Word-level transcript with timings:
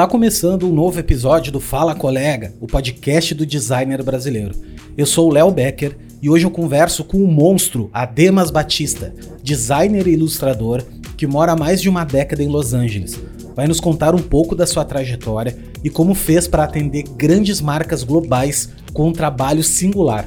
Está 0.00 0.08
começando 0.08 0.66
um 0.66 0.72
novo 0.72 0.98
episódio 0.98 1.52
do 1.52 1.60
Fala 1.60 1.94
Colega, 1.94 2.54
o 2.58 2.66
podcast 2.66 3.34
do 3.34 3.44
designer 3.44 4.02
brasileiro. 4.02 4.54
Eu 4.96 5.04
sou 5.04 5.28
o 5.28 5.30
Léo 5.30 5.50
Becker 5.50 5.94
e 6.22 6.30
hoje 6.30 6.46
eu 6.46 6.50
converso 6.50 7.04
com 7.04 7.18
o 7.18 7.28
monstro 7.28 7.90
Ademas 7.92 8.50
Batista, 8.50 9.12
designer 9.42 10.06
e 10.06 10.12
ilustrador 10.12 10.82
que 11.18 11.26
mora 11.26 11.52
há 11.52 11.56
mais 11.56 11.82
de 11.82 11.90
uma 11.90 12.02
década 12.02 12.42
em 12.42 12.48
Los 12.48 12.72
Angeles. 12.72 13.20
Vai 13.54 13.68
nos 13.68 13.78
contar 13.78 14.14
um 14.14 14.22
pouco 14.22 14.56
da 14.56 14.66
sua 14.66 14.86
trajetória 14.86 15.54
e 15.84 15.90
como 15.90 16.14
fez 16.14 16.48
para 16.48 16.64
atender 16.64 17.02
grandes 17.02 17.60
marcas 17.60 18.02
globais 18.02 18.70
com 18.94 19.08
um 19.08 19.12
trabalho 19.12 19.62
singular. 19.62 20.26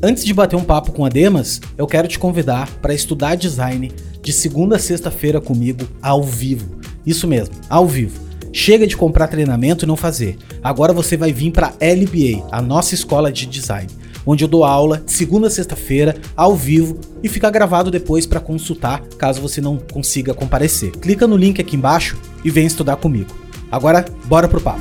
Antes 0.00 0.24
de 0.24 0.32
bater 0.32 0.54
um 0.54 0.62
papo 0.62 0.92
com 0.92 1.04
Ademas, 1.04 1.60
eu 1.76 1.88
quero 1.88 2.06
te 2.06 2.16
convidar 2.16 2.70
para 2.80 2.94
estudar 2.94 3.34
design 3.34 3.90
de 4.22 4.32
segunda 4.32 4.76
a 4.76 4.78
sexta-feira 4.78 5.40
comigo 5.40 5.84
ao 6.00 6.22
vivo. 6.22 6.78
Isso 7.04 7.26
mesmo, 7.26 7.56
ao 7.68 7.88
vivo. 7.88 8.29
Chega 8.52 8.84
de 8.84 8.96
comprar 8.96 9.28
treinamento 9.28 9.84
e 9.84 9.88
não 9.88 9.96
fazer. 9.96 10.36
Agora 10.62 10.92
você 10.92 11.16
vai 11.16 11.32
vir 11.32 11.52
para 11.52 11.72
LBA, 11.80 12.48
a 12.50 12.60
nossa 12.60 12.94
escola 12.94 13.30
de 13.30 13.46
design, 13.46 13.88
onde 14.26 14.42
eu 14.42 14.48
dou 14.48 14.64
aula 14.64 15.02
segunda 15.06 15.46
a 15.46 15.50
sexta-feira, 15.50 16.16
ao 16.36 16.56
vivo, 16.56 16.98
e 17.22 17.28
fica 17.28 17.48
gravado 17.48 17.92
depois 17.92 18.26
para 18.26 18.40
consultar, 18.40 19.02
caso 19.16 19.40
você 19.40 19.60
não 19.60 19.78
consiga 19.78 20.34
comparecer. 20.34 20.90
Clica 20.90 21.28
no 21.28 21.36
link 21.36 21.60
aqui 21.60 21.76
embaixo 21.76 22.18
e 22.44 22.50
vem 22.50 22.66
estudar 22.66 22.96
comigo. 22.96 23.30
Agora, 23.70 24.04
bora 24.24 24.48
pro 24.48 24.60
papo. 24.60 24.80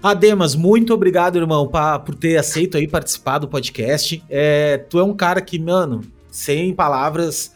Ademas, 0.00 0.54
muito 0.54 0.94
obrigado, 0.94 1.38
irmão, 1.38 1.66
pra, 1.66 1.98
por 1.98 2.14
ter 2.14 2.36
aceito 2.36 2.76
aí 2.76 2.86
participar 2.86 3.38
do 3.38 3.48
podcast. 3.48 4.22
É, 4.28 4.76
tu 4.76 4.98
é 4.98 5.04
um 5.04 5.14
cara 5.14 5.40
que, 5.40 5.58
mano, 5.58 6.02
sem 6.32 6.74
palavras. 6.74 7.54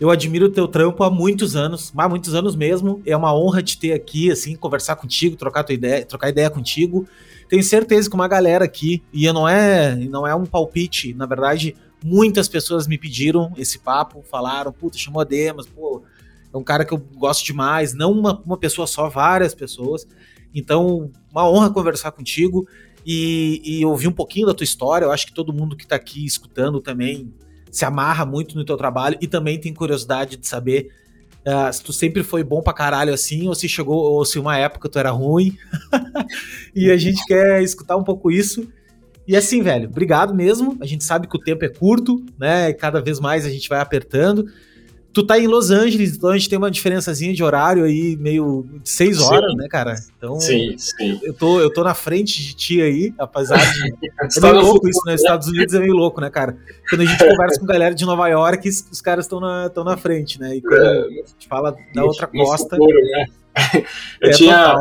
Eu 0.00 0.10
admiro 0.10 0.46
o 0.46 0.50
teu 0.50 0.66
trampo 0.66 1.04
há 1.04 1.10
muitos 1.10 1.54
anos, 1.54 1.92
há 1.96 2.08
muitos 2.08 2.34
anos 2.34 2.56
mesmo. 2.56 3.02
É 3.04 3.16
uma 3.16 3.36
honra 3.36 3.62
te 3.62 3.78
ter 3.78 3.92
aqui, 3.92 4.30
assim, 4.30 4.56
conversar 4.56 4.96
contigo, 4.96 5.36
trocar 5.36 5.64
tua 5.64 5.74
ideia, 5.74 6.06
trocar 6.06 6.30
ideia 6.30 6.48
contigo. 6.48 7.06
Tenho 7.48 7.62
certeza 7.62 8.08
que 8.08 8.14
uma 8.14 8.26
galera 8.26 8.64
aqui, 8.64 9.02
e 9.12 9.30
não 9.30 9.46
é, 9.46 9.94
não 9.94 10.26
é 10.26 10.34
um 10.34 10.46
palpite, 10.46 11.12
na 11.12 11.26
verdade, 11.26 11.76
muitas 12.02 12.48
pessoas 12.48 12.86
me 12.86 12.96
pediram 12.96 13.52
esse 13.58 13.78
papo, 13.78 14.24
falaram, 14.30 14.72
puta, 14.72 14.96
chamou 14.96 15.20
a 15.20 15.24
Demas, 15.24 15.66
pô, 15.66 16.02
é 16.52 16.56
um 16.56 16.64
cara 16.64 16.84
que 16.84 16.94
eu 16.94 16.98
gosto 16.98 17.44
demais, 17.44 17.92
não 17.92 18.12
uma, 18.12 18.40
uma 18.44 18.56
pessoa 18.56 18.86
só, 18.86 19.08
várias 19.08 19.54
pessoas. 19.54 20.06
Então, 20.54 21.10
uma 21.30 21.48
honra 21.48 21.70
conversar 21.70 22.12
contigo 22.12 22.66
e, 23.04 23.60
e 23.64 23.84
ouvir 23.84 24.08
um 24.08 24.12
pouquinho 24.12 24.46
da 24.46 24.54
tua 24.54 24.64
história. 24.64 25.04
Eu 25.04 25.12
acho 25.12 25.26
que 25.26 25.32
todo 25.32 25.52
mundo 25.52 25.76
que 25.76 25.84
está 25.84 25.96
aqui 25.96 26.24
escutando 26.24 26.80
também 26.80 27.32
se 27.72 27.86
amarra 27.86 28.26
muito 28.26 28.54
no 28.54 28.64
teu 28.64 28.76
trabalho 28.76 29.16
e 29.20 29.26
também 29.26 29.58
tem 29.58 29.72
curiosidade 29.72 30.36
de 30.36 30.46
saber 30.46 30.90
uh, 31.46 31.72
se 31.72 31.82
tu 31.82 31.92
sempre 31.92 32.22
foi 32.22 32.44
bom 32.44 32.60
pra 32.60 32.74
caralho 32.74 33.14
assim, 33.14 33.48
ou 33.48 33.54
se 33.54 33.66
chegou, 33.66 33.96
ou 33.96 34.24
se 34.26 34.38
uma 34.38 34.58
época 34.58 34.90
tu 34.90 34.98
era 34.98 35.10
ruim. 35.10 35.56
e 36.76 36.90
a 36.90 36.96
gente 36.98 37.24
quer 37.24 37.62
escutar 37.62 37.96
um 37.96 38.04
pouco 38.04 38.30
isso. 38.30 38.68
E 39.26 39.34
assim, 39.34 39.62
velho, 39.62 39.88
obrigado 39.88 40.34
mesmo. 40.34 40.76
A 40.80 40.86
gente 40.86 41.02
sabe 41.02 41.26
que 41.26 41.36
o 41.36 41.40
tempo 41.40 41.64
é 41.64 41.68
curto, 41.68 42.24
né? 42.38 42.68
E 42.68 42.74
cada 42.74 43.00
vez 43.00 43.18
mais 43.18 43.46
a 43.46 43.50
gente 43.50 43.68
vai 43.70 43.80
apertando. 43.80 44.46
Tu 45.12 45.22
tá 45.22 45.38
em 45.38 45.46
Los 45.46 45.70
Angeles, 45.70 46.16
então 46.16 46.30
a 46.30 46.38
gente 46.38 46.48
tem 46.48 46.56
uma 46.56 46.70
diferençazinha 46.70 47.34
de 47.34 47.44
horário 47.44 47.84
aí, 47.84 48.16
meio 48.16 48.66
de 48.82 48.88
seis 48.88 49.20
horas, 49.20 49.50
sim. 49.50 49.56
né, 49.58 49.68
cara? 49.68 49.94
Então, 50.16 50.40
sim, 50.40 50.74
sim. 50.78 51.20
Eu 51.22 51.34
tô, 51.34 51.60
eu 51.60 51.70
tô 51.70 51.84
na 51.84 51.92
frente 51.92 52.42
de 52.42 52.54
ti 52.54 52.80
aí, 52.80 53.12
apesar 53.18 53.58
de. 54.00 54.08
é 54.08 54.40
meio 54.40 54.60
louco 54.62 54.88
isso, 54.88 55.00
né? 55.04 55.14
Estados 55.14 55.48
Unidos 55.48 55.74
é 55.74 55.80
meio 55.80 55.92
louco, 55.92 56.18
né, 56.20 56.30
cara? 56.30 56.56
Quando 56.88 57.02
a 57.02 57.04
gente 57.04 57.18
conversa 57.22 57.60
com 57.60 57.66
galera 57.66 57.94
de 57.94 58.06
Nova 58.06 58.26
York, 58.28 58.66
os 58.66 59.00
caras 59.02 59.26
estão 59.26 59.38
na, 59.38 59.70
na 59.84 59.96
frente, 59.98 60.40
né? 60.40 60.56
E 60.56 60.62
quando 60.62 60.82
é, 60.82 61.00
a 61.00 61.08
gente 61.10 61.46
fala 61.46 61.76
da 61.94 62.04
outra 62.04 62.26
costa. 62.26 62.76
Futuro, 62.76 62.98
né? 63.02 63.26
Eu 64.18 64.30
é 64.30 64.32
tinha. 64.32 64.76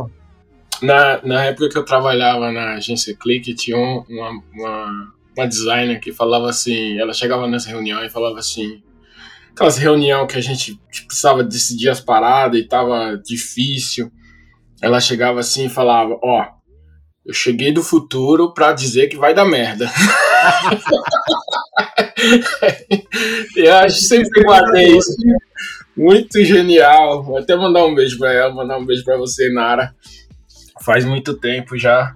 Na, 0.81 1.21
na 1.23 1.45
época 1.45 1.69
que 1.69 1.77
eu 1.77 1.85
trabalhava 1.85 2.51
na 2.51 2.73
agência 2.73 3.15
Click, 3.15 3.53
tinha 3.53 3.77
uma, 3.77 4.31
uma, 4.51 5.13
uma 5.37 5.47
designer 5.47 5.99
que 5.99 6.11
falava 6.11 6.49
assim, 6.49 6.97
ela 6.97 7.13
chegava 7.13 7.47
nessa 7.47 7.69
reunião 7.69 8.03
e 8.03 8.09
falava 8.09 8.39
assim, 8.39 8.81
aquelas 9.53 9.77
reunião 9.77 10.27
que 10.27 10.37
a 10.37 10.41
gente 10.41 10.79
precisava 11.07 11.43
decidir 11.43 11.89
as 11.89 11.99
paradas 11.99 12.59
e 12.59 12.67
tava 12.67 13.19
difícil. 13.23 14.11
Ela 14.81 14.99
chegava 14.99 15.39
assim 15.39 15.65
e 15.65 15.69
falava: 15.69 16.17
Ó, 16.23 16.45
eu 17.25 17.33
cheguei 17.33 17.71
do 17.71 17.83
futuro 17.83 18.53
pra 18.53 18.73
dizer 18.73 19.07
que 19.07 19.17
vai 19.17 19.33
dar 19.33 19.45
merda. 19.45 19.89
eu 23.55 23.73
acho 23.75 23.99
que 23.99 24.05
sempre 24.05 24.43
guardei 24.43 24.97
isso. 24.97 25.15
Muito 25.95 26.43
genial. 26.43 27.23
Vou 27.23 27.37
até 27.37 27.55
mandar 27.55 27.85
um 27.85 27.93
beijo 27.93 28.17
pra 28.17 28.33
ela, 28.33 28.53
mandar 28.53 28.77
um 28.77 28.85
beijo 28.85 29.03
pra 29.03 29.17
você, 29.17 29.51
Nara. 29.51 29.93
Faz 30.83 31.05
muito 31.05 31.35
tempo 31.35 31.77
já. 31.77 32.15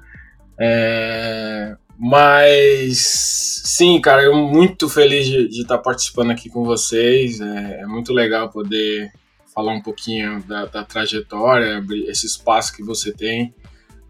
É... 0.60 1.76
Mas 1.98 3.62
sim, 3.66 4.00
cara, 4.02 4.24
eu 4.24 4.36
muito 4.36 4.90
feliz 4.90 5.26
de, 5.26 5.48
de 5.48 5.62
estar 5.62 5.78
participando 5.78 6.32
aqui 6.32 6.50
com 6.50 6.64
vocês. 6.64 7.40
É, 7.40 7.82
é, 7.82 7.86
muito 7.86 8.12
legal 8.14 8.50
poder 8.50 9.12
falar 9.54 9.74
um 9.74 9.82
pouquinho 9.82 10.44
da, 10.44 10.66
da 10.66 10.84
trajetória, 10.84 11.84
esse 12.08 12.26
espaço 12.26 12.76
que 12.76 12.84
você 12.84 13.14
tem. 13.14 13.54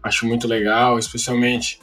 Acho 0.02 0.26
muito 0.26 0.48
legal, 0.48 0.98
especialmente 0.98 1.80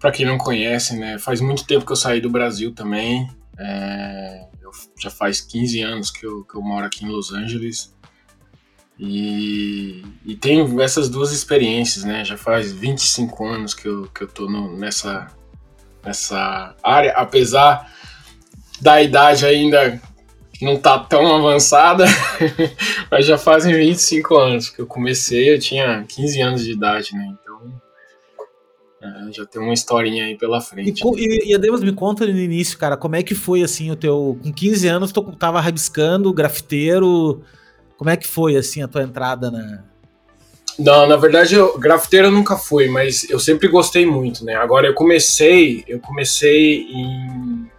para 0.00 0.12
quem 0.12 0.26
não 0.26 0.38
conhece, 0.38 0.96
né? 0.96 1.18
Faz 1.18 1.40
muito 1.40 1.66
tempo 1.66 1.84
que 1.84 1.92
eu 1.92 1.96
saí 1.96 2.20
do 2.20 2.30
Brasil 2.30 2.72
também. 2.72 3.28
É, 3.58 4.46
já 5.00 5.10
faz 5.10 5.40
15 5.40 5.80
anos 5.80 6.10
que 6.10 6.26
eu, 6.26 6.44
que 6.44 6.56
eu 6.56 6.62
moro 6.62 6.86
aqui 6.86 7.04
em 7.04 7.08
Los 7.08 7.32
Angeles. 7.32 7.93
E, 8.98 10.04
e 10.24 10.36
tenho 10.36 10.80
essas 10.80 11.08
duas 11.08 11.32
experiências, 11.32 12.04
né? 12.04 12.24
Já 12.24 12.36
faz 12.36 12.72
25 12.72 13.44
anos 13.44 13.74
que 13.74 13.86
eu, 13.86 14.08
que 14.14 14.22
eu 14.22 14.28
tô 14.28 14.48
no, 14.48 14.76
nessa, 14.76 15.26
nessa 16.04 16.76
área, 16.82 17.12
apesar 17.12 17.92
da 18.80 19.02
idade 19.02 19.44
ainda 19.44 20.00
não 20.62 20.76
tá 20.76 20.98
tão 20.98 21.34
avançada, 21.34 22.04
mas 23.10 23.26
já 23.26 23.36
fazem 23.36 23.74
25 23.74 24.36
anos 24.36 24.68
que 24.70 24.80
eu 24.80 24.86
comecei, 24.86 25.52
eu 25.52 25.58
tinha 25.58 26.04
15 26.08 26.40
anos 26.40 26.64
de 26.64 26.72
idade, 26.72 27.14
né? 27.14 27.32
Então 27.32 27.72
é, 29.02 29.32
já 29.32 29.44
tem 29.44 29.60
uma 29.60 29.74
historinha 29.74 30.26
aí 30.26 30.38
pela 30.38 30.60
frente. 30.60 31.02
E, 31.16 31.52
e, 31.52 31.54
e 31.54 31.58
me 31.58 31.92
conta 31.92 32.24
no 32.24 32.38
início, 32.38 32.78
cara, 32.78 32.96
como 32.96 33.16
é 33.16 33.22
que 33.24 33.34
foi 33.34 33.62
assim 33.62 33.90
o 33.90 33.96
teu. 33.96 34.38
Com 34.40 34.52
15 34.52 34.86
anos, 34.86 35.12
tu 35.12 35.20
tava 35.32 35.60
rabiscando, 35.60 36.32
grafiteiro 36.32 37.42
como 37.96 38.10
é 38.10 38.16
que 38.16 38.26
foi, 38.26 38.56
assim, 38.56 38.82
a 38.82 38.88
tua 38.88 39.02
entrada 39.02 39.50
na... 39.50 39.84
Não, 40.78 41.06
na 41.06 41.16
verdade, 41.16 41.54
eu, 41.54 41.78
grafiteira 41.78 42.30
nunca 42.30 42.56
fui, 42.56 42.88
mas 42.88 43.28
eu 43.30 43.38
sempre 43.38 43.68
gostei 43.68 44.04
muito, 44.04 44.44
né? 44.44 44.56
Agora, 44.56 44.88
eu 44.88 44.94
comecei, 44.94 45.84
eu 45.86 46.00
comecei 46.00 46.82
em 46.82 47.70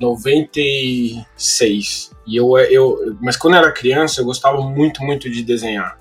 96. 0.00 2.10
E 2.26 2.36
eu, 2.36 2.56
eu, 2.58 3.16
mas 3.20 3.36
quando 3.36 3.54
eu 3.54 3.60
era 3.60 3.70
criança, 3.70 4.20
eu 4.20 4.24
gostava 4.24 4.60
muito, 4.62 5.02
muito 5.02 5.30
de 5.30 5.42
desenhar. 5.42 6.00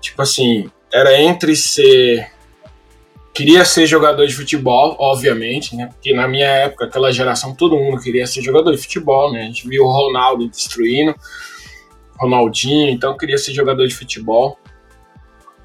Tipo 0.00 0.22
assim, 0.22 0.70
era 0.92 1.20
entre 1.20 1.54
ser 1.54 2.30
queria 3.36 3.66
ser 3.66 3.86
jogador 3.86 4.26
de 4.26 4.34
futebol, 4.34 4.96
obviamente, 4.98 5.76
né? 5.76 5.88
Porque 5.88 6.14
na 6.14 6.26
minha 6.26 6.46
época, 6.46 6.86
aquela 6.86 7.12
geração, 7.12 7.54
todo 7.54 7.76
mundo 7.76 8.00
queria 8.00 8.26
ser 8.26 8.40
jogador 8.40 8.74
de 8.74 8.78
futebol, 8.78 9.30
né? 9.30 9.42
A 9.42 9.44
gente 9.44 9.68
viu 9.68 9.84
o 9.84 9.92
Ronaldo 9.92 10.48
destruindo. 10.48 11.14
Ronaldinho, 12.18 12.90
então 12.90 13.12
eu 13.12 13.16
queria 13.16 13.38
ser 13.38 13.52
jogador 13.52 13.86
de 13.86 13.94
futebol. 13.94 14.58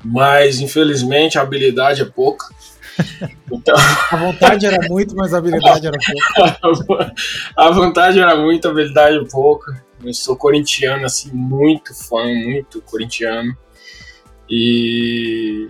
Mas 0.03 0.59
infelizmente 0.59 1.37
a 1.37 1.41
habilidade 1.41 2.01
é 2.01 2.05
pouca. 2.05 2.45
Então... 3.51 3.75
A 4.11 4.15
vontade 4.15 4.65
era 4.65 4.87
muito, 4.87 5.15
mas 5.15 5.33
a 5.33 5.37
habilidade 5.37 5.85
era 5.85 5.97
pouca. 6.61 7.13
a 7.57 7.71
vontade 7.71 8.19
era 8.19 8.35
muito, 8.35 8.67
a 8.67 8.71
habilidade 8.71 9.17
é 9.17 9.23
pouca. 9.29 9.83
Eu 10.03 10.13
sou 10.13 10.35
corintiano, 10.35 11.05
assim, 11.05 11.31
muito 11.33 11.93
fã, 11.93 12.23
muito 12.25 12.81
corintiano. 12.81 13.55
E, 14.49 15.69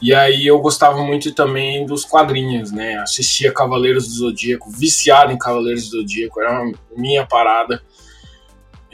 e 0.00 0.14
aí 0.14 0.46
eu 0.46 0.58
gostava 0.60 1.02
muito 1.02 1.34
também 1.34 1.84
dos 1.84 2.04
quadrinhos, 2.04 2.70
né? 2.70 2.96
Assistia 2.96 3.52
Cavaleiros 3.52 4.06
do 4.06 4.14
Zodíaco, 4.14 4.70
viciado 4.70 5.32
em 5.32 5.38
Cavaleiros 5.38 5.88
do 5.88 5.98
Zodíaco, 5.98 6.40
era 6.40 6.58
a 6.58 6.72
minha 6.96 7.26
parada. 7.26 7.82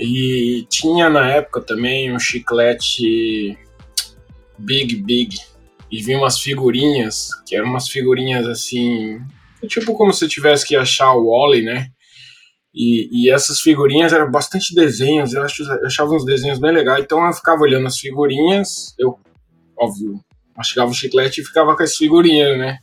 E 0.00 0.67
tinha 0.70 1.11
na 1.11 1.31
época 1.31 1.61
também 1.61 2.11
um 2.11 2.19
chiclete 2.19 3.58
Big 4.58 4.97
Big. 4.97 5.37
E 5.91 6.02
vinha 6.02 6.19
umas 6.19 6.38
figurinhas, 6.38 7.29
que 7.47 7.55
eram 7.55 7.69
umas 7.69 7.88
figurinhas 7.88 8.47
assim. 8.47 9.20
Tipo 9.69 9.93
como 9.94 10.12
se 10.12 10.26
tivesse 10.26 10.67
que 10.67 10.75
achar 10.75 11.12
o 11.12 11.29
Wally, 11.29 11.62
né? 11.62 11.91
E, 12.75 13.08
e, 13.11 13.31
essas 13.31 13.61
figurinhas 13.61 14.12
eram 14.12 14.31
bastante 14.31 14.73
desenhos, 14.75 15.35
eu 15.35 15.43
achava 15.85 16.14
uns 16.14 16.25
desenhos 16.25 16.61
bem 16.61 16.73
legais. 16.73 17.03
Então 17.03 17.26
eu 17.26 17.32
ficava 17.32 17.62
olhando 17.62 17.88
as 17.88 17.99
figurinhas, 17.99 18.94
eu, 18.96 19.19
óbvio, 19.76 20.20
mastigava 20.56 20.91
o 20.91 20.94
chiclete 20.94 21.41
e 21.41 21.44
ficava 21.44 21.76
com 21.76 21.82
as 21.82 21.96
figurinhas, 21.96 22.56
né? 22.56 22.79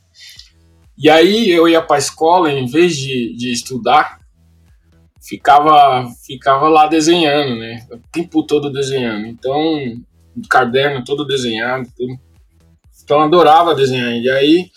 E 0.97 1.09
aí 1.09 1.49
eu 1.49 1.69
ia 1.69 1.81
pra 1.81 1.97
escola, 1.97 2.51
em 2.51 2.65
vez 2.65 2.97
de, 2.97 3.33
de 3.35 3.51
estudar, 3.51 4.16
ficava, 5.27 6.07
ficava 6.25 6.69
lá 6.69 6.87
desenhando, 6.87 7.57
né? 7.57 7.85
O 7.91 7.97
tempo 8.11 8.43
todo 8.43 8.71
desenhando. 8.71 9.27
Então, 9.27 10.01
caderno 10.49 11.03
todo 11.03 11.25
desenhado, 11.25 11.89
tudo. 11.95 12.17
Então, 13.03 13.19
adorava 13.19 13.75
desenhar. 13.75 14.13
E 14.13 14.29
aí, 14.29 14.71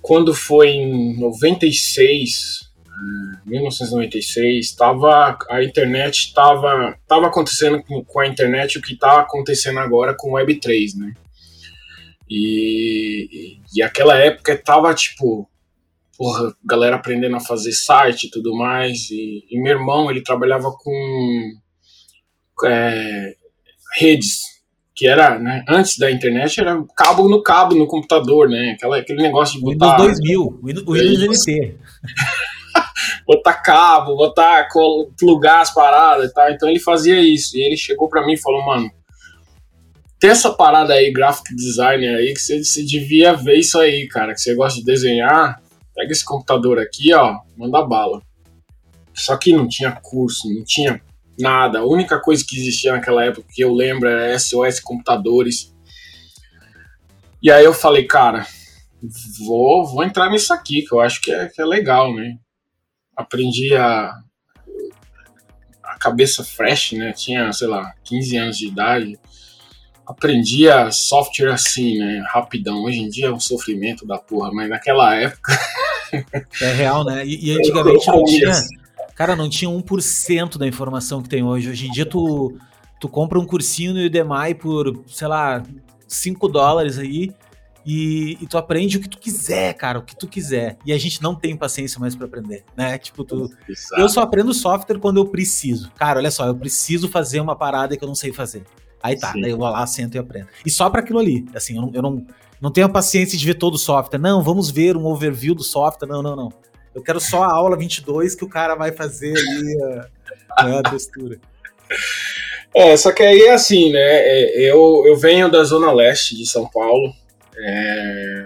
quando 0.00 0.34
foi 0.34 0.68
em 0.68 1.18
96, 1.18 2.68
1996, 3.46 4.72
tava, 4.72 5.38
a 5.48 5.62
internet 5.62 6.26
estava 6.26 6.98
tava 7.06 7.26
acontecendo 7.26 7.82
com, 7.82 8.04
com, 8.04 8.20
a 8.20 8.26
internet 8.26 8.78
o 8.78 8.82
que 8.82 8.94
está 8.94 9.20
acontecendo 9.20 9.78
agora 9.78 10.14
com 10.16 10.32
o 10.32 10.34
Web3, 10.34 10.96
né? 10.96 11.14
E, 12.28 13.58
e 13.74 13.82
aquela 13.82 14.18
época 14.18 14.56
tava 14.56 14.92
tipo, 14.94 15.48
porra, 16.18 16.52
galera 16.64 16.96
aprendendo 16.96 17.36
a 17.36 17.40
fazer 17.40 17.70
site 17.70 18.24
e 18.24 18.30
tudo 18.30 18.54
mais. 18.56 19.08
E, 19.10 19.46
e 19.48 19.62
meu 19.62 19.78
irmão, 19.78 20.10
ele 20.10 20.20
trabalhava 20.20 20.72
com 20.72 21.52
é, 22.66 23.34
redes, 23.96 24.40
que 24.96 25.06
era, 25.06 25.38
né, 25.38 25.64
antes 25.68 25.96
da 25.96 26.10
internet, 26.10 26.60
era 26.60 26.84
cabo 26.96 27.28
no 27.28 27.40
cabo 27.40 27.76
no 27.76 27.86
computador, 27.86 28.48
né? 28.48 28.72
Aquela, 28.72 28.98
aquele 28.98 29.22
negócio 29.22 29.54
de 29.54 29.64
botar. 29.64 29.96
Windows 29.96 30.18
2000, 30.18 30.42
o 30.42 30.92
Windows 30.92 31.46
NT. 31.46 31.78
botar 33.24 33.54
cabo, 33.54 34.16
botar, 34.16 34.66
plugar 35.16 35.60
as 35.60 35.72
paradas 35.72 36.28
e 36.28 36.34
tal. 36.34 36.50
Então 36.50 36.68
ele 36.68 36.80
fazia 36.80 37.20
isso. 37.20 37.56
E 37.56 37.60
ele 37.60 37.76
chegou 37.76 38.08
para 38.08 38.26
mim 38.26 38.32
e 38.32 38.40
falou, 38.40 38.66
mano, 38.66 38.90
tem 40.18 40.30
essa 40.30 40.50
parada 40.50 40.94
aí, 40.94 41.12
graphic 41.12 41.54
designer 41.54 42.16
aí, 42.16 42.34
que 42.34 42.40
você, 42.40 42.64
você 42.64 42.84
devia 42.84 43.34
ver 43.34 43.58
isso 43.58 43.78
aí, 43.78 44.08
cara. 44.08 44.34
Que 44.34 44.40
você 44.40 44.52
gosta 44.56 44.80
de 44.80 44.84
desenhar, 44.84 45.62
pega 45.98 46.12
esse 46.12 46.24
computador 46.24 46.78
aqui, 46.78 47.12
ó, 47.12 47.40
manda 47.56 47.84
bala. 47.84 48.22
Só 49.12 49.36
que 49.36 49.52
não 49.52 49.66
tinha 49.66 49.90
curso, 49.90 50.48
não 50.48 50.62
tinha 50.64 51.02
nada. 51.36 51.80
A 51.80 51.84
única 51.84 52.20
coisa 52.20 52.44
que 52.46 52.56
existia 52.56 52.92
naquela 52.92 53.24
época 53.24 53.48
que 53.50 53.64
eu 53.64 53.74
lembro 53.74 54.08
era 54.08 54.38
SOS 54.38 54.78
Computadores. 54.78 55.74
E 57.42 57.50
aí 57.50 57.64
eu 57.64 57.74
falei, 57.74 58.06
cara, 58.06 58.46
vou, 59.44 59.84
vou 59.86 60.04
entrar 60.04 60.30
nisso 60.30 60.52
aqui, 60.54 60.82
que 60.82 60.94
eu 60.94 61.00
acho 61.00 61.20
que 61.20 61.32
é, 61.32 61.48
que 61.48 61.60
é 61.60 61.64
legal, 61.64 62.14
né? 62.14 62.36
Aprendi 63.16 63.74
a, 63.74 64.12
a 65.82 65.98
cabeça 65.98 66.44
fresh, 66.44 66.92
né? 66.92 67.12
Tinha, 67.12 67.52
sei 67.52 67.66
lá, 67.66 67.92
15 68.04 68.36
anos 68.36 68.56
de 68.56 68.68
idade. 68.68 69.18
Aprendia 70.06 70.92
software 70.92 71.52
assim, 71.52 71.98
né? 71.98 72.24
Rapidão. 72.32 72.84
Hoje 72.84 73.00
em 73.00 73.08
dia 73.08 73.26
é 73.26 73.32
um 73.32 73.40
sofrimento 73.40 74.06
da 74.06 74.16
porra, 74.16 74.52
mas 74.52 74.68
naquela 74.70 75.12
época. 75.16 75.58
É 76.62 76.72
real, 76.72 77.04
né? 77.04 77.26
E, 77.26 77.46
e 77.46 77.56
antigamente 77.56 78.06
não 78.06 78.24
tinha. 78.24 78.52
Cara, 79.14 79.34
não 79.34 79.48
tinha 79.48 79.70
1% 79.70 80.58
da 80.58 80.66
informação 80.66 81.22
que 81.22 81.28
tem 81.28 81.42
hoje. 81.42 81.68
Hoje 81.70 81.86
em 81.88 81.90
dia 81.90 82.06
tu, 82.06 82.56
tu 83.00 83.08
compra 83.08 83.38
um 83.38 83.44
cursinho 83.44 83.92
no 83.92 84.04
Udemy 84.04 84.54
por, 84.54 85.04
sei 85.08 85.28
lá, 85.28 85.62
5 86.06 86.48
dólares 86.48 86.98
aí 86.98 87.34
e, 87.90 88.36
e, 88.38 88.46
tu 88.46 88.58
aprende 88.58 88.98
o 88.98 89.00
que 89.00 89.08
tu 89.08 89.18
quiser, 89.18 89.72
cara, 89.72 89.98
o 89.98 90.02
que 90.02 90.14
tu 90.14 90.28
quiser. 90.28 90.76
E 90.84 90.92
a 90.92 90.98
gente 90.98 91.22
não 91.22 91.34
tem 91.34 91.56
paciência 91.56 91.98
mais 91.98 92.14
para 92.14 92.26
aprender, 92.26 92.62
né? 92.76 92.98
Tipo, 92.98 93.24
tu, 93.24 93.50
eu 93.96 94.08
só 94.10 94.20
aprendo 94.20 94.52
software 94.52 94.98
quando 94.98 95.16
eu 95.16 95.24
preciso. 95.24 95.90
Cara, 95.92 96.18
olha 96.18 96.30
só, 96.30 96.46
eu 96.46 96.54
preciso 96.54 97.08
fazer 97.08 97.40
uma 97.40 97.56
parada 97.56 97.96
que 97.96 98.04
eu 98.04 98.08
não 98.08 98.14
sei 98.14 98.30
fazer. 98.30 98.62
Aí 99.02 99.18
tá, 99.18 99.32
Sim. 99.32 99.40
daí 99.40 99.52
eu 99.52 99.56
vou 99.56 99.66
lá, 99.70 99.86
sento 99.86 100.16
e 100.16 100.18
aprendo. 100.18 100.48
E 100.66 100.70
só 100.70 100.90
para 100.90 101.00
aquilo 101.00 101.18
ali, 101.18 101.46
assim, 101.54 101.76
eu 101.76 101.80
não, 101.80 101.90
eu 101.94 102.02
não, 102.02 102.26
não 102.60 102.70
tenho 102.70 102.88
paciência 102.90 103.38
de 103.38 103.46
ver 103.46 103.54
todo 103.54 103.74
o 103.74 103.78
software. 103.78 104.18
Não, 104.18 104.42
vamos 104.42 104.70
ver 104.70 104.96
um 104.96 105.06
overview 105.06 105.54
do 105.54 105.62
software. 105.62 106.08
Não, 106.08 106.22
não, 106.22 106.34
não. 106.34 106.52
Eu 106.94 107.02
quero 107.02 107.20
só 107.20 107.44
a 107.44 107.52
aula 107.52 107.76
22 107.76 108.34
que 108.34 108.44
o 108.44 108.48
cara 108.48 108.74
vai 108.74 108.92
fazer 108.92 109.36
ali 109.36 109.82
a, 110.56 110.64
né, 110.64 110.78
a 110.78 110.90
textura. 110.90 111.38
É, 112.74 112.96
só 112.96 113.12
que 113.12 113.22
aí 113.22 113.42
é 113.42 113.52
assim, 113.52 113.92
né? 113.92 114.00
É, 114.00 114.70
eu, 114.70 115.04
eu 115.06 115.16
venho 115.16 115.50
da 115.50 115.62
zona 115.64 115.92
leste 115.92 116.36
de 116.36 116.46
São 116.46 116.66
Paulo, 116.66 117.12
é, 117.56 118.44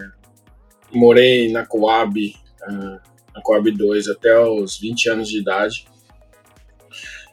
morei 0.93 1.51
na 1.51 1.67
Coab, 1.67 2.35
uh, 2.69 3.01
na 3.35 3.43
Coab 3.43 3.71
2 3.71 4.09
até 4.09 4.39
os 4.39 4.79
20 4.79 5.09
anos 5.09 5.29
de 5.29 5.39
idade. 5.39 5.87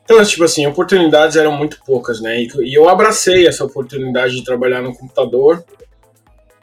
Então, 0.04 0.24
tipo 0.26 0.44
assim, 0.44 0.66
oportunidades 0.66 1.36
eram 1.36 1.52
muito 1.52 1.80
poucas, 1.86 2.20
né? 2.20 2.42
E 2.42 2.74
eu 2.74 2.90
abracei 2.90 3.48
essa 3.48 3.64
oportunidade 3.64 4.36
de 4.36 4.44
trabalhar 4.44 4.81
no 4.81 4.96
computador. 4.96 5.64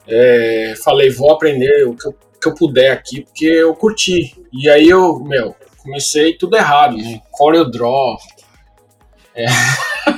É, 0.09 0.75
falei, 0.85 1.11
vou 1.11 1.33
aprender 1.33 1.87
o 1.87 1.95
que 1.95 2.07
eu, 2.07 2.13
que 2.41 2.49
eu 2.49 2.55
puder 2.55 2.93
aqui, 2.93 3.23
porque 3.23 3.47
eu 3.47 3.75
curti. 3.75 4.35
E 4.53 4.69
aí 4.69 4.89
eu, 4.89 5.19
meu, 5.21 5.55
comecei 5.83 6.37
tudo 6.37 6.57
errado, 6.57 6.97
né? 6.97 7.21
CorelDRAW, 7.33 8.17
é, 9.35 9.47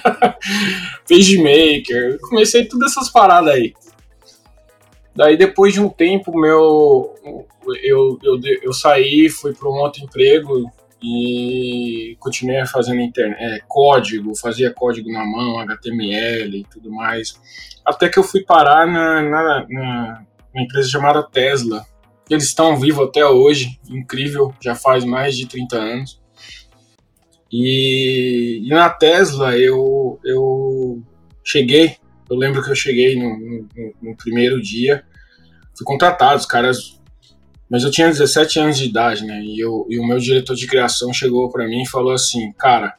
PageMaker, 1.08 2.18
comecei 2.20 2.64
todas 2.66 2.92
essas 2.92 3.10
paradas 3.10 3.54
aí. 3.54 3.74
Daí 5.14 5.36
depois 5.36 5.72
de 5.72 5.80
um 5.80 5.88
tempo, 5.88 6.38
meu, 6.38 7.14
eu, 7.82 8.18
eu, 8.22 8.40
eu 8.62 8.72
saí, 8.72 9.28
fui 9.28 9.52
para 9.52 9.68
um 9.68 9.72
outro 9.72 10.04
emprego 10.04 10.70
e 11.02 12.16
continuei 12.18 12.66
fazendo 12.66 13.00
internet, 13.00 13.40
é, 13.40 13.60
código, 13.68 14.34
fazia 14.34 14.72
código 14.72 15.10
na 15.10 15.24
mão, 15.24 15.58
HTML 15.60 16.58
e 16.58 16.64
tudo 16.64 16.90
mais. 16.90 17.40
Até 17.84 18.08
que 18.08 18.18
eu 18.18 18.22
fui 18.22 18.42
parar 18.42 18.86
na, 18.86 19.22
na, 19.22 19.66
na, 19.68 20.26
empresa 20.56 20.88
chamada 20.88 21.22
Tesla. 21.22 21.86
Eles 22.28 22.44
estão 22.44 22.78
vivos 22.78 23.08
até 23.08 23.24
hoje, 23.24 23.78
incrível, 23.88 24.54
já 24.60 24.74
faz 24.74 25.04
mais 25.04 25.36
de 25.36 25.46
30 25.46 25.76
anos. 25.76 26.20
E, 27.50 28.60
e 28.64 28.68
na 28.68 28.90
Tesla 28.90 29.56
eu, 29.56 30.20
eu 30.24 31.02
cheguei, 31.42 31.96
eu 32.28 32.36
lembro 32.36 32.62
que 32.62 32.70
eu 32.70 32.74
cheguei 32.74 33.16
no, 33.16 33.38
no, 33.38 33.94
no 34.02 34.16
primeiro 34.16 34.60
dia 34.60 35.04
fui 35.78 35.84
contratado, 35.84 36.40
os 36.40 36.46
caras. 36.46 36.97
Mas 37.70 37.84
eu 37.84 37.90
tinha 37.90 38.08
17 38.08 38.58
anos 38.60 38.78
de 38.78 38.86
idade, 38.86 39.24
né? 39.24 39.40
E, 39.42 39.60
eu, 39.60 39.86
e 39.90 39.98
o 39.98 40.06
meu 40.06 40.18
diretor 40.18 40.56
de 40.56 40.66
criação 40.66 41.12
chegou 41.12 41.50
para 41.50 41.66
mim 41.66 41.82
e 41.82 41.88
falou 41.88 42.12
assim: 42.12 42.52
Cara, 42.52 42.94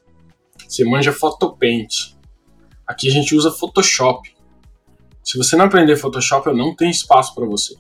você 0.68 0.84
manja 0.86 1.12
Photopaint. 1.12 2.16
Aqui 2.86 3.08
a 3.08 3.12
gente 3.12 3.36
usa 3.36 3.52
Photoshop. 3.52 4.32
Se 5.24 5.38
você 5.38 5.56
não 5.56 5.66
aprender 5.66 5.96
Photoshop, 5.96 6.48
eu 6.48 6.56
não 6.56 6.76
tenho 6.76 6.92
espaço 6.92 7.34
para 7.34 7.46
você. 7.46 7.76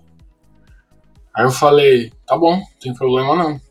Aí 1.33 1.45
eu 1.45 1.51
falei: 1.51 2.11
Tá 2.25 2.37
bom, 2.37 2.57
não 2.57 2.80
tem 2.80 2.94
problema 2.94 3.35
não. 3.35 3.61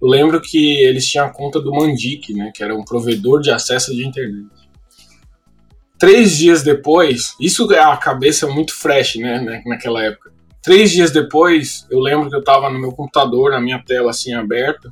Eu 0.00 0.08
lembro 0.08 0.40
que 0.40 0.82
eles 0.82 1.06
tinham 1.06 1.26
a 1.26 1.30
conta 1.30 1.60
do 1.60 1.72
Mandic, 1.72 2.32
né? 2.34 2.50
Que 2.54 2.62
era 2.62 2.74
um 2.74 2.84
provedor 2.84 3.40
de 3.40 3.50
acesso 3.50 3.94
de 3.94 4.06
internet. 4.06 4.50
Três 5.98 6.36
dias 6.36 6.62
depois, 6.62 7.34
isso 7.40 7.72
é 7.72 7.78
a 7.78 7.96
cabeça 7.96 8.46
muito 8.46 8.74
fresh, 8.74 9.14
né, 9.14 9.62
naquela 9.64 10.02
época. 10.04 10.33
Três 10.64 10.90
dias 10.90 11.10
depois, 11.10 11.86
eu 11.90 12.00
lembro 12.00 12.30
que 12.30 12.34
eu 12.34 12.42
tava 12.42 12.70
no 12.70 12.80
meu 12.80 12.90
computador, 12.90 13.50
na 13.50 13.60
minha 13.60 13.84
tela 13.84 14.10
assim 14.10 14.32
aberta, 14.32 14.90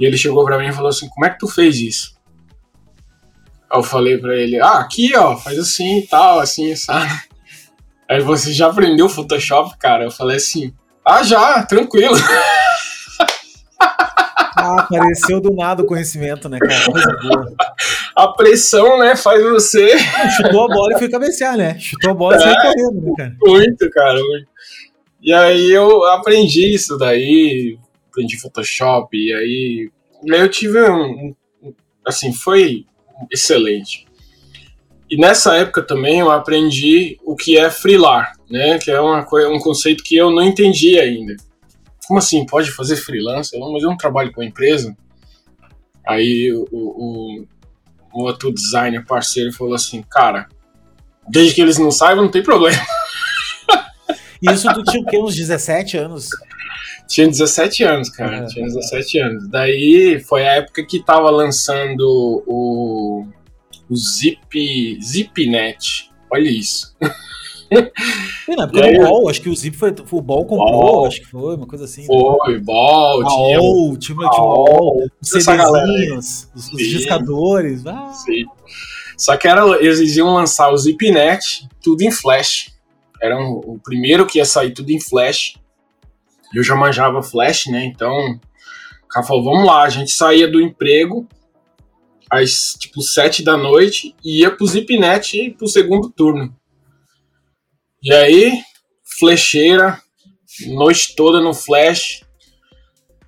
e 0.00 0.06
ele 0.06 0.16
chegou 0.16 0.42
para 0.42 0.58
mim 0.58 0.68
e 0.68 0.72
falou 0.72 0.88
assim: 0.88 1.06
Como 1.10 1.26
é 1.26 1.30
que 1.30 1.38
tu 1.38 1.46
fez 1.46 1.76
isso? 1.76 2.16
Aí 3.70 3.78
eu 3.78 3.82
falei 3.82 4.16
para 4.16 4.34
ele: 4.34 4.58
Ah, 4.58 4.78
aqui 4.78 5.14
ó, 5.14 5.36
faz 5.36 5.58
assim 5.58 5.98
e 5.98 6.06
tal, 6.06 6.40
assim, 6.40 6.74
sabe? 6.74 7.12
Aí 8.08 8.20
você 8.20 8.54
já 8.54 8.68
aprendeu 8.68 9.06
Photoshop, 9.06 9.76
cara? 9.78 10.04
Eu 10.04 10.10
falei 10.10 10.38
assim: 10.38 10.72
Ah, 11.04 11.22
já, 11.22 11.62
tranquilo. 11.64 12.16
Ah, 14.56 14.80
apareceu 14.80 15.38
do 15.38 15.54
nada 15.54 15.82
o 15.82 15.86
conhecimento, 15.86 16.48
né, 16.48 16.58
cara? 16.58 16.90
Coisa 16.90 17.18
boa. 17.22 17.54
A 18.16 18.28
pressão, 18.28 18.98
né, 18.98 19.14
faz 19.14 19.42
você. 19.42 19.98
Chutou 19.98 20.64
a 20.64 20.68
bola 20.68 20.94
e 20.94 20.98
foi 20.98 21.10
cabecear, 21.10 21.54
né? 21.54 21.78
Chutou 21.78 22.12
a 22.12 22.14
bola 22.14 22.36
e 22.36 22.38
é, 22.38 22.40
saiu 22.40 22.56
correndo, 22.62 23.02
né, 23.02 23.12
cara? 23.14 23.36
Muito, 23.42 23.90
cara, 23.90 24.18
muito. 24.18 24.48
E 25.20 25.34
aí 25.34 25.70
eu 25.70 26.02
aprendi 26.06 26.74
isso 26.74 26.96
daí, 26.96 27.78
aprendi 28.10 28.40
Photoshop, 28.40 29.14
e 29.14 29.34
aí 29.34 29.90
eu 30.24 30.48
tive 30.48 30.80
um. 30.80 31.34
Assim, 32.06 32.32
foi 32.32 32.86
excelente. 33.30 34.06
E 35.10 35.18
nessa 35.18 35.54
época 35.54 35.82
também 35.82 36.20
eu 36.20 36.30
aprendi 36.30 37.18
o 37.22 37.36
que 37.36 37.58
é 37.58 37.68
freelar, 37.68 38.32
né? 38.50 38.78
Que 38.78 38.90
é 38.90 38.98
uma, 38.98 39.26
um 39.50 39.58
conceito 39.58 40.02
que 40.02 40.16
eu 40.16 40.30
não 40.30 40.42
entendi 40.42 40.98
ainda 40.98 41.36
como 42.06 42.18
assim, 42.18 42.46
pode 42.46 42.70
fazer 42.72 42.96
freelancer? 42.96 43.58
Mas 43.58 43.82
eu 43.82 43.90
não 43.90 43.96
trabalho 43.96 44.32
com 44.32 44.40
a 44.40 44.44
empresa. 44.46 44.96
Aí 46.06 46.52
o, 46.52 46.66
o, 46.70 47.46
o 48.12 48.22
outro 48.22 48.52
designer 48.52 49.04
parceiro 49.04 49.52
falou 49.52 49.74
assim, 49.74 50.02
cara, 50.02 50.48
desde 51.28 51.54
que 51.54 51.60
eles 51.60 51.78
não 51.78 51.90
saibam, 51.90 52.24
não 52.24 52.30
tem 52.30 52.42
problema. 52.42 52.80
Isso 54.40 54.72
tu 54.72 54.84
tinha 54.84 55.02
o 55.02 55.06
quê? 55.06 55.18
Uns 55.18 55.34
17 55.34 55.96
anos? 55.96 56.28
Tinha 57.08 57.26
17 57.26 57.84
anos, 57.84 58.10
cara. 58.10 58.40
Uhum. 58.40 58.46
Tinha 58.46 58.66
17 58.66 59.18
anos. 59.18 59.48
Daí 59.48 60.20
foi 60.20 60.46
a 60.46 60.56
época 60.56 60.84
que 60.84 61.02
tava 61.02 61.30
lançando 61.30 62.44
o, 62.46 63.26
o 63.88 63.96
Zip, 63.96 64.98
Zipnet. 65.02 66.10
Olha 66.30 66.48
isso. 66.48 66.94
E 68.48 68.54
na 68.54 68.64
época 68.64 68.80
do 68.80 69.04
Ball, 69.04 69.28
acho 69.28 69.40
que 69.40 69.48
o 69.48 69.56
Zip 69.56 69.76
foi, 69.76 69.90
o 69.90 70.20
Ball 70.22 70.44
comprou, 70.44 70.80
Ball. 70.80 71.06
acho 71.06 71.20
que 71.20 71.26
foi, 71.26 71.56
uma 71.56 71.66
coisa 71.66 71.84
assim. 71.84 72.02
Né? 72.02 72.06
Foi, 72.06 72.54
né? 72.54 72.60
Ball, 72.60 73.24
tinha. 73.24 73.58
Ball, 73.58 73.96
tinha, 73.96 74.16
tinha 74.16 74.28
Ball, 74.28 74.98
os 75.20 75.28
CDzinhos, 75.28 76.48
os, 76.54 76.72
os 76.72 76.78
discadores. 76.78 77.86
Ah. 77.86 78.12
Sim. 78.12 78.44
Só 79.16 79.36
que 79.36 79.48
era, 79.48 79.64
eles 79.82 80.16
iam 80.16 80.34
lançar 80.34 80.70
o 80.70 80.76
ZipNet, 80.76 81.68
tudo 81.82 82.02
em 82.02 82.10
Flash. 82.10 82.72
Era 83.20 83.38
um, 83.38 83.60
o 83.64 83.80
primeiro 83.82 84.26
que 84.26 84.38
ia 84.38 84.44
sair 84.44 84.72
tudo 84.72 84.90
em 84.90 85.00
Flash. 85.00 85.54
Eu 86.54 86.62
já 86.62 86.76
manjava 86.76 87.22
Flash, 87.22 87.66
né? 87.66 87.84
Então, 87.86 88.12
o 89.04 89.08
cara 89.08 89.26
falou: 89.26 89.44
vamos 89.44 89.66
lá, 89.66 89.82
a 89.82 89.88
gente 89.88 90.12
saía 90.12 90.46
do 90.46 90.60
emprego 90.60 91.26
às 92.30 92.74
tipo 92.74 93.00
sete 93.02 93.42
da 93.42 93.56
noite 93.56 94.14
e 94.24 94.40
ia 94.40 94.50
pro 94.50 94.66
Zipnet 94.66 95.54
pro 95.56 95.66
segundo 95.66 96.10
turno. 96.10 96.54
E 98.06 98.14
aí, 98.14 98.62
flecheira, 99.18 100.00
noite 100.68 101.16
toda 101.16 101.40
no 101.40 101.52
Flash. 101.52 102.22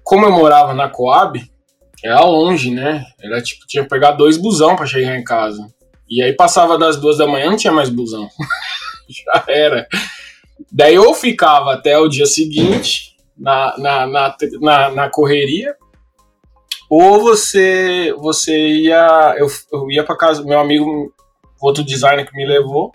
Como 0.05 0.25
eu 0.25 0.31
morava 0.31 0.73
na 0.73 0.89
Coab, 0.89 1.45
era 2.01 2.21
longe, 2.21 2.71
né? 2.71 3.05
Era 3.21 3.43
tipo, 3.43 3.67
tinha 3.67 3.83
que 3.83 3.89
pegar 3.89 4.13
dois 4.13 4.37
busão 4.37 4.77
para 4.77 4.87
chegar 4.87 5.19
em 5.19 5.25
casa. 5.25 5.67
E 6.09 6.23
aí 6.23 6.33
passava 6.33 6.79
das 6.79 6.97
duas 6.97 7.19
da 7.19 7.27
manhã, 7.27 7.51
não 7.51 7.57
tinha 7.57 7.73
mais 7.73 7.91
busão. 7.91 8.29
Já 9.11 9.45
era. 9.49 9.89
Daí 10.71 10.95
eu 10.95 11.13
ficava 11.13 11.73
até 11.73 11.99
o 11.99 12.07
dia 12.07 12.27
seguinte 12.27 13.17
na, 13.37 13.77
na, 13.79 14.07
na, 14.07 14.37
na, 14.61 14.91
na 14.91 15.11
correria, 15.11 15.75
ou 16.89 17.21
você 17.21 18.15
você 18.17 18.57
ia 18.57 19.35
eu, 19.39 19.49
eu 19.73 19.91
ia 19.91 20.05
para 20.05 20.17
casa 20.17 20.45
meu 20.45 20.61
amigo 20.61 21.13
outro 21.61 21.83
designer 21.83 22.25
que 22.25 22.37
me 22.37 22.47
levou 22.47 22.93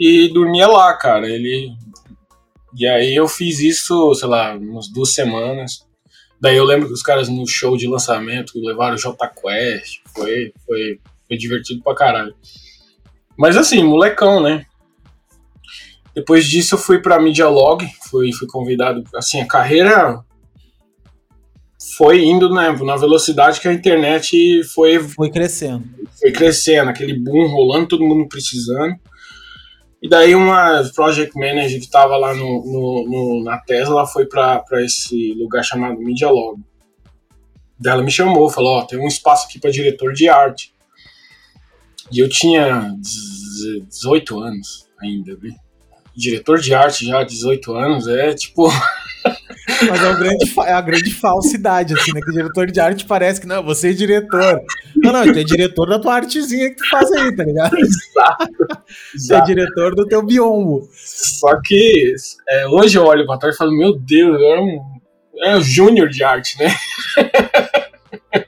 e 0.00 0.28
dormia 0.32 0.66
lá 0.66 0.94
cara 0.94 1.28
ele 1.28 1.70
e 2.74 2.86
aí 2.86 3.14
eu 3.14 3.28
fiz 3.28 3.60
isso 3.60 4.14
sei 4.14 4.26
lá 4.28 4.54
umas 4.54 4.88
duas 4.88 5.12
semanas 5.12 5.86
daí 6.40 6.56
eu 6.56 6.64
lembro 6.64 6.88
que 6.88 6.94
os 6.94 7.02
caras 7.02 7.28
no 7.28 7.46
show 7.46 7.76
de 7.76 7.86
lançamento 7.86 8.52
levaram 8.56 8.94
o 8.94 8.98
J 8.98 9.28
Quest 9.28 10.00
foi 10.14 10.52
foi 10.66 10.98
foi 11.28 11.36
divertido 11.36 11.82
pra 11.82 11.94
caralho 11.94 12.34
mas 13.36 13.56
assim 13.56 13.84
molecão 13.84 14.42
né 14.42 14.64
depois 16.14 16.46
disso 16.46 16.76
eu 16.76 16.78
fui 16.78 17.00
para 17.00 17.20
Media 17.20 17.48
Log 17.48 17.86
fui 18.08 18.32
fui 18.32 18.48
convidado 18.48 19.04
assim 19.14 19.40
a 19.40 19.46
carreira 19.46 20.24
foi 21.96 22.24
indo 22.24 22.48
né, 22.48 22.70
na 22.82 22.96
velocidade 22.96 23.60
que 23.60 23.68
a 23.68 23.72
internet 23.72 24.62
foi 24.74 24.98
foi 25.00 25.30
crescendo. 25.30 25.84
Foi 26.18 26.30
crescendo, 26.30 26.90
aquele 26.90 27.18
boom 27.18 27.46
rolando, 27.48 27.88
todo 27.88 28.04
mundo 28.04 28.28
precisando. 28.28 28.96
E 30.02 30.08
daí 30.08 30.34
uma 30.34 30.82
project 30.94 31.38
manager 31.38 31.78
que 31.78 31.84
estava 31.84 32.16
lá 32.16 32.34
no, 32.34 32.64
no, 32.64 33.04
no, 33.08 33.44
na 33.44 33.58
Tesla 33.58 34.06
foi 34.06 34.26
para 34.26 34.64
esse 34.84 35.34
lugar 35.34 35.62
chamado 35.62 36.00
Media 36.00 36.30
Log. 36.30 36.60
Daí 37.78 37.92
ela 37.92 38.02
me 38.02 38.10
chamou, 38.10 38.48
falou, 38.48 38.78
ó, 38.78 38.80
oh, 38.80 38.86
tem 38.86 38.98
um 38.98 39.06
espaço 39.06 39.46
aqui 39.46 39.58
para 39.58 39.70
diretor 39.70 40.12
de 40.12 40.28
arte. 40.28 40.74
E 42.10 42.18
eu 42.18 42.28
tinha 42.28 42.94
18 42.98 44.40
anos 44.40 44.88
ainda, 45.00 45.36
viu? 45.36 45.54
Diretor 46.16 46.58
de 46.58 46.74
arte 46.74 47.06
já, 47.06 47.22
18 47.22 47.74
anos, 47.74 48.08
é 48.08 48.34
tipo 48.34 48.68
Mas 49.88 50.02
é, 50.02 50.08
um 50.08 50.18
grande, 50.18 50.52
é 50.66 50.72
uma 50.72 50.80
grande 50.80 51.14
falsidade, 51.14 51.94
assim, 51.94 52.12
né? 52.12 52.20
Que 52.20 52.30
o 52.30 52.32
diretor 52.32 52.66
de 52.70 52.80
arte 52.80 53.04
parece 53.04 53.40
que, 53.40 53.46
não, 53.46 53.62
você 53.62 53.90
é 53.90 53.92
diretor. 53.92 54.60
Não, 54.96 55.12
não, 55.12 55.22
tu 55.32 55.38
é 55.38 55.44
diretor 55.44 55.88
da 55.88 55.98
tua 55.98 56.14
artezinha 56.14 56.70
que 56.70 56.76
tu 56.76 56.88
faz 56.88 57.10
aí, 57.12 57.34
tá 57.34 57.44
ligado? 57.44 57.76
Exato. 57.78 58.48
Você 59.14 59.34
é 59.34 59.40
diretor 59.42 59.94
do 59.94 60.06
teu 60.06 60.22
biombo. 60.24 60.88
Só 60.92 61.60
que 61.62 62.14
é, 62.48 62.66
hoje 62.68 62.98
eu 62.98 63.04
olho 63.04 63.26
pra 63.26 63.38
trás 63.38 63.54
e 63.54 63.58
falo, 63.58 63.72
meu 63.72 63.96
Deus, 63.98 64.40
é 64.40 64.60
um, 64.60 64.80
é 65.42 65.56
um 65.56 65.62
júnior 65.62 66.08
de 66.08 66.22
arte, 66.24 66.58
né? 66.58 66.74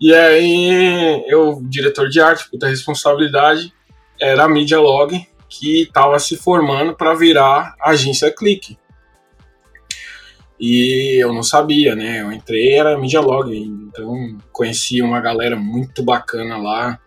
e 0.00 0.14
aí, 0.14 1.24
eu, 1.28 1.60
diretor 1.64 2.08
de 2.08 2.20
arte, 2.20 2.48
puta 2.50 2.68
responsabilidade, 2.68 3.72
era 4.20 4.44
a 4.44 4.48
Media 4.48 4.78
Log, 4.78 5.26
que 5.48 5.82
estava 5.82 6.18
se 6.18 6.36
formando 6.36 6.94
para 6.94 7.14
virar 7.14 7.74
agência 7.80 8.30
Clique. 8.30 8.76
E 10.58 11.22
eu 11.22 11.32
não 11.32 11.42
sabia, 11.42 11.96
né? 11.96 12.22
Eu 12.22 12.32
entrei, 12.32 12.74
era 12.74 12.98
Media 12.98 13.20
Log, 13.20 13.56
então 13.56 14.38
conheci 14.52 15.02
uma 15.02 15.20
galera 15.20 15.56
muito 15.56 16.02
bacana 16.02 16.56
lá. 16.56 16.98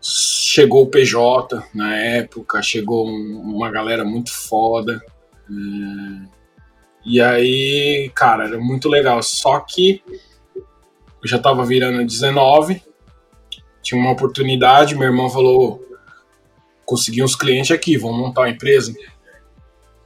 Chegou 0.00 0.82
o 0.82 0.90
PJ 0.90 1.62
na 1.74 1.96
época, 1.96 2.62
chegou 2.62 3.06
uma 3.06 3.70
galera 3.70 4.04
muito 4.04 4.32
foda. 4.32 5.00
É, 5.50 6.28
e 7.04 7.20
aí, 7.20 8.10
cara, 8.14 8.46
era 8.46 8.58
muito 8.58 8.88
legal. 8.88 9.22
Só 9.22 9.60
que 9.60 10.02
eu 10.56 11.28
já 11.28 11.38
tava 11.38 11.64
virando 11.64 12.04
19, 12.04 12.82
tinha 13.82 14.00
uma 14.00 14.12
oportunidade, 14.12 14.94
meu 14.94 15.08
irmão 15.08 15.28
falou: 15.28 15.84
consegui 16.84 17.22
uns 17.22 17.34
clientes 17.34 17.70
aqui, 17.70 17.96
vamos 17.96 18.18
montar 18.18 18.42
uma 18.42 18.50
empresa. 18.50 18.94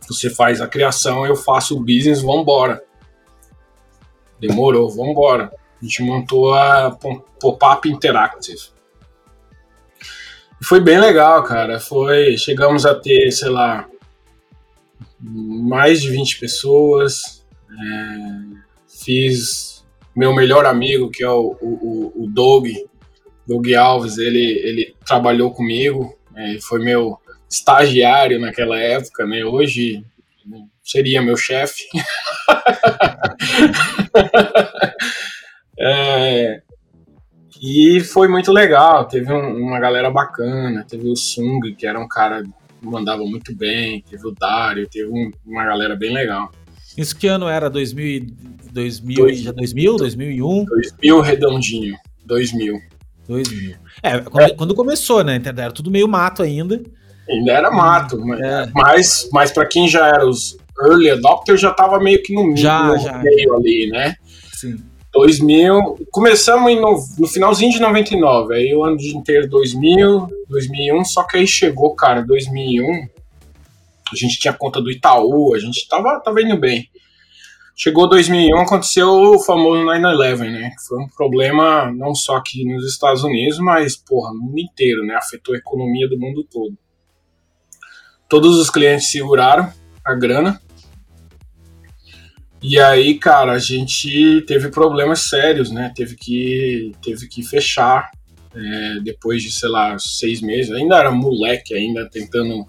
Você 0.08 0.30
faz 0.30 0.60
a 0.60 0.68
criação, 0.68 1.26
eu 1.26 1.36
faço 1.36 1.76
o 1.76 1.80
business, 1.80 2.22
vambora. 2.22 2.82
Demorou, 4.40 4.90
vambora. 4.90 5.52
A 5.80 5.84
gente 5.84 6.02
montou 6.02 6.54
a 6.54 6.96
Pop-Up 7.40 7.88
Interactive. 7.88 8.60
E 10.60 10.64
foi 10.64 10.80
bem 10.80 10.98
legal, 10.98 11.42
cara. 11.42 11.80
Foi, 11.80 12.36
chegamos 12.36 12.86
a 12.86 12.94
ter, 12.94 13.30
sei 13.30 13.48
lá, 13.48 13.88
mais 15.20 16.02
de 16.02 16.10
20 16.10 16.38
pessoas. 16.38 17.44
É, 17.70 18.56
fiz 18.88 19.84
meu 20.14 20.34
melhor 20.34 20.64
amigo, 20.64 21.10
que 21.10 21.22
é 21.22 21.28
o, 21.28 21.56
o, 21.60 22.24
o 22.24 22.26
Doug, 22.26 22.68
Doug 23.46 23.72
Alves, 23.74 24.16
ele, 24.16 24.58
ele 24.64 24.94
trabalhou 25.06 25.52
comigo, 25.52 26.18
é, 26.34 26.58
foi 26.60 26.82
meu 26.82 27.18
estagiário 27.50 28.40
naquela 28.40 28.78
época, 28.78 29.26
né? 29.26 29.44
Hoje 29.44 30.04
seria 30.82 31.22
meu 31.22 31.36
chefe. 31.36 31.84
é, 35.78 36.62
e 37.60 38.00
foi 38.00 38.28
muito 38.28 38.52
legal. 38.52 39.06
Teve 39.06 39.32
um, 39.32 39.66
uma 39.66 39.80
galera 39.80 40.10
bacana. 40.10 40.84
Teve 40.88 41.08
o 41.08 41.16
Sung, 41.16 41.74
que 41.74 41.86
era 41.86 41.98
um 41.98 42.08
cara 42.08 42.42
que 42.42 42.86
mandava 42.86 43.24
muito 43.24 43.54
bem. 43.54 44.02
Teve 44.08 44.26
o 44.26 44.32
Dario, 44.32 44.88
teve 44.88 45.10
um, 45.10 45.30
uma 45.44 45.64
galera 45.64 45.96
bem 45.96 46.12
legal. 46.12 46.50
Isso 46.96 47.16
que 47.16 47.26
ano 47.26 47.48
era? 47.48 47.68
2000, 47.68 48.26
2000, 48.72 49.16
2000, 49.16 49.52
2000 49.52 49.96
2001? 49.96 50.64
2000 50.64 51.20
redondinho. 51.20 51.96
2000. 52.24 52.80
2000. 53.28 53.76
É, 54.02 54.18
quando, 54.20 54.44
é. 54.44 54.54
quando 54.54 54.74
começou, 54.74 55.24
né? 55.24 55.40
Era 55.44 55.72
tudo 55.72 55.90
meio 55.90 56.08
mato 56.08 56.42
ainda. 56.42 56.82
Ainda 57.28 57.52
era 57.52 57.70
mato, 57.70 58.20
é. 58.34 58.70
mas, 58.72 59.28
mas 59.32 59.50
para 59.50 59.66
quem 59.66 59.88
já 59.88 60.06
era 60.06 60.26
os 60.26 60.56
early 60.80 61.10
adopters, 61.10 61.60
já 61.60 61.72
tava 61.72 61.98
meio 61.98 62.22
que 62.22 62.34
no 62.34 62.44
meio, 62.44 62.56
já, 62.56 62.96
já. 62.98 63.18
meio 63.18 63.54
ali, 63.54 63.88
né? 63.90 64.14
Sim. 64.52 64.76
2000, 65.12 66.06
começamos 66.10 66.74
no, 66.74 66.98
no, 67.18 67.26
finalzinho 67.26 67.72
de 67.72 67.80
99, 67.80 68.54
aí 68.54 68.74
o 68.74 68.84
ano 68.84 69.00
inteiro 69.00 69.48
2000, 69.48 70.28
2001, 70.48 71.04
só 71.06 71.22
que 71.24 71.38
aí 71.38 71.46
chegou, 71.46 71.94
cara, 71.94 72.22
2001, 72.22 73.08
a 74.12 74.16
gente 74.16 74.38
tinha 74.38 74.52
conta 74.52 74.80
do 74.80 74.90
Itaú, 74.90 75.54
a 75.54 75.58
gente 75.58 75.88
tava, 75.88 76.20
tava 76.20 76.42
indo 76.42 76.58
bem. 76.58 76.88
Chegou 77.74 78.08
2001, 78.08 78.58
aconteceu 78.58 79.08
o 79.08 79.38
famoso 79.38 79.82
9-11, 79.82 80.50
né? 80.50 80.70
Foi 80.86 80.98
um 80.98 81.08
problema 81.08 81.92
não 81.92 82.14
só 82.14 82.36
aqui 82.36 82.64
nos 82.64 82.86
Estados 82.90 83.22
Unidos, 83.22 83.58
mas, 83.58 83.96
porra, 83.96 84.32
no 84.32 84.40
mundo 84.40 84.60
inteiro, 84.60 85.04
né? 85.04 85.14
Afetou 85.14 85.54
a 85.54 85.58
economia 85.58 86.08
do 86.08 86.18
mundo 86.18 86.42
todo. 86.50 86.74
Todos 88.28 88.58
os 88.58 88.70
clientes 88.70 89.10
seguraram 89.10 89.72
a 90.04 90.14
grana. 90.14 90.60
E 92.62 92.80
aí, 92.80 93.18
cara, 93.18 93.52
a 93.52 93.58
gente 93.58 94.40
teve 94.46 94.70
problemas 94.70 95.28
sérios, 95.28 95.70
né? 95.70 95.92
Teve 95.94 96.16
que, 96.16 96.92
teve 97.02 97.28
que 97.28 97.42
fechar 97.42 98.10
é, 98.54 99.00
depois 99.02 99.42
de, 99.42 99.52
sei 99.52 99.68
lá, 99.68 99.96
seis 99.98 100.40
meses. 100.40 100.72
Ainda 100.72 100.96
era 100.96 101.10
moleque, 101.10 101.74
ainda 101.74 102.08
tentando 102.10 102.64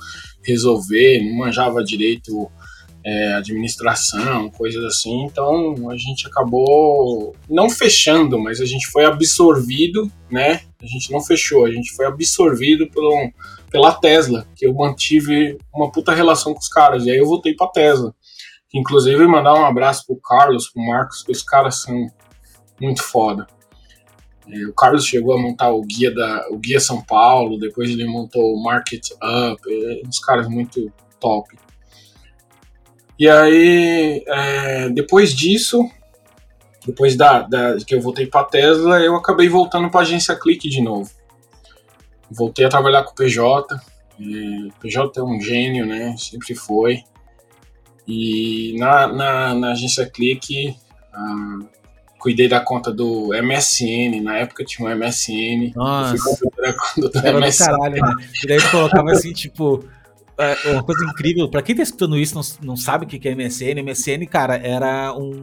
resolver, 0.46 1.22
não 1.24 1.38
manjava 1.38 1.84
direito 1.84 2.52
é, 3.08 3.34
administração, 3.36 4.50
coisas 4.50 4.84
assim. 4.84 5.24
Então 5.24 5.90
a 5.90 5.96
gente 5.96 6.28
acabou 6.28 7.34
não 7.50 7.70
fechando, 7.70 8.38
mas 8.38 8.60
a 8.60 8.66
gente 8.66 8.86
foi 8.88 9.06
absorvido, 9.06 10.12
né? 10.30 10.62
A 10.82 10.86
gente 10.86 11.10
não 11.10 11.22
fechou, 11.22 11.66
a 11.66 11.72
gente 11.72 11.96
foi 11.96 12.06
absorvido 12.06 12.90
pelo, 12.92 13.32
pela 13.72 13.94
Tesla, 13.94 14.46
que 14.58 14.68
eu 14.68 14.74
mantive 14.74 15.58
uma 15.74 15.90
puta 15.90 16.14
relação 16.14 16.54
com 16.54 16.60
os 16.60 16.68
caras. 16.68 17.06
E 17.06 17.12
aí 17.12 17.18
eu 17.18 17.26
voltei 17.26 17.56
pra 17.56 17.68
Tesla. 17.68 18.14
Inclusive 18.74 19.26
mandar 19.26 19.54
um 19.54 19.66
abraço 19.66 20.06
pro 20.06 20.20
Carlos, 20.22 20.70
pro 20.70 20.86
Marcos, 20.86 21.24
que 21.24 21.32
os 21.32 21.42
caras 21.42 21.82
são 21.84 22.08
muito 22.80 23.02
foda. 23.02 23.48
O 24.70 24.74
Carlos 24.74 25.06
chegou 25.06 25.34
a 25.34 25.42
montar 25.42 25.70
o 25.72 25.82
guia 25.82 26.14
da 26.14 26.48
o 26.52 26.58
guia 26.58 26.80
São 26.80 27.02
Paulo, 27.02 27.58
depois 27.58 27.90
ele 27.90 28.06
montou 28.06 28.54
o 28.54 28.62
Market 28.62 29.12
Up, 29.12 29.62
uns 30.06 30.20
caras 30.20 30.48
muito 30.50 30.92
top. 31.20 31.58
E 33.20 33.28
aí, 33.28 34.24
é, 34.28 34.90
depois 34.90 35.34
disso, 35.34 35.90
depois 36.86 37.18
da, 37.18 37.42
da, 37.42 37.78
que 37.78 37.96
eu 37.96 38.02
voltei 38.02 38.28
para 38.28 38.46
Tesla, 38.46 39.00
eu 39.02 39.16
acabei 39.16 39.50
voltando 39.50 39.90
para 39.90 40.02
a 40.02 40.04
agência 40.04 40.36
Click 40.36 40.70
de 40.70 40.82
novo. 40.82 41.10
Voltei 42.30 42.66
a 42.66 42.70
trabalhar 42.70 43.04
com 43.04 43.12
o 43.12 43.16
PJ. 43.16 43.76
o 44.20 44.74
PJ 44.80 45.20
é 45.20 45.24
um 45.24 45.42
gênio, 45.42 45.86
né? 45.86 46.16
Sempre 46.18 46.56
foi. 46.56 47.04
E 48.08 48.76
na, 48.78 49.08
na, 49.08 49.54
na 49.54 49.72
agência 49.72 50.06
Click, 50.06 50.76
ah, 51.12 51.60
cuidei 52.20 52.48
da 52.48 52.62
conta 52.62 52.92
do 52.92 53.32
MSN. 53.34 54.22
Na 54.22 54.38
época 54.38 54.64
tinha 54.64 54.88
um 54.88 54.96
MSN. 54.96 55.74
Nossa. 55.76 56.16
Eu 56.16 56.36
fui 56.38 56.50
da 56.58 56.74
conta 56.74 57.10
do 57.10 57.28
Era 57.28 57.40
MSN. 57.40 57.66
Do 57.66 57.78
caralho, 57.78 58.02
né? 58.02 58.30
E 58.44 58.48
daí 58.48 58.62
colocava 58.72 59.12
assim, 59.12 59.34
tipo. 59.34 59.84
É, 60.40 60.72
uma 60.72 60.84
coisa 60.84 61.04
incrível, 61.06 61.50
pra 61.50 61.62
quem 61.62 61.76
tá 61.76 61.82
escutando 61.82 62.18
isso 62.18 62.36
não, 62.36 62.70
não 62.70 62.78
sabe 62.78 63.06
o 63.06 63.08
que 63.08 63.28
é 63.28 63.34
MSN. 63.34 63.82
MSN, 63.84 64.26
cara, 64.28 64.56
era 64.56 65.14
um 65.14 65.42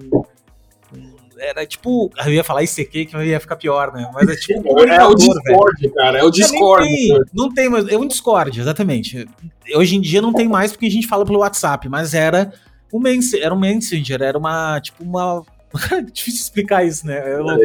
era 1.38 1.66
tipo. 1.66 2.10
Eu 2.24 2.32
ia 2.32 2.44
falar 2.44 2.62
ICQ 2.62 3.06
que 3.06 3.16
ia 3.24 3.40
ficar 3.40 3.56
pior, 3.56 3.92
né? 3.92 4.08
Mas 4.12 4.28
é 4.28 4.36
tipo. 4.36 4.60
Um 4.62 4.84
é 4.84 5.04
o 5.04 5.14
Discord, 5.14 5.80
velho. 5.80 5.94
cara. 5.94 6.18
É 6.18 6.24
o 6.24 6.30
Discord. 6.30 6.88
Não 6.88 6.94
tem, 6.94 7.24
não 7.34 7.54
tem, 7.54 7.68
mas 7.68 7.88
é 7.88 7.98
um 7.98 8.06
Discord, 8.06 8.58
exatamente. 8.58 9.26
Hoje 9.74 9.96
em 9.96 10.00
dia 10.00 10.22
não 10.22 10.32
tem 10.32 10.48
mais 10.48 10.72
porque 10.72 10.86
a 10.86 10.90
gente 10.90 11.06
fala 11.06 11.24
pelo 11.24 11.40
WhatsApp, 11.40 11.88
mas 11.88 12.14
era 12.14 12.52
um, 12.92 13.00
mens 13.00 13.34
era 13.34 13.52
um 13.52 13.58
Messenger, 13.58 14.22
era 14.22 14.38
uma. 14.38 14.80
Tipo, 14.80 15.02
uma. 15.04 15.42
Difícil 16.12 16.40
explicar 16.40 16.86
isso, 16.86 17.04
né? 17.06 17.20
Eu, 17.26 17.50
é, 17.50 17.56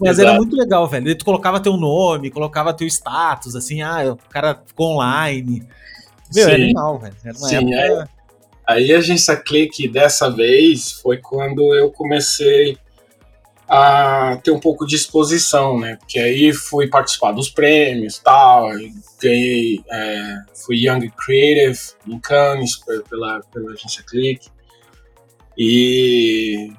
mas 0.00 0.18
era 0.18 0.34
muito 0.34 0.56
legal, 0.56 0.88
velho. 0.88 1.16
Tu 1.16 1.24
colocava 1.24 1.60
teu 1.60 1.76
nome, 1.76 2.30
colocava 2.30 2.74
teu 2.74 2.86
status, 2.86 3.54
assim, 3.54 3.80
ah, 3.80 4.12
o 4.12 4.28
cara 4.28 4.60
ficou 4.66 4.94
online. 4.94 5.64
Meu, 6.32 6.44
Sim. 6.44 6.50
era 6.50 6.62
animal, 6.62 6.98
velho. 6.98 7.16
Era 7.24 7.38
uma 7.38 7.48
Sim, 7.48 7.74
época... 7.74 8.10
Aí, 8.66 8.84
aí 8.84 8.92
a 8.94 8.98
agência 8.98 9.36
Clique 9.36 9.88
dessa 9.88 10.30
vez 10.30 10.92
foi 10.92 11.18
quando 11.18 11.74
eu 11.74 11.90
comecei 11.90 12.78
a 13.68 14.38
ter 14.42 14.50
um 14.50 14.60
pouco 14.60 14.86
de 14.86 14.94
exposição, 14.94 15.78
né? 15.78 15.96
Porque 15.96 16.18
aí 16.18 16.52
fui 16.52 16.88
participar 16.88 17.32
dos 17.32 17.48
prêmios 17.48 18.18
tal, 18.18 18.70
ganhei, 19.20 19.82
é, 19.90 20.36
fui 20.64 20.86
Young 20.86 21.10
Creative 21.10 21.78
em 22.06 22.18
Cannes 22.20 22.76
pela, 23.08 23.40
pela 23.52 23.72
agência 23.72 24.04
Click 24.06 24.48
e 25.56 26.72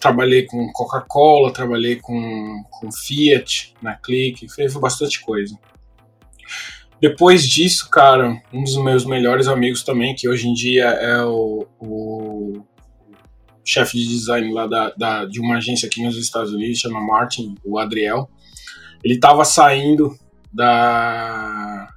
trabalhei 0.00 0.44
com 0.44 0.72
Coca-Cola, 0.72 1.52
trabalhei 1.52 1.96
com, 1.96 2.64
com 2.70 2.90
Fiat 2.90 3.74
na 3.80 3.94
Click, 3.94 4.48
fiz 4.48 4.74
bastante 4.74 5.20
coisa. 5.20 5.56
Depois 7.02 7.42
disso, 7.42 7.90
cara, 7.90 8.40
um 8.52 8.62
dos 8.62 8.76
meus 8.76 9.04
melhores 9.04 9.48
amigos 9.48 9.82
também, 9.82 10.14
que 10.14 10.28
hoje 10.28 10.48
em 10.48 10.54
dia 10.54 10.84
é 10.84 11.24
o, 11.24 11.66
o 11.80 12.62
chefe 13.64 13.98
de 13.98 14.06
design 14.06 14.52
lá 14.52 14.68
da, 14.68 14.90
da, 14.90 15.24
de 15.24 15.40
uma 15.40 15.56
agência 15.56 15.88
aqui 15.88 16.00
nos 16.00 16.16
Estados 16.16 16.52
Unidos, 16.52 16.78
chama 16.78 17.00
Martin, 17.00 17.56
o 17.64 17.76
Adriel. 17.76 18.30
Ele 19.02 19.14
estava 19.14 19.44
saindo 19.44 20.16
da 20.52 21.88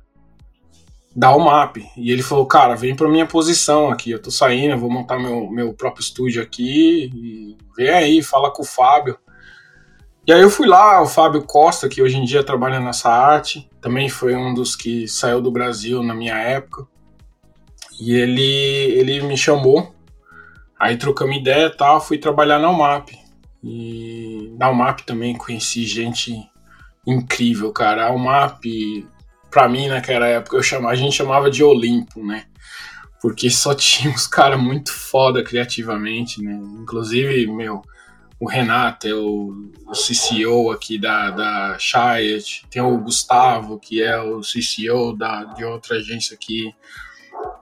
da 1.15 1.33
UMAP 1.33 1.77
e 1.95 2.12
ele 2.12 2.24
falou, 2.24 2.47
cara, 2.47 2.75
vem 2.75 2.95
para 2.95 3.07
minha 3.07 3.27
posição 3.27 3.89
aqui, 3.91 4.09
eu 4.09 4.21
tô 4.21 4.31
saindo, 4.31 4.74
eu 4.74 4.79
vou 4.79 4.89
montar 4.89 5.17
meu, 5.19 5.50
meu 5.50 5.74
próprio 5.74 6.01
estúdio 6.01 6.41
aqui, 6.41 7.55
vem 7.77 7.89
aí, 7.89 8.24
fala 8.24 8.51
com 8.51 8.63
o 8.63 8.65
Fábio. 8.65 9.17
E 10.27 10.33
aí 10.33 10.41
eu 10.41 10.50
fui 10.50 10.67
lá, 10.67 11.01
o 11.01 11.05
Fábio 11.05 11.43
Costa, 11.43 11.88
que 11.88 12.01
hoje 12.01 12.17
em 12.17 12.25
dia 12.25 12.43
trabalha 12.43 12.79
nessa 12.79 13.09
arte, 13.09 13.69
também 13.86 14.10
foi 14.10 14.36
um 14.36 14.51
dos 14.51 14.75
que 14.75 15.08
saiu 15.08 15.39
do 15.39 15.51
Brasil 15.51 16.01
na 16.01 16.15
minha 16.15 16.36
época. 16.36 16.88
E 18.01 18.15
ele, 18.15 18.42
ele 18.42 19.22
me 19.22 19.38
chamou 19.38 19.96
Aí 20.80 20.98
trocamos 20.98 21.38
ideia 21.38 21.68
e 21.68 21.77
tal, 21.77 22.01
fui 22.01 22.18
trabalhar 22.18 22.57
na 22.57 22.68
UMAP. 22.68 23.12
E 23.64 24.51
na 24.57 24.72
UMAP 24.72 25.01
também 25.01 25.38
conheci 25.38 25.86
gente 25.86 26.36
incrível, 27.05 27.72
cara. 27.72 28.07
A 28.07 28.12
UMAP, 28.12 29.07
pra 29.51 29.70
mim 29.70 29.88
naquela 29.88 30.25
época, 30.25 30.57
eu 30.57 30.64
chamava, 30.64 30.94
a 30.94 30.96
gente 30.96 31.16
chamava 31.16 31.51
de 31.51 31.64
Olimpo, 31.64 32.25
né? 32.25 32.46
Porque 33.22 33.51
só 33.51 33.74
tinha 33.77 34.12
uns 34.12 34.25
caras 34.25 34.59
muito 34.59 34.92
foda 34.92 35.44
criativamente, 35.44 36.44
né? 36.44 36.59
Inclusive, 36.81 37.46
meu, 37.48 37.83
o 38.39 38.48
Renato 38.48 39.07
é 39.07 39.13
o, 39.13 39.71
o 39.87 39.91
CCO 39.91 40.71
aqui 40.71 40.98
da, 40.98 41.31
da 41.31 41.77
Chiat, 41.79 42.65
tem 42.69 42.81
o 42.81 42.98
Gustavo, 42.98 43.79
que 43.79 44.01
é 44.01 44.19
o 44.19 44.41
CCO 44.41 45.13
da, 45.13 45.45
de 45.45 45.63
outra 45.63 45.98
agência 45.98 46.35
aqui, 46.35 46.74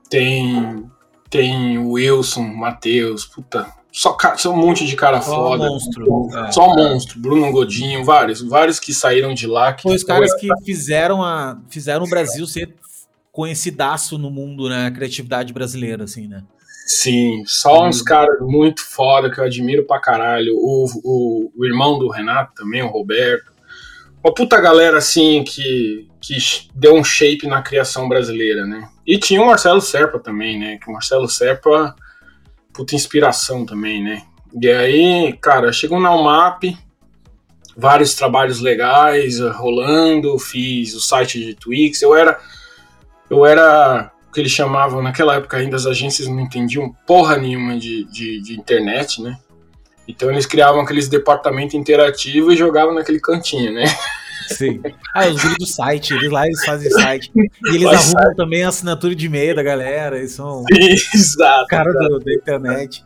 tem 0.10 0.90
tem 1.30 1.80
o 1.80 1.94
Wilson, 1.94 2.44
Matheus, 2.44 3.26
puta. 3.26 3.66
Só, 3.92 4.16
só 4.38 4.52
um 4.54 4.58
monte 4.58 4.86
de 4.86 4.96
cara 4.96 5.20
só 5.20 5.36
foda. 5.36 5.68
Monstro. 5.68 6.30
É. 6.32 6.52
Só 6.52 6.68
monstro. 6.68 7.20
Bruno 7.20 7.52
Godinho, 7.52 8.06
vários. 8.06 8.40
Vários 8.42 8.80
que 8.80 8.94
saíram 8.94 9.34
de 9.34 9.48
lá. 9.48 9.74
Que 9.74 9.82
Foi 9.82 9.96
os 9.96 10.04
caras 10.04 10.32
que 10.36 10.48
fizeram, 10.64 11.24
a, 11.24 11.60
fizeram 11.70 12.06
o 12.06 12.10
Brasil 12.10 12.46
ser 12.46 12.76
conhecidaço 13.32 14.20
no 14.20 14.30
mundo, 14.30 14.70
né? 14.70 14.86
A 14.86 14.92
criatividade 14.92 15.52
brasileira, 15.52 16.04
assim, 16.04 16.28
né? 16.28 16.44
Sim, 16.86 17.44
só 17.46 17.88
uns 17.88 18.02
caras 18.02 18.40
muito 18.42 18.82
foda 18.82 19.32
que 19.32 19.40
eu 19.40 19.46
admiro 19.46 19.86
pra 19.86 20.00
caralho. 20.00 20.54
O, 20.56 20.86
o, 21.04 21.52
o 21.56 21.66
irmão 21.66 21.98
do 21.98 22.10
Renato 22.10 22.54
também, 22.56 22.84
o 22.84 22.88
Roberto. 22.88 23.54
Uma 24.24 24.34
puta 24.34 24.60
galera, 24.60 24.98
assim, 24.98 25.44
que, 25.44 26.08
que 26.22 26.38
deu 26.74 26.96
um 26.96 27.04
shape 27.04 27.48
na 27.48 27.62
criação 27.62 28.08
brasileira, 28.08 28.66
né? 28.66 28.90
E 29.06 29.18
tinha 29.18 29.42
o 29.42 29.46
Marcelo 29.46 29.82
Serpa 29.82 30.20
também, 30.20 30.60
né? 30.60 30.78
Que 30.78 30.90
o 30.90 30.94
Marcelo 30.94 31.28
Serpa, 31.28 31.96
puta 32.74 32.96
inspiração 32.96 33.66
também, 33.66 34.04
né? 34.04 34.24
E 34.62 34.70
aí, 34.70 35.34
cara, 35.42 35.74
chegou 35.74 36.00
na 36.00 36.16
UMAP, 36.16 36.78
vários 37.76 38.14
trabalhos 38.14 38.60
legais 38.60 39.40
rolando, 39.40 40.38
fiz 40.38 40.94
o 40.94 41.02
site 41.02 41.40
de 41.40 41.56
Twix, 41.56 42.02
eu 42.02 42.16
era 42.16 42.40
eu 43.30 43.46
era 43.46 44.13
que 44.34 44.42
eles 44.42 44.52
chamavam, 44.52 45.02
naquela 45.02 45.36
época 45.36 45.58
ainda 45.58 45.76
as 45.76 45.86
agências 45.86 46.28
não 46.28 46.40
entendiam 46.40 46.94
porra 47.06 47.38
nenhuma 47.38 47.78
de, 47.78 48.04
de, 48.06 48.42
de 48.42 48.54
internet, 48.60 49.22
né? 49.22 49.38
Então 50.08 50.30
eles 50.30 50.46
criavam 50.46 50.82
aqueles 50.82 51.08
departamento 51.08 51.78
interativo 51.78 52.52
e 52.52 52.58
jogavam 52.58 52.94
naquele 52.94 53.20
cantinho, 53.20 53.74
né? 53.74 53.86
Sim. 54.50 54.82
Ah, 55.16 55.28
os 55.28 55.38
gringos 55.38 55.58
do 55.60 55.66
site, 55.66 56.14
eles 56.14 56.30
lá 56.30 56.46
eles 56.46 56.66
fazem 56.66 56.92
site. 56.92 57.32
E 57.36 57.70
eles 57.70 57.84
Faz 57.84 58.02
arrumam 58.02 58.24
site. 58.24 58.36
também 58.36 58.64
a 58.64 58.68
assinatura 58.68 59.16
de 59.16 59.26
e-mail 59.26 59.56
da 59.56 59.64
galera. 59.64 60.18
Eles 60.18 60.34
são 60.34 60.66
exato, 61.16 61.68
cara 61.68 61.92
do, 61.94 62.20
da 62.20 62.34
internet. 62.34 63.06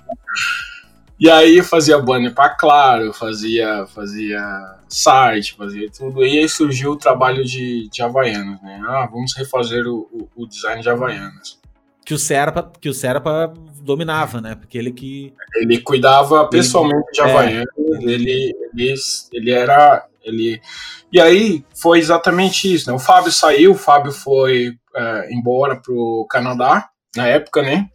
E 1.19 1.29
aí 1.29 1.63
fazia 1.63 1.97
banner 1.97 2.33
para 2.33 2.49
Claro, 2.49 3.11
fazia, 3.11 3.85
fazia 3.87 4.39
site, 4.87 5.55
fazia 5.55 5.89
tudo. 5.89 6.23
E 6.23 6.39
aí 6.39 6.47
surgiu 6.49 6.91
o 6.91 6.97
trabalho 6.97 7.43
de, 7.43 7.89
de 7.89 8.01
Havaianas, 8.01 8.61
né? 8.61 8.79
Ah, 8.87 9.07
vamos 9.11 9.35
refazer 9.35 9.87
o, 9.87 10.07
o, 10.11 10.43
o 10.43 10.47
design 10.47 10.81
de 10.81 10.89
Havaianas. 10.89 11.59
Que 12.05 12.13
o 12.13 12.19
Serpa, 12.19 12.71
que 12.79 12.87
o 12.87 12.93
Serpa 12.93 13.53
dominava, 13.81 14.39
né? 14.39 14.55
Porque 14.55 14.77
ele 14.77 14.91
que. 14.91 15.33
Ele 15.55 15.79
cuidava 15.79 16.45
pessoalmente 16.47 17.11
de 17.11 17.21
Havaianas, 17.21 17.67
é, 17.77 18.03
ele, 18.03 18.55
ele, 18.73 18.95
ele 19.33 19.51
era 19.51 20.05
ele 20.23 20.61
e 21.11 21.21
aí 21.21 21.63
foi 21.73 21.99
exatamente 21.99 22.73
isso, 22.73 22.89
né? 22.89 22.95
O 22.95 22.99
Fábio 22.99 23.31
saiu, 23.31 23.71
o 23.71 23.77
Fábio 23.77 24.11
foi 24.11 24.73
é, 24.95 25.33
embora 25.33 25.77
pro 25.77 26.27
Canadá 26.29 26.89
na 27.15 27.27
época, 27.27 27.61
né? 27.61 27.87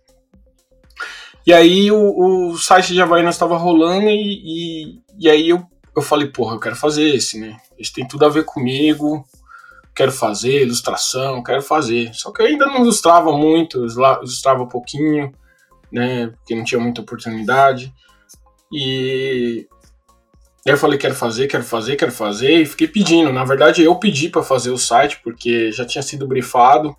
E 1.46 1.52
aí 1.52 1.90
o, 1.90 2.50
o 2.50 2.58
site 2.58 2.92
de 2.92 3.02
Havaianas 3.02 3.34
estava 3.34 3.56
rolando 3.56 4.08
e, 4.08 4.42
e, 4.44 5.00
e, 5.18 5.28
aí 5.28 5.48
eu, 5.48 5.64
eu 5.94 6.02
falei, 6.02 6.28
porra, 6.28 6.54
eu 6.54 6.60
quero 6.60 6.76
fazer 6.76 7.14
esse, 7.14 7.38
né? 7.38 7.56
Esse 7.78 7.92
tem 7.92 8.06
tudo 8.06 8.24
a 8.24 8.28
ver 8.28 8.44
comigo, 8.44 9.24
quero 9.94 10.12
fazer 10.12 10.62
ilustração, 10.62 11.42
quero 11.42 11.62
fazer. 11.62 12.14
Só 12.14 12.30
que 12.30 12.42
eu 12.42 12.46
ainda 12.46 12.66
não 12.66 12.82
ilustrava 12.82 13.36
muito, 13.36 13.84
ilustrava 13.84 14.66
pouquinho, 14.66 15.32
né? 15.90 16.28
Porque 16.28 16.54
não 16.54 16.64
tinha 16.64 16.80
muita 16.80 17.00
oportunidade. 17.00 17.92
E 18.72 19.66
eu 20.64 20.78
falei, 20.78 20.96
quero 20.96 21.14
fazer, 21.14 21.48
quero 21.48 21.64
fazer, 21.64 21.96
quero 21.96 22.12
fazer, 22.12 22.62
e 22.62 22.66
fiquei 22.66 22.86
pedindo. 22.86 23.32
Na 23.32 23.44
verdade, 23.44 23.82
eu 23.82 23.94
pedi 23.96 24.28
para 24.28 24.44
fazer 24.44 24.70
o 24.70 24.78
site, 24.78 25.20
porque 25.24 25.72
já 25.72 25.84
tinha 25.84 26.02
sido 26.02 26.26
brifado, 26.26 26.96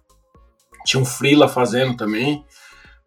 tinha 0.85 1.01
um 1.01 1.05
freela 1.05 1.47
fazendo 1.47 1.95
também. 1.95 2.43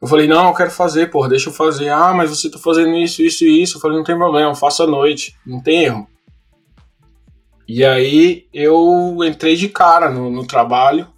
Eu 0.01 0.09
falei, 0.09 0.27
não, 0.27 0.49
eu 0.49 0.55
quero 0.55 0.71
fazer, 0.71 1.11
porra, 1.11 1.29
deixa 1.29 1.49
eu 1.49 1.53
fazer. 1.53 1.89
Ah, 1.89 2.13
mas 2.13 2.31
você 2.31 2.51
tá 2.51 2.59
fazendo 2.59 2.95
isso, 2.97 3.23
isso 3.23 3.45
e 3.45 3.63
isso. 3.63 3.77
Eu 3.77 3.81
falei, 3.81 3.97
não 3.97 4.05
tem 4.05 4.17
problema, 4.17 4.55
faça 4.55 4.85
à 4.85 4.87
noite, 4.87 5.35
não 5.45 5.61
tem 5.63 5.85
erro. 5.85 6.07
E 7.67 7.85
aí 7.85 8.47
eu 8.53 9.19
entrei 9.25 9.57
de 9.57 9.69
cara 9.69 10.11
no, 10.11 10.31
no 10.31 10.47
trabalho, 10.47 11.09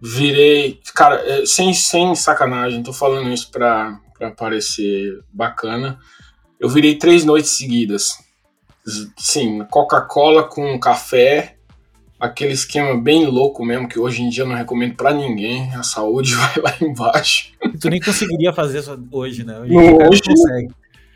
virei, 0.00 0.80
cara, 0.94 1.16
é, 1.16 1.46
sem, 1.46 1.74
sem 1.74 2.14
sacanagem, 2.14 2.82
tô 2.82 2.92
falando 2.92 3.30
isso 3.30 3.50
pra, 3.50 3.98
pra 4.16 4.30
parecer 4.30 5.20
bacana. 5.32 5.98
Eu 6.60 6.68
virei 6.68 6.96
três 6.96 7.24
noites 7.24 7.50
seguidas 7.50 8.28
sim, 9.16 9.64
Coca-Cola 9.70 10.44
com 10.44 10.78
café, 10.78 11.57
aquele 12.18 12.52
esquema 12.52 13.00
bem 13.00 13.26
louco 13.26 13.64
mesmo, 13.64 13.88
que 13.88 13.98
hoje 13.98 14.22
em 14.22 14.28
dia 14.28 14.42
eu 14.42 14.48
não 14.48 14.56
recomendo 14.56 14.96
para 14.96 15.12
ninguém, 15.12 15.72
a 15.74 15.82
saúde 15.82 16.34
vai 16.36 16.54
lá 16.56 16.74
embaixo. 16.80 17.52
Tu 17.80 17.88
nem 17.88 18.00
conseguiria 18.00 18.52
fazer 18.52 18.80
isso 18.80 18.98
hoje, 19.12 19.44
né? 19.44 19.58
Hoje, 19.60 19.72
não, 19.72 20.08
hoje, 20.08 20.22
consegue. 20.22 20.68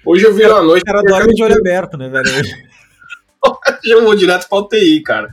hoje 0.06 0.24
eu 0.24 0.34
viro 0.34 0.54
à 0.54 0.62
noite. 0.62 0.82
O 0.82 0.86
cara 0.86 1.02
dorme 1.02 1.34
de 1.34 1.42
olho 1.42 1.56
aberto, 1.58 1.96
né, 1.96 2.08
velho? 2.08 2.28
hoje 3.44 3.92
eu 3.92 4.04
vou 4.04 4.14
direto 4.14 4.48
pra 4.48 4.58
UTI, 4.58 5.02
cara. 5.02 5.28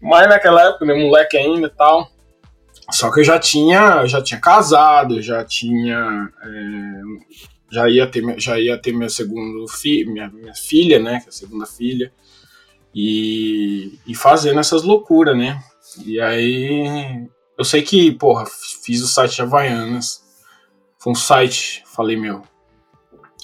Mas 0.00 0.28
naquela 0.28 0.68
época, 0.68 0.84
né, 0.84 0.94
moleque 0.94 1.36
ainda 1.36 1.68
e 1.68 1.70
tal. 1.70 2.10
Só 2.90 3.10
que 3.10 3.20
eu 3.20 3.24
já 3.24 3.38
tinha, 3.38 4.04
já 4.06 4.20
tinha 4.20 4.38
casado, 4.38 5.22
já 5.22 5.44
tinha. 5.44 6.28
É, 6.42 7.00
já, 7.70 7.88
ia 7.88 8.06
ter, 8.06 8.22
já 8.38 8.60
ia 8.60 8.76
ter 8.76 8.92
meu 8.92 9.08
segundo 9.08 9.66
filho, 9.68 10.12
minha, 10.12 10.28
minha 10.28 10.54
filha, 10.54 10.98
né? 10.98 11.20
Que 11.20 11.26
é 11.26 11.28
a 11.28 11.32
segunda 11.32 11.64
filha. 11.64 12.12
E, 12.94 13.98
e 14.06 14.14
fazendo 14.14 14.60
essas 14.60 14.82
loucuras, 14.82 15.36
né? 15.36 15.62
E 16.04 16.20
aí. 16.20 17.26
Eu 17.56 17.64
sei 17.64 17.82
que, 17.82 18.12
porra, 18.12 18.44
fiz 18.84 19.02
o 19.02 19.08
site 19.08 19.36
de 19.36 19.42
Havaianas. 19.42 20.22
Foi 20.98 21.12
um 21.12 21.16
site, 21.16 21.82
falei, 21.86 22.16
meu. 22.16 22.42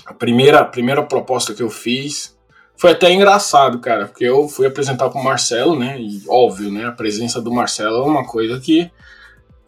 A 0.06 0.14
primeira, 0.14 0.60
a 0.60 0.64
primeira 0.64 1.02
proposta 1.02 1.54
que 1.54 1.62
eu 1.62 1.70
fiz 1.70 2.36
foi 2.78 2.92
até 2.92 3.12
engraçado, 3.12 3.80
cara, 3.80 4.06
porque 4.06 4.24
eu 4.24 4.48
fui 4.48 4.64
apresentar 4.64 5.10
pro 5.10 5.22
Marcelo, 5.22 5.76
né? 5.76 6.00
E 6.00 6.22
óbvio, 6.28 6.70
né? 6.70 6.86
A 6.86 6.92
presença 6.92 7.40
do 7.40 7.50
Marcelo 7.50 7.96
é 7.96 8.06
uma 8.06 8.24
coisa 8.24 8.58
que. 8.60 8.90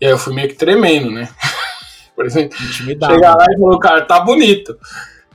E 0.01 0.07
aí 0.07 0.13
eu 0.13 0.19
fui 0.19 0.33
meio 0.33 0.49
que 0.49 0.55
tremendo, 0.55 1.11
né? 1.11 1.29
Por 2.15 2.25
exemplo, 2.25 2.57
chegar 2.57 3.35
lá 3.35 3.47
e 3.51 3.59
falou, 3.59 3.79
cara, 3.81 4.05
tá 4.05 4.21
bonito. 4.21 4.79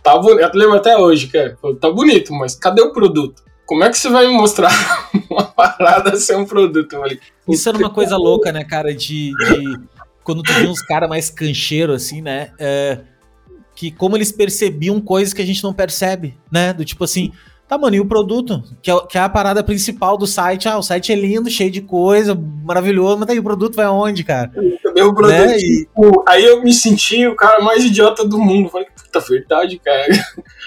Tá 0.01 0.17
bonito. 0.17 0.41
Eu 0.41 0.51
lembro 0.53 0.77
até 0.77 0.97
hoje, 0.97 1.27
cara. 1.27 1.57
Falou, 1.61 1.75
tá 1.75 1.91
bonito, 1.91 2.33
mas 2.33 2.55
cadê 2.55 2.81
o 2.81 2.93
produto? 2.93 3.43
Como 3.65 3.83
é 3.83 3.89
que 3.89 3.97
você 3.97 4.09
vai 4.09 4.27
me 4.27 4.33
mostrar 4.33 4.71
uma 5.29 5.43
parada 5.43 6.15
ser 6.17 6.35
um 6.37 6.45
produto? 6.45 6.97
Falei, 6.97 7.19
Isso 7.47 7.67
era 7.67 7.77
uma 7.77 7.89
coisa 7.89 8.17
louca, 8.17 8.51
né, 8.51 8.63
cara? 8.63 8.93
De. 8.93 9.31
de 9.31 9.79
quando 10.23 10.41
tu 10.41 10.51
via 10.53 10.69
uns 10.69 10.81
caras 10.81 11.07
mais 11.07 11.29
cancheiros, 11.29 12.03
assim, 12.03 12.21
né? 12.21 12.51
É, 12.59 12.99
que 13.75 13.91
como 13.91 14.17
eles 14.17 14.31
percebiam 14.31 14.99
coisas 14.99 15.33
que 15.33 15.41
a 15.41 15.45
gente 15.45 15.63
não 15.63 15.73
percebe, 15.73 16.37
né? 16.51 16.73
Do 16.73 16.83
tipo 16.83 17.03
assim 17.03 17.31
Tá, 17.67 17.79
mano, 17.79 17.95
e 17.95 17.99
o 17.99 18.05
produto? 18.05 18.61
Que 18.79 18.91
é, 18.91 18.99
que 19.07 19.17
é, 19.17 19.21
a 19.21 19.29
parada 19.29 19.63
principal 19.63 20.17
do 20.17 20.27
site. 20.27 20.67
Ah, 20.67 20.77
o 20.77 20.83
site 20.83 21.11
é 21.11 21.15
lindo, 21.15 21.49
cheio 21.49 21.71
de 21.71 21.81
coisa, 21.81 22.39
maravilhoso, 22.63 23.17
mas 23.17 23.27
daí 23.27 23.39
o 23.39 23.43
produto 23.43 23.75
vai 23.75 23.85
aonde, 23.85 24.23
cara? 24.23 24.51
Meu 24.93 25.13
produto, 25.13 25.35
né? 25.35 25.57
tipo, 25.57 26.23
aí 26.27 26.45
eu 26.45 26.63
me 26.63 26.71
senti 26.71 27.25
o 27.25 27.35
cara 27.35 27.63
mais 27.63 27.83
idiota 27.83 28.23
do 28.23 28.37
mundo. 28.37 28.69
Falei, 28.69 28.87
puta 28.95 29.19
verdade, 29.19 29.79
cara. 29.83 30.05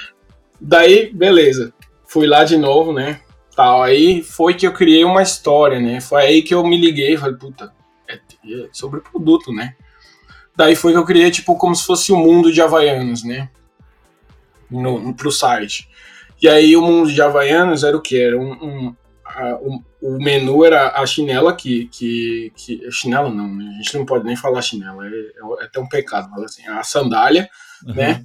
daí, 0.60 1.12
beleza. 1.14 1.72
Fui 2.08 2.26
lá 2.26 2.42
de 2.42 2.56
novo, 2.56 2.92
né? 2.92 3.20
Tal. 3.54 3.82
Aí 3.82 4.22
foi 4.22 4.54
que 4.54 4.66
eu 4.66 4.72
criei 4.72 5.04
uma 5.04 5.22
história, 5.22 5.78
né? 5.78 6.00
Foi 6.00 6.22
aí 6.22 6.42
que 6.42 6.54
eu 6.54 6.66
me 6.66 6.80
liguei. 6.80 7.16
Falei, 7.16 7.36
puta, 7.36 7.72
é, 8.08 8.14
é 8.14 8.68
sobre 8.72 9.00
produto, 9.00 9.52
né? 9.52 9.76
Daí 10.56 10.74
foi 10.74 10.92
que 10.92 10.98
eu 10.98 11.04
criei, 11.04 11.30
tipo, 11.30 11.54
como 11.56 11.74
se 11.76 11.84
fosse 11.84 12.10
o 12.10 12.16
um 12.16 12.18
mundo 12.18 12.50
de 12.50 12.62
Havaianos, 12.62 13.22
né? 13.22 13.50
No, 14.70 14.98
no, 14.98 15.14
pro 15.14 15.30
site. 15.30 15.88
E 16.40 16.48
aí 16.48 16.76
o 16.76 16.82
mundo 16.82 17.12
de 17.12 17.20
Havaianas 17.20 17.84
era 17.84 17.96
o 17.96 18.00
que? 18.00 18.18
Era 18.20 18.38
um, 18.38 18.52
um, 18.52 18.96
um, 19.62 19.84
o 20.00 20.18
menu 20.18 20.64
era 20.64 21.00
a 21.00 21.04
chinela 21.04 21.54
que, 21.54 21.88
que, 21.88 22.52
que 22.56 22.90
chinela 22.90 23.30
não, 23.30 23.54
né? 23.54 23.70
A 23.70 23.82
gente 23.82 23.98
não 23.98 24.06
pode 24.06 24.24
nem 24.24 24.34
falar 24.34 24.62
chinela, 24.62 25.06
é, 25.06 25.10
é 25.10 25.64
até 25.64 25.78
um 25.78 25.88
pecado, 25.88 26.28
mas 26.30 26.42
assim, 26.44 26.66
a 26.66 26.82
sandália, 26.82 27.48
uhum. 27.86 27.94
né? 27.94 28.22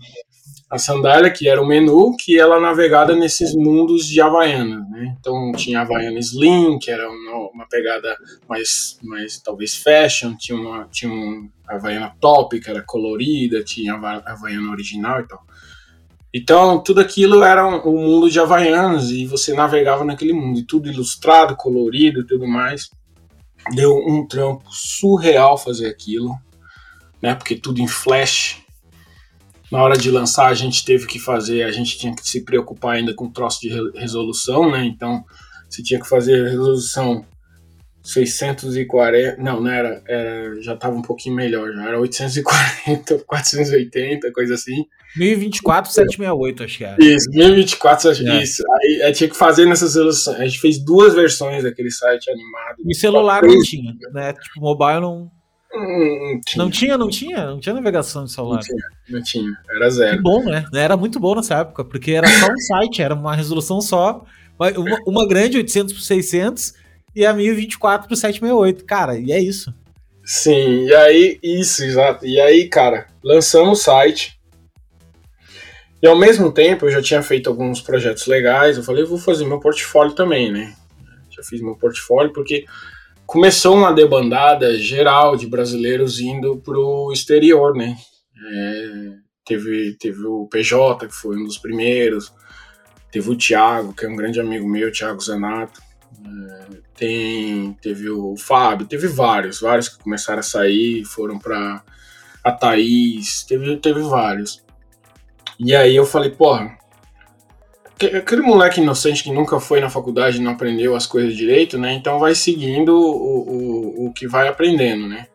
A 0.69 0.77
sandália 0.77 1.32
que 1.32 1.47
era 1.47 1.62
o 1.62 1.67
menu 1.67 2.15
que 2.17 2.39
ela 2.39 2.60
navegada 2.60 3.15
nesses 3.15 3.56
mundos 3.56 4.08
de 4.08 4.19
Havaianas, 4.19 4.89
né? 4.89 5.15
Então 5.19 5.51
tinha 5.51 5.82
Havaiana 5.82 6.19
Slim, 6.19 6.79
que 6.79 6.89
era 6.89 7.08
uma, 7.08 7.51
uma 7.53 7.67
pegada 7.67 8.15
mais, 8.49 8.97
mais 9.03 9.39
talvez 9.39 9.75
fashion, 9.75 10.36
tinha 10.36 10.58
uma 10.58 10.88
tinha 10.91 11.12
um 11.12 11.49
Havaiana 11.67 12.15
Top, 12.19 12.60
que 12.60 12.69
era 12.69 12.82
colorida, 12.82 13.63
tinha 13.63 13.93
a 13.93 14.32
Havaiana 14.32 14.71
original 14.71 15.21
e 15.21 15.27
tal. 15.27 15.43
Então, 16.34 16.82
tudo 16.82 16.99
aquilo 16.99 17.43
era 17.43 17.63
o 17.63 17.95
um 17.95 18.01
mundo 18.01 18.27
de 18.27 18.39
Havaianas 18.39 19.12
e 19.12 19.27
você 19.27 19.53
navegava 19.53 20.03
naquele 20.03 20.34
mundo, 20.34 20.60
e 20.60 20.65
tudo 20.65 20.89
ilustrado, 20.89 21.56
colorido 21.56 22.21
e 22.21 22.25
tudo 22.25 22.47
mais. 22.47 22.89
Deu 23.75 23.95
um 23.95 24.27
trampo 24.27 24.63
surreal 24.71 25.58
fazer 25.58 25.88
aquilo, 25.88 26.36
né? 27.21 27.36
Porque 27.36 27.56
tudo 27.56 27.79
em 27.79 27.88
flash. 27.88 28.62
Na 29.74 29.82
hora 29.82 29.98
de 29.98 30.12
lançar, 30.12 30.50
a 30.50 30.54
gente 30.54 30.86
teve 30.86 31.08
que 31.08 31.18
fazer, 31.18 31.64
a 31.64 31.72
gente 31.72 31.98
tinha 31.98 32.16
que 32.16 32.30
se 32.30 32.46
preocupar 32.46 32.98
ainda 32.98 33.12
com 33.12 33.26
o 33.26 33.32
troço 33.32 33.60
de 33.60 33.70
resolução, 33.96 34.70
né? 34.70 34.86
Então, 34.86 35.26
você 35.68 35.82
tinha 35.82 36.00
que 36.00 36.08
fazer 36.08 36.48
resolução 36.48 37.26
640, 38.04 39.42
não, 39.42 39.60
não 39.60 39.72
era, 39.72 40.04
era 40.08 40.62
já 40.62 40.76
estava 40.76 40.96
um 40.96 41.02
pouquinho 41.02 41.36
melhor, 41.36 41.74
já 41.74 41.88
era 41.88 42.00
840, 42.00 43.24
480, 43.26 44.30
coisa 44.32 44.54
assim. 44.54 44.86
1024, 45.18 45.92
768, 45.92 46.64
acho 46.64 46.78
que 46.78 46.84
era. 46.84 47.04
Isso, 47.04 47.30
1024, 47.32 48.10
é. 48.12 48.44
isso. 48.44 48.64
Aí, 48.72 49.02
aí, 49.06 49.12
tinha 49.12 49.28
que 49.28 49.36
fazer 49.36 49.66
nessas 49.66 49.96
resoluções. 49.96 50.40
A 50.40 50.46
gente 50.46 50.60
fez 50.60 50.78
duas 50.86 51.16
versões 51.16 51.64
daquele 51.64 51.90
site 51.90 52.30
animado. 52.30 52.76
E 52.88 52.94
celular 52.94 53.42
não 53.42 53.60
tinha, 53.62 53.92
né? 54.12 54.34
Tipo, 54.34 54.60
mobile 54.60 55.02
não. 55.02 55.32
Tinha. 55.74 56.42
Não 56.56 56.70
tinha, 56.70 56.98
não 56.98 57.10
tinha? 57.10 57.46
Não 57.48 57.60
tinha 57.60 57.74
navegação 57.74 58.26
de 58.26 58.32
celular. 58.32 58.58
Não 58.58 58.62
tinha, 58.62 58.84
não 59.10 59.24
tinha. 59.24 59.52
Era 59.76 59.90
zero. 59.90 60.18
Que 60.18 60.22
bom, 60.22 60.44
né? 60.44 60.66
Era 60.74 60.96
muito 60.96 61.20
bom 61.20 61.36
nessa 61.36 61.56
época, 61.60 61.84
porque 61.84 62.12
era 62.12 62.28
só 62.28 62.46
um 62.52 62.58
site, 62.58 63.02
era 63.02 63.16
uma 63.16 63.36
resolução 63.36 63.82
só. 63.82 64.24
Uma, 64.58 64.70
uma 65.08 65.28
grande, 65.28 65.58
800 65.58 65.94
por 65.94 66.02
600, 66.02 66.76
e 67.16 67.26
a 67.26 67.34
1024 67.34 68.08
por 68.08 68.16
768. 68.16 68.86
Cara, 68.86 69.18
e 69.18 69.32
é 69.32 69.40
isso. 69.40 69.74
Sim, 70.24 70.86
e 70.86 70.94
aí, 70.94 71.40
isso, 71.42 71.84
exato. 71.84 72.26
E 72.26 72.40
aí, 72.40 72.70
cara, 72.70 73.08
lançamos 73.24 73.80
o 73.80 73.84
site. 73.84 74.40
E 76.02 76.08
ao 76.08 76.18
mesmo 76.18 76.52
tempo 76.52 76.86
eu 76.86 76.92
já 76.92 77.02
tinha 77.02 77.24
feito 77.24 77.50
alguns 77.50 77.82
projetos 77.82 78.28
legais, 78.28 78.78
eu 78.78 78.84
falei, 78.84 79.06
vou 79.06 79.18
fazer 79.18 79.46
meu 79.46 79.60
portfólio 79.60 80.14
também, 80.14 80.52
né? 80.52 80.76
Já 81.30 81.42
fiz 81.44 81.62
meu 81.62 81.76
portfólio 81.76 82.32
porque 82.32 82.66
começou 83.26 83.76
uma 83.76 83.94
debandada 83.94 84.78
geral 84.78 85.36
de 85.36 85.48
brasileiros 85.48 86.20
indo 86.20 86.58
pro 86.58 87.12
exterior, 87.12 87.76
né? 87.76 87.98
É, 88.46 89.12
teve, 89.46 89.98
teve 90.00 90.26
o 90.26 90.48
PJ, 90.48 91.08
que 91.08 91.14
foi 91.14 91.38
um 91.38 91.46
dos 91.46 91.58
primeiros, 91.58 92.34
teve 93.12 93.30
o 93.30 93.38
Thiago, 93.38 93.94
que 93.94 94.06
é 94.06 94.10
um 94.10 94.16
grande 94.16 94.40
amigo 94.40 94.68
meu, 94.68 94.92
Thiago 94.92 95.22
Zanato, 95.22 95.82
é, 96.26 96.78
tem, 96.96 97.74
teve 97.82 98.10
o 98.10 98.36
Fábio, 98.38 98.88
teve 98.88 99.08
vários, 99.08 99.60
vários 99.60 99.90
que 99.90 100.04
começaram 100.04 100.40
a 100.40 100.44
sair, 100.44 101.04
foram 101.06 101.40
para 101.40 101.84
a 102.44 102.52
Thaís, 102.52 103.44
teve, 103.44 103.78
teve 103.78 104.02
vários. 104.02 104.64
E 105.60 105.76
aí 105.76 105.96
eu 105.96 106.06
falei, 106.06 106.32
porra, 106.32 106.78
aquele 108.08 108.42
moleque 108.42 108.82
inocente 108.82 109.24
que 109.24 109.32
nunca 109.32 109.60
foi 109.60 109.80
na 109.80 109.89
faculdade 109.89 110.38
e 110.38 110.42
não 110.42 110.52
aprendeu 110.52 110.96
as 110.96 111.06
coisas 111.06 111.36
direito, 111.36 111.78
né? 111.78 111.94
Então 111.94 112.20
vai 112.20 112.36
seguindo 112.36 112.96
o, 112.96 114.06
o, 114.06 114.08
o 114.08 114.13
que 114.13 114.28
vai 114.28 114.48
aprendendo, 114.48 115.08
né? 115.08 115.28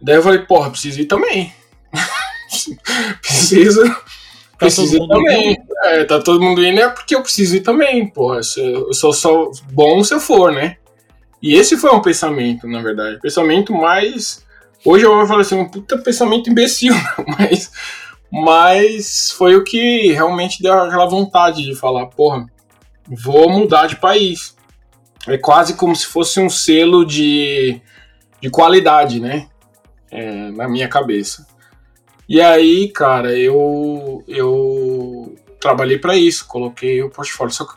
Daí 0.00 0.16
eu 0.16 0.22
falei, 0.22 0.40
porra, 0.40 0.70
preciso 0.70 1.00
ir 1.00 1.06
também. 1.06 1.52
preciso. 3.22 3.82
Tá 3.84 4.02
preciso 4.58 4.96
ir 4.96 5.08
também. 5.08 5.56
É, 5.84 6.04
tá 6.04 6.20
todo 6.20 6.42
mundo 6.42 6.64
indo, 6.64 6.80
é 6.80 6.88
porque 6.88 7.14
eu 7.14 7.22
preciso 7.22 7.56
ir 7.56 7.60
também, 7.60 8.06
porra. 8.06 8.40
Eu 8.56 8.92
sou 8.92 9.12
só 9.12 9.50
bom 9.72 10.04
se 10.04 10.14
eu 10.14 10.20
for, 10.20 10.52
né? 10.52 10.76
E 11.42 11.54
esse 11.54 11.76
foi 11.76 11.90
um 11.90 12.00
pensamento, 12.00 12.66
na 12.66 12.82
verdade. 12.82 13.20
Pensamento 13.20 13.72
mais. 13.72 14.44
Hoje 14.84 15.04
eu 15.04 15.14
vou 15.14 15.26
falar 15.26 15.42
assim, 15.42 15.56
um 15.56 15.68
puta 15.68 15.98
pensamento 15.98 16.50
imbecil, 16.50 16.94
mas 17.38 17.70
mas 18.30 19.30
foi 19.30 19.54
o 19.56 19.64
que 19.64 20.12
realmente 20.12 20.62
deu 20.62 20.74
aquela 20.74 21.06
vontade 21.06 21.64
de 21.64 21.74
falar, 21.74 22.06
porra, 22.06 22.46
vou 23.06 23.48
mudar 23.48 23.86
de 23.86 23.96
país. 23.96 24.56
É 25.26 25.38
quase 25.38 25.74
como 25.74 25.94
se 25.94 26.06
fosse 26.06 26.40
um 26.40 26.50
selo 26.50 27.04
de, 27.04 27.80
de 28.40 28.50
qualidade, 28.50 29.20
né? 29.20 29.48
É, 30.10 30.50
na 30.50 30.68
minha 30.68 30.88
cabeça. 30.88 31.46
E 32.28 32.40
aí, 32.40 32.88
cara, 32.88 33.36
eu, 33.36 34.22
eu 34.26 35.34
trabalhei 35.60 35.98
para 35.98 36.16
isso, 36.16 36.46
coloquei 36.46 37.02
o 37.02 37.10
portfólio. 37.10 37.54
Só 37.54 37.64
que 37.64 37.74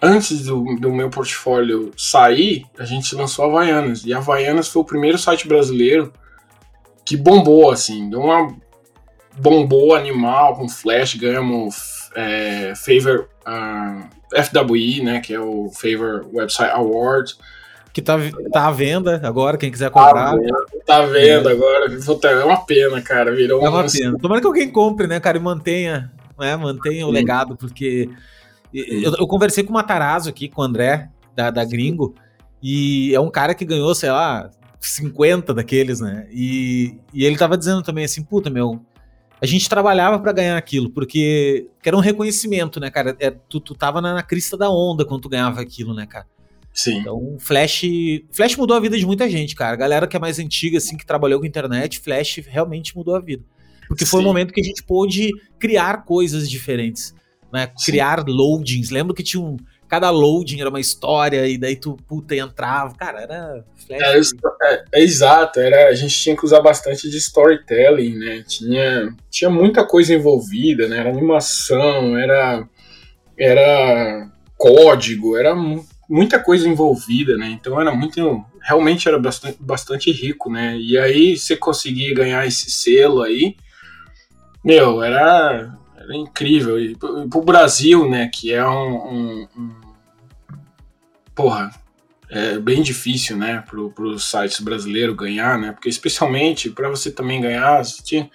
antes 0.00 0.44
do, 0.44 0.76
do 0.76 0.92
meu 0.92 1.10
portfólio 1.10 1.92
sair, 1.96 2.66
a 2.78 2.84
gente 2.84 3.14
lançou 3.14 3.44
a 3.44 3.48
Havaianas. 3.48 4.04
E 4.04 4.12
a 4.12 4.18
Havaianas 4.18 4.68
foi 4.68 4.82
o 4.82 4.86
primeiro 4.86 5.18
site 5.18 5.48
brasileiro 5.48 6.12
que 7.04 7.16
bombou, 7.16 7.70
assim, 7.70 8.08
deu 8.08 8.20
uma 8.20 8.56
bombou 9.36 9.94
animal 9.94 10.56
com 10.56 10.68
Flash, 10.68 11.14
ganhamos 11.14 12.10
é, 12.14 12.72
Favor 12.74 13.20
uh, 13.20 13.28
ah, 13.46 14.08
FWI, 14.42 15.02
né, 15.02 15.20
que 15.20 15.34
é 15.34 15.40
o 15.40 15.70
Favor 15.70 16.26
Website 16.32 16.70
Award. 16.70 17.34
Que 17.92 18.02
tá, 18.02 18.16
tá 18.52 18.66
à 18.66 18.70
venda 18.72 19.20
agora, 19.24 19.56
quem 19.56 19.70
quiser 19.70 19.90
comprar. 19.90 20.32
Tá 20.32 20.36
vendo, 20.36 20.84
tá 20.84 21.02
vendo 21.06 21.48
agora. 21.48 21.86
É 22.24 22.44
uma 22.44 22.64
pena, 22.64 23.00
cara. 23.00 23.32
Virou 23.32 23.64
é 23.64 23.68
uma 23.68 23.84
pena. 23.88 24.18
Tomara 24.18 24.40
que 24.40 24.46
alguém 24.48 24.68
compre, 24.68 25.06
né, 25.06 25.20
cara, 25.20 25.38
e 25.38 25.40
mantenha, 25.40 26.10
né, 26.38 26.56
mantenha 26.56 27.06
o 27.06 27.10
legado, 27.10 27.56
porque 27.56 28.08
Eu, 28.72 29.14
eu, 29.16 29.26
conversei 29.28 29.62
com 29.62 29.70
o 29.70 29.74
Matarazzo 29.74 30.28
aqui, 30.28 30.48
com 30.48 30.60
o 30.60 30.64
André, 30.64 31.08
da, 31.36 31.50
da 31.50 31.64
Gringo, 31.64 32.16
e 32.60 33.14
é 33.14 33.20
um 33.20 33.30
cara 33.30 33.54
que 33.54 33.64
ganhou, 33.64 33.94
sei 33.94 34.10
lá, 34.10 34.50
50 34.80 35.54
daqueles, 35.54 36.00
né? 36.00 36.26
E, 36.30 36.98
e 37.12 37.24
ele 37.24 37.36
tava 37.36 37.56
dizendo 37.56 37.82
também 37.82 38.04
assim, 38.04 38.24
puta, 38.24 38.50
meu, 38.50 38.84
a 39.44 39.46
gente 39.46 39.68
trabalhava 39.68 40.18
para 40.18 40.32
ganhar 40.32 40.56
aquilo, 40.56 40.88
porque 40.88 41.68
era 41.84 41.94
um 41.94 42.00
reconhecimento, 42.00 42.80
né, 42.80 42.90
cara? 42.90 43.14
É, 43.20 43.30
tu, 43.30 43.60
tu 43.60 43.74
tava 43.74 44.00
na, 44.00 44.14
na, 44.14 44.22
crista 44.22 44.56
da 44.56 44.70
onda 44.70 45.04
quando 45.04 45.20
tu 45.20 45.28
ganhava 45.28 45.60
aquilo, 45.60 45.92
né, 45.92 46.06
cara? 46.06 46.26
Sim. 46.72 46.98
Então, 46.98 47.36
Flash. 47.38 47.82
Flash 48.32 48.56
mudou 48.56 48.74
a 48.74 48.80
vida 48.80 48.98
de 48.98 49.04
muita 49.04 49.28
gente, 49.28 49.54
cara. 49.54 49.74
A 49.74 49.76
galera 49.76 50.06
que 50.06 50.16
é 50.16 50.18
mais 50.18 50.38
antiga, 50.38 50.78
assim, 50.78 50.96
que 50.96 51.04
trabalhou 51.04 51.38
com 51.38 51.46
internet, 51.46 52.00
Flash 52.00 52.40
realmente 52.48 52.96
mudou 52.96 53.14
a 53.14 53.20
vida. 53.20 53.44
Porque 53.86 54.06
foi 54.06 54.20
o 54.20 54.22
um 54.22 54.26
momento 54.26 54.52
que 54.52 54.62
a 54.62 54.64
gente 54.64 54.82
pôde 54.82 55.30
criar 55.58 56.06
coisas 56.06 56.48
diferentes. 56.48 57.14
Né? 57.52 57.68
Criar 57.84 58.24
loadings. 58.26 58.88
Lembro 58.88 59.14
que 59.14 59.22
tinha 59.22 59.42
um. 59.42 59.58
Cada 59.88 60.10
loading 60.10 60.60
era 60.60 60.70
uma 60.70 60.80
história, 60.80 61.46
e 61.46 61.58
daí 61.58 61.76
tu, 61.76 61.96
puta, 62.08 62.34
entrava. 62.34 62.94
Cara, 62.94 63.22
era. 63.22 63.64
Flash. 63.86 64.30
É, 64.62 64.74
é, 64.74 64.84
é, 64.92 65.02
exato, 65.02 65.60
era, 65.60 65.88
a 65.88 65.94
gente 65.94 66.14
tinha 66.18 66.36
que 66.36 66.44
usar 66.44 66.60
bastante 66.60 67.08
de 67.08 67.18
storytelling, 67.18 68.16
né? 68.16 68.44
Tinha, 68.46 69.14
tinha 69.30 69.50
muita 69.50 69.86
coisa 69.86 70.14
envolvida, 70.14 70.88
né? 70.88 70.98
Era 70.98 71.10
animação, 71.10 72.16
era. 72.16 72.66
Era 73.36 74.30
código, 74.56 75.36
era 75.36 75.54
muita 76.08 76.38
coisa 76.38 76.68
envolvida, 76.68 77.36
né? 77.36 77.48
Então 77.48 77.80
era 77.80 77.94
muito, 77.94 78.44
realmente 78.62 79.08
era 79.08 79.18
bastante, 79.18 79.58
bastante 79.60 80.10
rico, 80.10 80.50
né? 80.50 80.76
E 80.78 80.96
aí 80.98 81.36
você 81.36 81.56
conseguir 81.56 82.14
ganhar 82.14 82.46
esse 82.46 82.70
selo 82.70 83.22
aí, 83.22 83.56
meu, 84.64 85.02
era, 85.02 85.76
era 86.04 86.16
incrível. 86.16 86.78
E 86.78 86.96
pro 86.96 87.42
Brasil, 87.42 88.08
né? 88.08 88.28
Que 88.32 88.52
é 88.52 88.66
um, 88.66 88.94
um, 88.94 89.48
um 89.56 89.70
porra, 91.34 91.70
é 92.30 92.58
bem 92.58 92.82
difícil, 92.82 93.36
né? 93.36 93.64
Pro, 93.68 93.92
os 93.96 94.30
sites 94.30 94.60
brasileiros 94.60 95.16
ganhar, 95.16 95.58
né? 95.58 95.72
Porque 95.72 95.88
especialmente 95.88 96.70
para 96.70 96.88
você 96.88 97.10
também 97.10 97.40
ganhar, 97.40 97.84
você 97.84 98.02
tinha 98.02 98.30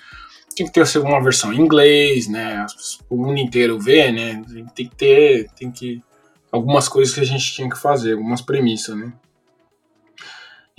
tinha 0.53 0.69
que 0.69 0.73
ter 0.73 0.99
uma 0.99 1.23
versão 1.23 1.53
em 1.53 1.61
inglês, 1.61 2.27
né? 2.27 2.65
O 3.09 3.15
mundo 3.15 3.39
inteiro 3.39 3.79
ver, 3.79 4.11
né? 4.11 4.43
Tem 4.75 4.89
que 4.89 4.95
ter, 4.95 5.49
tem 5.55 5.71
que 5.71 6.03
algumas 6.51 6.89
coisas 6.89 7.13
que 7.13 7.21
a 7.21 7.25
gente 7.25 7.53
tinha 7.53 7.69
que 7.69 7.79
fazer, 7.79 8.13
algumas 8.13 8.41
premissas, 8.41 8.97
né? 8.97 9.13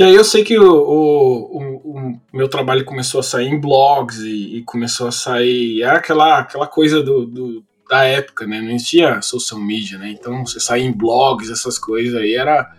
E 0.00 0.02
aí 0.02 0.14
eu 0.14 0.24
sei 0.24 0.42
que 0.42 0.58
o, 0.58 0.64
o, 0.64 1.58
o 1.84 2.20
meu 2.32 2.48
trabalho 2.48 2.86
começou 2.86 3.20
a 3.20 3.22
sair 3.22 3.48
em 3.48 3.60
blogs 3.60 4.20
e, 4.20 4.56
e 4.56 4.62
começou 4.62 5.08
a 5.08 5.12
sair. 5.12 5.82
Era 5.82 5.98
aquela, 5.98 6.38
aquela 6.38 6.66
coisa 6.66 7.02
do, 7.02 7.26
do, 7.26 7.62
da 7.86 8.04
época, 8.04 8.46
né? 8.46 8.62
Não 8.62 8.70
existia 8.70 9.20
social 9.20 9.60
media, 9.60 9.98
né? 9.98 10.08
Então 10.08 10.46
você 10.46 10.58
sair 10.58 10.84
em 10.84 10.90
blogs, 10.90 11.50
essas 11.50 11.78
coisas 11.78 12.18
aí 12.18 12.34
era, 12.34 12.74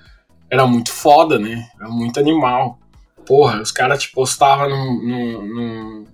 era 0.49 0.65
muito 0.65 0.91
foda, 0.91 1.37
né? 1.37 1.69
Era 1.79 1.89
muito 1.89 2.19
animal. 2.19 2.79
Porra, 3.23 3.61
os 3.61 3.71
caras 3.71 4.01
te 4.01 4.11
postavam 4.11 4.67
num, 4.67 5.07
num, 5.07 5.47
num 5.47 6.05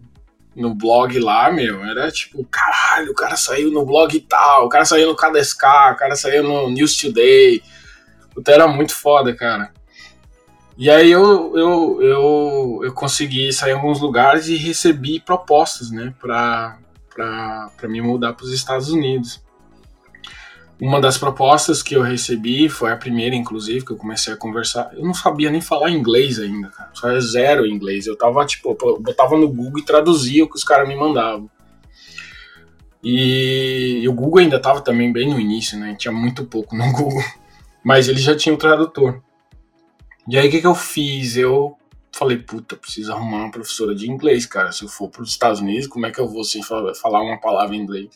no 0.57 0.75
blog 0.75 1.17
lá, 1.19 1.49
meu, 1.49 1.85
era 1.85 2.11
tipo, 2.11 2.43
caralho, 2.51 3.11
o 3.11 3.15
cara 3.15 3.37
saiu 3.37 3.71
no 3.71 3.85
blog 3.85 4.19
tal, 4.27 4.65
o 4.65 4.69
cara 4.69 4.83
saiu 4.83 5.07
no 5.07 5.15
KDSK, 5.15 5.65
o 5.93 5.95
cara 5.95 6.17
saiu 6.17 6.43
no 6.43 6.69
News 6.69 6.97
Today. 6.97 7.63
Puta, 8.33 8.51
era 8.51 8.67
muito 8.67 8.93
foda, 8.93 9.33
cara. 9.33 9.76
E 10.77 10.91
aí 10.91 11.11
eu, 11.11 11.57
eu, 11.57 12.01
eu, 12.03 12.79
eu 12.83 12.93
consegui 12.93 13.51
sair 13.51 13.71
em 13.71 13.75
alguns 13.75 13.99
lugares 13.99 14.47
e 14.47 14.55
recebi 14.55 15.19
propostas, 15.19 15.89
né, 15.89 16.13
pra 16.19 16.77
me 17.83 17.99
mudar 17.99 18.33
para 18.33 18.45
os 18.45 18.53
Estados 18.53 18.89
Unidos. 18.89 19.41
Uma 20.79 21.01
das 21.01 21.17
propostas 21.17 21.81
que 21.81 21.95
eu 21.95 22.03
recebi 22.03 22.69
foi 22.69 22.91
a 22.91 22.95
primeira, 22.95 23.35
inclusive, 23.35 23.83
que 23.83 23.91
eu 23.91 23.97
comecei 23.97 24.31
a 24.31 24.37
conversar. 24.37 24.91
Eu 24.93 25.03
não 25.03 25.13
sabia 25.15 25.49
nem 25.49 25.59
falar 25.59 25.89
inglês 25.89 26.37
ainda, 26.37 26.69
cara. 26.69 26.91
Só 26.93 27.09
é 27.09 27.19
zero 27.19 27.65
inglês. 27.65 28.05
Eu 28.05 28.15
tava, 28.15 28.45
tipo, 28.45 28.77
eu 28.79 29.01
botava 29.01 29.35
no 29.35 29.49
Google 29.49 29.79
e 29.79 29.85
traduzia 29.85 30.43
o 30.43 30.47
que 30.47 30.55
os 30.55 30.63
caras 30.63 30.87
me 30.87 30.95
mandavam. 30.95 31.49
E, 33.03 34.01
e, 34.03 34.07
o 34.07 34.13
Google 34.13 34.41
ainda 34.41 34.59
tava 34.59 34.81
também 34.81 35.11
bem 35.11 35.27
no 35.27 35.39
início, 35.39 35.79
né? 35.79 35.95
Tinha 35.97 36.11
muito 36.11 36.45
pouco 36.45 36.75
no 36.75 36.85
Google. 36.93 37.23
Mas 37.83 38.07
ele 38.07 38.19
já 38.19 38.35
tinha 38.35 38.53
o 38.53 38.57
tradutor. 38.57 39.23
E 40.29 40.37
aí 40.37 40.47
o 40.47 40.51
que, 40.51 40.61
que 40.61 40.67
eu 40.67 40.75
fiz? 40.75 41.37
Eu 41.37 41.77
falei, 42.13 42.37
puta, 42.37 42.75
preciso 42.75 43.13
arrumar 43.13 43.37
uma 43.37 43.51
professora 43.51 43.95
de 43.95 44.09
inglês, 44.09 44.45
cara. 44.45 44.71
Se 44.71 44.83
eu 44.83 44.89
for 44.89 45.09
para 45.09 45.21
os 45.21 45.29
Estados 45.29 45.61
Unidos, 45.61 45.87
como 45.87 46.05
é 46.05 46.11
que 46.11 46.19
eu 46.19 46.27
vou 46.27 46.43
sem 46.43 46.61
falar 46.63 47.21
uma 47.21 47.39
palavra 47.39 47.75
em 47.75 47.79
inglês? 47.79 48.09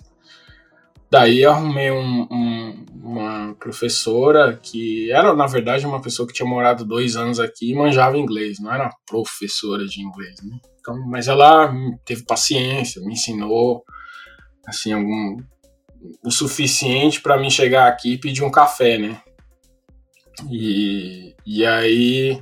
Daí 1.09 1.43
arrumei 1.43 1.91
um, 1.91 2.27
um, 2.31 2.85
uma 3.03 3.53
professora 3.55 4.57
que 4.57 5.11
era, 5.11 5.33
na 5.33 5.45
verdade, 5.45 5.85
uma 5.85 6.01
pessoa 6.01 6.25
que 6.25 6.33
tinha 6.33 6.47
morado 6.47 6.85
dois 6.85 7.17
anos 7.17 7.37
aqui 7.37 7.71
e 7.71 7.75
manjava 7.75 8.17
inglês, 8.17 8.59
não 8.59 8.73
era 8.73 8.89
professora 9.05 9.85
de 9.85 10.01
inglês, 10.01 10.35
né? 10.41 10.57
Então, 10.79 10.97
mas 11.07 11.27
ela 11.27 11.69
teve 12.05 12.23
paciência, 12.23 13.01
me 13.01 13.13
ensinou, 13.13 13.83
assim, 14.65 14.93
algum, 14.93 15.35
o 16.23 16.31
suficiente 16.31 17.21
para 17.21 17.37
mim 17.37 17.49
chegar 17.49 17.87
aqui 17.87 18.13
e 18.13 18.17
pedir 18.17 18.43
um 18.43 18.49
café, 18.49 18.97
né? 18.97 19.21
E, 20.49 21.35
e 21.45 21.65
aí 21.65 22.41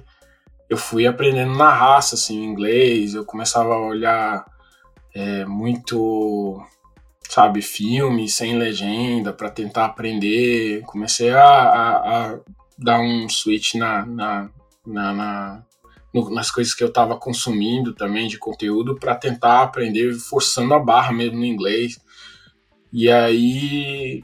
eu 0.70 0.78
fui 0.78 1.08
aprendendo 1.08 1.56
na 1.56 1.74
raça, 1.74 2.16
assim, 2.16 2.44
inglês, 2.44 3.14
eu 3.14 3.26
começava 3.26 3.74
a 3.74 3.80
olhar 3.80 4.46
é, 5.14 5.46
muito 5.46 6.62
sabe, 7.30 7.62
filme 7.62 8.28
sem 8.28 8.58
legenda 8.58 9.32
para 9.32 9.52
tentar 9.52 9.86
aprender. 9.86 10.82
Comecei 10.82 11.30
a, 11.30 11.44
a, 11.44 12.32
a, 12.32 12.40
dar 12.78 13.00
um 13.00 13.30
switch 13.30 13.76
na, 13.76 14.04
na, 14.06 14.50
na, 14.86 15.14
na 15.14 15.64
no, 16.12 16.30
nas 16.32 16.50
coisas 16.50 16.74
que 16.74 16.84
eu 16.84 16.88
estava 16.88 17.16
consumindo 17.16 17.94
também 17.94 18.28
de 18.28 18.40
conteúdo 18.40 18.96
para 18.96 19.14
tentar 19.14 19.62
aprender 19.62 20.12
forçando 20.16 20.74
a 20.74 20.80
barra 20.80 21.14
mesmo 21.14 21.38
no 21.38 21.46
inglês. 21.46 22.00
E 22.92 23.12
aí 23.12 24.24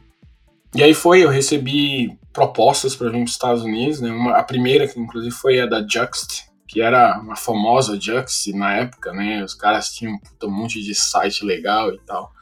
e 0.73 0.84
aí 0.84 0.93
foi, 0.93 1.23
eu 1.23 1.30
recebi 1.30 2.17
propostas 2.36 2.95
para 2.95 3.08
vir 3.08 3.19
para 3.19 3.24
os 3.24 3.32
Estados 3.32 3.63
Unidos, 3.63 4.00
né? 4.02 4.12
Uma, 4.12 4.38
a 4.38 4.43
primeira 4.43 4.88
que 4.88 5.00
inclusive 5.00 5.34
foi 5.34 5.60
a 5.60 5.65
da 5.65 5.80
Juxt, 5.82 6.43
que 6.67 6.82
era 6.82 7.17
uma 7.19 7.36
famosa 7.36 8.00
Juxt 8.00 8.54
na 8.54 8.76
época, 8.76 9.12
né? 9.13 9.43
Os 9.43 9.56
caras 9.56 9.89
tinham 9.89 10.19
um 10.43 10.52
monte 10.52 10.84
de 10.84 10.93
site 10.93 11.43
legal 11.43 11.91
e 11.93 12.00
tal 12.00 12.36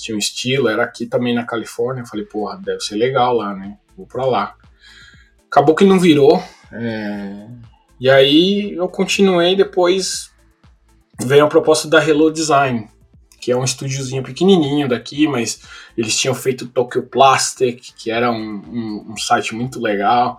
tinha 0.00 0.14
um 0.14 0.18
estilo, 0.18 0.68
era 0.68 0.82
aqui 0.82 1.06
também 1.06 1.34
na 1.34 1.44
Califórnia. 1.44 2.02
Eu 2.02 2.06
falei, 2.06 2.24
porra, 2.24 2.60
deve 2.62 2.80
ser 2.80 2.96
legal 2.96 3.34
lá, 3.34 3.54
né? 3.54 3.78
Vou 3.96 4.06
pra 4.06 4.24
lá. 4.24 4.54
Acabou 5.50 5.74
que 5.74 5.84
não 5.84 5.98
virou. 5.98 6.42
É... 6.72 7.48
E 7.98 8.10
aí 8.10 8.72
eu 8.72 8.88
continuei, 8.88 9.56
depois 9.56 10.30
veio 11.22 11.44
a 11.44 11.48
proposta 11.48 11.88
da 11.88 12.06
Hello 12.06 12.30
Design, 12.30 12.88
que 13.40 13.52
é 13.52 13.56
um 13.56 13.64
estúdiozinho 13.64 14.22
pequenininho 14.22 14.88
daqui, 14.88 15.26
mas 15.26 15.60
eles 15.96 16.16
tinham 16.18 16.34
feito 16.34 16.68
Tokyo 16.68 17.02
Plastic, 17.04 17.80
que 17.96 18.10
era 18.10 18.30
um, 18.30 18.62
um, 18.66 19.06
um 19.12 19.16
site 19.16 19.54
muito 19.54 19.80
legal. 19.80 20.38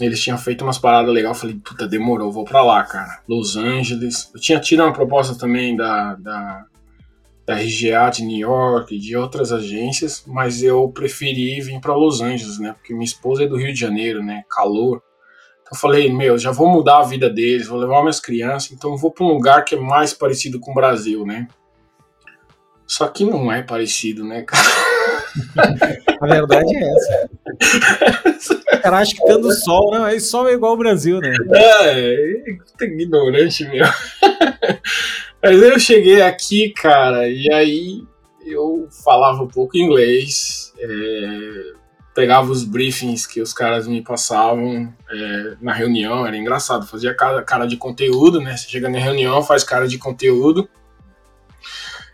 Eles 0.00 0.20
tinham 0.20 0.38
feito 0.38 0.62
umas 0.62 0.78
paradas 0.78 1.12
legais. 1.12 1.36
Eu 1.36 1.40
falei, 1.40 1.56
puta, 1.56 1.86
demorou, 1.86 2.32
vou 2.32 2.44
pra 2.44 2.62
lá, 2.62 2.82
cara. 2.82 3.20
Los 3.28 3.56
Angeles. 3.56 4.30
Eu 4.34 4.40
tinha 4.40 4.58
tido 4.58 4.82
uma 4.82 4.92
proposta 4.92 5.34
também 5.34 5.76
da, 5.76 6.14
da 6.14 6.64
da 7.46 7.56
RGA 7.56 8.08
de 8.10 8.24
New 8.24 8.38
York 8.38 8.94
e 8.94 8.98
de 8.98 9.16
outras 9.16 9.52
agências, 9.52 10.24
mas 10.26 10.62
eu 10.62 10.88
preferi 10.88 11.60
vir 11.60 11.80
para 11.80 11.94
Los 11.94 12.20
Angeles, 12.20 12.58
né? 12.58 12.72
Porque 12.72 12.92
minha 12.92 13.04
esposa 13.04 13.44
é 13.44 13.46
do 13.46 13.56
Rio 13.56 13.72
de 13.72 13.80
Janeiro, 13.80 14.22
né? 14.22 14.44
Calor. 14.48 15.02
Então 15.60 15.72
eu 15.72 15.76
falei, 15.76 16.12
meu, 16.12 16.38
já 16.38 16.52
vou 16.52 16.68
mudar 16.68 16.98
a 16.98 17.04
vida 17.04 17.28
deles, 17.28 17.66
vou 17.66 17.78
levar 17.78 18.00
minhas 18.00 18.20
crianças, 18.20 18.70
então 18.72 18.92
eu 18.92 18.96
vou 18.96 19.10
para 19.10 19.24
um 19.24 19.28
lugar 19.28 19.64
que 19.64 19.74
é 19.74 19.78
mais 19.78 20.12
parecido 20.14 20.60
com 20.60 20.70
o 20.70 20.74
Brasil, 20.74 21.26
né? 21.26 21.48
Só 22.92 23.08
que 23.08 23.24
não 23.24 23.50
é 23.50 23.62
parecido, 23.62 24.22
né, 24.22 24.42
cara? 24.42 24.62
A 26.20 26.26
verdade 26.26 26.76
é 26.76 26.94
essa. 26.94 28.54
O 28.54 28.82
cara 28.82 28.98
acha 28.98 29.14
que 29.14 29.24
tendo 29.24 29.50
sol, 29.50 29.92
não, 29.92 30.04
aí 30.04 30.20
sol 30.20 30.46
é 30.46 30.52
igual 30.52 30.72
ao 30.72 30.76
Brasil, 30.76 31.18
né? 31.18 31.34
É, 31.54 32.52
é 32.82 32.84
ignorante, 32.84 33.66
meu. 33.66 33.86
Mas 35.42 35.62
eu 35.62 35.80
cheguei 35.80 36.20
aqui, 36.20 36.68
cara, 36.68 37.26
e 37.26 37.50
aí 37.50 38.02
eu 38.44 38.86
falava 39.02 39.42
um 39.42 39.48
pouco 39.48 39.78
inglês, 39.78 40.74
é, 40.78 41.72
pegava 42.14 42.52
os 42.52 42.62
briefings 42.62 43.26
que 43.26 43.40
os 43.40 43.54
caras 43.54 43.88
me 43.88 44.02
passavam 44.02 44.92
é, 45.10 45.56
na 45.62 45.72
reunião, 45.72 46.26
era 46.26 46.36
engraçado, 46.36 46.86
fazia 46.86 47.14
cara, 47.14 47.42
cara 47.42 47.64
de 47.64 47.78
conteúdo, 47.78 48.38
né? 48.38 48.54
Você 48.54 48.68
chega 48.68 48.90
na 48.90 48.98
reunião, 48.98 49.42
faz 49.42 49.64
cara 49.64 49.88
de 49.88 49.96
conteúdo, 49.96 50.68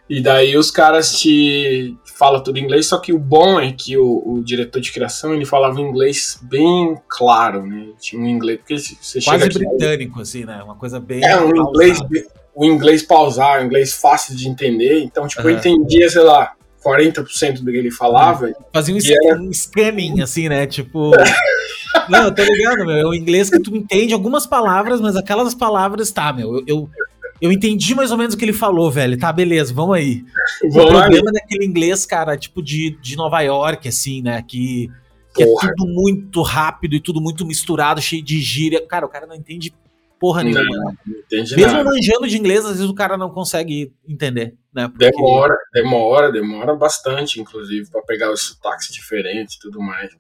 e 0.09 0.23
daí 0.23 0.57
os 0.57 0.71
caras 0.71 1.19
te 1.19 1.97
falam 2.19 2.43
tudo 2.43 2.59
em 2.59 2.65
inglês, 2.65 2.87
só 2.87 2.99
que 2.99 3.13
o 3.13 3.19
bom 3.19 3.61
é 3.61 3.73
que 3.73 3.97
o, 3.97 4.23
o 4.27 4.43
diretor 4.43 4.81
de 4.81 4.91
criação 4.91 5.33
ele 5.33 5.45
falava 5.45 5.81
inglês 5.81 6.39
bem 6.43 6.97
claro, 7.07 7.65
né? 7.65 7.91
Tinha 8.01 8.21
um 8.21 8.27
inglês 8.27 8.59
porque 8.59 8.79
você 8.79 9.21
Quase 9.23 9.53
chega 9.53 9.67
britânico, 9.67 10.21
assim, 10.21 10.45
né? 10.45 10.61
Uma 10.63 10.75
coisa 10.75 10.99
bem. 10.99 11.25
É 11.25 11.41
um 11.41 11.55
inglês, 11.55 11.99
o 12.55 12.65
inglês 12.65 13.05
pausar, 13.05 13.61
o 13.61 13.65
inglês 13.65 13.95
fácil 13.95 14.35
de 14.35 14.49
entender. 14.49 15.01
Então, 15.01 15.29
tipo, 15.29 15.43
uhum. 15.43 15.51
eu 15.51 15.57
entendia, 15.57 16.11
sei 16.11 16.23
lá, 16.23 16.55
40% 16.85 17.61
do 17.61 17.71
que 17.71 17.77
ele 17.77 17.91
falava. 17.91 18.51
Fazia 18.73 18.95
um, 18.95 18.99
era... 19.27 19.41
um 19.41 19.53
scamming, 19.53 20.21
assim, 20.21 20.49
né? 20.49 20.67
Tipo. 20.67 21.13
Não, 22.09 22.35
tô 22.35 22.43
ligado, 22.43 22.85
meu. 22.85 22.97
É 22.97 23.07
o 23.07 23.15
inglês 23.15 23.51
que 23.51 23.61
tu 23.61 23.77
entende 23.77 24.13
algumas 24.15 24.47
palavras, 24.47 25.01
mas 25.01 25.17
aquelas 25.17 25.55
palavras, 25.55 26.11
tá, 26.11 26.33
meu. 26.33 26.57
Eu, 26.57 26.65
eu, 26.67 26.91
eu 27.41 27.53
entendi 27.53 27.95
mais 27.95 28.11
ou 28.11 28.19
menos 28.19 28.35
o 28.35 28.39
que 28.39 28.45
ele 28.45 28.53
falou, 28.53 28.91
velho. 28.91 29.19
Tá, 29.19 29.33
beleza, 29.33 29.73
vamos 29.73 29.97
aí. 29.97 30.25
Vamos 30.63 30.77
o 30.77 30.89
problema 30.89 31.31
aí. 31.31 31.35
daquele 31.35 31.65
inglês, 31.65 32.05
cara, 32.05 32.37
tipo 32.37 32.63
de, 32.63 32.99
de 33.01 33.17
Nova 33.17 33.41
York, 33.41 33.89
assim, 33.89 34.23
né? 34.23 34.43
Que, 34.47 34.91
que 35.35 35.43
é 35.43 35.47
tudo 35.47 35.87
muito 35.87 36.43
rápido 36.43 36.97
e 36.97 37.01
tudo 37.01 37.21
muito 37.21 37.47
misturado, 37.47 38.01
cheio 38.01 38.23
de 38.23 38.41
gíria. 38.41 38.85
Cara, 38.87 39.07
o 39.07 39.09
cara 39.09 39.27
não 39.27 39.37
entende 39.37 39.73
porra 40.19 40.43
nenhuma. 40.43 40.65
Não, 40.65 40.97
não 41.07 41.19
entendi 41.21 41.57
Mesmo 41.57 41.85
manjando 41.85 42.27
de 42.27 42.37
inglês, 42.37 42.65
às 42.65 42.73
vezes 42.73 42.91
o 42.91 42.95
cara 42.95 43.17
não 43.17 43.31
consegue 43.31 43.93
entender, 44.07 44.55
né? 44.75 44.89
Porque... 44.89 45.11
Demora, 45.11 45.57
demora, 45.73 46.33
demora 46.33 46.75
bastante, 46.75 47.41
inclusive, 47.41 47.89
para 47.91 48.03
pegar 48.03 48.33
os 48.33 48.43
sotaques 48.43 48.93
diferentes 48.93 49.55
e 49.55 49.61
tudo 49.61 49.81
mais. 49.81 50.11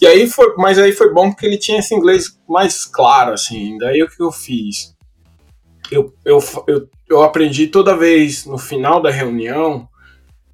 E 0.00 0.06
aí 0.06 0.28
foi, 0.28 0.54
mas 0.56 0.78
aí 0.78 0.92
foi 0.92 1.12
bom 1.12 1.30
porque 1.30 1.46
ele 1.46 1.58
tinha 1.58 1.78
esse 1.78 1.94
inglês 1.94 2.38
mais 2.48 2.84
claro, 2.84 3.32
assim. 3.32 3.76
Daí 3.78 4.02
o 4.02 4.08
que 4.08 4.22
eu 4.22 4.30
fiz? 4.30 4.94
Eu, 5.90 6.14
eu, 6.24 6.38
eu, 6.66 6.88
eu 7.08 7.22
aprendi 7.22 7.66
toda 7.66 7.96
vez 7.96 8.44
no 8.44 8.58
final 8.58 9.00
da 9.00 9.10
reunião, 9.10 9.88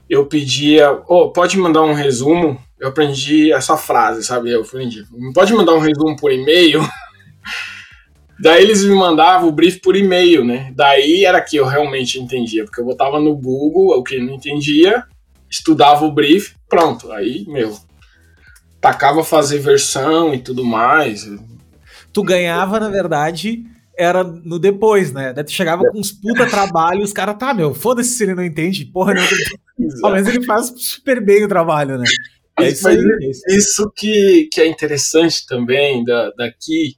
eu 0.09 0.27
pedia, 0.27 1.03
oh, 1.09 1.31
pode 1.31 1.59
mandar 1.59 1.83
um 1.83 1.95
resumo. 1.95 2.59
Eu 2.79 2.89
aprendi 2.89 3.53
essa 3.53 3.77
frase, 3.77 4.23
sabe? 4.23 4.51
Eu 4.51 4.63
aprendi, 4.63 5.05
pode 5.33 5.53
mandar 5.55 5.75
um 5.75 5.81
resumo 5.81 6.17
por 6.17 6.33
e-mail? 6.33 6.81
Daí 8.39 8.63
eles 8.63 8.85
me 8.85 8.95
mandavam 8.95 9.49
o 9.49 9.53
brief 9.53 9.81
por 9.81 9.97
e-mail, 9.97 10.45
né? 10.45 10.73
Daí 10.75 11.25
era 11.25 11.41
que 11.41 11.57
eu 11.57 11.65
realmente 11.65 12.21
entendia, 12.21 12.65
porque 12.65 12.81
eu 12.81 12.85
botava 12.85 13.21
no 13.21 13.35
Google 13.37 13.97
o 13.97 14.03
que 14.03 14.19
não 14.19 14.35
entendia, 14.35 15.05
estudava 15.49 16.05
o 16.05 16.13
brief, 16.13 16.55
pronto. 16.69 17.13
Aí, 17.13 17.45
meu, 17.49 17.77
tacava 18.81 19.23
fazer 19.23 19.61
versão 19.61 20.35
e 20.35 20.39
tudo 20.39 20.65
mais. 20.65 21.31
Tu 22.13 22.23
ganhava, 22.23 22.81
na 22.81 22.89
verdade, 22.89 23.65
era 23.97 24.25
no 24.25 24.59
depois, 24.59 25.13
né? 25.13 25.33
Daí 25.33 25.45
tu 25.45 25.53
chegava 25.53 25.83
com 25.91 25.99
uns 25.99 26.13
puta 26.13 26.47
trabalho, 26.47 27.03
os 27.03 27.13
caras, 27.13 27.37
tá, 27.39 27.55
meu, 27.55 27.75
foda-se 27.75 28.11
se 28.11 28.23
ele 28.25 28.35
não 28.35 28.45
entende, 28.45 28.85
porra, 28.85 29.15
não. 29.15 29.23
Mas 30.03 30.27
ele 30.29 30.45
faz 30.45 30.73
super 30.77 31.25
bem 31.25 31.45
o 31.45 31.49
trabalho, 31.49 31.99
né? 31.99 32.05
É 32.61 32.69
isso, 32.69 32.87
aí, 32.87 32.97
é 32.97 33.31
isso. 33.31 33.43
isso 33.49 33.93
que, 33.95 34.49
que 34.53 34.61
é 34.61 34.67
interessante 34.67 35.45
também 35.47 36.05
da, 36.05 36.31
daqui 36.31 36.97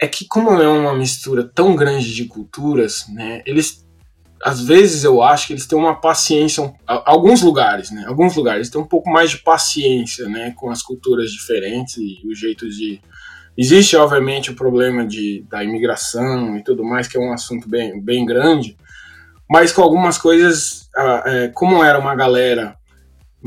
é 0.00 0.06
que 0.06 0.26
como 0.26 0.50
é 0.50 0.68
uma 0.68 0.94
mistura 0.94 1.44
tão 1.44 1.74
grande 1.74 2.14
de 2.14 2.24
culturas, 2.26 3.06
né, 3.08 3.42
eles 3.46 3.84
às 4.42 4.60
vezes 4.60 5.02
eu 5.02 5.22
acho 5.22 5.46
que 5.46 5.54
eles 5.54 5.66
têm 5.66 5.78
uma 5.78 5.98
paciência, 5.98 6.72
alguns 6.86 7.42
lugares, 7.42 7.90
né, 7.90 8.04
alguns 8.06 8.36
lugares 8.36 8.68
têm 8.68 8.80
um 8.80 8.86
pouco 8.86 9.10
mais 9.10 9.30
de 9.30 9.38
paciência, 9.38 10.28
né, 10.28 10.52
com 10.56 10.70
as 10.70 10.82
culturas 10.82 11.30
diferentes 11.30 11.96
e 11.96 12.20
os 12.26 12.38
jeitos 12.38 12.76
de 12.76 13.00
existe 13.56 13.96
obviamente 13.96 14.50
o 14.50 14.56
problema 14.56 15.06
de 15.06 15.44
da 15.48 15.64
imigração 15.64 16.56
e 16.56 16.62
tudo 16.62 16.84
mais 16.84 17.08
que 17.08 17.16
é 17.16 17.20
um 17.20 17.32
assunto 17.32 17.68
bem 17.68 18.00
bem 18.00 18.24
grande, 18.24 18.76
mas 19.48 19.72
com 19.72 19.82
algumas 19.82 20.18
coisas, 20.18 20.90
é, 21.24 21.48
como 21.48 21.82
era 21.84 21.98
uma 21.98 22.14
galera 22.14 22.76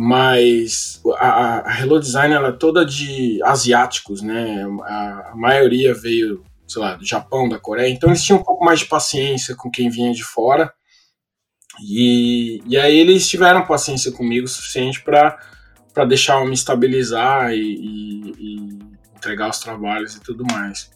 mas 0.01 1.01
a, 1.17 1.69
a 1.69 1.81
Hello 1.81 1.99
Design 1.99 2.33
ela 2.33 2.49
é 2.49 2.53
toda 2.53 2.85
de 2.85 3.37
asiáticos, 3.43 4.21
né? 4.21 4.65
A, 4.83 5.31
a, 5.31 5.35
maioria 5.35 5.93
veio, 5.93 6.41
sei 6.65 6.81
lá, 6.81 6.95
do 6.95 7.05
Japão, 7.05 7.49
da 7.49 7.59
Coreia, 7.59 7.89
então 7.89 8.09
eles 8.09 8.23
tinham 8.23 8.39
um 8.39 8.43
pouco 8.43 8.63
mais 8.63 8.79
de 8.79 8.85
paciência 8.85 9.57
com 9.57 9.69
quem 9.69 9.89
vinha 9.89 10.13
de 10.13 10.23
fora. 10.23 10.71
E, 11.81 12.61
e 12.65 12.77
aí 12.77 12.97
eles 12.97 13.27
tiveram 13.27 13.65
paciência 13.65 14.09
comigo 14.11 14.45
o 14.45 14.49
suficiente 14.49 15.01
para 15.01 15.37
deixar 16.07 16.39
eu 16.39 16.45
me 16.45 16.53
estabilizar 16.53 17.51
e, 17.51 17.59
e 17.59 18.79
entregar 19.19 19.49
os 19.49 19.59
trabalhos 19.59 20.15
e 20.15 20.21
tudo 20.21 20.45
mais. 20.51 20.89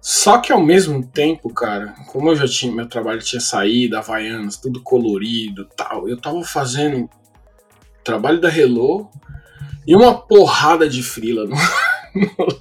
Só 0.00 0.38
que 0.38 0.52
ao 0.52 0.60
mesmo 0.60 1.04
tempo, 1.06 1.52
cara, 1.52 1.94
como 2.08 2.30
eu 2.30 2.36
já 2.36 2.48
tinha, 2.48 2.72
meu 2.72 2.88
trabalho 2.88 3.20
tinha 3.20 3.40
saído, 3.40 3.96
Havaianas, 3.96 4.56
tudo 4.56 4.80
colorido 4.80 5.64
tal, 5.76 6.08
eu 6.08 6.16
tava 6.16 6.42
fazendo 6.42 7.08
trabalho 8.02 8.40
da 8.40 8.48
Hello 8.48 9.08
e 9.86 9.94
uma 9.94 10.14
porrada 10.20 10.88
de 10.88 11.02
frila 11.02 11.44
no, 11.44 11.54
no 12.14 12.60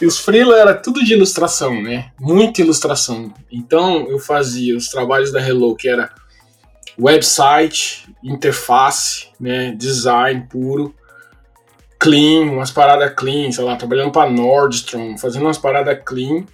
E 0.00 0.06
os 0.06 0.18
frila 0.18 0.56
era 0.56 0.74
tudo 0.74 1.04
de 1.04 1.12
ilustração, 1.12 1.80
né? 1.80 2.10
Muita 2.18 2.62
ilustração. 2.62 3.32
Então 3.50 4.08
eu 4.08 4.18
fazia 4.18 4.76
os 4.76 4.88
trabalhos 4.88 5.30
da 5.30 5.40
Hello, 5.40 5.76
que 5.76 5.88
era 5.88 6.12
website, 6.98 8.12
interface, 8.24 9.28
né, 9.38 9.72
design 9.72 10.48
puro, 10.50 10.92
clean, 11.98 12.50
umas 12.52 12.70
paradas 12.70 13.12
clean, 13.14 13.50
sei 13.50 13.64
lá, 13.64 13.76
trabalhando 13.76 14.12
para 14.12 14.30
Nordstrom, 14.30 15.16
fazendo 15.18 15.42
umas 15.42 15.58
paradas 15.58 15.98
clean. 16.04 16.44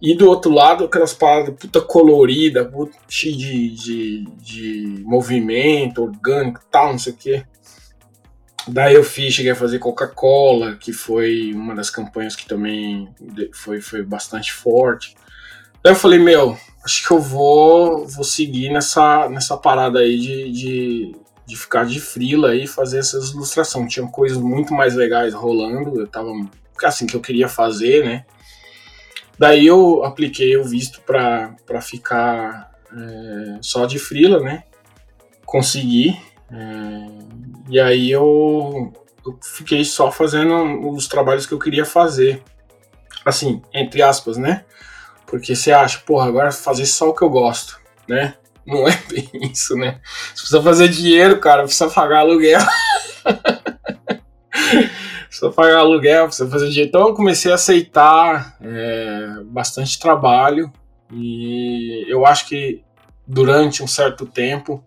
E 0.00 0.14
do 0.14 0.28
outro 0.28 0.52
lado, 0.52 0.84
aquelas 0.84 1.14
paradas 1.14 1.54
puta 1.58 1.80
colorida, 1.80 2.64
puta 2.64 2.96
cheio 3.08 3.36
de, 3.36 3.70
de, 3.70 4.24
de 4.38 5.02
movimento, 5.04 6.02
orgânico 6.02 6.60
tal, 6.70 6.92
não 6.92 6.98
sei 6.98 7.12
o 7.12 7.16
quê. 7.16 7.44
Daí 8.66 8.94
eu 8.94 9.04
fiz, 9.04 9.34
cheguei 9.34 9.52
a 9.52 9.56
fazer 9.56 9.78
Coca-Cola, 9.78 10.76
que 10.76 10.92
foi 10.92 11.52
uma 11.54 11.74
das 11.74 11.90
campanhas 11.90 12.34
que 12.34 12.46
também 12.46 13.08
foi, 13.52 13.80
foi 13.80 14.02
bastante 14.02 14.52
forte. 14.52 15.14
Daí 15.82 15.92
eu 15.92 15.96
falei, 15.96 16.18
meu, 16.18 16.56
acho 16.82 17.06
que 17.06 17.12
eu 17.12 17.20
vou, 17.20 18.06
vou 18.06 18.24
seguir 18.24 18.70
nessa, 18.70 19.28
nessa 19.28 19.56
parada 19.56 20.00
aí 20.00 20.18
de, 20.18 20.50
de, 20.50 21.16
de 21.46 21.56
ficar 21.56 21.84
de 21.84 22.00
frila 22.00 22.54
e 22.54 22.66
fazer 22.66 22.98
essas 22.98 23.30
ilustrações. 23.30 23.92
Tinha 23.92 24.06
coisas 24.06 24.38
muito 24.38 24.72
mais 24.72 24.94
legais 24.94 25.34
rolando, 25.34 26.00
eu 26.00 26.06
tava 26.06 26.30
assim 26.82 27.06
que 27.06 27.14
eu 27.14 27.20
queria 27.20 27.48
fazer, 27.48 28.04
né? 28.04 28.24
Daí 29.38 29.66
eu 29.66 30.04
apliquei 30.04 30.56
o 30.56 30.64
visto 30.64 31.00
para 31.02 31.80
ficar 31.80 32.70
é, 32.92 33.58
só 33.60 33.84
de 33.86 33.98
frila, 33.98 34.40
né? 34.40 34.64
Consegui. 35.44 36.20
É, 36.50 37.08
e 37.68 37.80
aí 37.80 38.10
eu, 38.10 38.92
eu 39.26 39.38
fiquei 39.42 39.84
só 39.84 40.10
fazendo 40.10 40.88
os 40.88 41.08
trabalhos 41.08 41.46
que 41.46 41.52
eu 41.52 41.58
queria 41.58 41.84
fazer. 41.84 42.42
Assim, 43.24 43.62
entre 43.72 44.02
aspas, 44.02 44.36
né? 44.36 44.64
Porque 45.26 45.56
você 45.56 45.72
acha, 45.72 45.98
porra, 46.00 46.28
agora 46.28 46.52
fazer 46.52 46.86
só 46.86 47.08
o 47.08 47.14
que 47.14 47.22
eu 47.22 47.30
gosto, 47.30 47.80
né? 48.06 48.34
Não 48.66 48.88
é 48.88 48.96
bem 49.10 49.28
isso, 49.50 49.76
né? 49.76 50.00
Se 50.34 50.42
precisa 50.42 50.62
fazer 50.62 50.88
dinheiro, 50.88 51.38
cara, 51.38 51.64
precisa 51.64 51.90
pagar 51.90 52.20
aluguel. 52.20 52.60
precisa 55.28 55.50
pagar 55.50 55.78
aluguel, 55.78 56.26
precisa 56.26 56.48
fazer 56.48 56.68
dinheiro. 56.68 56.88
Então 56.88 57.08
eu 57.08 57.14
comecei 57.14 57.52
a 57.52 57.56
aceitar 57.56 58.56
é, 58.60 59.42
bastante 59.44 59.98
trabalho 59.98 60.72
e 61.12 62.04
eu 62.08 62.24
acho 62.24 62.48
que 62.48 62.82
durante 63.26 63.82
um 63.82 63.86
certo 63.86 64.26
tempo 64.26 64.84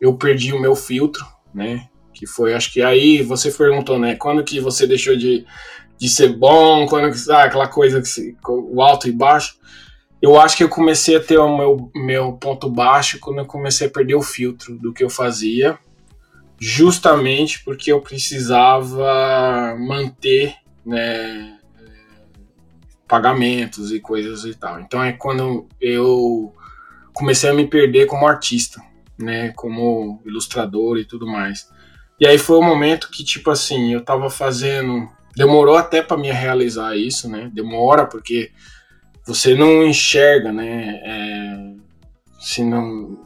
eu 0.00 0.14
perdi 0.16 0.52
o 0.52 0.60
meu 0.60 0.76
filtro, 0.76 1.24
né? 1.52 1.88
Que 2.12 2.26
foi, 2.26 2.54
acho 2.54 2.72
que 2.72 2.82
aí 2.82 3.22
você 3.22 3.50
perguntou, 3.50 3.98
né? 3.98 4.14
Quando 4.14 4.44
que 4.44 4.60
você 4.60 4.86
deixou 4.86 5.16
de, 5.16 5.44
de 5.98 6.08
ser 6.08 6.28
bom? 6.36 6.86
Quando 6.86 7.12
que, 7.12 7.30
ah, 7.30 7.44
aquela 7.44 7.66
coisa 7.66 8.00
que 8.00 8.08
se, 8.08 8.36
o 8.46 8.82
alto 8.82 9.08
e 9.08 9.12
baixo. 9.12 9.56
Eu 10.24 10.40
acho 10.40 10.56
que 10.56 10.64
eu 10.64 10.70
comecei 10.70 11.16
a 11.16 11.20
ter 11.20 11.36
o 11.36 11.54
meu, 11.54 11.90
meu 11.94 12.32
ponto 12.32 12.70
baixo 12.70 13.18
quando 13.20 13.40
eu 13.40 13.44
comecei 13.44 13.88
a 13.88 13.90
perder 13.90 14.14
o 14.14 14.22
filtro 14.22 14.78
do 14.78 14.90
que 14.90 15.04
eu 15.04 15.10
fazia, 15.10 15.78
justamente 16.58 17.62
porque 17.62 17.92
eu 17.92 18.00
precisava 18.00 19.76
manter, 19.78 20.54
né? 20.82 21.58
pagamentos 23.06 23.92
e 23.92 24.00
coisas 24.00 24.46
e 24.46 24.54
tal. 24.54 24.80
Então 24.80 25.04
é 25.04 25.12
quando 25.12 25.68
eu 25.78 26.54
comecei 27.12 27.50
a 27.50 27.54
me 27.54 27.66
perder 27.66 28.06
como 28.06 28.26
artista, 28.26 28.82
né, 29.18 29.50
como 29.50 30.22
ilustrador 30.24 30.96
e 30.96 31.04
tudo 31.04 31.26
mais. 31.26 31.68
E 32.18 32.26
aí 32.26 32.38
foi 32.38 32.56
o 32.56 32.60
um 32.60 32.66
momento 32.66 33.10
que, 33.10 33.22
tipo 33.22 33.50
assim, 33.50 33.92
eu 33.92 34.02
tava 34.02 34.30
fazendo. 34.30 35.06
Demorou 35.36 35.76
até 35.76 36.00
para 36.00 36.16
me 36.16 36.32
realizar 36.32 36.96
isso, 36.96 37.28
né? 37.28 37.50
Demora, 37.52 38.06
porque 38.06 38.50
você 39.24 39.54
não 39.54 39.82
enxerga, 39.84 40.52
né? 40.52 41.00
É, 41.02 41.74
se 42.38 42.62
não, 42.62 43.18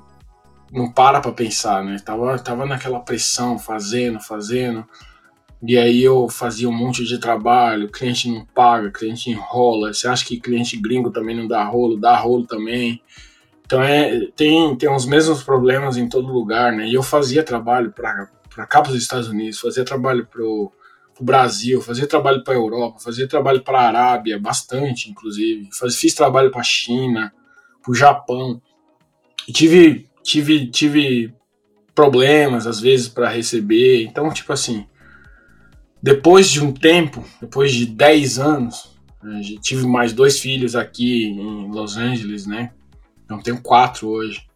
não 0.73 0.91
para 0.91 1.21
pra 1.21 1.33
pensar, 1.33 1.85
né? 1.85 1.97
Tava, 2.05 2.39
tava 2.39 2.65
naquela 2.65 3.01
pressão, 3.01 3.59
fazendo, 3.59 4.21
fazendo. 4.21 4.87
E 5.61 5.77
aí 5.77 6.05
eu 6.05 6.29
fazia 6.29 6.69
um 6.69 6.73
monte 6.73 7.05
de 7.05 7.19
trabalho, 7.19 7.91
cliente 7.91 8.31
não 8.31 8.45
paga, 8.47 8.93
cliente 8.93 9.29
enrola. 9.29 9.93
Você 9.93 10.07
acha 10.07 10.25
que 10.25 10.39
cliente 10.39 10.77
gringo 10.77 11.11
também 11.11 11.37
não 11.37 11.49
dá 11.49 11.65
rolo? 11.65 11.99
Dá 11.99 12.17
rolo 12.17 12.47
também. 12.47 13.03
Então 13.67 13.83
é, 13.83 14.29
tem, 14.37 14.77
tem 14.77 14.91
os 14.91 15.05
mesmos 15.05 15.43
problemas 15.43 15.97
em 15.97 16.09
todo 16.09 16.33
lugar, 16.33 16.73
né? 16.73 16.87
E 16.87 16.95
eu 16.95 17.03
fazia 17.03 17.43
trabalho 17.43 17.93
para 17.93 18.67
cá 18.67 18.81
para 18.81 18.93
os 18.93 18.97
Estados 18.97 19.29
Unidos, 19.29 19.59
fazia 19.59 19.85
trabalho 19.85 20.27
para 21.19 21.23
o 21.23 21.27
Brasil, 21.27 21.83
fazia 21.83 22.07
trabalho 22.07 22.45
para 22.45 22.55
a 22.55 22.57
Europa, 22.57 23.01
fazia 23.01 23.27
trabalho 23.27 23.63
para 23.63 23.81
a 23.81 23.89
Arábia, 23.89 24.39
bastante, 24.39 25.11
inclusive. 25.11 25.69
Faz, 25.77 25.97
fiz 25.97 26.15
trabalho 26.15 26.51
para 26.51 26.61
a 26.61 26.65
China, 26.65 27.33
para 27.83 27.91
o 27.91 27.95
Japão. 27.95 28.63
E 29.47 29.53
tive, 29.53 30.09
tive, 30.23 30.71
tive 30.71 31.35
problemas, 31.95 32.67
às 32.67 32.81
vezes, 32.81 33.09
para 33.09 33.29
receber. 33.29 34.05
Então, 34.05 34.33
tipo 34.33 34.53
assim, 34.53 34.87
depois 36.01 36.49
de 36.49 36.63
um 36.63 36.73
tempo, 36.73 37.25
depois 37.41 37.73
de 37.73 37.87
10 37.87 38.39
anos, 38.39 38.97
né, 39.21 39.41
tive 39.61 39.87
mais 39.87 40.13
dois 40.13 40.39
filhos 40.39 40.77
aqui 40.77 41.25
em 41.25 41.69
Los 41.73 41.97
Angeles, 41.97 42.47
né? 42.47 42.71
Então 43.25 43.43
tenho 43.43 43.61
quatro 43.61 44.09
hoje. 44.09 44.47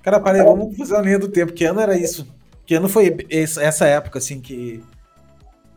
Cara, 0.00 0.20
parei, 0.20 0.42
vamos 0.42 0.76
fazer 0.76 0.94
a 0.94 1.02
linha 1.02 1.18
do 1.18 1.28
tempo. 1.28 1.52
Que 1.52 1.64
ano 1.64 1.80
era 1.80 1.98
isso? 1.98 2.26
Que 2.64 2.74
ano 2.74 2.88
foi 2.88 3.16
essa 3.28 3.86
época, 3.86 4.18
assim, 4.18 4.40
que. 4.40 4.80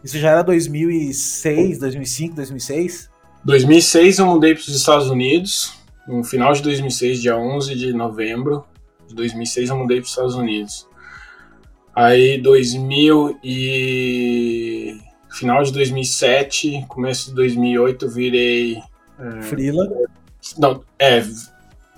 Isso 0.03 0.17
já 0.17 0.31
era 0.31 0.41
2006, 0.41 1.79
2005, 1.79 2.35
2006? 2.35 3.09
2006 3.43 4.19
eu 4.19 4.25
mudei 4.25 4.53
para 4.53 4.61
os 4.61 4.69
Estados 4.69 5.09
Unidos. 5.09 5.73
No 6.07 6.23
final 6.23 6.53
de 6.53 6.61
2006, 6.63 7.21
dia 7.21 7.37
11 7.37 7.75
de 7.75 7.93
novembro 7.93 8.65
de 9.07 9.15
2006, 9.15 9.69
eu 9.69 9.77
mudei 9.77 9.97
para 9.97 10.05
os 10.05 10.09
Estados 10.09 10.35
Unidos. 10.35 10.87
Aí 11.95 12.41
2000 12.41 13.39
e 13.43 14.97
final 15.29 15.63
de 15.63 15.71
2007, 15.71 16.85
começo 16.87 17.29
de 17.29 17.35
2008 17.35 18.05
eu 18.05 18.09
virei 18.09 18.77
é... 19.19 19.41
Frila. 19.41 19.87
Não, 20.57 20.83
é, 20.97 21.21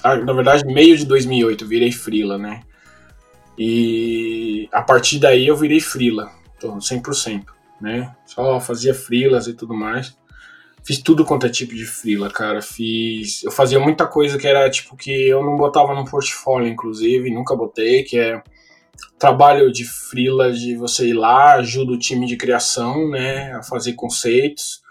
na 0.03 0.33
verdade 0.33 0.65
meio 0.65 0.97
de 0.97 1.05
2008 1.05 1.63
eu 1.63 1.67
virei 1.67 1.91
Frila, 1.91 2.37
né? 2.37 2.61
E 3.57 4.67
a 4.71 4.81
partir 4.81 5.19
daí 5.19 5.47
eu 5.47 5.55
virei 5.55 5.79
Frila, 5.79 6.31
então 6.57 6.77
100%, 6.77 7.45
né? 7.83 8.15
Só 8.25 8.61
fazia 8.61 8.93
frilas 8.93 9.45
e 9.45 9.53
tudo 9.53 9.73
mais. 9.73 10.17
Fiz 10.85 11.01
tudo 11.01 11.25
quanto 11.25 11.45
é 11.45 11.49
tipo 11.49 11.75
de 11.75 11.85
frila, 11.85 12.29
cara. 12.29 12.61
Fiz. 12.61 13.43
Eu 13.43 13.51
fazia 13.51 13.77
muita 13.77 14.07
coisa 14.07 14.37
que 14.37 14.47
era 14.47 14.69
tipo 14.69 14.95
que 14.95 15.11
eu 15.11 15.43
não 15.43 15.57
botava 15.57 15.93
no 15.93 16.05
portfólio, 16.05 16.69
inclusive, 16.69 17.29
nunca 17.29 17.55
botei, 17.55 18.03
que 18.03 18.17
é 18.17 18.41
trabalho 19.19 19.69
de 19.69 19.83
frila 19.83 20.53
de 20.53 20.77
você 20.77 21.09
ir 21.09 21.13
lá, 21.13 21.55
ajuda 21.55 21.91
o 21.91 21.99
time 21.99 22.25
de 22.25 22.37
criação, 22.37 23.09
né, 23.09 23.51
a 23.53 23.63
fazer 23.63 23.93
conceitos. 23.93 24.81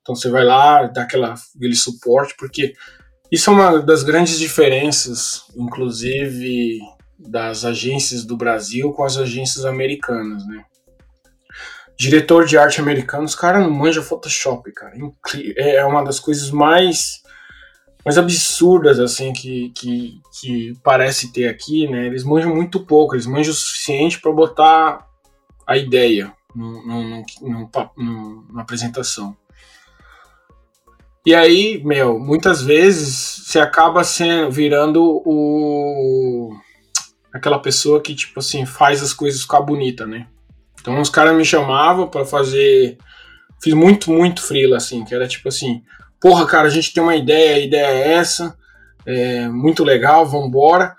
Então 0.00 0.14
você 0.14 0.30
vai 0.30 0.44
lá, 0.44 0.84
dá 0.84 1.02
aquela, 1.02 1.34
aquele 1.56 1.74
suporte, 1.74 2.34
porque 2.38 2.74
isso 3.30 3.50
é 3.50 3.52
uma 3.52 3.78
das 3.80 4.04
grandes 4.04 4.38
diferenças, 4.38 5.42
inclusive 5.56 6.78
das 7.18 7.64
agências 7.64 8.24
do 8.24 8.36
Brasil 8.36 8.92
com 8.92 9.02
as 9.02 9.16
agências 9.16 9.64
americanas, 9.64 10.46
né? 10.46 10.64
Diretor 11.96 12.44
de 12.44 12.58
arte 12.58 12.80
americano, 12.80 13.24
os 13.24 13.34
caras 13.34 13.62
não 13.62 13.70
manjam 13.70 14.02
Photoshop, 14.02 14.70
cara. 14.72 14.94
É 15.56 15.84
uma 15.84 16.04
das 16.04 16.20
coisas 16.20 16.50
mais 16.50 17.24
mais 18.04 18.18
absurdas, 18.18 19.00
assim, 19.00 19.32
que, 19.32 19.70
que, 19.70 20.20
que 20.40 20.78
parece 20.84 21.32
ter 21.32 21.48
aqui, 21.48 21.88
né? 21.88 22.06
Eles 22.06 22.22
manjam 22.22 22.54
muito 22.54 22.78
pouco, 22.86 23.16
eles 23.16 23.26
manjam 23.26 23.52
o 23.52 23.56
suficiente 23.56 24.20
para 24.20 24.30
botar 24.30 25.04
a 25.66 25.76
ideia 25.76 26.32
no, 26.54 26.86
no, 26.86 27.24
no, 27.42 27.70
no, 27.96 28.46
na 28.52 28.62
apresentação. 28.62 29.36
E 31.26 31.34
aí, 31.34 31.82
meu, 31.84 32.20
muitas 32.20 32.62
vezes 32.62 33.42
você 33.44 33.58
acaba 33.58 34.04
sendo, 34.04 34.52
virando 34.52 35.02
o 35.26 36.56
aquela 37.32 37.58
pessoa 37.58 38.00
que, 38.00 38.14
tipo 38.14 38.38
assim, 38.38 38.64
faz 38.64 39.02
as 39.02 39.12
coisas 39.12 39.42
ficar 39.42 39.60
bonita, 39.60 40.06
né? 40.06 40.28
Então 40.86 41.00
os 41.00 41.10
caras 41.10 41.34
me 41.36 41.44
chamavam 41.44 42.06
para 42.06 42.24
fazer. 42.24 42.96
Fiz 43.60 43.74
muito, 43.74 44.08
muito 44.12 44.40
frila, 44.40 44.76
assim, 44.76 45.04
que 45.04 45.12
era 45.12 45.26
tipo 45.26 45.48
assim, 45.48 45.82
porra, 46.20 46.46
cara, 46.46 46.68
a 46.68 46.70
gente 46.70 46.94
tem 46.94 47.02
uma 47.02 47.16
ideia, 47.16 47.56
a 47.56 47.58
ideia 47.58 47.86
é 47.86 48.12
essa, 48.12 48.56
é 49.04 49.48
muito 49.48 49.82
legal, 49.82 50.24
vambora. 50.24 50.94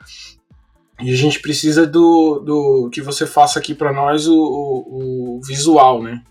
E 1.00 1.10
a 1.10 1.16
gente 1.16 1.40
precisa 1.40 1.88
do, 1.88 2.40
do 2.40 2.90
que 2.92 3.02
você 3.02 3.26
faça 3.26 3.60
aqui 3.60 3.74
para 3.74 3.94
nós 3.94 4.28
o, 4.28 4.36
o, 4.36 5.38
o, 5.38 5.42
visual, 5.42 6.04
né? 6.04 6.22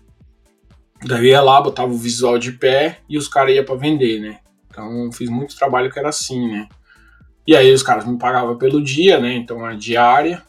Daí 1.03 1.29
ia 1.29 1.41
lá, 1.41 1.59
botava 1.59 1.91
o 1.91 1.97
visual 1.97 2.37
de 2.37 2.51
pé 2.51 2.99
e 3.09 3.17
os 3.17 3.27
caras 3.27 3.55
iam 3.55 3.65
para 3.65 3.75
vender, 3.75 4.19
né? 4.19 4.37
Então 4.69 5.11
fiz 5.11 5.31
muito 5.31 5.57
trabalho 5.57 5.89
que 5.89 5.97
era 5.97 6.09
assim, 6.09 6.47
né? 6.47 6.67
E 7.47 7.55
aí 7.55 7.73
os 7.73 7.81
caras 7.81 8.05
me 8.05 8.19
pagavam 8.19 8.55
pelo 8.55 8.83
dia, 8.83 9.19
né? 9.19 9.33
Então 9.33 9.65
a 9.65 9.73
diária, 9.73 10.43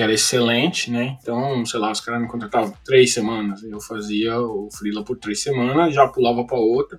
que 0.00 0.04
era 0.04 0.14
excelente, 0.14 0.90
né? 0.90 1.18
Então, 1.20 1.62
sei 1.66 1.78
lá, 1.78 1.92
os 1.92 2.00
caras 2.00 2.22
me 2.22 2.26
contratavam 2.26 2.72
três 2.82 3.12
semanas, 3.12 3.62
eu 3.62 3.78
fazia 3.82 4.40
o 4.40 4.70
freela 4.72 5.04
por 5.04 5.18
três 5.18 5.42
semanas, 5.42 5.94
já 5.94 6.08
pulava 6.08 6.42
para 6.42 6.56
outra. 6.56 6.98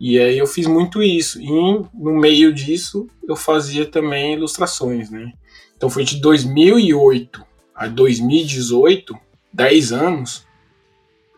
E 0.00 0.18
aí 0.18 0.36
eu 0.36 0.46
fiz 0.48 0.66
muito 0.66 1.00
isso. 1.00 1.40
E 1.40 1.46
no 1.94 2.18
meio 2.18 2.52
disso 2.52 3.06
eu 3.28 3.36
fazia 3.36 3.86
também 3.86 4.34
ilustrações, 4.34 5.08
né? 5.08 5.32
Então 5.76 5.88
foi 5.88 6.02
de 6.02 6.20
2008 6.20 7.46
a 7.76 7.86
2018, 7.86 9.16
10 9.52 9.92
anos, 9.92 10.44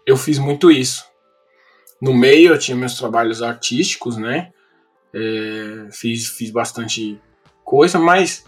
eu 0.06 0.16
fiz 0.16 0.38
muito 0.38 0.70
isso. 0.70 1.04
No 2.00 2.14
meio 2.14 2.54
eu 2.54 2.58
tinha 2.58 2.74
meus 2.74 2.94
trabalhos 2.94 3.42
artísticos, 3.42 4.16
né? 4.16 4.50
É, 5.12 5.88
fiz, 5.92 6.28
fiz 6.28 6.50
bastante 6.50 7.20
coisa, 7.62 7.98
mas 7.98 8.46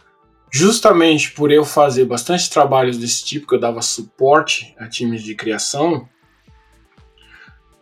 justamente 0.55 1.33
por 1.33 1.51
eu 1.51 1.65
fazer 1.65 2.05
bastante 2.05 2.49
trabalhos 2.49 2.97
desse 2.97 3.25
tipo, 3.25 3.45
que 3.45 3.57
eu 3.57 3.61
dava 3.61 3.83
suporte 3.83 4.73
a 4.79 4.89
times 4.89 5.21
de 5.21 5.35
criação, 5.35 6.09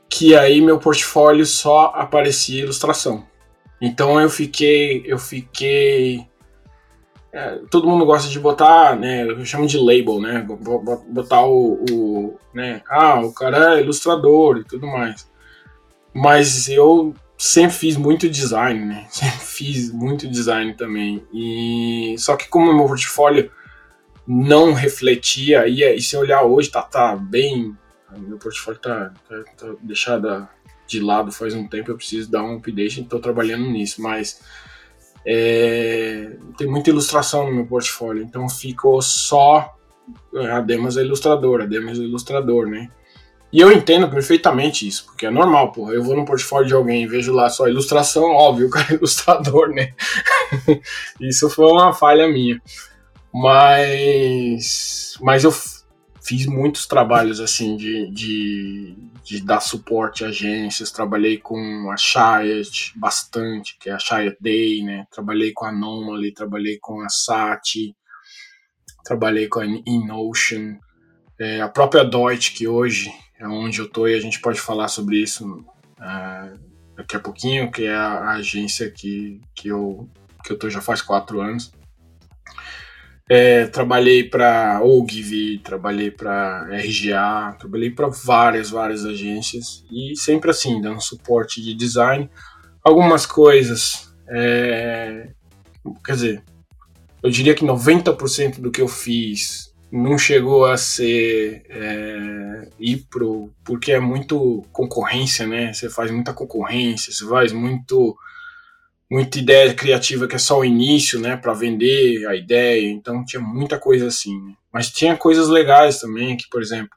que 0.09 0.35
aí 0.35 0.59
meu 0.59 0.79
portfólio 0.79 1.45
só 1.45 1.93
aparecia 1.95 2.63
ilustração. 2.63 3.27
Então 3.79 4.19
eu 4.19 4.31
fiquei, 4.31 5.03
eu 5.05 5.19
fiquei 5.19 6.27
é, 7.31 7.61
todo 7.71 7.87
mundo 7.87 8.07
gosta 8.07 8.31
de 8.31 8.41
botar, 8.41 8.97
né, 8.97 9.23
eu 9.23 9.45
chamo 9.45 9.67
de 9.67 9.77
label, 9.77 10.19
né, 10.19 10.43
botar 11.11 11.45
o, 11.45 11.85
o, 11.91 12.39
né, 12.55 12.81
ah, 12.89 13.21
o 13.21 13.35
cara 13.35 13.77
é 13.77 13.83
ilustrador 13.83 14.57
e 14.57 14.65
tudo 14.65 14.87
mais. 14.87 15.31
Mas 16.15 16.71
eu 16.71 17.15
sempre 17.43 17.77
fiz 17.77 17.97
muito 17.97 18.29
design, 18.29 18.85
né, 18.85 19.07
sempre 19.11 19.41
fiz 19.41 19.93
muito 19.93 20.29
design 20.29 20.75
também. 20.75 21.27
E 21.33 22.15
só 22.17 22.37
que 22.37 22.49
como 22.49 22.73
meu 22.73 22.87
portfólio 22.87 23.51
não 24.27 24.73
refletia, 24.73 25.67
e, 25.67 25.83
e 25.83 26.01
se 26.01 26.17
olhar 26.17 26.45
hoje 26.45 26.71
tá, 26.71 26.83
tá 26.83 27.17
bem 27.17 27.77
meu 28.17 28.39
portfólio 28.39 28.79
tá, 28.79 29.13
tá, 29.29 29.43
tá, 29.57 29.75
deixado 29.81 30.47
de 30.87 31.01
lado 31.01 31.33
faz 31.33 31.55
um 31.55 31.67
tempo, 31.67 31.91
eu 31.91 31.97
preciso 31.97 32.31
dar 32.31 32.45
um 32.45 32.57
update, 32.57 33.01
estou 33.01 33.19
trabalhando 33.19 33.69
nisso, 33.69 34.01
mas 34.01 34.41
é, 35.27 36.37
tem 36.57 36.69
muita 36.69 36.91
ilustração 36.91 37.47
no 37.47 37.55
meu 37.55 37.67
portfólio, 37.67 38.23
então 38.23 38.49
ficou 38.49 39.01
só 39.03 39.75
a 40.51 40.61
Demas 40.61 40.97
é 40.97 41.03
ilustrador, 41.03 41.63
a 41.63 41.67
Demas 41.67 41.99
é 41.99 42.03
ilustrador, 42.03 42.67
né? 42.67 42.91
E 43.53 43.61
eu 43.61 43.71
entendo 43.71 44.09
perfeitamente 44.09 44.89
isso, 44.89 45.05
porque 45.05 45.27
é 45.27 45.31
normal, 45.31 45.73
porra. 45.73 45.93
Eu 45.93 46.03
vou 46.03 46.17
no 46.17 46.25
portfólio 46.25 46.67
de 46.67 46.75
alguém 46.75 47.03
e 47.03 47.07
vejo 47.07 47.33
lá 47.33 47.51
só 47.51 47.69
ilustração, 47.69 48.25
óbvio, 48.25 48.67
o 48.69 48.71
cara 48.71 48.93
é 48.93 48.95
ilustrador, 48.95 49.69
né? 49.69 49.95
isso 51.21 51.51
foi 51.51 51.67
uma 51.67 51.93
falha 51.93 52.27
minha. 52.29 52.61
Mas, 53.33 55.19
mas 55.21 55.45
eu 55.45 55.53
fiz 56.23 56.47
muitos 56.47 56.87
trabalhos 56.87 57.41
assim 57.41 57.77
de, 57.77 58.11
de, 58.11 58.97
de, 59.25 59.43
dar 59.43 59.61
suporte 59.61 60.25
a 60.25 60.29
agências. 60.29 60.91
Trabalhei 60.91 61.37
com 61.37 61.91
a 61.91 61.97
Chiat 61.97 62.93
bastante, 62.97 63.77
que 63.79 63.91
é 63.91 63.93
a 63.93 63.99
Chiat 63.99 64.37
Day, 64.41 64.83
né? 64.83 65.07
Trabalhei 65.11 65.53
com 65.53 65.67
a 65.67 65.69
Anomaly, 65.69 66.33
trabalhei 66.33 66.79
com 66.81 67.01
a 67.03 67.09
Sati, 67.09 67.95
trabalhei 69.05 69.49
com 69.49 69.61
a 69.61 69.67
InNotion, 69.67 70.79
é, 71.39 71.61
a 71.61 71.69
própria 71.69 72.05
Deutsche, 72.05 72.53
que 72.53 72.69
hoje 72.69 73.11
é 73.43 73.49
onde 73.49 73.81
eu 73.81 73.89
tô 73.89 74.07
e 74.07 74.15
a 74.15 74.21
gente 74.21 74.41
pode 74.41 74.61
falar 74.61 74.87
sobre 74.87 75.21
isso 75.21 75.65
é, 76.01 76.53
daqui 76.97 77.17
a 77.17 77.21
pouquinho, 77.21 77.73
que 77.73 77.85
é 77.85 77.95
a, 77.95 78.19
a 78.19 78.31
agência 78.35 78.89
que, 78.89 79.41
que, 79.53 79.67
eu, 79.67 80.09
que 80.45 80.53
eu 80.53 80.59
tô 80.59 80.71
já 80.71 80.81
faz 80.81 81.03
quatro 81.03 81.41
anos. 81.41 81.73
É, 83.29 83.67
trabalhei 83.67 84.29
para 84.29 84.81
Ogilvy, 84.83 85.59
trabalhei 85.59 86.11
para 86.11 86.69
RGA, 86.71 87.57
trabalhei 87.59 87.91
para 87.91 88.09
várias, 88.09 88.71
várias 88.71 89.05
agências 89.05 89.85
e 89.91 90.15
sempre 90.17 90.51
assim, 90.51 90.81
dando 90.81 91.01
suporte 91.01 91.61
de 91.61 91.75
design. 91.75 92.31
Algumas 92.85 93.27
coisas, 93.27 94.15
é, 94.29 95.31
quer 96.05 96.13
dizer, 96.13 96.45
eu 97.23 97.31
diria 97.31 97.55
que 97.55 97.65
90% 97.65 98.61
do 98.61 98.71
que 98.71 98.81
eu 98.81 98.89
fiz 98.89 99.62
não 99.93 100.17
chegou 100.17 100.65
a 100.65 100.79
ser 100.79 101.67
é, 101.69 102.69
ir 102.81 103.07
pro, 103.11 103.53
porque 103.63 103.93
é 103.93 104.01
muito 104.01 104.65
concorrência, 104.73 105.47
né? 105.47 105.71
Você 105.71 105.91
faz 105.91 106.11
muita 106.11 106.33
concorrência, 106.33 107.13
você 107.13 107.29
faz 107.29 107.53
muito 107.53 108.17
muita 109.11 109.39
ideia 109.39 109.75
criativa 109.75 110.27
que 110.27 110.37
é 110.37 110.39
só 110.39 110.61
o 110.61 110.65
início, 110.65 111.21
né, 111.21 111.37
para 111.37 111.53
vender 111.53 112.27
a 112.27 112.35
ideia. 112.35 112.91
Então 112.91 113.23
tinha 113.23 113.43
muita 113.43 113.79
coisa 113.79 114.07
assim. 114.07 114.41
Né? 114.41 114.55
Mas 114.73 114.91
tinha 114.91 115.15
coisas 115.15 115.49
legais 115.49 116.01
também, 116.01 116.35
que 116.39 116.49
por 116.49 116.63
exemplo, 116.63 116.97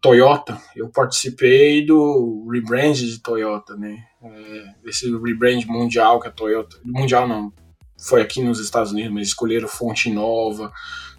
Toyota, 0.00 0.56
eu 0.76 0.88
participei 0.88 1.84
do 1.84 2.48
rebrand 2.48 2.94
de 2.94 3.18
Toyota, 3.18 3.74
né? 3.76 4.04
É, 4.22 4.74
esse 4.84 5.10
rebrand 5.10 5.64
mundial 5.66 6.20
que 6.20 6.28
a 6.28 6.30
Toyota, 6.30 6.76
mundial 6.84 7.26
não, 7.26 7.52
foi 7.98 8.22
aqui 8.22 8.40
nos 8.40 8.60
Estados 8.60 8.92
Unidos, 8.92 9.12
mas 9.12 9.28
escolheram 9.28 9.66
fonte 9.66 10.08
nova, 10.08 10.72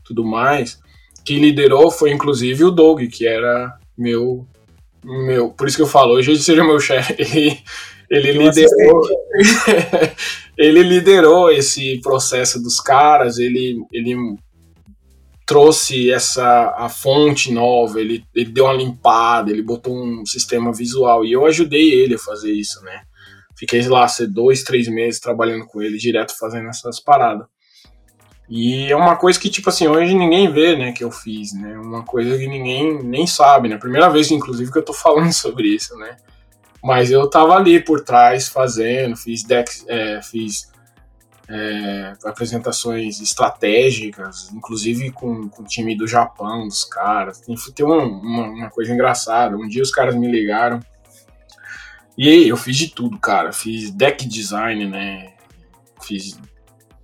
tudo 0.06 0.24
mais. 0.24 0.82
Quem 1.24 1.40
liderou 1.40 1.90
foi 1.90 2.12
inclusive 2.12 2.64
o 2.64 2.72
Doug, 2.72 3.02
que 3.10 3.26
era 3.26 3.78
meu. 3.98 4.48
meu 5.04 5.50
por 5.50 5.68
isso 5.68 5.78
que 5.78 5.84
eu 5.84 5.88
falo, 5.88 6.14
hoje 6.14 6.32
ele 6.32 6.40
seja 6.40 6.64
meu 6.64 6.80
chefe. 6.80 7.16
Ele, 8.10 8.30
ele 8.30 8.44
liderou. 8.44 9.02
ele 10.56 10.84
liderou 10.84 11.52
esse 11.52 12.00
processo 12.02 12.62
dos 12.62 12.80
caras, 12.80 13.40
ele, 13.40 13.82
ele 13.92 14.16
trouxe 15.48 16.12
essa 16.12 16.76
a 16.78 16.90
fonte 16.90 17.52
nova, 17.52 18.00
ele, 18.00 18.24
ele 18.34 18.52
deu 18.52 18.66
uma 18.66 18.74
limpada, 18.74 19.52
ele 19.52 19.64
botou 19.64 19.96
um 19.96 20.26
sistema 20.26 20.72
visual 20.72 21.26
e 21.26 21.32
eu 21.32 21.46
ajudei 21.46 21.92
ele 21.92 22.16
a 22.16 22.20
fazer 22.20 22.52
isso, 22.52 22.82
né? 22.84 23.02
Fiquei 23.58 23.82
lá, 23.88 24.08
ser 24.08 24.28
dois, 24.28 24.64
três 24.64 24.88
meses 24.88 25.20
trabalhando 25.20 25.66
com 25.66 25.82
ele, 25.82 25.98
direto 25.98 26.38
fazendo 26.38 26.70
essas 26.70 27.00
paradas. 27.00 27.48
E 28.56 28.92
é 28.92 28.96
uma 28.96 29.16
coisa 29.16 29.40
que, 29.40 29.50
tipo 29.50 29.68
assim, 29.68 29.88
hoje 29.88 30.14
ninguém 30.14 30.52
vê, 30.54 30.76
né, 30.76 30.92
que 30.92 31.04
eu 31.04 31.10
fiz, 31.10 31.54
né? 31.54 31.76
Uma 31.76 32.04
coisa 32.04 32.38
que 32.38 32.46
ninguém 32.46 33.04
nem 33.04 33.26
sabe, 33.26 33.68
né? 33.68 33.80
Primeira 33.80 34.08
vez, 34.12 34.30
inclusive, 34.30 34.72
que 34.72 34.78
eu 34.78 34.86
tô 34.86 34.94
falando 34.94 35.34
sobre 35.34 35.70
isso, 35.70 35.98
né? 35.98 36.18
Mas 36.84 37.10
eu 37.10 37.28
tava 37.28 37.56
ali 37.56 37.80
por 37.84 38.02
trás 38.02 38.48
fazendo, 38.48 39.18
fiz 39.18 39.42
decks, 39.44 39.84
é, 39.88 40.22
fiz 40.22 40.72
é, 41.50 42.14
apresentações 42.26 43.20
estratégicas, 43.20 44.52
inclusive 44.54 45.10
com, 45.10 45.50
com 45.50 45.64
o 45.64 45.66
time 45.66 45.98
do 45.98 46.06
Japão, 46.08 46.68
dos 46.68 46.84
caras. 46.84 47.40
Tem, 47.40 47.56
tem 47.74 47.84
uma, 47.84 48.04
uma, 48.04 48.44
uma 48.50 48.70
coisa 48.70 48.94
engraçada. 48.94 49.58
Um 49.58 49.68
dia 49.68 49.82
os 49.82 49.90
caras 49.90 50.14
me 50.14 50.30
ligaram 50.30 50.80
e 52.16 52.48
eu 52.48 52.56
fiz 52.56 52.78
de 52.78 52.90
tudo, 52.90 53.18
cara. 53.18 53.52
Fiz 53.52 53.90
deck 53.90 54.28
design, 54.28 54.86
né? 54.86 55.34
Fiz, 56.04 56.38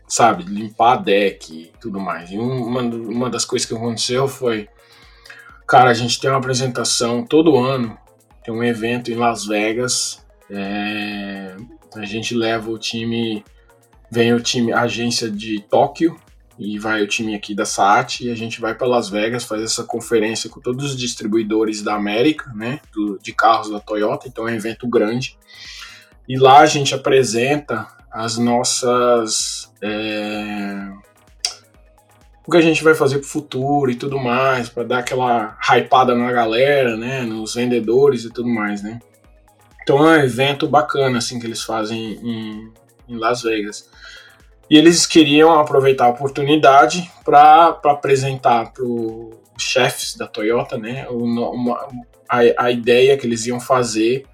sabe, 0.10 0.44
limpar 0.44 0.98
deck 0.98 1.54
e 1.54 1.72
tudo 1.80 2.00
mais. 2.00 2.32
E 2.32 2.38
uma, 2.38 2.82
uma 2.82 3.30
das 3.30 3.46
coisas 3.46 3.68
que 3.68 3.76
aconteceu 3.76 4.28
foi, 4.28 4.68
cara, 5.68 5.92
a 5.92 5.94
gente 5.94 6.20
tem 6.20 6.30
uma 6.30 6.40
apresentação 6.40 7.24
todo 7.24 7.56
ano, 7.56 7.96
tem 8.44 8.54
um 8.54 8.64
evento 8.64 9.12
em 9.12 9.16
Las 9.16 9.46
Vegas. 9.46 10.26
É, 10.50 11.56
a 11.96 12.06
gente 12.06 12.34
leva 12.34 12.72
o 12.72 12.80
time, 12.80 13.46
vem 14.10 14.34
o 14.34 14.42
time, 14.42 14.74
a 14.74 14.82
agência 14.82 15.30
de 15.30 15.62
Tóquio, 15.62 16.20
e 16.58 16.78
vai 16.78 17.02
o 17.02 17.08
time 17.08 17.36
aqui 17.36 17.56
da 17.56 17.64
SAT 17.64 18.22
e 18.22 18.32
a 18.32 18.36
gente 18.36 18.60
vai 18.60 18.76
para 18.76 18.86
Las 18.86 19.10
Vegas 19.10 19.46
fazer 19.46 19.64
essa 19.64 19.84
conferência 19.84 20.50
com 20.50 20.60
todos 20.60 20.84
os 20.84 20.98
distribuidores 20.98 21.82
da 21.82 21.96
América, 21.96 22.52
né, 22.54 22.82
do, 22.92 23.18
de 23.18 23.32
carros 23.32 23.70
da 23.70 23.80
Toyota, 23.80 24.28
então 24.28 24.46
é 24.46 24.52
um 24.52 24.56
evento 24.56 24.86
grande. 24.86 25.38
E 26.28 26.38
lá 26.38 26.60
a 26.60 26.66
gente 26.66 26.94
apresenta 26.94 27.88
as 28.12 28.38
nossas 28.38 29.69
é, 29.82 30.90
o 32.46 32.52
que 32.52 32.58
a 32.58 32.62
gente 32.62 32.84
vai 32.84 32.96
fazer 32.96 33.20
para 33.20 33.26
o 33.26 33.30
futuro 33.30 33.92
e 33.92 33.96
tudo 33.96 34.18
mais, 34.18 34.70
para 34.70 34.84
dar 34.84 35.00
aquela 35.00 35.58
hypada 35.62 36.16
na 36.16 36.32
galera, 36.32 36.98
né, 36.98 37.22
nos 37.22 37.56
vendedores 37.56 38.24
e 38.24 38.30
tudo 38.32 38.50
mais, 38.50 38.82
né. 38.82 39.00
Então 39.84 40.06
é 40.06 40.20
um 40.20 40.24
evento 40.24 40.68
bacana 40.68 41.18
assim 41.18 41.40
que 41.40 41.46
eles 41.46 41.64
fazem 41.64 42.14
em, 42.14 42.72
em 43.08 43.18
Las 43.18 43.42
Vegas. 43.42 43.90
E 44.70 44.78
eles 44.78 45.06
queriam 45.08 45.60
aproveitar 45.60 46.06
a 46.06 46.10
oportunidade 46.10 47.10
para 47.26 47.80
apresentar 47.86 48.72
para 48.72 48.84
os 48.84 49.36
chefes 49.58 50.16
da 50.16 50.28
Toyota 50.28 50.78
né, 50.78 51.08
uma, 51.10 51.88
a, 52.30 52.66
a 52.66 52.72
ideia 52.72 53.18
que 53.18 53.26
eles 53.26 53.48
iam 53.48 53.60
fazer 53.60 54.26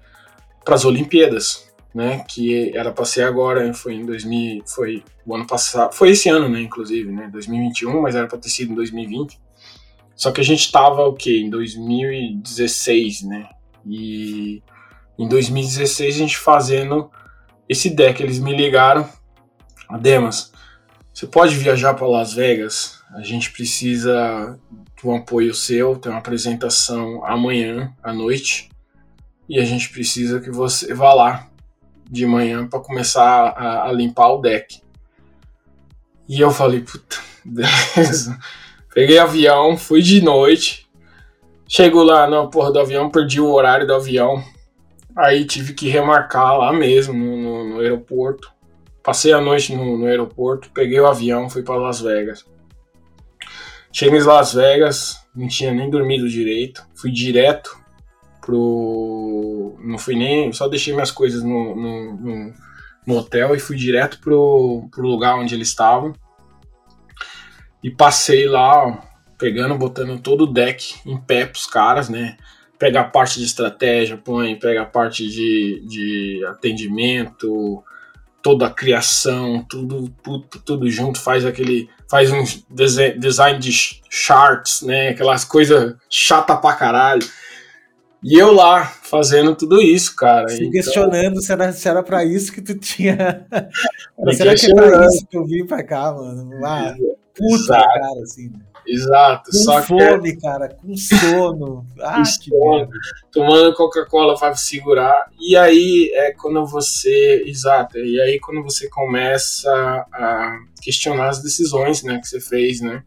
para 0.64 0.74
as 0.74 0.84
Olimpíadas, 0.84 1.65
né, 1.96 2.22
que 2.28 2.76
era 2.76 2.92
para 2.92 3.06
ser 3.06 3.22
agora, 3.22 3.72
foi 3.72 3.94
em 3.94 4.04
2000, 4.04 4.64
foi 4.66 5.02
o 5.24 5.34
ano 5.34 5.46
passado, 5.46 5.94
foi 5.94 6.10
esse 6.10 6.28
ano, 6.28 6.46
né, 6.46 6.60
inclusive, 6.60 7.10
né, 7.10 7.26
2021, 7.32 8.02
mas 8.02 8.14
era 8.14 8.26
para 8.26 8.36
ter 8.36 8.50
sido 8.50 8.72
em 8.72 8.74
2020. 8.74 9.40
Só 10.14 10.30
que 10.30 10.42
a 10.42 10.44
gente 10.44 10.60
estava 10.60 11.06
o 11.06 11.14
quê? 11.14 11.40
Em 11.40 11.48
2016, 11.48 13.22
né? 13.22 13.48
E 13.86 14.62
em 15.18 15.26
2016 15.26 16.14
a 16.14 16.18
gente 16.18 16.36
fazendo 16.36 17.10
esse 17.66 17.88
deck, 17.88 18.22
eles 18.22 18.38
me 18.40 18.54
ligaram 18.54 19.08
Demas, 19.98 20.52
você 21.14 21.26
pode 21.26 21.54
viajar 21.54 21.94
para 21.94 22.06
Las 22.06 22.34
Vegas? 22.34 23.00
A 23.14 23.22
gente 23.22 23.50
precisa 23.52 24.58
de 25.00 25.06
um 25.06 25.16
apoio 25.16 25.54
seu, 25.54 25.96
tem 25.96 26.12
uma 26.12 26.18
apresentação 26.18 27.24
amanhã 27.24 27.94
à 28.02 28.12
noite 28.12 28.68
e 29.48 29.58
a 29.58 29.64
gente 29.64 29.88
precisa 29.88 30.40
que 30.40 30.50
você 30.50 30.92
vá 30.92 31.14
lá 31.14 31.48
de 32.10 32.26
manhã 32.26 32.66
para 32.66 32.80
começar 32.80 33.48
a, 33.48 33.88
a, 33.88 33.92
limpar 33.92 34.28
o 34.28 34.40
deck. 34.40 34.80
E 36.28 36.40
eu 36.40 36.50
falei, 36.50 36.80
puta, 36.80 37.16
beleza. 37.44 38.38
Peguei 38.94 39.18
avião, 39.18 39.76
fui 39.76 40.02
de 40.02 40.20
noite. 40.20 40.86
Chego 41.68 42.02
lá 42.02 42.28
na 42.28 42.46
porra 42.46 42.72
do 42.72 42.78
avião, 42.78 43.10
perdi 43.10 43.40
o 43.40 43.52
horário 43.52 43.86
do 43.86 43.94
avião. 43.94 44.42
Aí 45.16 45.44
tive 45.44 45.74
que 45.74 45.88
remarcar 45.88 46.58
lá 46.58 46.72
mesmo, 46.72 47.12
no, 47.12 47.36
no, 47.36 47.64
no 47.70 47.80
aeroporto. 47.80 48.52
Passei 49.02 49.32
a 49.32 49.40
noite 49.40 49.74
no, 49.74 49.98
no 49.98 50.06
aeroporto, 50.06 50.70
peguei 50.72 50.98
o 51.00 51.06
avião, 51.06 51.48
fui 51.48 51.62
para 51.62 51.76
Las 51.76 52.00
Vegas. 52.00 52.44
Cheguei 53.92 54.18
em 54.18 54.22
Las 54.22 54.52
Vegas, 54.52 55.16
não 55.34 55.48
tinha 55.48 55.72
nem 55.72 55.88
dormido 55.88 56.28
direito, 56.28 56.86
fui 56.94 57.10
direto 57.10 57.85
pro. 58.46 59.76
Não 59.80 59.98
fui 59.98 60.14
nem. 60.14 60.52
Só 60.52 60.68
deixei 60.68 60.94
minhas 60.94 61.10
coisas 61.10 61.42
no, 61.42 61.74
no, 61.74 62.16
no, 62.16 62.54
no 63.04 63.16
hotel 63.16 63.56
e 63.56 63.58
fui 63.58 63.76
direto 63.76 64.20
pro, 64.20 64.88
pro 64.92 65.06
lugar 65.06 65.34
onde 65.34 65.54
eles 65.54 65.68
estavam. 65.68 66.14
E 67.82 67.90
passei 67.90 68.48
lá, 68.48 68.86
ó, 68.86 68.98
pegando, 69.36 69.76
botando 69.76 70.20
todo 70.20 70.44
o 70.44 70.52
deck 70.52 70.94
em 71.04 71.18
pé 71.18 71.44
pros 71.44 71.66
caras, 71.66 72.08
né? 72.08 72.36
Pega 72.78 73.00
a 73.00 73.04
parte 73.04 73.40
de 73.40 73.46
estratégia, 73.46 74.16
põe, 74.16 74.54
pega 74.56 74.82
a 74.82 74.86
parte 74.86 75.28
de, 75.28 75.82
de 75.86 76.44
atendimento, 76.46 77.82
toda 78.42 78.66
a 78.66 78.70
criação, 78.70 79.64
tudo, 79.68 80.08
tudo, 80.22 80.46
tudo 80.64 80.90
junto, 80.90 81.18
faz 81.18 81.44
aquele. 81.44 81.88
faz 82.08 82.30
um 82.30 82.44
design 83.18 83.58
de 83.58 83.72
charts, 84.08 84.82
né? 84.82 85.08
Aquelas 85.08 85.44
coisas 85.44 85.96
chata 86.08 86.56
pra 86.56 86.74
caralho. 86.74 87.26
E 88.28 88.36
eu 88.36 88.52
lá, 88.52 88.84
fazendo 88.84 89.54
tudo 89.54 89.80
isso, 89.80 90.16
cara. 90.16 90.48
Se 90.48 90.56
então... 90.56 90.70
questionando 90.72 91.40
se 91.40 91.52
era, 91.52 91.72
se 91.72 91.88
era 91.88 92.02
pra 92.02 92.24
isso 92.24 92.52
que 92.52 92.60
tu 92.60 92.76
tinha. 92.76 93.46
será 94.34 94.52
que 94.56 94.66
é 94.66 94.74
pra 94.74 95.06
isso 95.06 95.26
que 95.30 95.36
eu 95.36 95.44
vim 95.46 95.64
pra 95.64 95.84
cá, 95.84 96.12
mano? 96.12 96.50
Ah, 96.66 96.92
puta, 97.36 97.74
cara, 97.74 98.22
assim. 98.24 98.48
Né? 98.48 98.58
Exato. 98.84 99.52
Com 99.52 99.56
só 99.58 99.80
fome, 99.80 100.34
que... 100.34 100.40
cara, 100.40 100.68
com 100.68 100.96
sono. 100.96 101.86
Ah, 102.02 102.22
que 102.22 102.50
sono, 102.50 102.88
tomando 103.30 103.74
Coca-Cola 103.74 104.36
para 104.36 104.56
segurar. 104.56 105.30
E 105.38 105.56
aí 105.56 106.10
é 106.12 106.32
quando 106.32 106.66
você. 106.66 107.44
Exato. 107.46 107.96
E 107.96 108.20
aí 108.20 108.40
quando 108.40 108.60
você 108.64 108.88
começa 108.88 109.70
a 110.12 110.58
questionar 110.82 111.28
as 111.28 111.40
decisões 111.40 112.02
né, 112.02 112.18
que 112.18 112.26
você 112.26 112.40
fez, 112.40 112.80
né? 112.80 113.04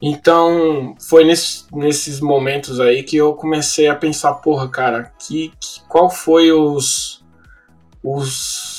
Então, 0.00 0.94
foi 1.00 1.24
nesse, 1.24 1.64
nesses 1.72 2.20
momentos 2.20 2.78
aí 2.78 3.02
que 3.02 3.16
eu 3.16 3.34
comecei 3.34 3.88
a 3.88 3.96
pensar, 3.96 4.34
porra, 4.34 4.68
cara, 4.68 5.12
que, 5.18 5.52
que 5.60 5.80
qual 5.88 6.08
foi 6.08 6.52
os, 6.52 7.24
os 8.02 8.78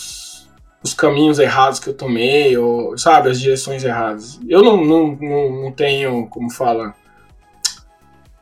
os 0.82 0.94
caminhos 0.94 1.40
errados 1.40 1.80
que 1.80 1.90
eu 1.90 1.94
tomei, 1.94 2.58
ou, 2.58 2.98
sabe, 2.98 3.30
as 3.30 3.40
direções 3.40 3.84
erradas. 3.84 4.40
Eu 4.48 4.64
não, 4.64 4.84
não, 4.84 5.16
não, 5.16 5.64
não 5.64 5.72
tenho, 5.72 6.28
como 6.28 6.50
fala, 6.50 6.96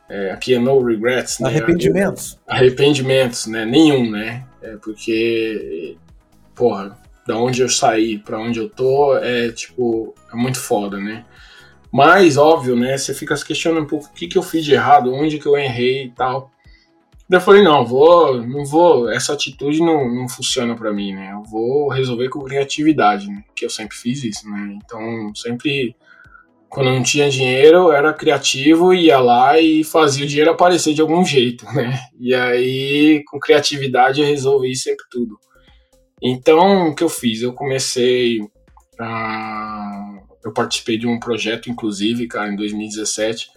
é, 0.08 0.30
aqui 0.30 0.54
é 0.54 0.58
no 0.58 0.82
regrets, 0.82 1.40
né? 1.40 1.48
Arrependimentos. 1.48 2.38
Arrependimentos, 2.46 3.46
né? 3.46 3.64
Nenhum, 3.64 4.10
né? 4.10 4.44
É 4.62 4.76
porque, 4.76 5.96
porra, 6.54 6.96
da 7.26 7.36
onde 7.36 7.60
eu 7.60 7.68
saí 7.68 8.18
para 8.18 8.38
onde 8.38 8.58
eu 8.58 8.68
tô 8.68 9.16
é, 9.16 9.50
tipo, 9.50 10.14
é 10.32 10.36
muito 10.36 10.60
foda, 10.60 10.96
né? 10.98 11.24
Mas, 11.98 12.36
óbvio, 12.36 12.76
né? 12.76 12.96
Você 12.96 13.12
fica 13.12 13.36
se 13.36 13.44
questionando 13.44 13.82
um 13.82 13.86
pouco 13.88 14.06
o 14.06 14.12
que, 14.12 14.28
que 14.28 14.38
eu 14.38 14.42
fiz 14.42 14.64
de 14.64 14.72
errado, 14.72 15.12
onde 15.12 15.36
que 15.36 15.46
eu 15.46 15.56
errei 15.56 16.04
e 16.04 16.10
tal. 16.12 16.48
Daí 17.28 17.38
eu 17.38 17.44
falei, 17.44 17.60
não, 17.60 17.84
vou, 17.84 18.40
não 18.40 18.64
vou, 18.64 19.10
essa 19.10 19.32
atitude 19.32 19.80
não, 19.80 20.08
não 20.08 20.28
funciona 20.28 20.76
para 20.76 20.92
mim, 20.92 21.12
né? 21.12 21.32
Eu 21.32 21.42
vou 21.42 21.88
resolver 21.88 22.28
com 22.28 22.44
criatividade, 22.44 23.26
né? 23.26 23.42
Que 23.52 23.64
eu 23.64 23.70
sempre 23.70 23.96
fiz 23.96 24.22
isso, 24.22 24.48
né? 24.48 24.78
Então, 24.80 25.34
sempre 25.34 25.96
quando 26.68 26.86
não 26.86 27.02
tinha 27.02 27.28
dinheiro, 27.28 27.90
era 27.90 28.12
criativo, 28.12 28.94
ia 28.94 29.18
lá 29.18 29.58
e 29.58 29.82
fazia 29.82 30.24
o 30.24 30.28
dinheiro 30.28 30.52
aparecer 30.52 30.94
de 30.94 31.00
algum 31.00 31.24
jeito, 31.24 31.66
né? 31.74 31.98
E 32.16 32.32
aí, 32.32 33.24
com 33.26 33.40
criatividade, 33.40 34.20
eu 34.20 34.26
resolvi 34.28 34.76
sempre 34.76 35.04
tudo. 35.10 35.36
Então, 36.22 36.90
o 36.90 36.94
que 36.94 37.02
eu 37.02 37.08
fiz? 37.08 37.42
Eu 37.42 37.52
comecei 37.52 38.38
a... 39.00 40.07
Eu 40.48 40.52
participei 40.52 40.96
de 40.96 41.06
um 41.06 41.20
projeto, 41.20 41.70
inclusive, 41.70 42.26
cara, 42.26 42.50
em 42.50 42.56
2017, 42.56 43.50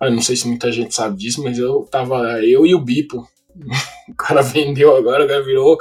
eu 0.00 0.10
não 0.10 0.20
sei 0.20 0.34
se 0.34 0.48
muita 0.48 0.72
gente 0.72 0.92
sabe 0.92 1.16
disso, 1.16 1.42
mas 1.42 1.56
eu 1.56 1.86
tava. 1.88 2.42
Eu 2.42 2.66
e 2.66 2.74
o 2.74 2.80
Bipo. 2.80 3.26
O 4.08 4.14
cara 4.16 4.42
vendeu 4.42 4.96
agora, 4.96 5.24
o 5.24 5.28
cara 5.28 5.44
virou 5.44 5.78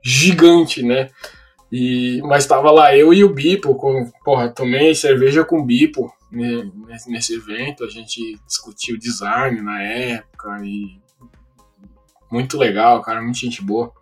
gigante, 0.00 0.80
né? 0.80 1.10
E, 1.70 2.22
mas 2.22 2.46
tava 2.46 2.70
lá 2.70 2.96
eu 2.96 3.12
e 3.12 3.24
o 3.24 3.28
Bipo, 3.28 3.74
com, 3.74 4.08
porra, 4.24 4.48
tomei 4.48 4.94
cerveja 4.94 5.44
com 5.44 5.58
o 5.58 5.64
Bipo 5.64 6.10
nesse, 6.30 7.10
nesse 7.10 7.34
evento, 7.34 7.84
a 7.84 7.88
gente 7.88 8.38
discutiu 8.46 8.96
design 8.96 9.60
na 9.60 9.82
época 9.82 10.60
e 10.64 11.00
muito 12.30 12.56
legal, 12.56 13.02
cara, 13.02 13.20
muita 13.20 13.40
gente 13.40 13.60
boa. 13.60 13.92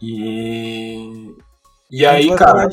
E, 0.00 1.34
e 1.90 2.06
aí, 2.06 2.34
cara. 2.34 2.66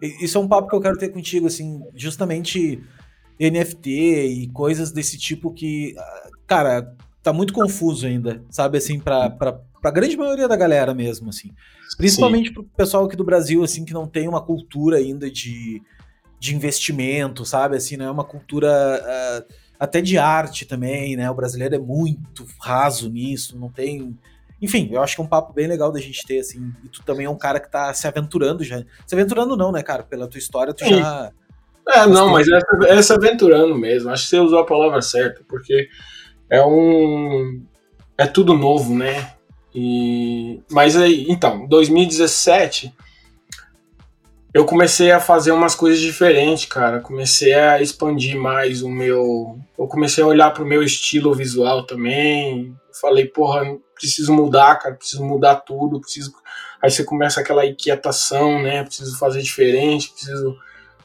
Isso 0.00 0.38
é 0.38 0.40
um 0.40 0.48
papo 0.48 0.68
que 0.68 0.74
eu 0.74 0.80
quero 0.80 0.96
ter 0.96 1.10
contigo, 1.10 1.46
assim, 1.46 1.82
justamente 1.94 2.82
NFT 3.38 3.90
e 3.90 4.48
coisas 4.48 4.92
desse 4.92 5.18
tipo 5.18 5.52
que, 5.52 5.94
cara, 6.46 6.94
tá 7.22 7.32
muito 7.32 7.52
confuso 7.52 8.06
ainda, 8.06 8.42
sabe, 8.50 8.78
assim, 8.78 8.98
pra, 8.98 9.30
pra, 9.30 9.52
pra 9.80 9.90
grande 9.90 10.16
maioria 10.16 10.48
da 10.48 10.56
galera 10.56 10.94
mesmo, 10.94 11.28
assim. 11.28 11.50
Principalmente 11.96 12.48
Sim. 12.48 12.54
pro 12.54 12.64
pessoal 12.64 13.04
aqui 13.04 13.16
do 13.16 13.24
Brasil, 13.24 13.62
assim, 13.62 13.84
que 13.84 13.92
não 13.92 14.06
tem 14.06 14.28
uma 14.28 14.42
cultura 14.42 14.96
ainda 14.96 15.30
de, 15.30 15.82
de 16.38 16.54
investimento, 16.54 17.44
sabe, 17.44 17.76
assim, 17.76 17.96
não 17.96 18.06
é 18.06 18.10
uma 18.10 18.24
cultura 18.24 18.68
uh, 18.70 19.54
até 19.78 20.00
de 20.00 20.18
arte 20.18 20.64
também, 20.66 21.16
né, 21.16 21.30
o 21.30 21.34
brasileiro 21.34 21.74
é 21.74 21.78
muito 21.78 22.46
raso 22.60 23.10
nisso, 23.10 23.58
não 23.58 23.70
tem 23.70 24.18
enfim, 24.60 24.90
eu 24.92 25.02
acho 25.02 25.14
que 25.14 25.20
é 25.22 25.24
um 25.24 25.28
papo 25.28 25.52
bem 25.52 25.66
legal 25.66 25.90
da 25.90 26.00
gente 26.00 26.26
ter, 26.26 26.40
assim. 26.40 26.72
E 26.84 26.88
tu 26.88 27.02
também 27.02 27.26
é 27.26 27.30
um 27.30 27.38
cara 27.38 27.58
que 27.58 27.70
tá 27.70 27.92
se 27.94 28.06
aventurando 28.06 28.62
já. 28.62 28.82
Se 29.06 29.14
aventurando 29.14 29.56
não, 29.56 29.72
né, 29.72 29.82
cara? 29.82 30.02
Pela 30.02 30.28
tua 30.28 30.38
história, 30.38 30.74
tu 30.74 30.84
Sim. 30.84 30.98
já. 30.98 31.32
É, 31.88 32.06
não, 32.06 32.28
mas 32.28 32.46
é, 32.48 32.60
é 32.88 33.02
se 33.02 33.12
aventurando 33.12 33.76
mesmo. 33.76 34.10
Acho 34.10 34.24
que 34.24 34.30
você 34.30 34.38
usou 34.38 34.58
a 34.58 34.66
palavra 34.66 35.00
certa, 35.00 35.42
porque 35.48 35.88
é 36.50 36.64
um. 36.64 37.62
É 38.18 38.26
tudo 38.26 38.54
novo, 38.54 38.94
né? 38.94 39.32
E... 39.74 40.60
Mas 40.70 40.96
aí, 40.96 41.26
então, 41.28 41.66
2017 41.66 42.92
eu 44.52 44.64
comecei 44.64 45.12
a 45.12 45.20
fazer 45.20 45.52
umas 45.52 45.74
coisas 45.74 46.00
diferentes, 46.00 46.64
cara. 46.64 47.00
Comecei 47.00 47.54
a 47.54 47.80
expandir 47.80 48.36
mais 48.36 48.82
o 48.82 48.88
meu. 48.88 49.58
Eu 49.78 49.86
comecei 49.86 50.24
a 50.24 50.26
olhar 50.26 50.52
pro 50.52 50.66
meu 50.66 50.82
estilo 50.82 51.32
visual 51.32 51.86
também. 51.86 52.74
Falei, 52.98 53.26
porra, 53.26 53.62
preciso 53.94 54.32
mudar, 54.32 54.76
cara, 54.76 54.94
preciso 54.94 55.24
mudar 55.24 55.56
tudo, 55.56 56.00
preciso. 56.00 56.32
Aí 56.82 56.90
você 56.90 57.04
começa 57.04 57.40
aquela 57.40 57.66
inquietação, 57.66 58.62
né? 58.62 58.82
Preciso 58.84 59.18
fazer 59.18 59.42
diferente, 59.42 60.10
preciso. 60.10 60.56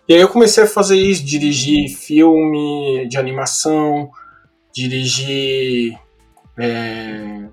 E 0.08 0.14
aí 0.14 0.22
eu 0.22 0.30
comecei 0.30 0.64
a 0.64 0.68
fazer 0.68 0.96
isso, 0.96 1.26
dirigir 1.26 1.90
filme 1.90 3.08
de 3.10 3.18
animação, 3.18 4.10
dirigir. 4.74 5.98
É... 6.58 7.50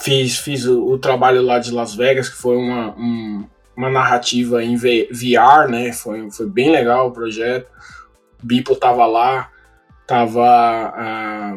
Fiz, 0.00 0.38
fiz 0.38 0.66
o, 0.66 0.84
o, 0.84 0.98
trabalho 0.98 1.42
lá 1.42 1.58
de 1.58 1.72
Las 1.72 1.94
Vegas, 1.94 2.28
que 2.28 2.36
foi 2.36 2.56
uma, 2.56 2.94
um, 2.96 3.44
uma 3.76 3.90
narrativa 3.90 4.62
em 4.62 4.76
VR, 4.76 5.68
né? 5.68 5.92
Foi, 5.92 6.30
foi 6.30 6.46
bem 6.46 6.70
legal 6.70 7.08
o 7.08 7.12
projeto. 7.12 7.68
Bipo 8.40 8.76
tava 8.76 9.04
lá, 9.06 9.50
tava. 10.06 10.94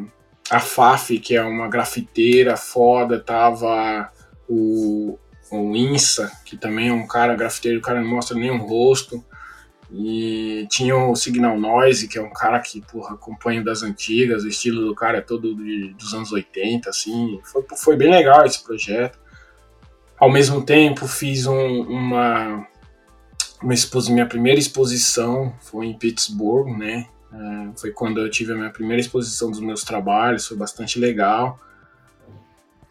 Uh, 0.01 0.22
a 0.49 0.59
Faf, 0.59 1.17
que 1.19 1.35
é 1.35 1.41
uma 1.41 1.67
grafiteira 1.67 2.57
foda, 2.57 3.19
tava 3.19 4.11
o, 4.47 5.17
o 5.51 5.75
Insa, 5.75 6.31
que 6.45 6.57
também 6.57 6.89
é 6.89 6.93
um 6.93 7.07
cara 7.07 7.35
grafiteiro, 7.35 7.79
o 7.79 7.81
cara 7.81 8.01
não 8.01 8.09
mostra 8.09 8.37
o 8.37 8.57
rosto. 8.57 9.23
E 9.95 10.65
tinha 10.71 10.97
o 10.97 11.15
Signal 11.15 11.59
Noise, 11.59 12.07
que 12.07 12.17
é 12.17 12.21
um 12.21 12.33
cara 12.33 12.59
que, 12.59 12.81
porra, 12.81 13.13
acompanha 13.13 13.63
das 13.63 13.83
antigas, 13.83 14.43
o 14.43 14.47
estilo 14.47 14.87
do 14.87 14.95
cara 14.95 15.19
é 15.19 15.21
todo 15.21 15.53
de, 15.55 15.93
dos 15.93 16.15
anos 16.15 16.31
80, 16.31 16.89
assim. 16.89 17.39
Foi, 17.43 17.63
foi 17.77 17.95
bem 17.95 18.09
legal 18.09 18.43
esse 18.43 18.63
projeto. 18.63 19.19
Ao 20.17 20.31
mesmo 20.31 20.65
tempo, 20.65 21.07
fiz 21.07 21.45
um, 21.45 21.81
uma, 21.81 22.67
uma 23.61 23.73
minha 24.09 24.25
primeira 24.25 24.59
exposição 24.59 25.53
foi 25.61 25.85
em 25.85 25.97
Pittsburgh, 25.97 26.75
né? 26.75 27.07
É, 27.33 27.79
foi 27.79 27.91
quando 27.91 28.19
eu 28.19 28.29
tive 28.29 28.53
a 28.53 28.55
minha 28.55 28.69
primeira 28.69 29.01
exposição 29.01 29.49
dos 29.49 29.59
meus 29.59 29.83
trabalhos, 29.83 30.47
foi 30.47 30.55
bastante 30.55 30.99
legal. 30.99 31.59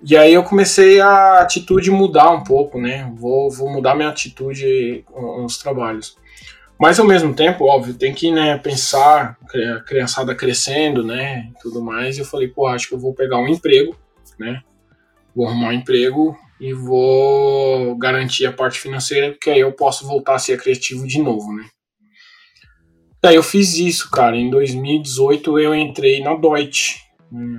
E 0.05 0.17
aí 0.17 0.35
eu 0.35 0.43
comecei 0.43 1.01
a 1.01 1.39
atitude 1.39 1.91
mudar 1.91 2.31
um 2.31 2.43
pouco, 2.43 2.81
né? 2.81 3.11
Vou, 3.15 3.49
vou 3.51 3.71
mudar 3.71 3.95
minha 3.95 4.09
atitude 4.09 5.05
com 5.07 5.45
os 5.45 5.59
trabalhos. 5.59 6.17
Mas 6.77 6.99
ao 6.99 7.07
mesmo 7.07 7.33
tempo, 7.33 7.65
óbvio, 7.65 7.95
tem 7.95 8.13
que 8.13 8.33
né, 8.33 8.59
pensar, 8.59 9.39
a 9.41 9.81
criançada 9.81 10.35
crescendo, 10.35 11.05
né? 11.05 11.49
Tudo 11.63 11.81
mais. 11.81 12.19
Eu 12.19 12.25
falei, 12.25 12.49
pô, 12.49 12.67
acho 12.67 12.89
que 12.89 12.95
eu 12.95 12.99
vou 12.99 13.15
pegar 13.15 13.39
um 13.39 13.47
emprego, 13.47 13.97
né? 14.37 14.61
Vou 15.35 15.47
arrumar 15.47 15.69
um 15.69 15.73
emprego 15.73 16.37
e 16.61 16.73
vou 16.73 17.97
garantir 17.97 18.47
a 18.47 18.53
parte 18.53 18.81
financeira, 18.81 19.31
porque 19.31 19.51
aí 19.51 19.61
eu 19.61 19.71
posso 19.71 20.05
voltar 20.05 20.35
a 20.35 20.39
ser 20.41 20.61
criativo 20.61 21.07
de 21.07 21.23
novo, 21.23 21.53
né? 21.53 21.67
Daí 23.23 23.37
eu 23.37 23.43
fiz 23.43 23.79
isso, 23.79 24.11
cara. 24.11 24.37
Em 24.37 24.51
2018 24.51 25.59
eu 25.59 25.75
entrei 25.75 26.21
na 26.21 26.35
Deutsche. 26.35 27.03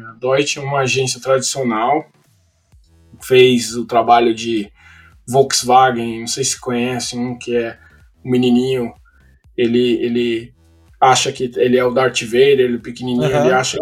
A 0.09 0.13
Deutsche 0.19 0.59
é 0.59 0.61
uma 0.61 0.81
agência 0.81 1.19
tradicional, 1.19 2.05
fez 3.21 3.73
o 3.75 3.85
trabalho 3.85 4.35
de 4.35 4.69
Volkswagen, 5.27 6.19
não 6.19 6.27
sei 6.27 6.43
se 6.43 6.59
conhece, 6.59 7.17
um 7.17 7.37
que 7.37 7.55
é 7.55 7.79
o 8.23 8.27
um 8.27 8.31
menininho, 8.31 8.93
ele, 9.57 9.93
ele 10.03 10.53
acha 10.99 11.31
que 11.31 11.51
ele 11.55 11.77
é 11.77 11.83
o 11.83 11.91
Darth 11.91 12.21
Vader, 12.21 12.59
ele 12.59 12.75
é 12.75 12.79
pequenininho, 12.79 13.31
uhum. 13.31 13.45
ele 13.45 13.53
acha 13.53 13.77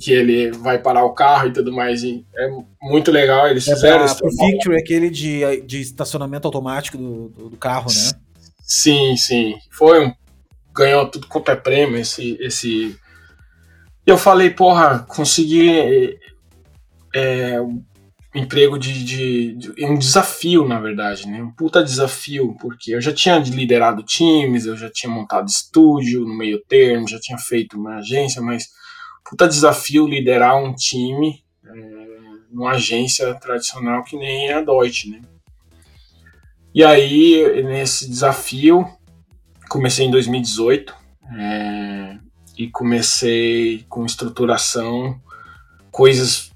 que 0.00 0.12
ele 0.12 0.50
vai 0.52 0.78
parar 0.78 1.04
o 1.04 1.12
carro 1.12 1.48
e 1.48 1.52
tudo 1.52 1.72
mais. 1.72 2.02
E 2.02 2.24
é 2.36 2.48
muito 2.80 3.10
legal, 3.10 3.48
eles 3.48 3.66
é 3.68 3.74
fizeram 3.74 4.04
isso. 4.04 4.24
O 4.24 4.46
Victory, 4.46 4.78
aquele 4.78 5.10
de, 5.10 5.60
de 5.62 5.80
estacionamento 5.80 6.48
automático 6.48 6.96
do, 6.96 7.28
do, 7.28 7.50
do 7.50 7.56
carro, 7.56 7.88
né? 7.88 8.12
Sim, 8.62 9.16
sim. 9.16 9.56
Foi 9.70 10.06
um 10.06 10.12
ganhou 10.74 11.06
tudo 11.08 11.26
quanto 11.26 11.50
é 11.50 11.56
prêmio, 11.56 11.96
esse. 11.96 12.36
esse... 12.40 12.98
Eu 14.06 14.18
falei, 14.18 14.50
porra, 14.50 14.98
consegui 15.08 16.18
é, 17.14 17.60
um 17.60 17.82
emprego 18.34 18.78
de, 18.78 19.04
de, 19.04 19.54
de, 19.54 19.84
um 19.84 19.96
desafio, 19.96 20.66
na 20.66 20.80
verdade, 20.80 21.26
né? 21.28 21.40
Um 21.40 21.52
puta 21.52 21.82
desafio, 21.82 22.56
porque 22.60 22.94
eu 22.94 23.00
já 23.00 23.12
tinha 23.12 23.38
liderado 23.38 24.02
times, 24.02 24.66
eu 24.66 24.76
já 24.76 24.90
tinha 24.90 25.10
montado 25.10 25.48
estúdio 25.48 26.22
no 26.22 26.36
meio 26.36 26.60
termo, 26.66 27.08
já 27.08 27.18
tinha 27.20 27.38
feito 27.38 27.78
uma 27.78 27.98
agência, 27.98 28.42
mas 28.42 28.68
puta 29.24 29.46
desafio 29.46 30.06
liderar 30.06 30.56
um 30.56 30.74
time 30.74 31.44
é, 31.64 32.04
numa 32.50 32.72
agência 32.72 33.32
tradicional 33.34 34.02
que 34.02 34.16
nem 34.16 34.52
a 34.52 34.60
Deutsche, 34.60 35.10
né? 35.10 35.22
E 36.74 36.82
aí, 36.82 37.62
nesse 37.62 38.10
desafio, 38.10 38.84
comecei 39.74 40.06
em 40.06 40.10
2018 40.12 40.94
é, 41.36 42.16
e 42.56 42.70
comecei 42.70 43.84
com 43.88 44.06
estruturação, 44.06 45.20
coisas 45.90 46.52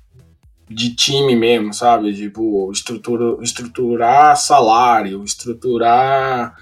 de 0.71 0.95
time 0.95 1.35
mesmo, 1.35 1.75
sabe? 1.75 2.14
Tipo, 2.14 2.71
estrutura, 2.71 3.43
estruturar 3.43 4.37
salário, 4.37 5.25
estruturar 5.25 6.55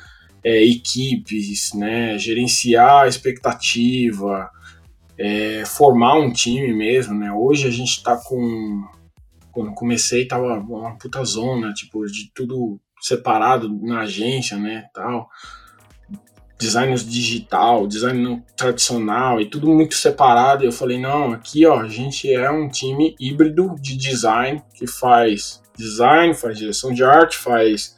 é, 0.43 0.65
equipes, 0.65 1.75
né? 1.75 2.17
Gerenciar 2.17 3.07
expectativa, 3.07 4.51
é, 5.19 5.63
formar 5.67 6.15
um 6.15 6.33
time 6.33 6.73
mesmo, 6.73 7.15
né? 7.19 7.31
Hoje 7.31 7.69
a 7.69 7.71
gente 7.71 8.03
tá 8.03 8.17
com. 8.17 8.83
Quando 9.53 9.75
comecei, 9.75 10.27
tava 10.27 10.59
uma 10.59 10.97
puta 10.97 11.23
zona, 11.23 11.75
tipo, 11.75 12.07
de 12.07 12.31
tudo 12.35 12.81
separado 12.99 13.69
na 13.83 14.01
agência, 14.01 14.57
né? 14.57 14.87
Tal 14.95 15.29
design 16.59 16.95
digital, 16.95 17.87
design 17.87 18.43
tradicional 18.57 19.41
e 19.41 19.47
tudo 19.47 19.69
muito 19.69 19.95
separado. 19.95 20.65
Eu 20.65 20.73
falei, 20.73 20.99
não, 20.99 21.33
aqui 21.33 21.67
ó, 21.67 21.81
a 21.81 21.89
gente 21.89 22.33
é 22.33 22.51
um 22.51 22.69
time 22.69 23.15
híbrido 23.21 23.75
de 23.79 23.97
design 23.97 24.63
que 24.75 24.87
faz 24.87 25.63
design, 25.77 26.35
faz 26.35 26.59
direção 26.59 26.93
de 26.93 27.05
arte, 27.05 27.37
faz 27.37 27.95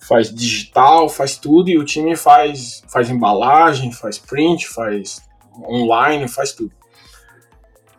faz 0.00 0.34
digital, 0.34 1.08
faz 1.08 1.36
tudo 1.36 1.70
e 1.70 1.78
o 1.78 1.84
time 1.84 2.16
faz 2.16 2.82
faz 2.88 3.08
embalagem, 3.08 3.92
faz 3.92 4.18
print, 4.18 4.66
faz 4.68 5.22
online, 5.64 6.26
faz 6.26 6.52
tudo. 6.52 6.72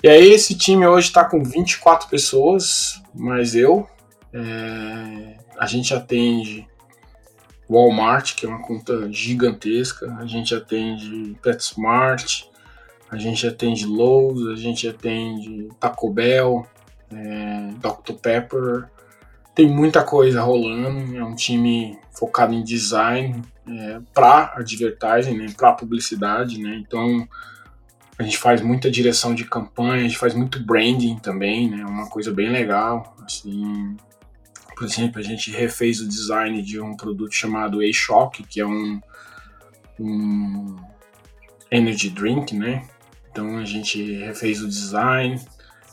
E 0.04 0.10
aí 0.10 0.32
esse 0.34 0.54
time 0.56 0.86
hoje 0.86 1.08
está 1.08 1.24
com 1.24 1.42
24 1.42 2.10
pessoas, 2.10 3.02
mais 3.16 3.56
eu. 3.56 3.88
É, 4.34 5.38
a 5.58 5.66
gente 5.66 5.94
atende 5.94 6.68
Walmart, 7.74 8.36
que 8.36 8.46
é 8.46 8.50
uma 8.50 8.62
conta 8.62 9.12
gigantesca, 9.12 10.16
a 10.20 10.26
gente 10.26 10.54
atende 10.54 11.36
PetSmart, 11.42 12.44
a 13.10 13.18
gente 13.18 13.48
atende 13.48 13.86
Lowe's, 13.86 14.48
a 14.48 14.56
gente 14.56 14.88
atende 14.88 15.70
Taco 15.80 16.10
Bell, 16.10 16.68
é, 17.12 17.70
Dr. 17.80 18.14
Pepper, 18.14 18.86
tem 19.56 19.68
muita 19.68 20.04
coisa 20.04 20.42
rolando, 20.42 21.18
é 21.18 21.24
um 21.24 21.36
time 21.36 21.98
focado 22.12 22.54
em 22.54 22.64
design 22.64 23.42
é, 23.68 24.00
para 24.14 24.54
advertising, 24.56 25.38
né, 25.38 25.54
para 25.56 25.74
publicidade, 25.74 26.62
né, 26.62 26.76
então 26.76 27.28
a 28.18 28.24
gente 28.24 28.38
faz 28.38 28.62
muita 28.62 28.92
direção 28.92 29.34
de 29.34 29.46
campanha, 29.46 30.02
a 30.02 30.08
gente 30.08 30.18
faz 30.18 30.36
muito 30.36 30.64
branding 30.64 31.18
também, 31.18 31.70
né, 31.70 31.84
uma 31.86 32.08
coisa 32.08 32.32
bem 32.32 32.50
legal, 32.50 33.16
assim, 33.26 33.96
Por 34.76 34.86
exemplo, 34.86 35.20
a 35.20 35.24
gente 35.24 35.52
refez 35.52 36.02
o 36.02 36.08
design 36.08 36.62
de 36.62 36.80
um 36.80 36.96
produto 36.96 37.34
chamado 37.34 37.80
A-Shock, 37.82 38.44
que 38.44 38.60
é 38.60 38.66
um, 38.66 39.00
um 40.00 40.76
energy 41.72 42.10
drink, 42.10 42.56
né? 42.56 42.88
Então 43.32 43.58
a 43.58 43.66
gente 43.66 44.20
refez 44.20 44.62
o 44.62 44.68
design, 44.68 45.40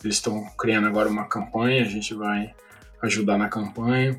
eles 0.04 0.16
estão 0.16 0.44
criando 0.58 0.86
agora 0.86 1.08
uma 1.08 1.26
campanha, 1.26 1.82
a 1.82 1.88
gente 1.88 2.14
vai 2.14 2.54
ajudar 3.02 3.38
na 3.38 3.48
campanha. 3.48 4.18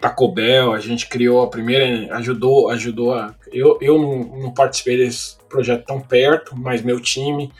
Taco 0.00 0.28
Bell, 0.28 0.72
a 0.72 0.80
gente 0.80 1.08
criou 1.08 1.42
a 1.42 1.48
primeira, 1.48 2.14
ajudou, 2.16 2.68
ajudou 2.68 3.14
a. 3.14 3.34
Eu, 3.50 3.78
eu 3.80 3.98
não, 3.98 4.42
não 4.42 4.54
participei 4.54 4.98
desse 4.98 5.38
projeto 5.48 5.86
tão 5.86 6.00
perto, 6.00 6.54
mas 6.56 6.82
meu 6.82 7.00
time 7.00 7.50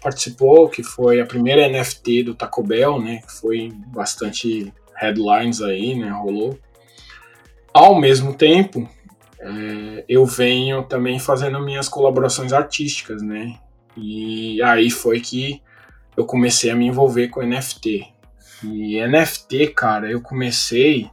participou, 0.00 0.68
que 0.68 0.82
foi 0.82 1.20
a 1.20 1.26
primeira 1.26 1.68
NFT 1.68 2.24
do 2.24 2.34
Taco 2.34 2.62
Bell, 2.62 3.00
né? 3.00 3.22
Que 3.24 3.32
foi 3.32 3.72
bastante 3.86 4.72
headlines 5.02 5.60
aí, 5.60 5.94
né? 5.94 6.10
Rolou. 6.10 6.58
Ao 7.72 7.98
mesmo 7.98 8.34
tempo, 8.34 8.88
é, 9.40 10.04
eu 10.08 10.24
venho 10.24 10.82
também 10.84 11.18
fazendo 11.18 11.60
minhas 11.60 11.88
colaborações 11.88 12.52
artísticas, 12.52 13.22
né? 13.22 13.58
E 13.96 14.62
aí 14.62 14.90
foi 14.90 15.20
que 15.20 15.62
eu 16.16 16.24
comecei 16.24 16.70
a 16.70 16.76
me 16.76 16.86
envolver 16.86 17.28
com 17.28 17.42
NFT. 17.42 18.06
E 18.64 19.00
NFT, 19.06 19.68
cara, 19.68 20.10
eu 20.10 20.20
comecei 20.20 21.10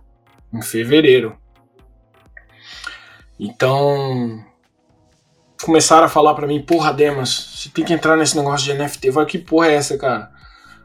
em 0.53 0.61
fevereiro. 0.61 1.37
Então, 3.39 4.43
começaram 5.63 6.05
a 6.05 6.09
falar 6.09 6.35
para 6.35 6.45
mim, 6.47 6.61
porra, 6.61 6.93
Demas, 6.93 7.29
você 7.55 7.69
tem 7.69 7.85
que 7.85 7.93
entrar 7.93 8.15
nesse 8.15 8.35
negócio 8.35 8.65
de 8.65 8.77
NFT. 8.77 9.11
Vai, 9.11 9.25
que 9.25 9.37
porra 9.37 9.67
é 9.67 9.75
essa, 9.75 9.97
cara? 9.97 10.31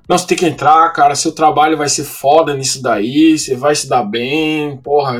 Não, 0.08 0.18
você 0.18 0.26
tem 0.26 0.36
que 0.36 0.46
entrar, 0.46 0.92
cara, 0.92 1.14
seu 1.14 1.32
trabalho 1.32 1.78
vai 1.78 1.88
ser 1.88 2.04
foda 2.04 2.54
nisso 2.54 2.82
daí, 2.82 3.38
você 3.38 3.56
vai 3.56 3.74
se 3.74 3.88
dar 3.88 4.02
bem, 4.02 4.76
porra, 4.76 5.18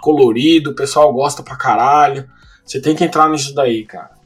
colorido, 0.00 0.70
o 0.70 0.74
pessoal 0.74 1.12
gosta 1.12 1.42
pra 1.42 1.56
caralho. 1.56 2.28
Você 2.64 2.80
tem 2.80 2.96
que 2.96 3.04
entrar 3.04 3.28
nisso 3.28 3.54
daí, 3.54 3.84
cara. 3.84 4.16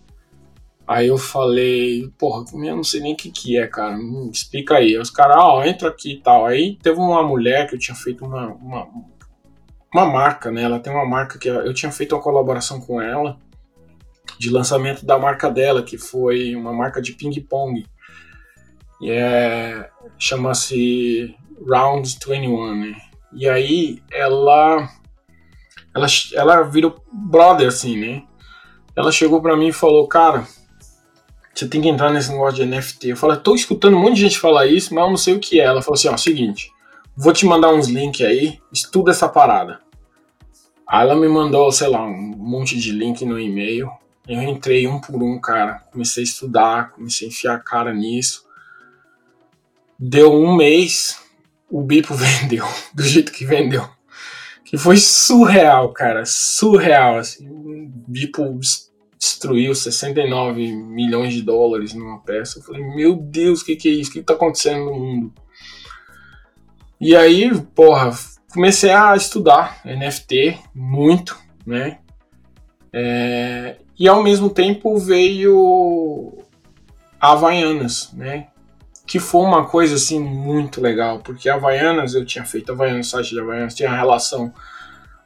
Aí 0.87 1.07
eu 1.07 1.19
falei, 1.19 2.11
porra, 2.19 2.45
eu 2.53 2.77
não 2.77 2.83
sei 2.83 3.01
nem 3.01 3.13
o 3.13 3.17
que 3.17 3.31
que 3.31 3.57
é, 3.57 3.67
cara, 3.67 3.97
me 3.97 4.31
explica 4.31 4.77
aí. 4.77 4.99
Os 4.99 5.11
caras, 5.11 5.37
ó, 5.39 5.63
entra 5.63 5.89
aqui 5.89 6.15
e 6.15 6.21
tal. 6.21 6.47
Aí 6.47 6.77
teve 6.83 6.99
uma 6.99 7.23
mulher 7.23 7.69
que 7.69 7.77
eu 7.77 7.79
tinha 7.79 7.95
feito 7.95 8.25
uma, 8.25 8.49
uma, 8.49 8.89
uma 9.95 10.07
marca, 10.07 10.51
né? 10.51 10.63
Ela 10.63 10.81
tem 10.81 10.93
uma 10.93 11.07
marca 11.07 11.39
que 11.39 11.49
eu 11.49 11.73
tinha 11.73 11.93
feito 11.93 12.15
uma 12.15 12.23
colaboração 12.23 12.81
com 12.81 13.01
ela 13.01 13.39
de 14.39 14.51
lançamento 14.51 15.07
da 15.07 15.19
marca 15.19 15.51
dela, 15.51 15.83
que 15.83 15.97
foi 15.97 16.57
uma 16.57 16.73
marca 16.73 17.01
de 17.01 17.13
ping-pong. 17.13 17.87
E 19.01 19.11
é, 19.11 19.89
chama-se 20.19 21.35
Round 21.69 22.19
21, 22.27 22.75
né? 22.75 22.97
E 23.33 23.49
aí 23.49 24.03
ela, 24.13 24.89
ela, 25.95 26.07
ela 26.35 26.63
virou 26.63 27.03
brother, 27.13 27.69
assim, 27.69 27.99
né? 27.99 28.23
Ela 28.97 29.13
chegou 29.13 29.41
para 29.41 29.57
mim 29.57 29.69
e 29.69 29.73
falou, 29.73 30.07
cara, 30.07 30.47
você 31.55 31.69
tem 31.69 31.81
que 31.81 31.89
entrar 31.89 32.13
nesse 32.13 32.31
negócio 32.31 32.57
de 32.57 32.67
NFT. 32.67 33.11
Eu 33.11 33.17
falei, 33.17 33.39
tô 33.39 33.55
escutando 33.55 33.97
um 33.97 34.01
monte 34.01 34.17
de 34.17 34.23
gente 34.23 34.39
falar 34.39 34.67
isso, 34.67 34.95
mas 34.95 35.05
eu 35.05 35.11
não 35.11 35.17
sei 35.17 35.35
o 35.35 35.41
que 35.41 35.61
é. 35.61 35.65
Ela 35.65 35.83
falou 35.83 35.95
assim, 35.95 36.09
ó, 36.09 36.17
seguinte, 36.17 36.71
vou 37.17 37.33
te 37.33 37.47
mandar 37.47 37.73
uns 37.73 37.89
links 37.89 38.21
aí, 38.21 38.59
estuda 38.73 39.11
essa 39.11 39.29
parada. 39.29 39.81
Aí 40.87 41.03
ela 41.07 41.15
me 41.15 41.29
mandou, 41.29 41.71
sei 41.71 41.89
lá, 41.89 42.03
um 42.05 42.35
monte 42.37 42.77
de 42.79 42.91
link 42.91 43.25
no 43.25 43.39
e-mail. 43.39 43.91
Eu 44.27 44.43
entrei 44.43 44.89
um 44.89 45.01
por 45.01 45.23
um, 45.23 45.41
cara. 45.41 45.85
Comecei 45.93 46.23
a 46.23 46.25
estudar, 46.25 46.91
comecei 46.93 47.29
a 47.29 47.31
enfiar 47.31 47.55
a 47.55 47.61
cara 47.61 47.95
nisso. 47.95 48.45
Deu 50.03 50.33
um 50.33 50.57
mês, 50.57 51.19
o 51.71 51.83
Bipo 51.83 52.15
vendeu, 52.17 52.67
do 52.95 53.03
jeito 53.03 53.31
que 53.31 53.45
vendeu. 53.45 53.87
Que 54.65 54.79
foi 54.79 54.97
surreal, 54.97 55.93
cara. 55.93 56.25
Surreal, 56.25 57.19
assim. 57.19 57.47
O 57.51 57.91
Bipo 58.09 58.59
destruiu 59.19 59.75
69 59.75 60.73
milhões 60.73 61.35
de 61.35 61.43
dólares 61.43 61.93
numa 61.93 62.21
peça. 62.21 62.59
Eu 62.59 62.63
falei, 62.63 62.83
meu 62.83 63.15
Deus, 63.15 63.61
o 63.61 63.65
que, 63.67 63.77
que 63.77 63.89
é 63.89 63.93
isso? 63.93 64.09
O 64.09 64.13
que 64.15 64.21
está 64.21 64.33
acontecendo 64.33 64.87
no 64.87 64.95
mundo? 64.95 65.35
E 66.99 67.15
aí, 67.15 67.51
porra, 67.75 68.11
comecei 68.55 68.91
a 68.91 69.15
estudar 69.15 69.83
NFT 69.85 70.59
muito, 70.75 71.39
né? 71.67 71.99
É, 72.91 73.77
e 73.99 74.09
ao 74.09 74.23
mesmo 74.23 74.49
tempo 74.49 74.97
veio 74.97 76.39
a 77.21 77.33
Havaianas, 77.33 78.13
né? 78.15 78.49
Que 79.11 79.19
foi 79.19 79.43
uma 79.43 79.67
coisa 79.67 79.97
assim 79.97 80.21
muito 80.21 80.81
legal, 80.81 81.19
porque 81.19 81.49
a 81.49 81.55
Havaianas, 81.55 82.15
eu 82.15 82.25
tinha 82.25 82.45
feito 82.45 82.71
Havaianas, 82.71 83.09
site 83.09 83.31
de 83.31 83.41
Havaianas, 83.41 83.75
tinha 83.75 83.89
uma 83.89 83.99
relação 83.99 84.53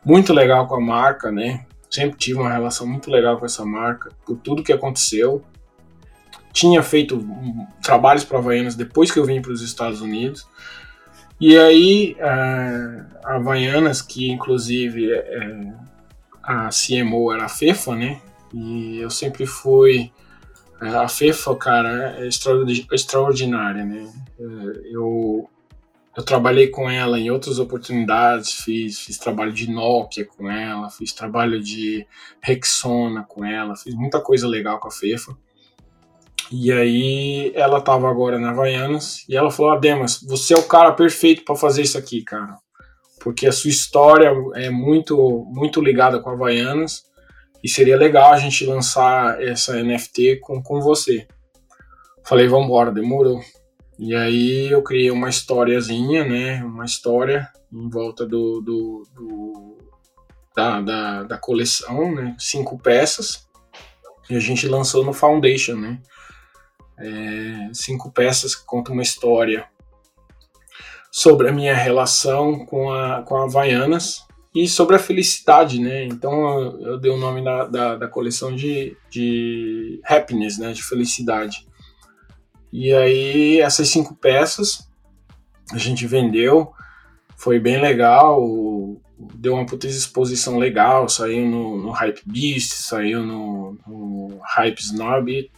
muito 0.04 0.32
legal 0.32 0.66
com 0.66 0.76
a 0.76 0.80
marca, 0.80 1.30
né? 1.30 1.66
sempre 1.94 2.18
tive 2.18 2.40
uma 2.40 2.52
relação 2.52 2.88
muito 2.88 3.08
legal 3.08 3.38
com 3.38 3.46
essa 3.46 3.64
marca, 3.64 4.10
por 4.26 4.36
tudo 4.38 4.64
que 4.64 4.72
aconteceu. 4.72 5.44
Tinha 6.52 6.82
feito 6.82 7.24
trabalhos 7.80 8.24
para 8.24 8.38
Havaianas 8.38 8.74
depois 8.74 9.12
que 9.12 9.18
eu 9.18 9.24
vim 9.24 9.40
para 9.40 9.52
os 9.52 9.62
Estados 9.62 10.00
Unidos. 10.00 10.44
E 11.40 11.56
aí, 11.56 12.16
é, 12.18 13.04
a 13.24 13.36
Havaianas, 13.36 14.02
que 14.02 14.28
inclusive 14.28 15.12
é, 15.12 15.72
a 16.42 16.68
CMO 16.68 17.32
era 17.32 17.44
a 17.44 17.48
FEFA, 17.48 17.94
né? 17.94 18.20
E 18.52 18.98
eu 18.98 19.10
sempre 19.10 19.46
fui. 19.46 20.10
É, 20.84 20.96
a 20.96 21.08
FEFA, 21.08 21.56
cara, 21.56 22.16
é 22.18 22.28
extraordinária, 22.92 23.84
né? 23.84 24.12
Eu 24.84 25.48
eu 26.16 26.22
trabalhei 26.22 26.68
com 26.68 26.88
ela 26.88 27.18
em 27.18 27.28
outras 27.28 27.58
oportunidades, 27.58 28.52
fiz, 28.52 29.00
fiz 29.00 29.18
trabalho 29.18 29.52
de 29.52 29.68
Nokia 29.68 30.24
com 30.24 30.48
ela, 30.48 30.88
fiz 30.88 31.12
trabalho 31.12 31.60
de 31.60 32.06
Rexona 32.40 33.24
com 33.24 33.44
ela, 33.44 33.74
fiz 33.74 33.94
muita 33.94 34.20
coisa 34.20 34.46
legal 34.46 34.78
com 34.78 34.86
a 34.86 34.92
FEFA. 34.92 35.36
E 36.52 36.70
aí 36.70 37.52
ela 37.56 37.80
tava 37.80 38.08
agora 38.08 38.38
na 38.38 38.50
Havaianas 38.50 39.24
e 39.28 39.36
ela 39.36 39.50
falou: 39.50 39.72
ah, 39.72 39.78
Demas, 39.78 40.22
você 40.22 40.54
é 40.54 40.56
o 40.56 40.68
cara 40.68 40.92
perfeito 40.92 41.44
para 41.44 41.56
fazer 41.56 41.82
isso 41.82 41.98
aqui, 41.98 42.22
cara. 42.22 42.58
Porque 43.18 43.46
a 43.46 43.52
sua 43.52 43.70
história 43.70 44.32
é 44.54 44.70
muito, 44.70 45.44
muito 45.48 45.80
ligada 45.80 46.20
com 46.20 46.30
a 46.30 46.34
Havaianas 46.34 47.02
e 47.64 47.68
seria 47.68 47.96
legal 47.96 48.30
a 48.30 48.36
gente 48.36 48.66
lançar 48.66 49.42
essa 49.42 49.82
NFT 49.82 50.36
com, 50.42 50.62
com 50.62 50.82
você. 50.82 51.26
Falei, 52.22 52.46
vambora, 52.46 52.92
demorou. 52.92 53.40
E 53.98 54.14
aí 54.14 54.70
eu 54.70 54.82
criei 54.82 55.10
uma 55.10 55.30
historiazinha, 55.30 56.26
né? 56.26 56.62
Uma 56.62 56.84
história 56.84 57.50
em 57.72 57.88
volta 57.88 58.26
do, 58.26 58.60
do, 58.60 59.02
do 59.14 59.78
da, 60.54 60.82
da, 60.82 61.22
da, 61.22 61.38
coleção, 61.38 62.14
né? 62.14 62.36
Cinco 62.38 62.78
peças. 62.78 63.48
E 64.28 64.36
a 64.36 64.40
gente 64.40 64.68
lançou 64.68 65.02
no 65.02 65.14
Foundation, 65.14 65.76
né? 65.76 66.02
É, 66.98 67.70
cinco 67.72 68.12
peças 68.12 68.54
que 68.54 68.66
contam 68.66 68.92
uma 68.92 69.02
história 69.02 69.66
sobre 71.10 71.48
a 71.48 71.52
minha 71.52 71.74
relação 71.74 72.66
com 72.66 72.92
a, 72.92 73.22
com 73.22 73.36
a 73.36 73.44
Havaianas 73.44 74.22
e 74.54 74.68
sobre 74.68 74.94
a 74.96 75.00
felicidade, 75.00 75.80
né? 75.80 76.04
Então 76.04 76.78
eu, 76.80 76.98
dei 76.98 77.10
o 77.10 77.16
nome 77.16 77.42
da, 77.42 77.64
da, 77.66 77.96
da 77.96 78.08
coleção 78.08 78.54
de, 78.54 78.96
de 79.10 80.00
happiness, 80.04 80.58
né? 80.58 80.72
De 80.72 80.82
felicidade. 80.82 81.66
E 82.72 82.92
aí, 82.92 83.60
essas 83.60 83.88
cinco 83.88 84.14
peças 84.14 84.88
a 85.72 85.78
gente 85.78 86.06
vendeu, 86.06 86.72
foi 87.36 87.58
bem 87.58 87.80
legal, 87.80 88.40
deu 89.34 89.54
uma 89.54 89.66
puta 89.66 89.86
exposição 89.86 90.58
legal, 90.58 91.08
saiu 91.08 91.46
no, 91.46 91.82
no 91.82 91.90
Hype 91.90 92.22
Beast, 92.26 92.72
saiu 92.72 93.22
no, 93.22 93.78
no 93.86 94.38
Hype 94.42 94.78
Snob, 94.78 95.50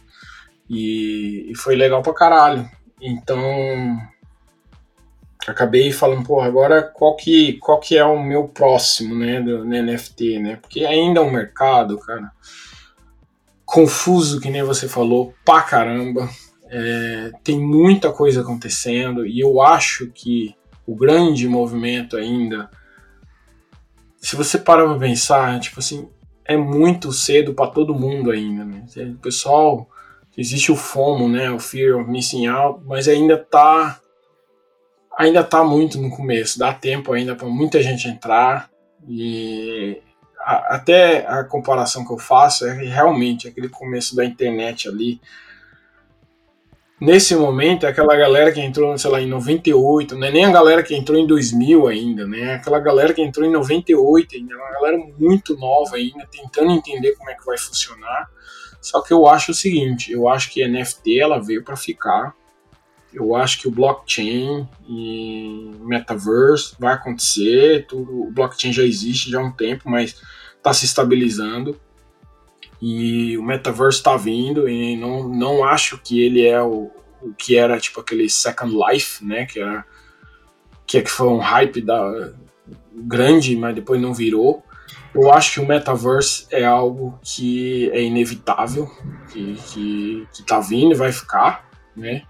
e, 0.69 1.51
e, 1.51 1.55
foi 1.55 1.75
legal 1.75 2.01
pra 2.01 2.13
caralho. 2.13 2.69
Então, 3.01 3.39
acabei 5.45 5.91
falando, 5.91 6.25
pô, 6.25 6.41
agora 6.41 6.81
qual 6.81 7.15
que, 7.15 7.53
qual 7.59 7.79
que 7.79 7.97
é 7.97 8.03
o 8.03 8.21
meu 8.21 8.47
próximo, 8.47 9.15
né, 9.15 9.41
do, 9.41 9.65
NFT, 9.65 10.39
né? 10.39 10.55
Porque 10.57 10.85
ainda 10.85 11.19
é 11.19 11.23
um 11.23 11.31
mercado, 11.31 11.97
cara, 11.99 12.31
confuso, 13.65 14.41
que 14.41 14.49
nem 14.49 14.63
você 14.63 14.87
falou, 14.87 15.33
pra 15.45 15.61
caramba 15.61 16.29
é, 16.69 17.31
tem 17.43 17.59
muita 17.59 18.11
coisa 18.11 18.41
acontecendo 18.41 19.25
e 19.25 19.39
eu 19.39 19.61
acho 19.61 20.07
que 20.07 20.55
o 20.85 20.95
grande 20.95 21.47
movimento 21.47 22.15
ainda, 22.15 22.69
se 24.17 24.35
você 24.35 24.57
parar 24.57 24.85
para 24.85 24.99
pensar, 24.99 25.59
tipo 25.59 25.79
assim, 25.79 26.09
é 26.45 26.55
muito 26.55 27.11
cedo 27.11 27.53
para 27.53 27.71
todo 27.71 27.95
mundo 27.95 28.31
ainda, 28.31 28.63
né? 28.63 28.85
O 29.13 29.17
pessoal, 29.17 29.89
existe 30.37 30.71
o 30.71 30.77
FOMO, 30.77 31.27
né? 31.27 31.51
O 31.51 31.59
Fear 31.59 31.99
of 31.99 32.09
Missing 32.09 32.47
Out, 32.47 32.81
mas 32.85 33.07
ainda 33.07 33.37
tá 33.37 33.99
ainda 35.17 35.43
tá 35.43 35.63
muito 35.63 35.99
no 35.99 36.09
começo, 36.09 36.59
dá 36.59 36.73
tempo 36.73 37.11
ainda 37.13 37.35
para 37.35 37.47
muita 37.47 37.81
gente 37.81 38.07
entrar 38.07 38.69
e 39.07 40.01
a, 40.39 40.75
até 40.75 41.25
a 41.27 41.43
comparação 41.43 42.05
que 42.05 42.13
eu 42.13 42.17
faço 42.17 42.65
é 42.65 42.73
realmente 42.73 43.47
aquele 43.47 43.67
começo 43.67 44.15
da 44.15 44.23
internet 44.23 44.87
ali, 44.87 45.19
nesse 47.01 47.35
momento, 47.35 47.85
é 47.85 47.89
aquela 47.89 48.15
galera 48.15 48.51
que 48.51 48.61
entrou, 48.61 48.97
sei 48.97 49.11
lá, 49.11 49.21
em 49.21 49.27
98, 49.27 50.15
não 50.15 50.27
é 50.27 50.31
nem 50.31 50.45
a 50.45 50.51
galera 50.51 50.83
que 50.83 50.95
entrou 50.95 51.17
em 51.17 51.27
2000 51.27 51.87
ainda, 51.87 52.27
né? 52.27 52.39
É 52.39 52.53
aquela 52.55 52.79
galera 52.79 53.13
que 53.13 53.21
entrou 53.21 53.45
em 53.45 53.51
98 53.51 54.35
ainda, 54.35 54.53
é 54.53 54.57
uma 54.57 54.71
galera 54.71 54.97
muito 55.17 55.57
nova 55.57 55.95
ainda, 55.95 56.27
tentando 56.31 56.71
entender 56.71 57.13
como 57.15 57.29
é 57.29 57.35
que 57.35 57.45
vai 57.45 57.57
funcionar. 57.57 58.29
Só 58.81 59.01
que 59.01 59.11
eu 59.11 59.27
acho 59.27 59.51
o 59.51 59.55
seguinte, 59.55 60.11
eu 60.11 60.29
acho 60.29 60.51
que 60.51 60.65
NFT 60.65 61.19
ela 61.19 61.39
veio 61.39 61.63
para 61.63 61.75
ficar. 61.75 62.33
Eu 63.17 63.35
acho 63.35 63.59
que 63.59 63.67
o 63.67 63.71
blockchain 63.71 64.67
e 64.87 65.71
metaverse 65.79 66.75
vai 66.79 66.93
acontecer, 66.93 67.87
tudo, 67.87 68.27
o 68.27 68.31
blockchain 68.31 68.71
já 68.71 68.83
existe 68.83 69.31
já 69.31 69.39
há 69.39 69.43
um 69.43 69.51
tempo, 69.51 69.89
mas 69.89 70.21
está 70.55 70.71
se 70.71 70.85
estabilizando 70.85 71.79
e 72.79 73.35
o 73.37 73.43
metaverse 73.43 73.97
está 73.97 74.15
vindo 74.15 74.69
e 74.69 74.95
não, 74.95 75.27
não 75.27 75.63
acho 75.63 75.97
que 75.97 76.21
ele 76.21 76.45
é 76.45 76.61
o, 76.61 76.91
o 77.21 77.33
que 77.35 77.57
era 77.57 77.79
tipo 77.79 77.99
aquele 77.99 78.29
Second 78.29 78.75
Life, 78.75 79.25
né, 79.25 79.47
que 79.47 79.59
era 79.59 79.83
que, 80.85 80.99
é 80.99 81.01
que 81.01 81.09
foi 81.09 81.27
um 81.27 81.39
hype 81.39 81.81
da 81.81 82.31
grande, 82.93 83.55
mas 83.55 83.75
depois 83.75 83.99
não 83.99 84.13
virou. 84.13 84.63
Eu 85.13 85.31
acho 85.33 85.53
que 85.55 85.59
o 85.59 85.67
metaverse 85.67 86.45
é 86.51 86.63
algo 86.63 87.19
que 87.23 87.89
é 87.91 88.01
inevitável, 88.03 88.89
que, 89.31 89.55
que, 89.55 90.27
que 90.31 90.43
tá 90.43 90.59
vindo 90.59 90.93
e 90.93 90.97
vai 90.97 91.11
ficar, 91.11 91.67
né? 91.95 92.21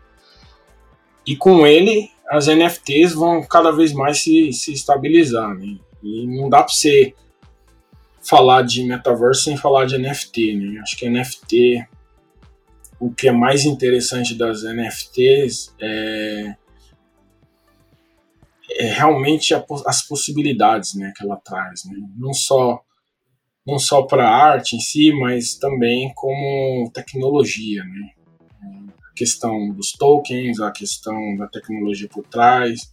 E 1.27 1.35
com 1.35 1.67
ele, 1.67 2.09
as 2.29 2.47
NFTs 2.47 3.13
vão 3.13 3.43
cada 3.43 3.71
vez 3.71 3.91
mais 3.91 4.23
se, 4.23 4.53
se 4.53 4.71
estabilizar, 4.71 5.53
né? 5.53 5.77
E 6.01 6.25
não 6.25 6.49
dá 6.49 6.63
para 6.63 6.73
você 6.73 7.13
falar 8.21 8.61
de 8.61 8.83
metaverso 8.83 9.43
sem 9.43 9.57
falar 9.57 9.85
de 9.85 9.97
NFT, 9.97 10.55
né? 10.55 10.79
Acho 10.79 10.95
que 10.95 11.09
NFT, 11.09 11.85
o 12.97 13.13
que 13.13 13.27
é 13.27 13.31
mais 13.31 13.65
interessante 13.65 14.35
das 14.35 14.63
NFTs 14.63 15.75
é, 15.81 16.55
é 18.79 18.85
realmente 18.93 19.53
a, 19.53 19.63
as 19.85 20.07
possibilidades, 20.07 20.95
né, 20.95 21.11
que 21.15 21.23
ela 21.23 21.37
traz, 21.37 21.83
né? 21.85 21.97
Não 22.15 22.33
só 22.33 22.81
não 23.65 23.77
só 23.77 24.03
para 24.03 24.25
a 24.25 24.33
arte 24.33 24.77
em 24.77 24.79
si, 24.79 25.11
mas 25.11 25.55
também 25.55 26.09
como 26.15 26.89
tecnologia, 26.93 27.83
né? 27.83 28.16
Questão 29.17 29.71
dos 29.71 29.91
tokens, 29.91 30.59
a 30.59 30.71
questão 30.71 31.35
da 31.35 31.47
tecnologia 31.47 32.07
por 32.07 32.23
trás. 32.23 32.91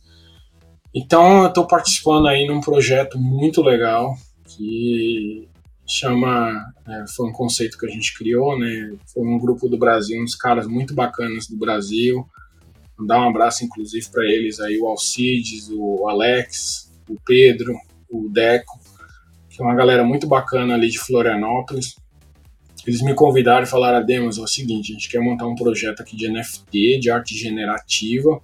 Então, 0.94 1.42
eu 1.42 1.48
estou 1.48 1.66
participando 1.66 2.28
aí 2.28 2.46
num 2.46 2.60
projeto 2.60 3.18
muito 3.18 3.60
legal 3.60 4.16
que 4.46 5.48
chama 5.86 6.72
é, 6.86 7.04
foi 7.14 7.28
um 7.28 7.32
conceito 7.32 7.76
que 7.76 7.86
a 7.86 7.90
gente 7.90 8.16
criou, 8.16 8.58
né? 8.58 8.96
Foi 9.12 9.26
um 9.26 9.38
grupo 9.38 9.68
do 9.68 9.78
Brasil, 9.78 10.22
uns 10.22 10.34
caras 10.34 10.66
muito 10.66 10.94
bacanas 10.94 11.46
do 11.46 11.56
Brasil. 11.56 12.26
Dar 13.06 13.20
um 13.20 13.28
abraço, 13.28 13.64
inclusive, 13.64 14.08
para 14.10 14.24
eles 14.24 14.60
aí, 14.60 14.78
o 14.78 14.86
Alcides, 14.86 15.68
o 15.70 16.08
Alex, 16.08 16.92
o 17.08 17.18
Pedro, 17.26 17.74
o 18.08 18.28
Deco, 18.30 18.78
que 19.50 19.60
é 19.60 19.64
uma 19.64 19.74
galera 19.74 20.04
muito 20.04 20.26
bacana 20.26 20.74
ali 20.74 20.88
de 20.88 20.98
Florianópolis. 20.98 21.96
Eles 22.86 23.00
me 23.02 23.14
convidaram 23.14 23.64
e 23.64 23.68
falaram, 23.68 23.98
Ademos, 23.98 24.38
é 24.38 24.40
o 24.40 24.46
seguinte, 24.46 24.92
a 24.92 24.94
gente 24.94 25.08
quer 25.08 25.20
montar 25.20 25.46
um 25.46 25.54
projeto 25.54 26.00
aqui 26.00 26.16
de 26.16 26.28
NFT, 26.28 26.98
de 27.00 27.10
arte 27.10 27.34
generativa, 27.34 28.40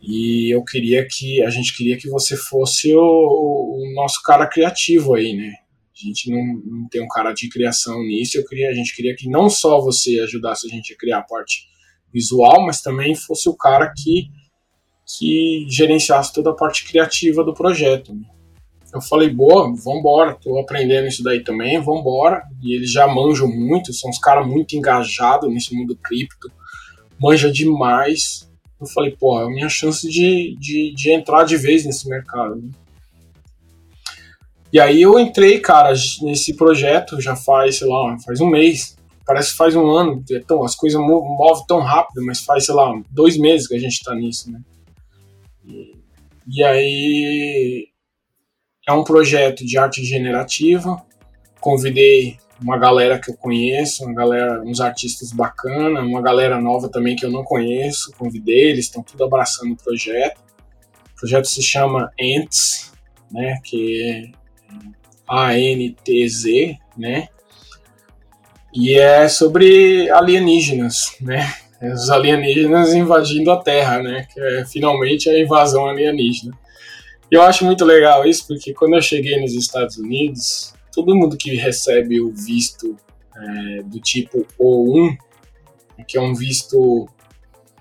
e 0.00 0.54
eu 0.54 0.62
queria 0.62 1.06
que 1.06 1.42
a 1.42 1.50
gente 1.50 1.76
queria 1.76 1.96
que 1.96 2.08
você 2.08 2.36
fosse 2.36 2.94
o, 2.94 3.00
o 3.00 3.94
nosso 3.94 4.20
cara 4.22 4.46
criativo 4.46 5.14
aí, 5.14 5.34
né? 5.34 5.52
A 5.94 6.06
gente 6.06 6.30
não, 6.30 6.42
não, 6.64 6.88
tem 6.88 7.00
um 7.00 7.08
cara 7.08 7.32
de 7.32 7.48
criação 7.48 8.02
nisso. 8.02 8.36
Eu 8.36 8.44
queria, 8.44 8.68
a 8.68 8.74
gente 8.74 8.94
queria 8.94 9.14
que 9.14 9.28
não 9.28 9.48
só 9.48 9.80
você 9.80 10.20
ajudasse 10.20 10.66
a 10.66 10.70
gente 10.70 10.92
a 10.92 10.96
criar 10.96 11.18
a 11.18 11.22
parte 11.22 11.68
visual, 12.12 12.66
mas 12.66 12.82
também 12.82 13.14
fosse 13.14 13.48
o 13.48 13.56
cara 13.56 13.92
que 13.96 14.28
que 15.06 15.66
gerenciasse 15.68 16.32
toda 16.32 16.50
a 16.50 16.54
parte 16.54 16.86
criativa 16.86 17.44
do 17.44 17.52
projeto. 17.52 18.14
Né? 18.14 18.26
Eu 18.94 19.00
falei, 19.00 19.28
boa, 19.28 19.74
vambora, 19.74 20.38
tô 20.40 20.58
aprendendo 20.58 21.08
isso 21.08 21.22
daí 21.22 21.42
também, 21.42 21.80
vambora. 21.80 22.42
E 22.62 22.74
eles 22.74 22.92
já 22.92 23.08
manjam 23.08 23.48
muito, 23.48 23.92
são 23.92 24.08
uns 24.08 24.18
caras 24.18 24.46
muito 24.46 24.76
engajados 24.76 25.52
nesse 25.52 25.74
mundo 25.74 25.98
cripto, 26.00 26.50
manja 27.18 27.50
demais 27.50 28.48
eu 28.84 28.86
falei, 28.86 29.16
pô, 29.18 29.40
é 29.40 29.44
a 29.44 29.48
minha 29.48 29.68
chance 29.68 30.08
de, 30.08 30.56
de, 30.58 30.94
de 30.94 31.10
entrar 31.10 31.44
de 31.44 31.56
vez 31.56 31.84
nesse 31.84 32.08
mercado. 32.08 32.62
E 34.72 34.80
aí 34.80 35.00
eu 35.00 35.18
entrei, 35.18 35.60
cara, 35.60 35.94
nesse 36.22 36.54
projeto 36.54 37.20
já 37.20 37.36
faz, 37.36 37.78
sei 37.78 37.88
lá, 37.88 38.16
faz 38.24 38.40
um 38.40 38.48
mês. 38.48 38.96
Parece 39.24 39.52
que 39.52 39.56
faz 39.56 39.74
um 39.74 39.88
ano. 39.88 40.22
Então, 40.30 40.64
as 40.64 40.74
coisas 40.74 41.00
movem 41.00 41.64
tão 41.66 41.80
rápido, 41.80 42.24
mas 42.26 42.40
faz, 42.40 42.66
sei 42.66 42.74
lá, 42.74 42.92
dois 43.10 43.38
meses 43.38 43.66
que 43.66 43.74
a 43.74 43.78
gente 43.78 44.02
tá 44.02 44.14
nisso, 44.14 44.50
né? 44.50 44.60
E, 45.64 45.94
e 46.46 46.62
aí 46.62 47.88
é 48.86 48.92
um 48.92 49.04
projeto 49.04 49.64
de 49.64 49.78
arte 49.78 50.04
generativa. 50.04 51.02
Convidei 51.60 52.36
uma 52.62 52.78
galera 52.78 53.18
que 53.18 53.30
eu 53.30 53.36
conheço, 53.36 54.04
uma 54.04 54.14
galera, 54.14 54.62
uns 54.62 54.80
artistas 54.80 55.32
bacana, 55.32 56.00
uma 56.00 56.22
galera 56.22 56.60
nova 56.60 56.88
também 56.88 57.16
que 57.16 57.24
eu 57.24 57.30
não 57.30 57.42
conheço, 57.42 58.12
convidei, 58.16 58.70
eles 58.70 58.86
estão 58.86 59.02
tudo 59.02 59.24
abraçando 59.24 59.72
o 59.72 59.76
projeto. 59.76 60.38
O 61.12 61.16
projeto 61.16 61.46
se 61.46 61.62
chama 61.62 62.12
Ants, 62.20 62.92
né, 63.30 63.58
que 63.64 64.02
é 64.02 64.30
A-N-T-Z, 65.26 66.78
né, 66.96 67.28
e 68.72 68.94
é 68.94 69.28
sobre 69.28 70.10
alienígenas, 70.10 71.16
né, 71.20 71.52
os 71.80 72.10
alienígenas 72.10 72.92
invadindo 72.92 73.50
a 73.50 73.60
Terra, 73.60 74.02
né, 74.02 74.26
que 74.32 74.40
é 74.40 74.64
finalmente 74.66 75.28
a 75.28 75.38
invasão 75.38 75.86
alienígena. 75.86 76.56
Eu 77.34 77.42
acho 77.42 77.64
muito 77.64 77.84
legal 77.84 78.24
isso, 78.24 78.46
porque 78.46 78.72
quando 78.72 78.94
eu 78.94 79.02
cheguei 79.02 79.40
nos 79.40 79.54
Estados 79.54 79.96
Unidos, 79.96 80.72
todo 80.92 81.16
mundo 81.16 81.36
que 81.36 81.56
recebe 81.56 82.20
o 82.20 82.32
visto 82.32 82.96
é, 83.36 83.82
do 83.82 83.98
tipo 83.98 84.46
O1, 84.56 85.16
que 86.06 86.16
é 86.16 86.20
um 86.20 86.32
visto 86.32 87.08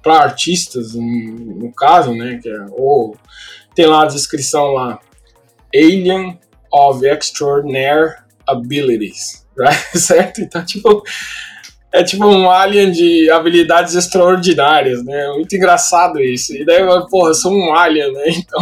para 0.02 0.24
artistas, 0.24 0.96
no 0.96 1.72
caso, 1.72 2.16
né, 2.16 2.40
que 2.42 2.50
é, 2.50 2.66
tem 3.76 3.86
lá 3.86 4.02
a 4.02 4.08
descrição 4.08 4.72
lá, 4.72 5.00
Alien 5.72 6.40
of 6.72 7.06
Extraordinary 7.06 8.16
Abilities, 8.48 9.46
right? 9.56 9.78
certo? 10.00 10.42
Então, 10.42 10.66
tipo, 10.66 11.04
é 11.92 12.04
tipo 12.04 12.26
um 12.26 12.50
alien 12.50 12.92
de 12.92 13.30
habilidades 13.30 13.94
extraordinárias, 13.94 15.06
né? 15.06 15.28
Muito 15.30 15.56
engraçado 15.56 16.20
isso. 16.20 16.56
E 16.56 16.66
daí, 16.66 16.82
porra, 17.08 17.30
eu 17.30 17.36
sou 17.36 17.54
um 17.54 17.72
alien, 17.72 18.12
né? 18.12 18.24
Então, 18.30 18.60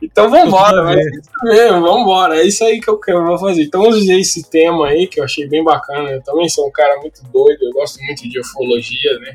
então 0.00 0.30
vambora, 0.30 0.82
mas 0.84 0.98
é 0.98 1.10
isso 1.10 1.30
mesmo, 1.44 1.80
vambora. 1.80 2.38
É 2.38 2.46
isso 2.46 2.64
aí 2.64 2.80
que 2.80 2.88
eu 2.88 2.98
quero 2.98 3.24
vou 3.24 3.38
fazer. 3.38 3.62
Então 3.62 3.88
usei 3.88 4.20
esse 4.20 4.48
tema 4.48 4.88
aí 4.88 5.06
que 5.06 5.18
eu 5.18 5.24
achei 5.24 5.48
bem 5.48 5.64
bacana. 5.64 6.10
Eu 6.10 6.22
também 6.22 6.48
sou 6.48 6.68
um 6.68 6.70
cara 6.70 7.00
muito 7.00 7.22
doido, 7.24 7.62
eu 7.62 7.72
gosto 7.72 8.02
muito 8.02 8.28
de 8.28 8.38
ufologia, 8.38 9.18
né? 9.20 9.34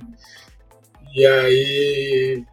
E 1.14 1.26
aí 1.26 2.44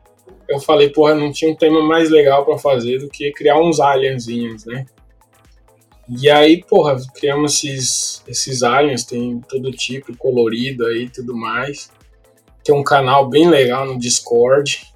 eu 0.49 0.59
falei, 0.59 0.89
porra, 0.89 1.15
não 1.15 1.31
tinha 1.31 1.51
um 1.51 1.57
tema 1.57 1.83
mais 1.83 2.09
legal 2.09 2.45
para 2.45 2.57
fazer 2.57 2.99
do 2.99 3.09
que 3.09 3.31
criar 3.33 3.61
uns 3.61 3.79
alienzinhos, 3.79 4.65
né? 4.65 4.87
E 6.09 6.31
aí, 6.31 6.65
porra, 6.65 6.97
criamos 7.15 7.63
esses, 7.63 8.25
esses 8.27 8.63
aliens, 8.63 9.05
tem 9.05 9.41
todo 9.47 9.71
tipo, 9.71 10.17
colorido 10.17 10.87
aí 10.87 11.11
tudo 11.11 11.37
mais. 11.37 11.91
Tem 12.65 12.75
um 12.75 12.83
canal 12.83 13.29
bem 13.29 13.47
legal 13.47 13.85
no 13.87 13.99
Discord. 13.99 14.91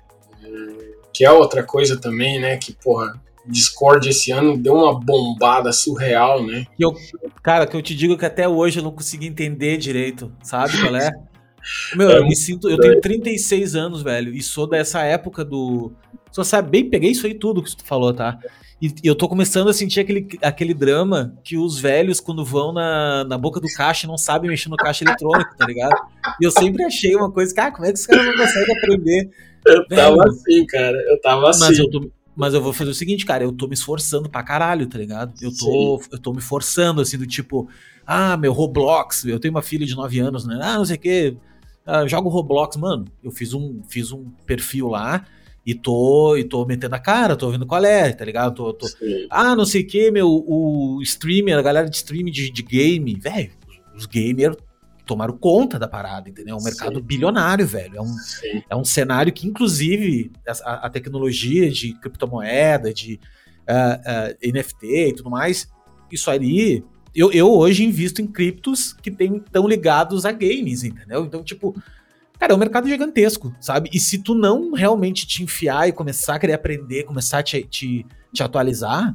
Que 1.13 1.25
é 1.25 1.31
outra 1.31 1.63
coisa 1.63 2.01
também, 2.01 2.41
né? 2.41 2.57
Que, 2.57 2.73
porra, 2.73 3.13
Discord 3.47 4.09
esse 4.09 4.31
ano 4.31 4.57
deu 4.57 4.75
uma 4.75 4.99
bombada 4.99 5.73
surreal, 5.73 6.45
né? 6.45 6.67
E 6.79 6.83
eu, 6.83 6.95
cara, 7.43 7.67
que 7.67 7.77
eu 7.77 7.83
te 7.83 7.95
digo 7.95 8.17
que 8.17 8.25
até 8.25 8.49
hoje 8.49 8.79
eu 8.79 8.85
não 8.85 8.93
consegui 8.93 9.27
entender 9.27 9.77
direito, 9.77 10.33
sabe 10.43 10.81
qual 10.81 10.97
é? 10.97 11.11
Meu, 11.95 12.11
é 12.11 12.19
eu 12.19 12.25
me 12.25 12.35
sinto. 12.35 12.69
Eu 12.69 12.79
tenho 12.79 13.01
36 13.01 13.77
anos, 13.77 14.03
velho, 14.03 14.35
e 14.35 14.43
sou 14.43 14.67
dessa 14.67 15.03
época 15.03 15.45
do. 15.45 15.93
Só 16.31 16.43
sabe 16.43 16.71
bem, 16.71 16.91
peguei 16.91 17.11
isso 17.11 17.27
aí 17.27 17.35
tudo 17.35 17.63
que 17.63 17.77
tu 17.77 17.85
falou, 17.85 18.13
tá? 18.13 18.39
E 18.81 18.93
eu 19.05 19.15
tô 19.15 19.29
começando 19.29 19.69
a 19.69 19.73
sentir 19.73 20.01
aquele, 20.01 20.27
aquele 20.43 20.75
drama 20.75 21.37
que 21.45 21.57
os 21.57 21.79
velhos, 21.79 22.19
quando 22.19 22.45
vão 22.45 22.73
na, 22.73 23.23
na 23.23 23.39
boca 23.39 23.61
do 23.61 23.69
caixa, 23.69 24.09
não 24.09 24.19
sabem 24.19 24.51
mexer 24.51 24.69
no 24.69 24.77
caixa 24.77 25.05
eletrônico, 25.05 25.57
tá 25.57 25.65
ligado? 25.65 25.95
E 26.41 26.45
eu 26.45 26.51
sempre 26.51 26.83
achei 26.83 27.15
uma 27.15 27.31
coisa, 27.31 27.55
cara, 27.55 27.71
como 27.71 27.87
é 27.87 27.93
que 27.93 28.01
os 28.01 28.07
caras 28.07 28.27
não 28.27 28.37
conseguem 28.37 28.77
aprender? 28.77 29.31
Eu 29.67 29.87
tava 29.87 30.29
assim, 30.29 30.67
cara. 30.67 30.97
Eu 31.09 31.21
tava 31.21 31.51
assim. 31.51 31.61
Mas 31.61 31.79
eu, 31.79 31.91
tô, 31.91 32.11
mas 32.35 32.55
eu 32.55 32.63
vou 32.63 32.73
fazer 32.73 32.91
o 32.91 32.95
seguinte, 32.95 33.25
cara. 33.25 33.45
Eu 33.45 33.53
tô 33.53 33.67
me 33.67 33.75
esforçando 33.75 34.29
pra 34.29 34.43
caralho, 34.43 34.87
tá 34.87 34.99
ligado? 34.99 35.33
Eu 35.41 35.51
tô, 35.57 36.03
eu 36.11 36.19
tô 36.19 36.33
me 36.33 36.41
forçando, 36.41 37.01
assim, 37.01 37.19
do 37.19 37.27
tipo, 37.27 37.69
ah, 38.07 38.37
meu 38.37 38.53
Roblox. 38.53 39.25
Eu 39.25 39.39
tenho 39.39 39.55
uma 39.55 39.63
filha 39.63 39.87
de 39.87 39.95
9 39.95 40.19
anos, 40.21 40.47
né? 40.47 40.59
Ah, 40.63 40.79
não 40.79 40.85
sei 40.85 40.97
o 40.97 41.01
quê. 41.01 41.37
Ah, 41.87 42.07
jogo 42.07 42.29
Roblox, 42.29 42.77
mano. 42.77 43.07
Eu 43.23 43.31
fiz 43.31 43.55
um, 43.55 43.83
fiz 43.89 44.13
um 44.13 44.31
perfil 44.47 44.89
lá 44.89 45.27
e 45.65 45.75
tô, 45.75 46.37
e 46.37 46.45
tô 46.45 46.65
metendo 46.67 46.95
a 46.95 46.99
cara, 46.99 47.37
tô 47.37 47.51
vendo 47.51 47.67
qual 47.67 47.85
é, 47.85 48.13
tá 48.13 48.25
ligado? 48.25 48.55
Tô, 48.55 48.73
tô... 48.73 48.87
Ah, 49.31 49.55
não 49.55 49.65
sei 49.65 49.83
o 49.83 49.87
que, 49.87 50.11
meu, 50.11 50.29
o 50.29 51.01
streamer, 51.03 51.57
a 51.57 51.63
galera 51.63 51.89
de 51.89 51.97
streaming 51.97 52.33
de, 52.33 52.51
de 52.51 52.63
game, 52.63 53.15
velho, 53.15 53.53
os 53.97 54.07
gamers 54.07 54.57
tomaram 55.05 55.37
conta 55.37 55.79
da 55.79 55.89
parada, 55.89 56.29
entendeu? 56.29 56.57
É 56.57 56.59
um 56.59 56.63
mercado 56.63 56.97
Sim. 56.97 57.03
bilionário, 57.03 57.67
velho. 57.67 57.97
É 57.97 58.01
um, 58.01 58.17
é 58.71 58.77
um 58.77 58.85
cenário 58.85 59.33
que, 59.33 59.47
inclusive, 59.47 60.31
a, 60.65 60.87
a 60.87 60.91
tecnologia 60.91 61.71
de 61.71 61.95
criptomoeda, 61.95 62.93
de 62.93 63.19
uh, 63.63 64.31
uh, 64.31 64.53
NFT 64.53 65.09
e 65.09 65.15
tudo 65.15 65.31
mais, 65.31 65.69
isso 66.11 66.31
ali. 66.31 66.85
Eu, 67.15 67.31
eu 67.31 67.51
hoje 67.51 67.85
invisto 67.85 68.23
em 68.23 68.27
criptos 68.27 68.95
que 68.95 69.11
estão 69.11 69.69
ligados 69.69 70.25
a 70.25 70.33
games, 70.33 70.83
entendeu? 70.83 71.27
Então, 71.27 71.45
tipo, 71.45 71.77
cara, 72.39 72.55
é 72.55 72.57
um 72.57 72.59
mercado 72.59 72.89
gigantesco, 72.89 73.55
sabe? 73.61 73.91
E 73.93 74.01
se 74.01 74.19
tu 74.19 74.35
não 74.35 74.73
realmente 74.73 75.27
te 75.27 75.43
enfiar 75.43 75.89
e 75.89 75.93
começar 75.93 76.37
a 76.37 76.39
querer 76.39 76.55
aprender, 76.55 77.03
começar 77.03 77.41
a 77.41 77.43
te, 77.43 77.63
te, 77.65 78.07
te 78.33 78.43
atualizar, 78.43 79.15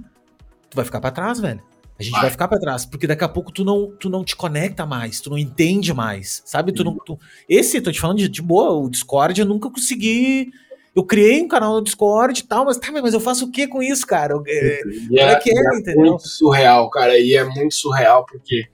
tu 0.69 0.75
vai 0.75 0.85
ficar 0.85 1.01
para 1.01 1.09
trás, 1.09 1.39
velho. 1.39 1.61
A 1.99 2.03
gente 2.03 2.11
vai, 2.11 2.21
vai 2.21 2.31
ficar 2.31 2.47
para 2.47 2.59
trás, 2.59 2.85
porque 2.85 3.07
daqui 3.07 3.23
a 3.23 3.29
pouco 3.29 3.51
tu 3.51 3.65
não, 3.65 3.91
tu 3.99 4.09
não 4.09 4.23
te 4.23 4.35
conecta 4.35 4.85
mais, 4.85 5.19
tu 5.19 5.29
não 5.29 5.37
entende 5.37 5.93
mais, 5.93 6.41
sabe? 6.45 6.71
Tu 6.71 6.83
não, 6.83 6.95
tu... 6.95 7.19
Esse, 7.49 7.81
tô 7.81 7.91
te 7.91 7.99
falando 7.99 8.19
de, 8.19 8.29
de 8.29 8.41
boa, 8.41 8.71
o 8.71 8.89
Discord 8.89 9.39
eu 9.39 9.47
nunca 9.47 9.69
consegui 9.69 10.51
eu 10.97 11.03
criei 11.03 11.43
um 11.43 11.47
canal 11.47 11.75
no 11.75 11.83
Discord 11.83 12.39
e 12.39 12.43
tal, 12.43 12.65
mas 12.65 12.75
tá, 12.75 12.91
mas 12.91 13.13
eu 13.13 13.19
faço 13.19 13.45
o 13.45 13.51
que 13.51 13.67
com 13.67 13.83
isso, 13.83 14.03
cara? 14.03 14.33
É, 14.47 14.81
e 15.11 15.19
é, 15.19 15.31
é, 15.31 15.35
que 15.35 15.51
é, 15.51 15.53
é 15.53 15.77
entendeu? 15.77 16.05
muito 16.07 16.27
surreal, 16.27 16.89
cara, 16.89 17.19
e 17.19 17.35
é 17.35 17.43
muito 17.43 17.75
surreal 17.75 18.25
porque 18.25 18.65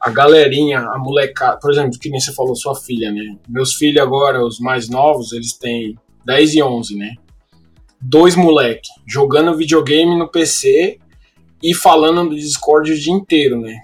a 0.00 0.10
galerinha, 0.10 0.80
a 0.80 0.98
molecada, 0.98 1.56
por 1.60 1.70
exemplo, 1.70 2.00
que 2.00 2.10
nem 2.10 2.18
você 2.18 2.34
falou, 2.34 2.56
sua 2.56 2.74
filha, 2.74 3.12
né? 3.12 3.36
Meus 3.48 3.74
filhos 3.74 4.02
agora, 4.02 4.44
os 4.44 4.58
mais 4.58 4.88
novos, 4.88 5.32
eles 5.32 5.52
têm 5.52 5.96
10 6.24 6.54
e 6.54 6.62
11, 6.64 6.96
né? 6.96 7.14
Dois 8.00 8.34
moleque 8.34 8.88
jogando 9.06 9.56
videogame 9.56 10.18
no 10.18 10.28
PC 10.28 10.98
e 11.66 11.74
falando 11.74 12.22
no 12.22 12.36
Discord 12.36 12.92
o 12.92 12.98
dia 12.98 13.12
inteiro, 13.12 13.60
né? 13.60 13.80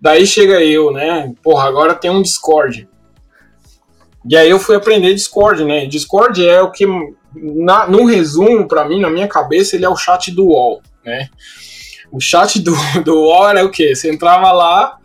Daí 0.00 0.26
chega 0.26 0.60
eu, 0.60 0.90
né? 0.90 1.32
Porra, 1.44 1.68
agora 1.68 1.94
tem 1.94 2.10
um 2.10 2.22
Discord. 2.22 2.88
E 4.28 4.36
aí 4.36 4.50
eu 4.50 4.58
fui 4.58 4.74
aprender 4.74 5.14
Discord, 5.14 5.64
né? 5.64 5.86
Discord 5.86 6.44
é 6.44 6.60
o 6.60 6.72
que, 6.72 6.84
na, 7.34 7.86
no 7.86 8.04
resumo, 8.04 8.66
para 8.66 8.84
mim, 8.84 9.00
na 9.00 9.08
minha 9.08 9.28
cabeça, 9.28 9.76
ele 9.76 9.84
é 9.84 9.88
o 9.88 9.96
chat 9.96 10.32
do 10.32 10.46
UOL, 10.46 10.82
né? 11.04 11.28
O 12.10 12.20
chat 12.20 12.58
do, 12.58 12.74
do 13.04 13.14
UOL 13.14 13.48
era 13.48 13.64
o 13.64 13.70
quê? 13.70 13.94
Você 13.94 14.10
entrava 14.10 14.50
lá, 14.50 14.98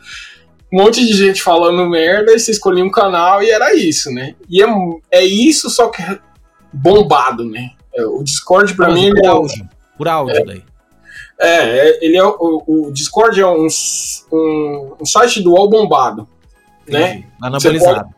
um 0.72 0.82
monte 0.82 1.06
de 1.06 1.14
gente 1.14 1.44
falando 1.44 1.88
merda, 1.88 2.34
e 2.34 2.40
você 2.40 2.50
escolhia 2.50 2.84
um 2.84 2.90
canal 2.90 3.44
e 3.44 3.52
era 3.52 3.76
isso, 3.76 4.12
né? 4.12 4.34
E 4.50 4.64
é, 4.64 4.68
é 5.12 5.24
isso, 5.24 5.70
só 5.70 5.90
que 5.90 6.02
bombado, 6.72 7.46
né? 7.46 7.70
É, 7.94 8.04
o 8.04 8.24
Discord, 8.24 8.76
para 8.76 8.92
mim, 8.92 9.12
por 9.12 9.26
é 9.26 9.28
áudio, 9.28 9.70
por 9.96 10.08
áudio 10.08 10.38
é, 10.38 10.44
daí. 10.44 10.73
É, 11.44 11.90
é, 11.90 12.06
ele 12.06 12.16
é 12.16 12.24
o, 12.24 12.64
o 12.66 12.92
Discord 12.92 13.40
é 13.40 13.46
um, 13.46 13.68
um, 14.32 14.96
um, 15.02 15.06
site 15.06 15.42
do 15.42 15.52
UOL 15.52 15.70
bombado, 15.70 16.28
né? 16.88 17.18
Entendi. 17.18 17.26
né? 17.26 17.32
Anabolizado. 17.42 18.10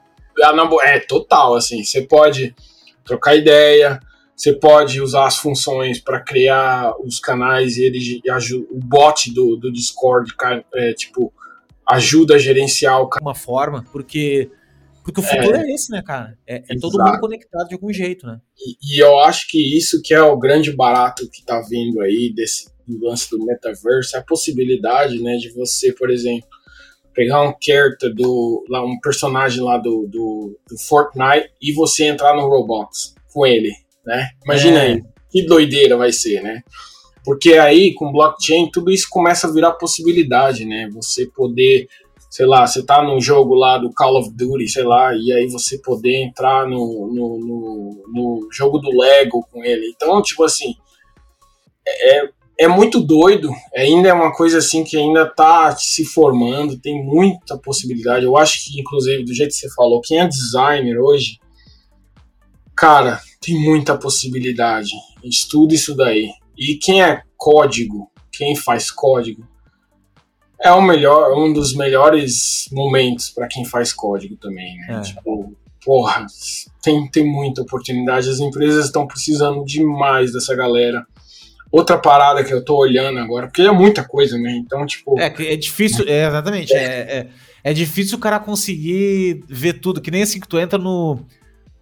É, 0.83 0.99
total, 0.99 1.55
assim, 1.55 1.83
você 1.83 2.01
pode 2.01 2.55
trocar 3.03 3.35
ideia, 3.35 3.99
você 4.35 4.53
pode 4.53 5.01
usar 5.01 5.25
as 5.25 5.37
funções 5.37 5.99
para 5.99 6.19
criar 6.19 6.93
os 7.03 7.19
canais 7.19 7.77
e 7.77 7.85
ele 7.85 8.21
o 8.69 8.79
bot 8.79 9.33
do, 9.33 9.55
do 9.55 9.71
Discord, 9.71 10.31
é, 10.73 10.93
tipo, 10.93 11.33
ajuda 11.87 12.35
a 12.35 12.39
gerenciar 12.39 13.01
o 13.01 13.09
uma 13.21 13.35
forma, 13.35 13.83
porque 13.91 14.51
porque 15.03 15.19
o 15.19 15.23
futuro 15.23 15.55
é, 15.55 15.61
é 15.61 15.73
esse, 15.73 15.91
né, 15.91 16.01
cara? 16.01 16.35
É, 16.47 16.63
é 16.67 16.79
todo 16.81 16.97
mundo 16.97 17.19
conectado 17.19 17.67
de 17.67 17.75
algum 17.75 17.93
jeito, 17.93 18.25
né? 18.25 18.41
E, 18.57 18.97
e, 18.97 18.99
eu 18.99 19.19
acho 19.19 19.47
que 19.47 19.77
isso 19.77 20.01
que 20.03 20.15
é 20.15 20.21
o 20.21 20.35
grande 20.35 20.75
barato 20.75 21.29
que 21.31 21.45
tá 21.45 21.61
vindo 21.61 22.01
aí 22.01 22.33
desse 22.33 22.74
lance 22.87 23.29
do 23.29 23.43
metaverso, 23.45 24.15
é 24.15 24.19
a 24.19 24.23
possibilidade, 24.23 25.21
né, 25.21 25.37
de 25.37 25.51
você, 25.53 25.91
por 25.93 26.09
exemplo, 26.09 26.47
pegar 27.15 27.41
um 27.41 27.53
character 27.59 28.13
do. 28.13 28.63
Lá, 28.69 28.85
um 28.85 28.99
personagem 28.99 29.63
lá 29.63 29.77
do, 29.77 30.05
do, 30.07 30.59
do, 30.69 30.77
Fortnite 30.77 31.49
e 31.61 31.71
você 31.73 32.05
entrar 32.05 32.35
no 32.35 32.47
Roblox 32.47 33.15
com 33.33 33.47
ele, 33.47 33.71
né? 34.05 34.29
Imagina 34.43 34.83
é. 34.83 34.87
aí, 34.87 35.03
que 35.31 35.45
doideira 35.45 35.97
vai 35.97 36.11
ser, 36.11 36.43
né? 36.43 36.61
Porque 37.23 37.53
aí, 37.53 37.93
com 37.95 38.11
blockchain, 38.11 38.69
tudo 38.71 38.91
isso 38.91 39.07
começa 39.09 39.47
a 39.47 39.51
virar 39.51 39.71
possibilidade, 39.73 40.63
né? 40.63 40.87
Você 40.93 41.25
poder, 41.25 41.87
sei 42.29 42.45
lá, 42.45 42.67
você 42.67 42.85
tá 42.85 43.01
num 43.01 43.19
jogo 43.19 43.55
lá 43.55 43.79
do 43.79 43.91
Call 43.91 44.19
of 44.19 44.29
Duty, 44.31 44.67
sei 44.67 44.83
lá, 44.83 45.11
e 45.15 45.31
aí 45.33 45.49
você 45.49 45.79
poder 45.79 46.21
entrar 46.21 46.67
no, 46.67 47.07
no, 47.11 47.39
no, 47.39 48.03
no 48.13 48.49
jogo 48.51 48.77
do 48.77 48.95
Lego 48.95 49.43
com 49.51 49.63
ele. 49.63 49.87
Então, 49.95 50.21
tipo 50.21 50.43
assim, 50.43 50.75
é, 51.87 52.29
é 52.57 52.67
muito 52.67 53.01
doido, 53.01 53.49
ainda 53.75 54.09
é 54.09 54.13
uma 54.13 54.33
coisa 54.33 54.59
assim 54.59 54.83
que 54.83 54.95
ainda 54.95 55.23
está 55.23 55.75
se 55.75 56.05
formando, 56.05 56.79
tem 56.79 57.03
muita 57.03 57.57
possibilidade. 57.57 58.25
Eu 58.25 58.37
acho 58.37 58.63
que, 58.63 58.79
inclusive, 58.79 59.25
do 59.25 59.33
jeito 59.33 59.49
que 59.49 59.57
você 59.57 59.73
falou, 59.73 60.01
quem 60.01 60.19
é 60.19 60.27
designer 60.27 60.97
hoje, 60.97 61.37
cara, 62.75 63.19
tem 63.41 63.59
muita 63.59 63.97
possibilidade. 63.97 64.91
Estuda 65.23 65.73
isso 65.73 65.95
daí. 65.95 66.29
E 66.57 66.75
quem 66.75 67.03
é 67.03 67.21
código, 67.35 68.09
quem 68.31 68.55
faz 68.55 68.89
código, 68.89 69.45
é 70.61 70.71
o 70.71 70.81
melhor, 70.81 71.37
um 71.37 71.51
dos 71.51 71.75
melhores 71.75 72.69
momentos 72.71 73.29
para 73.29 73.47
quem 73.47 73.65
faz 73.65 73.91
código 73.91 74.37
também, 74.37 74.77
né? 74.77 74.97
É. 74.97 75.01
Tipo, 75.01 75.53
porra, 75.83 76.25
tem, 76.81 77.09
tem 77.11 77.29
muita 77.29 77.61
oportunidade. 77.61 78.29
As 78.29 78.39
empresas 78.39 78.85
estão 78.85 79.05
precisando 79.05 79.65
demais 79.65 80.31
dessa 80.31 80.55
galera 80.55 81.05
outra 81.71 81.97
parada 81.97 82.43
que 82.43 82.53
eu 82.53 82.63
tô 82.63 82.77
olhando 82.77 83.19
agora, 83.19 83.47
porque 83.47 83.61
é 83.61 83.71
muita 83.71 84.03
coisa, 84.03 84.37
né? 84.37 84.51
Então, 84.51 84.85
tipo. 84.85 85.19
É, 85.19 85.27
é 85.27 85.55
difícil, 85.55 86.05
é, 86.07 86.27
exatamente. 86.27 86.73
É. 86.73 86.83
É, 86.83 87.27
é, 87.63 87.73
difícil 87.73 88.17
o 88.17 88.21
cara 88.21 88.39
conseguir 88.39 89.43
ver 89.47 89.73
tudo, 89.73 90.01
que 90.01 90.11
nem 90.11 90.23
assim 90.23 90.39
que 90.39 90.47
tu 90.47 90.59
entra 90.59 90.77
no. 90.77 91.25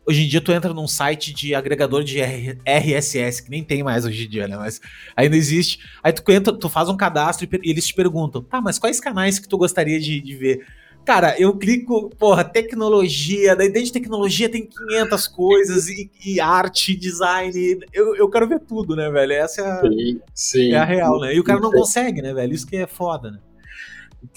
Hoje 0.05 0.25
em 0.25 0.27
dia 0.27 0.41
tu 0.41 0.51
entra 0.51 0.73
num 0.73 0.87
site 0.87 1.33
de 1.33 1.55
agregador 1.55 2.03
de 2.03 2.19
RSS, 2.65 3.41
que 3.41 3.49
nem 3.49 3.63
tem 3.63 3.81
mais 3.81 4.03
hoje 4.03 4.25
em 4.25 4.29
dia, 4.29 4.47
né? 4.49 4.57
Mas 4.57 4.81
ainda 5.15 5.37
existe. 5.37 5.79
Aí 6.03 6.11
tu 6.11 6.29
entra, 6.29 6.51
tu 6.51 6.67
faz 6.67 6.89
um 6.89 6.97
cadastro 6.97 7.47
e 7.63 7.69
eles 7.69 7.87
te 7.87 7.93
perguntam, 7.93 8.41
tá, 8.41 8.59
mas 8.59 8.77
quais 8.77 8.99
canais 8.99 9.39
que 9.39 9.47
tu 9.47 9.57
gostaria 9.57 9.99
de, 10.01 10.19
de 10.19 10.35
ver? 10.35 10.65
Cara, 11.05 11.35
eu 11.37 11.57
clico, 11.57 12.09
porra, 12.17 12.45
tecnologia, 12.45 13.55
daí 13.55 13.67
dentro 13.67 13.87
de 13.87 13.91
tecnologia 13.93 14.47
tem 14.47 14.65
500 14.65 15.27
coisas, 15.27 15.89
e, 15.89 16.09
e 16.25 16.39
arte, 16.39 16.95
design, 16.95 17.79
eu, 17.91 18.15
eu 18.15 18.29
quero 18.29 18.47
ver 18.47 18.61
tudo, 18.61 18.95
né, 18.95 19.09
velho? 19.11 19.33
Essa 19.33 19.61
é 19.61 19.65
a, 19.65 19.81
sim, 19.81 20.21
sim. 20.33 20.71
É 20.71 20.77
a 20.77 20.85
real, 20.85 21.19
né? 21.19 21.35
E 21.35 21.39
o 21.39 21.43
cara 21.43 21.59
não 21.59 21.71
consegue, 21.71 22.21
né, 22.21 22.33
velho? 22.33 22.53
Isso 22.53 22.65
que 22.65 22.77
é 22.77 22.87
foda, 22.87 23.31
né? 23.31 23.39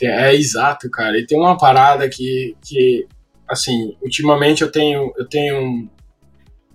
É, 0.03 0.35
exato, 0.35 0.91
cara. 0.91 1.17
E 1.17 1.25
tem 1.25 1.39
uma 1.39 1.57
parada 1.57 2.09
que, 2.09 2.57
que 2.61 3.07
assim, 3.49 3.97
ultimamente 4.03 4.63
eu 4.63 4.71
tenho, 4.71 5.13
eu 5.17 5.29
tenho 5.29 5.89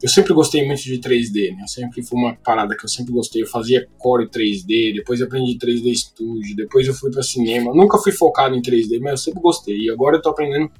eu 0.02 0.10
sempre 0.10 0.34
gostei 0.34 0.66
muito 0.66 0.82
de 0.82 0.99
3D, 0.99 1.56
né? 1.56 1.62
Eu 1.62 1.68
sempre 1.68 2.02
foi 2.02 2.20
uma 2.20 2.36
parada 2.36 2.76
que 2.76 2.84
eu 2.84 2.89
sempre 2.89 3.14
gostei. 3.14 3.43
Eu 3.43 3.47
fazia 3.47 3.88
core 3.97 4.28
3D, 4.28 4.95
depois 4.95 5.22
aprendi 5.22 5.58
3D 5.58 5.95
Studio, 5.95 6.56
depois 6.56 6.88
eu 6.88 6.93
fui 6.93 7.12
para 7.12 7.22
cinema. 7.22 7.74
Nunca 7.74 7.97
fui 7.99 8.12
focado 8.12 8.56
em 8.56 8.62
3D, 8.62 8.99
mas 8.99 9.12
eu 9.12 9.18
sempre 9.18 9.41
gostei. 9.41 9.78
E 9.78 9.91
agora 9.91 10.18
eu 10.18 10.22
tô 10.22 10.30
aprendendo 10.30 10.72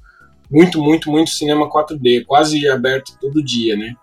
muito, 0.50 0.82
muito, 0.82 1.10
muito 1.10 1.30
cinema 1.30 1.70
4D, 1.70 2.24
quase 2.26 2.68
aberto 2.68 3.16
todo 3.20 3.42
dia, 3.42 3.76
né? 3.76 3.94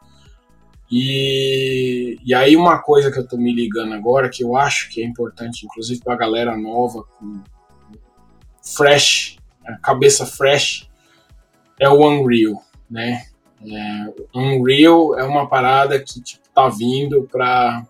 E, 0.91 2.17
e 2.25 2.33
aí 2.33 2.55
uma 2.55 2.79
coisa 2.79 3.11
que 3.11 3.19
eu 3.19 3.27
tô 3.27 3.37
me 3.37 3.53
ligando 3.53 3.93
agora, 3.93 4.29
que 4.29 4.43
eu 4.43 4.55
acho 4.55 4.89
que 4.89 5.01
é 5.01 5.05
importante, 5.05 5.65
inclusive 5.65 6.01
pra 6.01 6.15
galera 6.15 6.57
nova, 6.57 7.03
com 7.03 7.43
fresh, 8.63 9.37
cabeça 9.83 10.25
fresh, 10.25 10.89
é 11.79 11.87
o 11.87 12.07
Unreal, 12.07 12.63
né? 12.89 13.28
É, 13.65 14.13
Unreal 14.33 15.17
é 15.17 15.23
uma 15.23 15.47
parada 15.47 15.99
que 15.99 16.21
tipo, 16.21 16.47
tá 16.53 16.69
vindo 16.69 17.27
para 17.29 17.85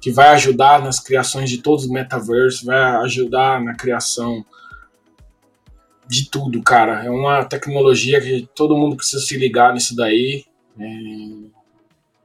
que 0.00 0.10
vai 0.10 0.30
ajudar 0.30 0.82
nas 0.82 0.98
criações 0.98 1.50
de 1.50 1.58
todos 1.58 1.84
os 1.84 1.90
metaversos, 1.90 2.62
vai 2.62 2.96
ajudar 3.02 3.62
na 3.62 3.74
criação 3.74 4.44
de 6.06 6.28
tudo, 6.28 6.62
cara. 6.62 7.04
É 7.04 7.10
uma 7.10 7.44
tecnologia 7.44 8.20
que 8.20 8.48
todo 8.54 8.76
mundo 8.76 8.96
precisa 8.96 9.22
se 9.22 9.36
ligar 9.36 9.74
nisso 9.74 9.94
daí. 9.94 10.44
É, 10.78 10.84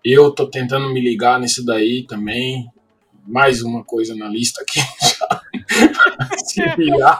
eu 0.03 0.31
tô 0.31 0.47
tentando 0.47 0.91
me 0.91 1.01
ligar 1.01 1.39
nisso 1.39 1.65
daí 1.65 2.03
também. 2.03 2.69
Mais 3.27 3.61
uma 3.61 3.83
coisa 3.83 4.15
na 4.15 4.29
lista 4.29 4.61
aqui. 4.61 4.79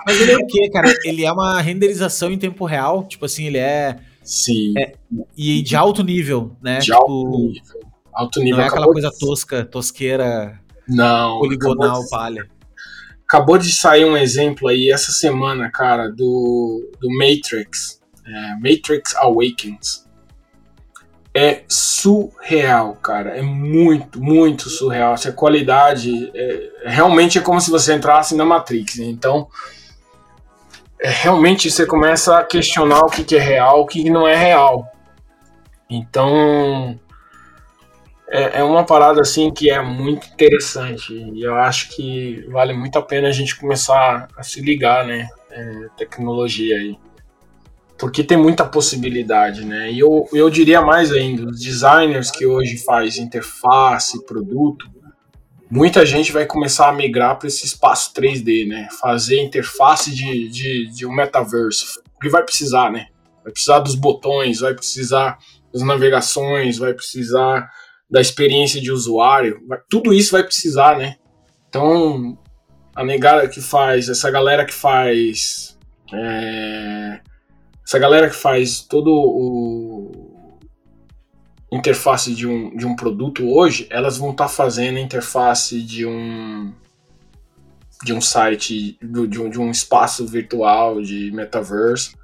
Mas 0.06 0.22
ele 0.22 0.32
é 0.32 0.38
o 0.38 0.48
quê, 0.48 0.70
cara? 0.72 0.94
Ele 1.04 1.26
é 1.26 1.32
uma 1.32 1.60
renderização 1.62 2.32
em 2.32 2.38
tempo 2.38 2.64
real? 2.66 3.04
Tipo 3.04 3.26
assim, 3.26 3.48
ele 3.48 3.58
é 3.58 3.98
Sim. 4.26 4.74
É, 4.76 4.94
e 5.38 5.62
de 5.62 5.76
alto 5.76 6.04
nível, 6.04 6.58
né? 6.62 6.80
De 6.80 6.88
tipo, 6.88 6.98
alto 6.98 7.38
nível. 7.38 7.80
Alto 8.12 8.40
nível. 8.40 8.58
Não 8.58 8.64
é 8.64 8.68
aquela 8.68 8.88
coisa 8.88 9.10
de... 9.10 9.20
tosca, 9.20 9.64
tosqueira, 9.64 10.60
não, 10.88 11.40
poligonal, 11.40 12.02
de... 12.02 12.10
palha. 12.10 12.50
Acabou 13.28 13.58
de 13.58 13.72
sair 13.72 14.04
um 14.06 14.18
exemplo 14.18 14.68
aí 14.68 14.92
essa 14.92 15.12
semana, 15.12 15.70
cara, 15.72 16.10
do, 16.10 16.92
do 17.00 17.10
Matrix. 17.18 18.02
É, 18.26 18.54
Matrix 18.56 19.16
Awakens. 19.16 20.06
É 21.34 21.64
surreal, 21.68 22.96
cara. 22.96 23.32
É 23.38 23.42
muito, 23.42 24.22
muito 24.22 24.70
surreal. 24.70 25.14
Essa 25.14 25.32
qualidade 25.32 26.32
é, 26.34 26.72
realmente 26.86 27.38
é 27.38 27.42
como 27.42 27.60
se 27.60 27.70
você 27.70 27.94
entrasse 27.94 28.36
na 28.36 28.46
Matrix. 28.46 28.98
Né? 28.98 29.06
Então, 29.06 29.48
realmente 31.08 31.70
você 31.70 31.86
começa 31.86 32.38
a 32.38 32.44
questionar 32.44 33.02
o 33.02 33.10
que, 33.10 33.24
que 33.24 33.36
é 33.36 33.40
real, 33.40 33.82
o 33.82 33.86
que, 33.86 34.04
que 34.04 34.10
não 34.10 34.28
é 34.28 34.36
real. 34.36 34.92
Então, 35.90 37.00
é, 38.28 38.60
é, 38.60 38.64
uma 38.64 38.84
parada 38.84 39.22
assim 39.22 39.52
que 39.52 39.70
é 39.70 39.82
muito 39.82 40.28
interessante 40.28 41.14
e 41.14 41.44
eu 41.44 41.56
acho 41.56 41.90
que 41.96 42.46
vale 42.50 42.74
muito 42.74 42.98
a 42.98 43.02
pena 43.02 43.28
a 43.28 43.32
gente 43.32 43.56
começar 43.60 44.28
a 44.36 44.44
se 44.44 44.62
ligar, 44.62 45.06
né? 45.06 45.30
É, 45.52 45.88
tecnologia 45.98 46.76
aí. 46.76 46.98
Porque 47.98 48.24
tem 48.24 48.38
muita 48.38 48.66
possibilidade, 48.66 49.64
né? 49.64 49.92
E 49.92 50.00
eu, 50.00 50.28
eu 50.34 50.50
diria 50.50 50.82
mais 50.82 51.12
ainda, 51.12 51.46
os 51.50 51.60
designers 51.60 52.30
que 52.30 52.46
hoje 52.46 52.78
faz 52.78 53.18
interface, 53.18 54.26
produto, 54.26 54.90
muita 55.76 56.06
gente 56.06 56.32
vai 56.32 56.46
começar 56.46 56.88
a 56.88 56.94
migrar 56.94 57.38
para 57.38 57.50
esse 57.50 57.66
espaço 57.66 58.14
3D, 58.14 58.66
né? 58.66 58.88
Fazer 59.02 59.42
interface 59.42 60.16
de, 60.16 60.48
de, 60.48 60.88
de 60.88 61.06
um 61.06 61.14
metaverso. 61.14 62.02
Porque 62.14 62.30
vai 62.30 62.44
precisar, 62.44 62.90
né? 62.90 63.08
Vai 63.44 63.52
precisar 63.52 63.80
dos 63.80 63.94
botões, 63.94 64.62
vai 64.62 64.74
precisar 64.74 65.38
das 65.74 65.84
navegações, 65.84 66.78
vai 66.78 66.94
precisar 66.94 67.70
da 68.10 68.22
experiência 68.22 68.80
de 68.80 68.92
usuário, 68.92 69.60
tudo 69.90 70.14
isso 70.14 70.32
vai 70.32 70.44
precisar, 70.44 70.98
né? 70.98 71.18
Então, 71.68 72.38
a 72.96 73.04
negada 73.04 73.48
que 73.50 73.60
faz, 73.60 74.08
essa 74.08 74.32
galera 74.32 74.64
que 74.64 74.74
faz. 74.74 75.78
É, 76.14 77.20
essa 77.86 78.00
galera 78.00 78.30
que 78.30 78.36
faz 78.36 78.80
todo 78.82 79.12
o 79.12 80.25
interface 81.72 82.34
de 82.34 82.48
um, 82.48 82.76
de 82.76 82.86
um 82.86 82.96
produto 82.96 83.48
hoje, 83.48 83.88
elas 83.90 84.18
vão 84.18 84.32
estar 84.32 84.46
tá 84.46 84.50
fazendo 84.50 84.98
a 84.98 85.02
interface 85.02 85.82
de 85.82 86.06
um 86.06 86.74
de 88.04 88.14
um 88.14 88.22
site, 88.22 89.00
de 89.02 89.40
um, 89.40 89.50
de 89.50 89.60
um 89.60 89.72
espaço 89.72 90.28
virtual 90.28 91.02
de 91.02 91.32
metaverse 91.32 92.16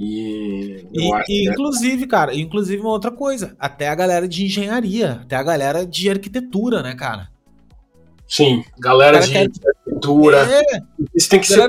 e, 0.00 0.86
e, 0.92 1.10
e 1.28 1.50
inclusive, 1.50 2.06
cara, 2.06 2.32
inclusive 2.32 2.80
uma 2.80 2.90
outra 2.90 3.10
coisa, 3.10 3.56
até 3.58 3.88
a 3.88 3.94
galera 3.96 4.28
de 4.28 4.44
engenharia, 4.44 5.20
até 5.22 5.34
a 5.34 5.42
galera 5.42 5.84
de 5.84 6.08
arquitetura, 6.08 6.84
né, 6.84 6.94
cara? 6.94 7.28
Sim, 8.28 8.64
galera 8.78 9.18
de 9.18 9.32
quer... 9.32 9.48
É, 10.50 10.62
isso 11.14 11.28
tem 11.28 11.40
que 11.40 11.46
ser 11.46 11.68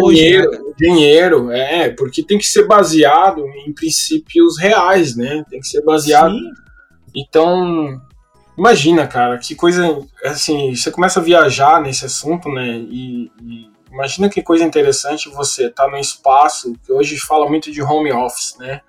hoje, 0.00 0.38
né, 0.38 0.46
engenheiro, 0.80 1.50
é, 1.50 1.90
porque 1.90 2.22
tem 2.22 2.38
que 2.38 2.46
ser 2.46 2.66
baseado 2.66 3.46
em 3.66 3.72
princípios 3.72 4.58
reais, 4.58 5.16
né? 5.16 5.44
Tem 5.50 5.60
que 5.60 5.66
ser 5.66 5.82
baseado. 5.82 6.32
Sim. 6.32 6.50
Então, 7.14 8.00
imagina, 8.56 9.06
cara, 9.06 9.38
que 9.38 9.54
coisa, 9.54 9.98
assim, 10.24 10.74
você 10.74 10.90
começa 10.90 11.20
a 11.20 11.22
viajar 11.22 11.80
nesse 11.82 12.04
assunto, 12.04 12.48
né? 12.48 12.78
E, 12.88 13.30
e 13.42 13.72
Imagina 13.92 14.30
que 14.30 14.42
coisa 14.42 14.64
interessante 14.64 15.28
você 15.28 15.66
estar 15.66 15.84
tá 15.84 15.90
num 15.90 15.98
espaço 15.98 16.74
que 16.82 16.90
hoje 16.90 17.18
fala 17.18 17.46
muito 17.46 17.70
de 17.70 17.82
home 17.82 18.10
office, 18.10 18.56
né? 18.58 18.80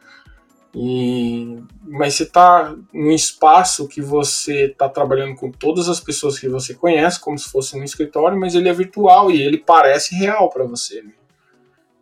E, 0.75 1.59
mas 1.83 2.15
você 2.15 2.23
está 2.23 2.75
num 2.91 3.11
espaço 3.11 3.87
que 3.87 4.01
você 4.01 4.65
está 4.65 4.89
trabalhando 4.89 5.35
com 5.35 5.51
todas 5.51 5.87
as 5.87 5.99
pessoas 5.99 6.39
que 6.39 6.49
você 6.49 6.73
conhece, 6.73 7.19
como 7.19 7.37
se 7.37 7.49
fosse 7.49 7.77
um 7.77 7.83
escritório, 7.83 8.39
mas 8.39 8.55
ele 8.55 8.67
é 8.67 8.73
virtual 8.73 9.29
e 9.29 9.41
ele 9.41 9.57
parece 9.57 10.15
real 10.15 10.49
para 10.49 10.63
você. 10.63 11.03
Né? 11.03 11.11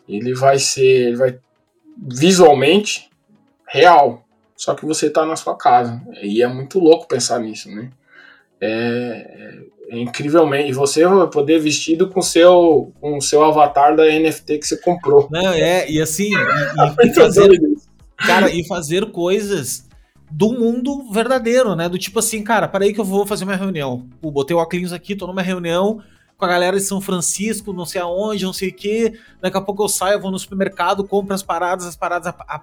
Ele 0.08 0.34
vai 0.34 0.58
ser, 0.58 1.08
ele 1.08 1.18
vai 1.18 1.38
visualmente 1.98 3.10
real, 3.68 4.26
só 4.56 4.74
que 4.74 4.86
você 4.86 5.08
está 5.08 5.26
na 5.26 5.36
sua 5.36 5.58
casa. 5.58 6.02
E 6.22 6.42
é 6.42 6.48
muito 6.48 6.80
louco 6.80 7.08
pensar 7.08 7.40
nisso, 7.40 7.70
né? 7.70 7.90
É, 8.62 9.60
é, 9.90 9.98
incrivelmente. 9.98 10.70
E 10.70 10.74
você 10.74 11.06
vai 11.06 11.28
poder 11.28 11.60
vestido 11.60 12.08
com 12.10 12.22
seu, 12.22 12.94
com 13.02 13.18
o 13.18 13.22
seu 13.22 13.44
avatar 13.44 13.96
da 13.96 14.06
NFT 14.06 14.60
que 14.60 14.68
você 14.68 14.78
comprou. 14.78 15.28
Não, 15.32 15.52
é, 15.54 15.90
e 15.90 16.00
assim, 16.00 16.32
e, 16.32 17.08
e 17.08 17.14
fazer, 17.16 17.50
cara, 18.26 18.50
e 18.50 18.66
fazer 18.68 19.12
coisas 19.12 19.88
do 20.30 20.54
mundo 20.54 21.12
verdadeiro, 21.12 21.76
né? 21.76 21.90
Do 21.90 21.98
tipo 21.98 22.20
assim, 22.20 22.44
cara, 22.44 22.68
para 22.68 22.86
aí 22.86 22.94
que 22.94 23.00
eu 23.00 23.06
vou 23.06 23.26
fazer 23.26 23.44
uma 23.44 23.56
reunião. 23.56 24.08
Pô, 24.22 24.32
botei 24.32 24.56
o 24.56 24.60
óculos 24.60 24.94
aqui, 24.94 25.16
tô 25.16 25.28
numa 25.28 25.42
reunião 25.42 26.02
com 26.38 26.46
a 26.46 26.48
galera 26.48 26.78
de 26.78 26.84
São 26.84 27.00
Francisco, 27.00 27.72
não 27.72 27.86
sei 27.86 28.02
aonde, 28.02 28.46
não 28.46 28.54
sei 28.54 28.70
o 28.70 28.74
que. 28.74 29.14
Daqui 29.40 29.58
a 29.58 29.62
pouco 29.62 29.84
eu 29.84 29.90
saio, 29.90 30.20
vou 30.20 30.32
no 30.32 30.40
supermercado, 30.40 31.04
compro 31.04 31.36
as 31.36 31.44
paradas, 31.44 31.86
as 31.86 31.96
paradas 31.96 32.28
a, 32.28 32.36
a, 32.48 32.62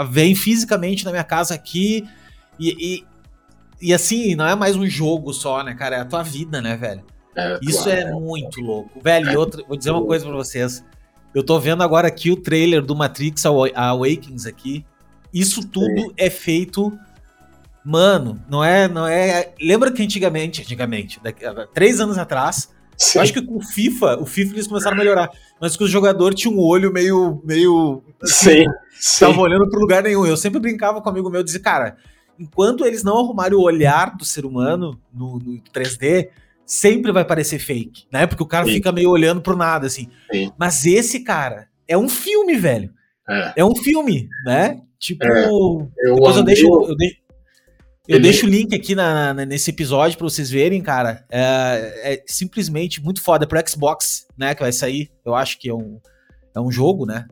a, 0.00 0.04
vêm 0.04 0.34
fisicamente 0.36 1.04
na 1.04 1.10
minha 1.10 1.24
casa 1.24 1.54
aqui. 1.54 2.08
E, 2.56 2.76
e, 2.78 3.04
e 3.88 3.92
assim, 3.92 4.36
não 4.36 4.46
é 4.46 4.54
mais 4.54 4.76
um 4.76 4.86
jogo 4.86 5.32
só, 5.32 5.64
né, 5.64 5.74
cara? 5.74 5.96
É 5.96 6.00
a 6.00 6.04
tua 6.04 6.22
vida, 6.22 6.62
né, 6.62 6.76
velho? 6.76 7.02
É, 7.34 7.58
Isso 7.62 7.82
claro, 7.82 7.98
é, 7.98 8.02
é 8.02 8.12
muito 8.12 8.60
louco. 8.60 9.00
Velho, 9.00 9.28
e 9.32 9.36
outra, 9.36 9.64
vou 9.66 9.76
dizer 9.76 9.90
uma 9.90 10.04
coisa 10.04 10.24
pra 10.24 10.36
vocês. 10.36 10.84
Eu 11.34 11.42
tô 11.42 11.58
vendo 11.58 11.82
agora 11.82 12.06
aqui 12.06 12.30
o 12.30 12.36
trailer 12.36 12.82
do 12.82 12.94
Matrix 12.94 13.44
Awakens 13.44 14.46
aqui. 14.46 14.84
Isso 15.32 15.66
tudo 15.66 16.00
Sim. 16.00 16.12
é 16.16 16.30
feito. 16.30 16.96
Mano, 17.84 18.40
não 18.48 18.62
é, 18.62 18.86
não 18.86 19.06
é. 19.06 19.52
Lembra 19.60 19.90
que 19.90 20.02
antigamente, 20.02 20.62
antigamente, 20.62 21.20
daqui, 21.22 21.44
três 21.74 22.00
anos 22.00 22.16
atrás, 22.16 22.70
Sim. 22.96 23.18
eu 23.18 23.22
acho 23.22 23.32
que 23.32 23.42
com 23.42 23.56
o 23.56 23.60
FIFA, 23.60 24.20
o 24.20 24.26
FIFA 24.26 24.54
eles 24.54 24.68
começaram 24.68 24.96
a 24.96 24.98
melhorar. 24.98 25.30
Mas 25.60 25.76
que 25.76 25.82
o 25.82 25.88
jogador 25.88 26.32
tinha 26.34 26.54
um 26.54 26.60
olho 26.60 26.92
meio. 26.92 27.42
meio 27.44 28.02
assim, 28.22 28.64
Sim. 28.94 29.26
Tava 29.26 29.40
olhando 29.40 29.68
pro 29.68 29.80
lugar 29.80 30.02
nenhum. 30.04 30.24
Eu 30.24 30.36
sempre 30.36 30.60
brincava 30.60 31.00
com 31.02 31.08
um 31.08 31.12
amigo 31.12 31.28
meu 31.28 31.40
e 31.40 31.44
dizia, 31.44 31.60
cara, 31.60 31.96
enquanto 32.38 32.86
eles 32.86 33.02
não 33.02 33.18
arrumarem 33.18 33.58
o 33.58 33.62
olhar 33.62 34.16
do 34.16 34.24
ser 34.24 34.46
humano 34.46 34.98
no, 35.12 35.38
no 35.38 35.60
3D, 35.74 36.28
sempre 36.66 37.12
vai 37.12 37.24
parecer 37.24 37.58
fake, 37.58 38.06
né? 38.12 38.26
Porque 38.26 38.42
o 38.42 38.46
cara 38.46 38.66
Sim. 38.66 38.72
fica 38.72 38.92
meio 38.92 39.10
olhando 39.10 39.40
pro 39.40 39.56
nada, 39.56 39.86
assim. 39.86 40.08
Sim. 40.32 40.52
Mas 40.58 40.84
esse 40.84 41.20
cara 41.20 41.68
é 41.86 41.96
um 41.96 42.08
filme, 42.08 42.56
velho. 42.56 42.92
É, 43.28 43.52
é 43.56 43.64
um 43.64 43.74
filme, 43.74 44.28
né? 44.44 44.80
Tipo, 44.98 45.24
é, 45.24 45.48
eu 45.48 45.90
depois 46.14 46.36
eu 46.36 46.42
deixo, 46.42 46.66
eu, 46.66 46.96
deixo, 46.96 47.16
eu 48.08 48.20
deixo 48.20 48.46
o 48.46 48.48
link 48.48 48.74
aqui 48.74 48.94
na, 48.94 49.34
na, 49.34 49.44
nesse 49.44 49.70
episódio 49.70 50.16
pra 50.16 50.26
vocês 50.26 50.50
verem, 50.50 50.82
cara. 50.82 51.24
É, 51.30 52.14
é, 52.14 52.24
simplesmente 52.26 53.02
muito 53.02 53.22
foda. 53.22 53.46
Pro 53.46 53.62
Xbox, 53.68 54.26
né? 54.36 54.54
Que 54.54 54.62
vai 54.62 54.72
sair. 54.72 55.10
Eu 55.24 55.34
acho 55.34 55.58
que 55.58 55.68
é 55.68 55.74
um, 55.74 56.00
é 56.54 56.60
um 56.60 56.70
jogo, 56.70 57.04
né? 57.06 57.26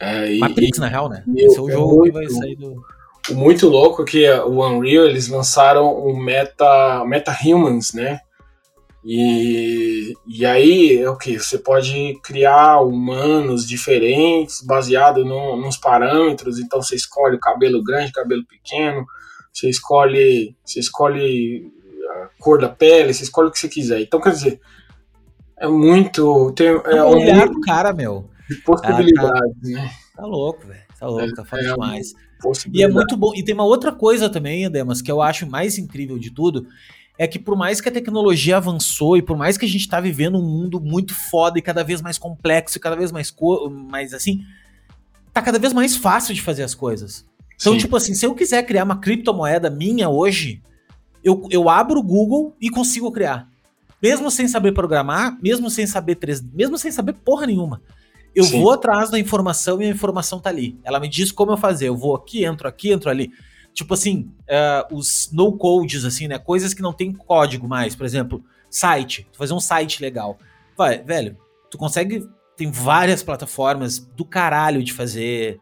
É, 0.00 0.36
Matrix, 0.38 0.78
e, 0.78 0.80
na 0.80 0.88
real, 0.88 1.08
né? 1.08 1.24
Esse 1.36 1.56
é 1.56 1.60
o 1.60 1.70
jogo 1.70 2.02
que 2.02 2.10
vai 2.10 2.28
sair 2.28 2.56
do. 2.56 2.82
O 3.30 3.34
muito 3.34 3.68
louco 3.68 4.02
é 4.02 4.04
que 4.04 4.30
o 4.30 4.64
Unreal 4.64 5.06
eles 5.06 5.28
lançaram 5.28 5.86
o 5.92 6.16
Meta, 6.16 7.04
Meta 7.06 7.36
Humans, 7.44 7.92
né? 7.94 8.20
E, 9.04 10.14
e 10.26 10.46
aí 10.46 10.98
é 10.98 11.10
o 11.10 11.16
que? 11.16 11.38
Você 11.38 11.58
pode 11.58 12.18
criar 12.22 12.80
humanos 12.80 13.68
diferentes 13.68 14.62
baseado 14.62 15.24
no, 15.24 15.56
nos 15.56 15.76
parâmetros. 15.76 16.58
Então 16.58 16.82
você 16.82 16.96
escolhe 16.96 17.36
o 17.36 17.40
cabelo 17.40 17.82
grande, 17.84 18.12
cabelo 18.12 18.44
pequeno, 18.46 19.04
você 19.52 19.68
escolhe, 19.68 20.56
você 20.64 20.80
escolhe 20.80 21.70
a 22.10 22.42
cor 22.42 22.58
da 22.58 22.68
pele, 22.68 23.12
você 23.12 23.24
escolhe 23.24 23.48
o 23.48 23.52
que 23.52 23.58
você 23.58 23.68
quiser. 23.68 24.00
Então 24.00 24.20
quer 24.20 24.30
dizer, 24.30 24.60
é 25.58 25.68
muito. 25.68 26.52
Tem, 26.52 26.68
é 26.68 27.02
um 27.02 27.08
olhar 27.08 27.48
do 27.48 27.60
cara, 27.60 27.92
meu. 27.92 28.30
De 28.48 28.56
possibilidades, 28.56 29.22
ah, 29.22 29.76
tá, 29.76 29.82
né? 29.82 29.90
Tá 30.16 30.26
louco, 30.26 30.66
velho. 30.66 30.80
Tá 30.98 31.06
louco, 31.06 31.24
é, 31.24 31.34
tá 31.34 31.44
foda 31.44 31.62
é, 31.62 31.72
demais. 31.72 32.12
E 32.72 32.82
é 32.82 32.88
muito 32.88 33.16
bom. 33.16 33.32
E 33.34 33.42
tem 33.42 33.54
uma 33.54 33.64
outra 33.64 33.92
coisa 33.92 34.28
também, 34.28 34.68
Demas, 34.70 35.00
que 35.00 35.10
eu 35.10 35.22
acho 35.22 35.48
mais 35.48 35.78
incrível 35.78 36.18
de 36.18 36.30
tudo, 36.30 36.66
é 37.18 37.26
que 37.26 37.38
por 37.38 37.56
mais 37.56 37.80
que 37.80 37.88
a 37.88 37.92
tecnologia 37.92 38.56
avançou 38.56 39.16
e 39.16 39.22
por 39.22 39.36
mais 39.36 39.56
que 39.56 39.64
a 39.64 39.68
gente 39.68 39.88
tá 39.88 40.00
vivendo 40.00 40.38
um 40.38 40.42
mundo 40.42 40.80
muito 40.80 41.14
foda 41.14 41.58
e 41.58 41.62
cada 41.62 41.84
vez 41.84 42.02
mais 42.02 42.18
complexo 42.18 42.76
e 42.76 42.80
cada 42.80 42.96
vez 42.96 43.12
mais, 43.12 43.34
mais 43.90 44.12
assim, 44.12 44.44
tá 45.32 45.40
cada 45.40 45.58
vez 45.58 45.72
mais 45.72 45.96
fácil 45.96 46.34
de 46.34 46.42
fazer 46.42 46.62
as 46.62 46.74
coisas. 46.74 47.24
Então, 47.56 47.74
Sim. 47.74 47.78
tipo 47.78 47.96
assim, 47.96 48.14
se 48.14 48.26
eu 48.26 48.34
quiser 48.34 48.64
criar 48.64 48.84
uma 48.84 48.98
criptomoeda 48.98 49.70
minha 49.70 50.08
hoje, 50.08 50.60
eu, 51.22 51.46
eu 51.50 51.68
abro 51.68 52.00
o 52.00 52.02
Google 52.02 52.54
e 52.60 52.68
consigo 52.68 53.10
criar. 53.12 53.48
Mesmo 54.02 54.30
sem 54.30 54.46
saber 54.46 54.72
programar, 54.72 55.38
mesmo 55.40 55.70
sem 55.70 55.86
saber 55.86 56.16
3D, 56.16 56.50
mesmo 56.52 56.76
sem 56.76 56.90
saber 56.90 57.14
porra 57.14 57.46
nenhuma. 57.46 57.80
Eu 58.34 58.44
Sim. 58.44 58.60
vou 58.60 58.72
atrás 58.72 59.10
da 59.10 59.18
informação 59.18 59.80
e 59.80 59.84
a 59.84 59.88
informação 59.88 60.40
tá 60.40 60.50
ali. 60.50 60.78
Ela 60.82 60.98
me 60.98 61.08
diz 61.08 61.30
como 61.30 61.52
eu 61.52 61.56
fazer. 61.56 61.88
Eu 61.88 61.96
vou 61.96 62.14
aqui, 62.14 62.44
entro 62.44 62.66
aqui, 62.66 62.92
entro 62.92 63.08
ali. 63.08 63.30
Tipo 63.72 63.94
assim, 63.94 64.30
uh, 64.42 64.94
os 64.94 65.30
no 65.32 65.56
codes, 65.56 66.04
assim, 66.04 66.26
né? 66.26 66.38
Coisas 66.38 66.74
que 66.74 66.82
não 66.82 66.92
tem 66.92 67.12
código 67.12 67.68
mais. 67.68 67.94
Por 67.94 68.04
exemplo, 68.04 68.44
site. 68.68 69.26
Fazer 69.36 69.52
um 69.52 69.60
site 69.60 70.02
legal. 70.02 70.38
Vai, 70.76 71.02
velho, 71.02 71.36
tu 71.70 71.78
consegue. 71.78 72.26
Tem 72.56 72.70
várias 72.70 73.22
plataformas 73.22 73.98
do 73.98 74.24
caralho 74.24 74.82
de 74.82 74.92
fazer 74.92 75.60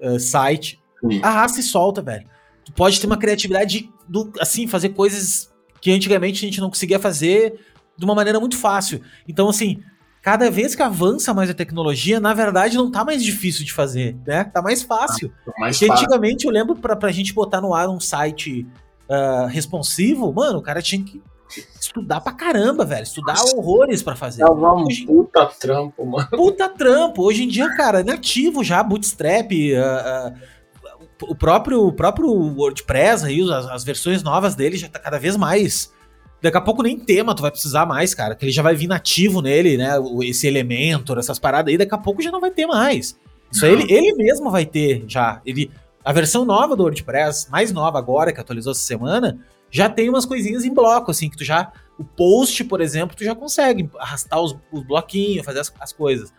uh, 0.00 0.18
site. 0.18 0.80
Sim. 1.00 1.20
Arrasta 1.22 1.60
e 1.60 1.62
solta, 1.62 2.02
velho. 2.02 2.26
Tu 2.64 2.72
pode 2.72 3.00
ter 3.00 3.06
uma 3.06 3.18
criatividade 3.18 3.90
do, 4.08 4.32
assim, 4.38 4.66
fazer 4.66 4.90
coisas 4.90 5.50
que 5.80 5.90
antigamente 5.90 6.44
a 6.44 6.48
gente 6.48 6.60
não 6.60 6.68
conseguia 6.68 6.98
fazer 6.98 7.58
de 7.96 8.04
uma 8.04 8.14
maneira 8.14 8.40
muito 8.40 8.56
fácil. 8.56 9.02
Então, 9.26 9.48
assim, 9.48 9.82
cada 10.22 10.50
vez 10.50 10.74
que 10.74 10.82
avança 10.82 11.32
mais 11.32 11.48
a 11.50 11.54
tecnologia, 11.54 12.20
na 12.20 12.34
verdade 12.34 12.76
não 12.76 12.90
tá 12.90 13.04
mais 13.04 13.22
difícil 13.22 13.64
de 13.64 13.72
fazer, 13.72 14.16
né? 14.26 14.44
Tá 14.44 14.60
mais 14.60 14.82
fácil. 14.82 15.32
Ah, 15.46 15.52
mais 15.58 15.76
Porque 15.76 15.86
fácil. 15.86 16.04
antigamente 16.04 16.46
eu 16.46 16.52
lembro 16.52 16.76
pra, 16.76 16.94
pra 16.94 17.10
gente 17.10 17.32
botar 17.32 17.60
no 17.60 17.74
ar 17.74 17.88
um 17.88 18.00
site 18.00 18.66
uh, 19.08 19.46
responsivo, 19.46 20.32
mano, 20.32 20.58
o 20.58 20.62
cara 20.62 20.82
tinha 20.82 21.02
que 21.02 21.22
estudar 21.80 22.20
pra 22.20 22.32
caramba, 22.32 22.84
velho. 22.84 23.02
Estudar 23.02 23.34
Nossa. 23.34 23.56
horrores 23.56 24.02
para 24.02 24.14
fazer. 24.14 24.42
É 24.42 24.46
um 24.46 24.84
Hoje, 24.84 25.04
puta 25.04 25.46
trampo, 25.46 26.06
mano. 26.06 26.28
Puta 26.30 26.68
trampo. 26.68 27.24
Hoje 27.24 27.42
em 27.42 27.48
dia, 27.48 27.74
cara, 27.76 28.00
é 28.00 28.04
nativo 28.04 28.62
já, 28.62 28.82
Bootstrap, 28.82 29.50
uh, 29.50 30.28
uh, 30.28 31.30
o 31.30 31.34
próprio, 31.34 31.86
o 31.86 31.92
próprio 31.92 32.30
WordPress 32.30 33.24
aí, 33.24 33.42
as, 33.42 33.66
as 33.66 33.84
versões 33.84 34.22
novas 34.22 34.54
dele 34.54 34.76
já 34.76 34.88
tá 34.88 34.98
cada 34.98 35.18
vez 35.18 35.36
mais 35.36 35.92
Daqui 36.42 36.56
a 36.56 36.60
pouco 36.60 36.82
nem 36.82 36.98
tema 36.98 37.34
tu 37.34 37.42
vai 37.42 37.50
precisar 37.50 37.84
mais, 37.84 38.14
cara. 38.14 38.34
Que 38.34 38.44
ele 38.44 38.52
já 38.52 38.62
vai 38.62 38.74
vir 38.74 38.86
nativo 38.86 39.42
nele, 39.42 39.76
né? 39.76 39.90
Esse 40.22 40.46
elemento, 40.46 41.18
essas 41.18 41.38
paradas 41.38 41.70
aí, 41.70 41.78
daqui 41.78 41.94
a 41.94 41.98
pouco 41.98 42.22
já 42.22 42.30
não 42.30 42.40
vai 42.40 42.50
ter 42.50 42.66
mais. 42.66 43.18
Isso 43.52 43.66
aí 43.66 43.72
ele, 43.72 43.92
ele 43.92 44.14
mesmo 44.14 44.50
vai 44.50 44.64
ter 44.64 45.04
já. 45.06 45.42
Ele, 45.44 45.70
a 46.04 46.12
versão 46.12 46.44
nova 46.44 46.74
do 46.74 46.82
WordPress, 46.84 47.50
mais 47.50 47.72
nova 47.72 47.98
agora, 47.98 48.32
que 48.32 48.40
atualizou 48.40 48.72
essa 48.72 48.80
semana, 48.80 49.38
já 49.70 49.88
tem 49.88 50.08
umas 50.08 50.24
coisinhas 50.24 50.64
em 50.64 50.72
bloco, 50.72 51.10
assim, 51.10 51.28
que 51.28 51.36
tu 51.36 51.44
já. 51.44 51.72
O 51.98 52.04
post, 52.04 52.64
por 52.64 52.80
exemplo, 52.80 53.14
tu 53.14 53.24
já 53.24 53.34
consegue 53.34 53.90
arrastar 53.98 54.40
os, 54.40 54.56
os 54.72 54.82
bloquinhos, 54.82 55.44
fazer 55.44 55.60
as, 55.60 55.72
as 55.78 55.92
coisas. 55.92 56.32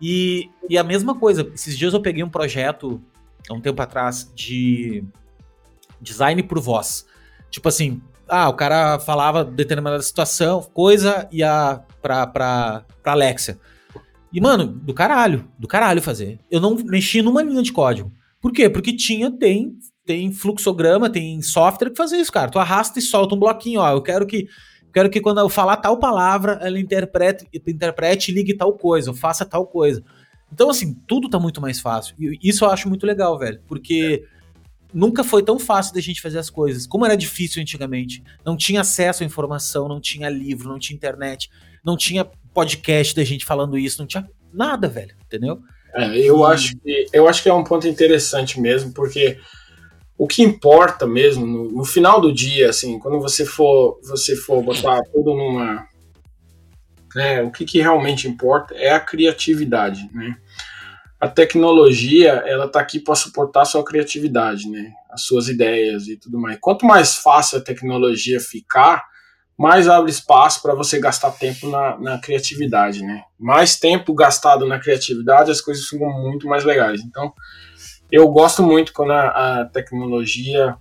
E, 0.00 0.50
e 0.68 0.76
a 0.76 0.82
mesma 0.82 1.14
coisa, 1.14 1.48
esses 1.54 1.78
dias 1.78 1.94
eu 1.94 2.00
peguei 2.00 2.24
um 2.24 2.28
projeto, 2.28 3.00
há 3.48 3.54
um 3.54 3.60
tempo 3.60 3.80
atrás, 3.80 4.30
de 4.34 5.04
design 6.00 6.42
por 6.42 6.58
voz. 6.58 7.06
Tipo 7.50 7.68
assim, 7.68 8.02
ah, 8.28 8.48
o 8.48 8.54
cara 8.54 8.98
falava 8.98 9.44
determinada 9.44 10.02
situação, 10.02 10.62
coisa, 10.72 11.28
ia 11.30 11.80
pra, 12.00 12.26
pra, 12.26 12.84
pra 13.02 13.12
Alexia. 13.12 13.58
E, 14.32 14.40
mano, 14.40 14.66
do 14.66 14.92
caralho, 14.92 15.48
do 15.58 15.68
caralho 15.68 16.02
fazer. 16.02 16.40
Eu 16.50 16.60
não 16.60 16.74
mexi 16.74 17.22
numa 17.22 17.42
linha 17.42 17.62
de 17.62 17.72
código. 17.72 18.12
Por 18.40 18.52
quê? 18.52 18.68
Porque 18.68 18.94
tinha, 18.94 19.30
tem, 19.30 19.76
tem 20.04 20.32
fluxograma, 20.32 21.08
tem 21.08 21.40
software 21.40 21.90
que 21.90 21.96
faz 21.96 22.12
isso, 22.12 22.32
cara. 22.32 22.50
Tu 22.50 22.58
arrasta 22.58 22.98
e 22.98 23.02
solta 23.02 23.34
um 23.34 23.38
bloquinho, 23.38 23.80
ó. 23.80 23.90
Eu 23.92 24.02
quero 24.02 24.26
que 24.26 24.48
quero 24.92 25.10
que 25.10 25.20
quando 25.20 25.38
eu 25.38 25.48
falar 25.48 25.76
tal 25.78 25.98
palavra, 25.98 26.58
ela 26.62 26.78
interprete, 26.78 27.46
interprete 27.66 28.30
e 28.30 28.34
ligue 28.34 28.56
tal 28.56 28.72
coisa, 28.74 29.10
ou 29.10 29.16
faça 29.16 29.44
tal 29.44 29.66
coisa. 29.66 30.02
Então, 30.52 30.70
assim, 30.70 30.94
tudo 31.06 31.28
tá 31.28 31.38
muito 31.38 31.60
mais 31.60 31.80
fácil. 31.80 32.14
E 32.18 32.38
isso 32.42 32.64
eu 32.64 32.70
acho 32.70 32.88
muito 32.88 33.06
legal, 33.06 33.38
velho. 33.38 33.60
Porque 33.66 34.24
nunca 34.94 35.24
foi 35.24 35.42
tão 35.42 35.58
fácil 35.58 35.92
da 35.92 36.00
gente 36.00 36.22
fazer 36.22 36.38
as 36.38 36.48
coisas. 36.48 36.86
Como 36.86 37.04
era 37.04 37.16
difícil 37.16 37.60
antigamente. 37.60 38.22
Não 38.44 38.56
tinha 38.56 38.82
acesso 38.82 39.24
à 39.24 39.26
informação, 39.26 39.88
não 39.88 40.00
tinha 40.00 40.28
livro, 40.28 40.68
não 40.68 40.78
tinha 40.78 40.96
internet, 40.96 41.50
não 41.84 41.96
tinha 41.96 42.24
podcast 42.54 43.14
da 43.14 43.24
gente 43.24 43.44
falando 43.44 43.76
isso, 43.76 44.00
não 44.00 44.06
tinha 44.06 44.26
nada, 44.52 44.88
velho, 44.88 45.14
entendeu? 45.26 45.60
É, 45.94 46.16
eu, 46.18 46.44
acho 46.44 46.76
que, 46.76 47.06
eu 47.12 47.28
acho 47.28 47.42
que 47.42 47.48
é 47.48 47.54
um 47.54 47.64
ponto 47.64 47.86
interessante 47.88 48.60
mesmo, 48.60 48.92
porque 48.92 49.38
o 50.16 50.26
que 50.26 50.42
importa 50.42 51.06
mesmo, 51.06 51.44
no, 51.44 51.70
no, 51.70 51.84
final 51.84 52.20
do 52.20 52.32
dia, 52.32 52.70
assim, 52.70 52.98
quando 52.98 53.20
você 53.20 53.44
for, 53.44 54.00
você 54.02 54.36
for 54.36 54.62
botar 54.62 55.00
tudo 55.12 55.34
numa. 55.34 55.86
Né, 57.14 57.42
o 57.42 57.50
que, 57.52 57.64
que 57.64 57.80
realmente 57.80 58.26
importa 58.26 58.74
é 58.74 58.90
a 58.90 58.98
criatividade, 58.98 60.08
né? 60.12 60.36
A 61.20 61.28
tecnologia 61.28 62.42
ela 62.46 62.66
está 62.66 62.80
aqui 62.80 62.98
para 62.98 63.14
suportar 63.14 63.62
a 63.62 63.66
sua 63.66 63.84
criatividade, 63.84 64.68
né? 64.68 64.92
As 65.10 65.22
suas 65.22 65.48
ideias 65.48 66.08
e 66.08 66.16
tudo 66.16 66.38
mais. 66.38 66.58
Quanto 66.60 66.84
mais 66.84 67.16
fácil 67.16 67.58
a 67.58 67.62
tecnologia 67.62 68.40
ficar, 68.40 69.04
mais 69.56 69.88
abre 69.88 70.10
espaço 70.10 70.60
para 70.60 70.74
você 70.74 70.98
gastar 70.98 71.30
tempo 71.30 71.68
na, 71.68 71.96
na, 71.98 72.18
criatividade, 72.18 73.02
né? 73.02 73.22
Mais 73.38 73.76
tempo 73.76 74.12
gastado 74.12 74.66
na 74.66 74.78
criatividade, 74.78 75.50
as 75.50 75.60
coisas 75.60 75.86
ficam 75.86 76.10
muito 76.22 76.48
mais 76.48 76.64
legais. 76.64 77.00
Então, 77.02 77.32
eu 78.10 78.28
gosto 78.28 78.62
muito 78.62 78.92
quando 78.92 79.12
a, 79.12 79.60
a 79.60 79.64
tecnologia 79.66 80.76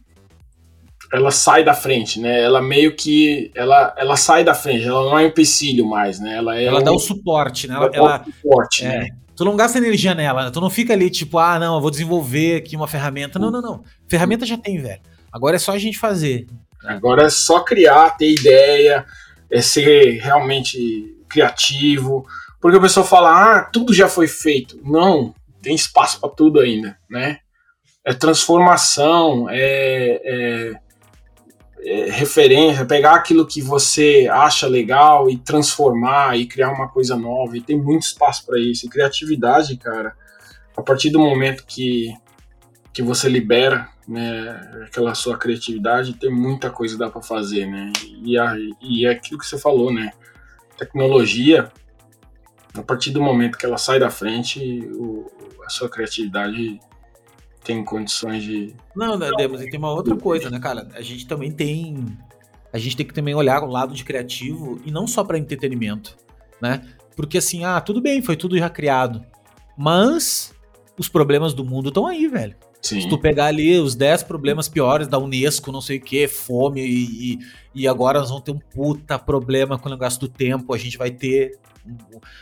ela 1.13 1.29
sai 1.29 1.63
da 1.63 1.75
frente, 1.75 2.19
né? 2.19 2.41
Ela 2.41 2.59
meio 2.59 2.95
que 2.95 3.51
ela, 3.55 3.93
ela 3.95 4.15
sai 4.15 4.43
da 4.43 4.55
frente, 4.55 4.87
ela 4.87 5.03
não 5.03 5.19
é 5.19 5.23
um 5.23 5.27
empecilho 5.27 5.85
mais, 5.85 6.19
né? 6.19 6.37
Ela, 6.37 6.57
é 6.57 6.65
ela 6.65 6.79
um, 6.79 6.83
dá 6.83 6.91
o 6.91 6.99
suporte, 6.99 7.67
né? 7.67 7.75
Ela, 7.75 7.91
ela 7.93 8.17
dá 8.17 8.23
o 8.23 8.25
suporte, 8.25 8.83
é, 8.83 8.99
né? 8.99 9.07
Tu 9.35 9.43
não 9.43 9.55
gasta 9.55 9.77
energia 9.77 10.13
nela, 10.13 10.45
né? 10.45 10.51
tu 10.51 10.61
não 10.61 10.69
fica 10.69 10.93
ali 10.93 11.09
tipo, 11.09 11.39
ah, 11.39 11.57
não, 11.57 11.75
eu 11.75 11.81
vou 11.81 11.89
desenvolver 11.89 12.57
aqui 12.57 12.75
uma 12.75 12.87
ferramenta. 12.87 13.39
Não, 13.39 13.49
não, 13.49 13.61
não. 13.61 13.83
Ferramenta 14.07 14.45
já 14.45 14.57
tem, 14.57 14.79
velho. 14.79 15.01
Agora 15.31 15.55
é 15.55 15.59
só 15.59 15.71
a 15.71 15.79
gente 15.79 15.97
fazer. 15.97 16.45
Agora 16.85 17.23
é 17.23 17.29
só 17.29 17.61
criar, 17.61 18.11
ter 18.11 18.31
ideia, 18.31 19.05
é 19.49 19.61
ser 19.61 20.19
realmente 20.19 21.17
criativo. 21.27 22.25
Porque 22.61 22.77
o 22.77 22.81
pessoal 22.81 23.05
fala, 23.05 23.57
ah, 23.57 23.61
tudo 23.63 23.93
já 23.93 24.07
foi 24.07 24.27
feito. 24.27 24.79
Não, 24.83 25.33
tem 25.61 25.73
espaço 25.73 26.19
para 26.19 26.29
tudo 26.29 26.59
ainda, 26.59 26.97
né? 27.09 27.39
É 28.05 28.13
transformação, 28.13 29.47
é, 29.49 30.21
é 30.23 30.73
é, 31.85 32.09
referência, 32.09 32.85
pegar 32.85 33.15
aquilo 33.15 33.45
que 33.45 33.61
você 33.61 34.27
acha 34.31 34.67
legal 34.67 35.29
e 35.29 35.37
transformar 35.37 36.37
e 36.37 36.45
criar 36.45 36.71
uma 36.71 36.87
coisa 36.87 37.15
nova. 37.15 37.57
E 37.57 37.61
tem 37.61 37.77
muito 37.77 38.03
espaço 38.03 38.45
para 38.45 38.59
isso. 38.59 38.85
E 38.85 38.89
criatividade, 38.89 39.75
cara, 39.77 40.15
a 40.75 40.81
partir 40.81 41.09
do 41.09 41.19
momento 41.19 41.65
que, 41.65 42.13
que 42.93 43.01
você 43.01 43.27
libera 43.27 43.89
né, 44.07 44.85
aquela 44.85 45.13
sua 45.13 45.37
criatividade, 45.37 46.13
tem 46.13 46.31
muita 46.31 46.69
coisa 46.69 46.95
que 46.95 46.99
dá 46.99 47.09
para 47.09 47.21
fazer, 47.21 47.65
né? 47.65 47.91
E, 48.23 48.37
a, 48.37 48.55
e 48.81 49.05
é 49.05 49.11
aquilo 49.11 49.39
que 49.39 49.45
você 49.45 49.57
falou, 49.57 49.91
né? 49.93 50.11
Tecnologia, 50.77 51.71
a 52.73 52.81
partir 52.81 53.11
do 53.11 53.21
momento 53.21 53.57
que 53.57 53.65
ela 53.65 53.77
sai 53.77 53.99
da 53.99 54.09
frente, 54.09 54.59
o, 54.93 55.29
a 55.65 55.69
sua 55.69 55.89
criatividade 55.89 56.79
tem 57.63 57.83
condições 57.83 58.43
de. 58.43 58.75
Não, 58.95 59.17
né, 59.17 59.31
Demos, 59.37 59.61
e 59.61 59.69
tem 59.69 59.79
uma 59.79 59.91
outra 59.91 60.15
coisa, 60.15 60.49
né, 60.49 60.59
cara? 60.59 60.87
A 60.93 61.01
gente 61.01 61.25
também 61.25 61.51
tem. 61.51 62.05
A 62.71 62.77
gente 62.77 62.97
tem 62.97 63.05
que 63.05 63.13
também 63.13 63.35
olhar 63.35 63.63
o 63.63 63.67
lado 63.67 63.93
de 63.93 64.03
criativo 64.03 64.81
e 64.83 64.91
não 64.91 65.05
só 65.05 65.23
para 65.23 65.37
entretenimento, 65.37 66.17
né? 66.61 66.81
Porque 67.15 67.37
assim, 67.37 67.63
ah, 67.63 67.79
tudo 67.79 68.01
bem, 68.01 68.21
foi 68.21 68.35
tudo 68.35 68.57
já 68.57 68.69
criado. 68.69 69.23
Mas 69.77 70.53
os 70.97 71.07
problemas 71.07 71.53
do 71.53 71.63
mundo 71.63 71.89
estão 71.89 72.07
aí, 72.07 72.27
velho. 72.27 72.55
Sim. 72.81 72.99
Se 72.99 73.07
tu 73.07 73.17
pegar 73.17 73.45
ali 73.45 73.79
os 73.79 73.95
10 73.95 74.23
problemas 74.23 74.67
piores 74.67 75.07
da 75.07 75.17
Unesco, 75.17 75.71
não 75.71 75.79
sei 75.79 75.97
o 75.97 76.01
que, 76.01 76.27
fome, 76.27 76.81
e, 76.81 77.33
e, 77.33 77.39
e, 77.73 77.87
agora 77.87 78.19
nós 78.19 78.27
vamos 78.27 78.43
ter 78.43 78.51
um 78.51 78.59
puta 78.59 79.17
problema 79.17 79.79
com 79.79 79.87
o 79.87 79.91
negócio 79.91 80.19
do 80.19 80.27
tempo, 80.27 80.73
a 80.73 80.77
gente 80.77 80.97
vai 80.97 81.09
ter 81.09 81.57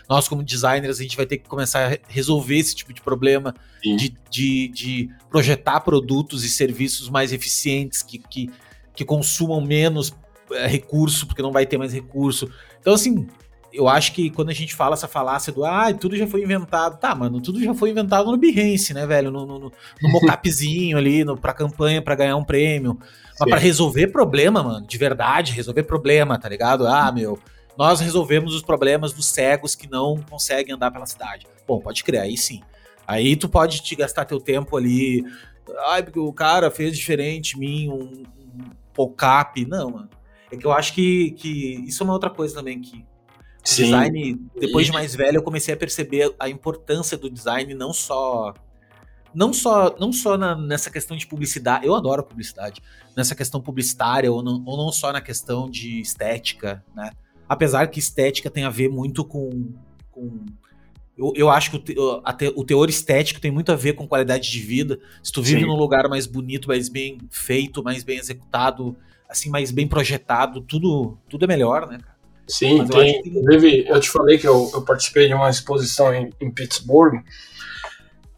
nós 0.07 0.27
como 0.27 0.43
designers, 0.43 0.99
a 0.99 1.03
gente 1.03 1.17
vai 1.17 1.25
ter 1.25 1.37
que 1.37 1.47
começar 1.47 1.93
a 1.93 1.97
resolver 2.07 2.57
esse 2.57 2.75
tipo 2.75 2.93
de 2.93 3.01
problema 3.01 3.55
de, 3.81 4.15
de, 4.29 4.67
de, 4.67 5.09
projetar 5.29 5.79
produtos 5.81 6.43
e 6.43 6.49
serviços 6.49 7.09
mais 7.09 7.33
eficientes, 7.33 8.03
que, 8.03 8.19
que, 8.19 8.49
que 8.95 9.03
consumam 9.03 9.59
menos 9.59 10.13
é, 10.51 10.67
recurso, 10.67 11.25
porque 11.25 11.41
não 11.41 11.51
vai 11.51 11.65
ter 11.65 11.77
mais 11.77 11.93
recurso. 11.93 12.51
Então, 12.79 12.93
assim, 12.93 13.27
eu 13.73 13.87
acho 13.87 14.13
que 14.13 14.29
quando 14.29 14.49
a 14.49 14.53
gente 14.53 14.75
fala 14.75 14.93
essa 14.93 15.07
falácia 15.07 15.51
do 15.51 15.65
ah, 15.65 15.93
tudo 15.93 16.15
já 16.15 16.27
foi 16.27 16.43
inventado, 16.43 16.99
tá, 16.99 17.15
mano, 17.15 17.41
tudo 17.41 17.63
já 17.63 17.73
foi 17.73 17.89
inventado 17.89 18.29
no 18.29 18.37
Behance, 18.37 18.93
né, 18.93 19.05
velho? 19.05 19.31
No, 19.31 19.45
no, 19.45 19.59
no, 19.59 19.71
mockupzinho 20.01 20.97
ali, 20.97 21.23
no, 21.23 21.37
pra 21.37 21.53
campanha, 21.53 22.01
para 22.01 22.15
ganhar 22.15 22.35
um 22.35 22.43
prêmio. 22.43 22.99
Mas 23.39 23.49
para 23.49 23.59
resolver 23.59 24.07
problema, 24.07 24.61
mano, 24.61 24.85
de 24.85 24.97
verdade, 24.97 25.53
resolver 25.53 25.83
problema, 25.83 26.37
tá 26.37 26.47
ligado? 26.47 26.85
Ah, 26.85 27.11
meu, 27.11 27.39
nós 27.77 27.99
resolvemos 27.99 28.53
os 28.53 28.61
problemas 28.61 29.13
dos 29.13 29.25
cegos 29.25 29.75
que 29.75 29.89
não 29.89 30.21
conseguem 30.29 30.73
andar 30.73 30.91
pela 30.91 31.05
cidade. 31.05 31.47
Bom, 31.67 31.79
pode 31.79 32.03
crer, 32.03 32.21
aí 32.21 32.37
sim. 32.37 32.61
Aí 33.07 33.35
tu 33.35 33.49
pode 33.49 33.81
te 33.81 33.95
gastar 33.95 34.25
teu 34.25 34.39
tempo 34.39 34.77
ali. 34.77 35.23
Ai, 35.87 36.03
porque 36.03 36.19
o 36.19 36.33
cara 36.33 36.69
fez 36.69 36.97
diferente 36.97 37.57
mim, 37.57 37.89
um, 37.89 38.23
um 38.23 38.69
pop-up. 38.93 39.65
Não, 39.65 39.91
mano. 39.91 40.09
É 40.51 40.57
que 40.57 40.65
eu 40.65 40.71
acho 40.71 40.93
que, 40.93 41.31
que 41.31 41.85
isso 41.87 42.03
é 42.03 42.05
uma 42.05 42.13
outra 42.13 42.29
coisa 42.29 42.55
também 42.55 42.81
que 42.81 43.05
Sim. 43.63 43.83
design, 43.83 44.41
depois 44.59 44.85
de 44.87 44.91
mais 44.91 45.15
velho, 45.15 45.37
eu 45.37 45.43
comecei 45.43 45.73
a 45.73 45.77
perceber 45.77 46.33
a 46.39 46.49
importância 46.49 47.17
do 47.17 47.29
design 47.29 47.73
não 47.73 47.93
só 47.93 48.53
não 49.33 49.53
só 49.53 49.95
não 49.97 50.11
só 50.11 50.37
na, 50.37 50.55
nessa 50.55 50.89
questão 50.89 51.15
de 51.15 51.25
publicidade, 51.25 51.85
eu 51.85 51.95
adoro 51.95 52.23
publicidade, 52.23 52.81
nessa 53.15 53.33
questão 53.33 53.61
publicitária 53.61 54.31
ou 54.31 54.43
não, 54.43 54.61
ou 54.65 54.75
não 54.75 54.91
só 54.91 55.13
na 55.13 55.21
questão 55.21 55.69
de 55.69 56.01
estética, 56.01 56.83
né? 56.93 57.11
Apesar 57.51 57.87
que 57.87 57.99
estética 57.99 58.49
tem 58.49 58.63
a 58.63 58.69
ver 58.69 58.87
muito 58.87 59.25
com. 59.25 59.73
com 60.09 60.45
eu, 61.17 61.33
eu 61.35 61.49
acho 61.49 61.69
que 61.69 61.77
o, 61.77 61.79
te, 61.79 62.53
o 62.55 62.63
teor 62.63 62.89
estético 62.89 63.41
tem 63.41 63.51
muito 63.51 63.73
a 63.73 63.75
ver 63.75 63.91
com 63.91 64.07
qualidade 64.07 64.49
de 64.49 64.59
vida. 64.61 64.97
Se 65.21 65.33
tu 65.33 65.43
vive 65.43 65.59
Sim. 65.59 65.67
num 65.67 65.75
lugar 65.75 66.07
mais 66.07 66.25
bonito, 66.25 66.69
mais 66.69 66.87
bem 66.87 67.17
feito, 67.29 67.83
mais 67.83 68.05
bem 68.05 68.17
executado, 68.17 68.95
assim, 69.27 69.49
mais 69.49 69.69
bem 69.69 69.85
projetado, 69.85 70.61
tudo, 70.61 71.17
tudo 71.27 71.43
é 71.43 71.47
melhor, 71.47 71.89
né, 71.89 71.97
cara? 71.97 72.15
Sim, 72.47 72.85
tem, 72.87 73.21
inclusive, 73.25 73.85
eu 73.85 73.99
te 73.99 74.09
falei 74.09 74.37
que 74.37 74.47
eu, 74.47 74.71
eu 74.73 74.81
participei 74.83 75.27
de 75.27 75.33
uma 75.33 75.49
exposição 75.49 76.13
em, 76.13 76.31
em 76.39 76.49
Pittsburgh 76.49 77.21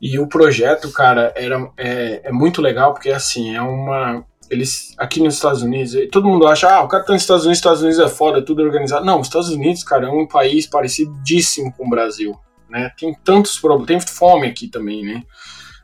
e 0.02 0.18
o 0.18 0.28
projeto, 0.28 0.92
cara, 0.92 1.32
era, 1.36 1.72
é, 1.78 2.22
é 2.26 2.32
muito 2.32 2.64
legal 2.64 2.94
porque, 2.94 3.12
assim, 3.12 3.56
é 3.56 3.62
uma, 3.62 4.26
eles 4.50 4.94
aqui 4.98 5.22
nos 5.22 5.36
Estados 5.36 5.62
Unidos, 5.62 5.96
todo 6.12 6.28
mundo 6.28 6.48
acha, 6.48 6.70
ah, 6.70 6.84
o 6.84 6.88
cara 6.88 7.04
tá 7.04 7.14
nos 7.14 7.22
Estados 7.22 7.44
Unidos, 7.44 7.60
Estados 7.60 7.82
Unidos 7.82 8.00
é 8.00 8.08
foda, 8.08 8.42
tudo 8.42 8.62
organizado. 8.62 9.06
Não, 9.06 9.20
os 9.20 9.28
Estados 9.28 9.50
Unidos, 9.50 9.84
cara, 9.84 10.08
é 10.08 10.10
um 10.10 10.28
país 10.28 10.68
parecidíssimo 10.68 11.74
com 11.74 11.86
o 11.86 11.90
Brasil, 11.90 12.38
né? 12.70 12.92
Tem 12.98 13.14
tantos 13.24 13.58
problemas, 13.60 14.06
tem 14.06 14.14
fome 14.14 14.48
aqui 14.48 14.68
também, 14.68 15.04
né? 15.04 15.24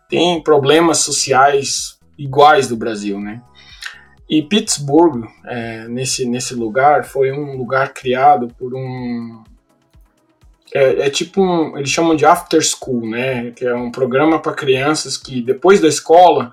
Tem 0.10 0.42
problemas 0.42 1.00
sociais 1.00 2.00
iguais 2.18 2.68
do 2.68 2.76
Brasil, 2.76 3.20
né? 3.20 3.42
E 4.30 4.44
Pittsburgh, 4.44 5.26
é, 5.46 5.88
nesse, 5.88 6.24
nesse 6.26 6.54
lugar, 6.54 7.04
foi 7.04 7.32
um 7.32 7.58
lugar 7.58 7.94
criado 7.94 8.48
por 8.60 8.76
um. 8.76 9.44
É, 10.72 11.08
é, 11.08 11.10
tipo 11.10 11.42
um. 11.42 11.76
Eles 11.76 11.90
chamam 11.90 12.16
de 12.16 12.26
after 12.26 12.62
school, 12.62 13.10
né? 13.10 13.50
Que 13.52 13.66
é 13.66 13.74
um 13.74 13.90
programa 13.90 14.40
para 14.40 14.54
crianças 14.54 15.18
que 15.18 15.42
depois 15.42 15.82
da 15.82 15.88
escola 15.88 16.52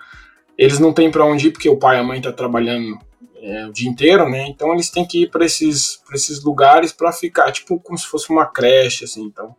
eles 0.57 0.79
não 0.79 0.93
têm 0.93 1.11
para 1.11 1.25
onde 1.25 1.49
ir 1.49 1.51
porque 1.51 1.69
o 1.69 1.79
pai 1.79 1.97
e 1.97 2.01
a 2.01 2.05
mãe 2.05 2.21
tá 2.21 2.33
trabalhando 2.33 2.99
é, 3.41 3.67
o 3.67 3.73
dia 3.73 3.89
inteiro, 3.89 4.29
né? 4.29 4.47
Então 4.49 4.73
eles 4.73 4.91
têm 4.91 5.05
que 5.05 5.23
ir 5.23 5.31
para 5.31 5.45
esses, 5.45 6.03
esses 6.13 6.43
lugares 6.43 6.93
para 6.93 7.13
ficar, 7.13 7.53
tipo, 7.53 7.79
como 7.81 7.99
se 7.99 8.07
fosse 8.07 8.31
uma 8.31 8.47
creche, 8.47 9.05
assim. 9.05 9.25
Então 9.25 9.55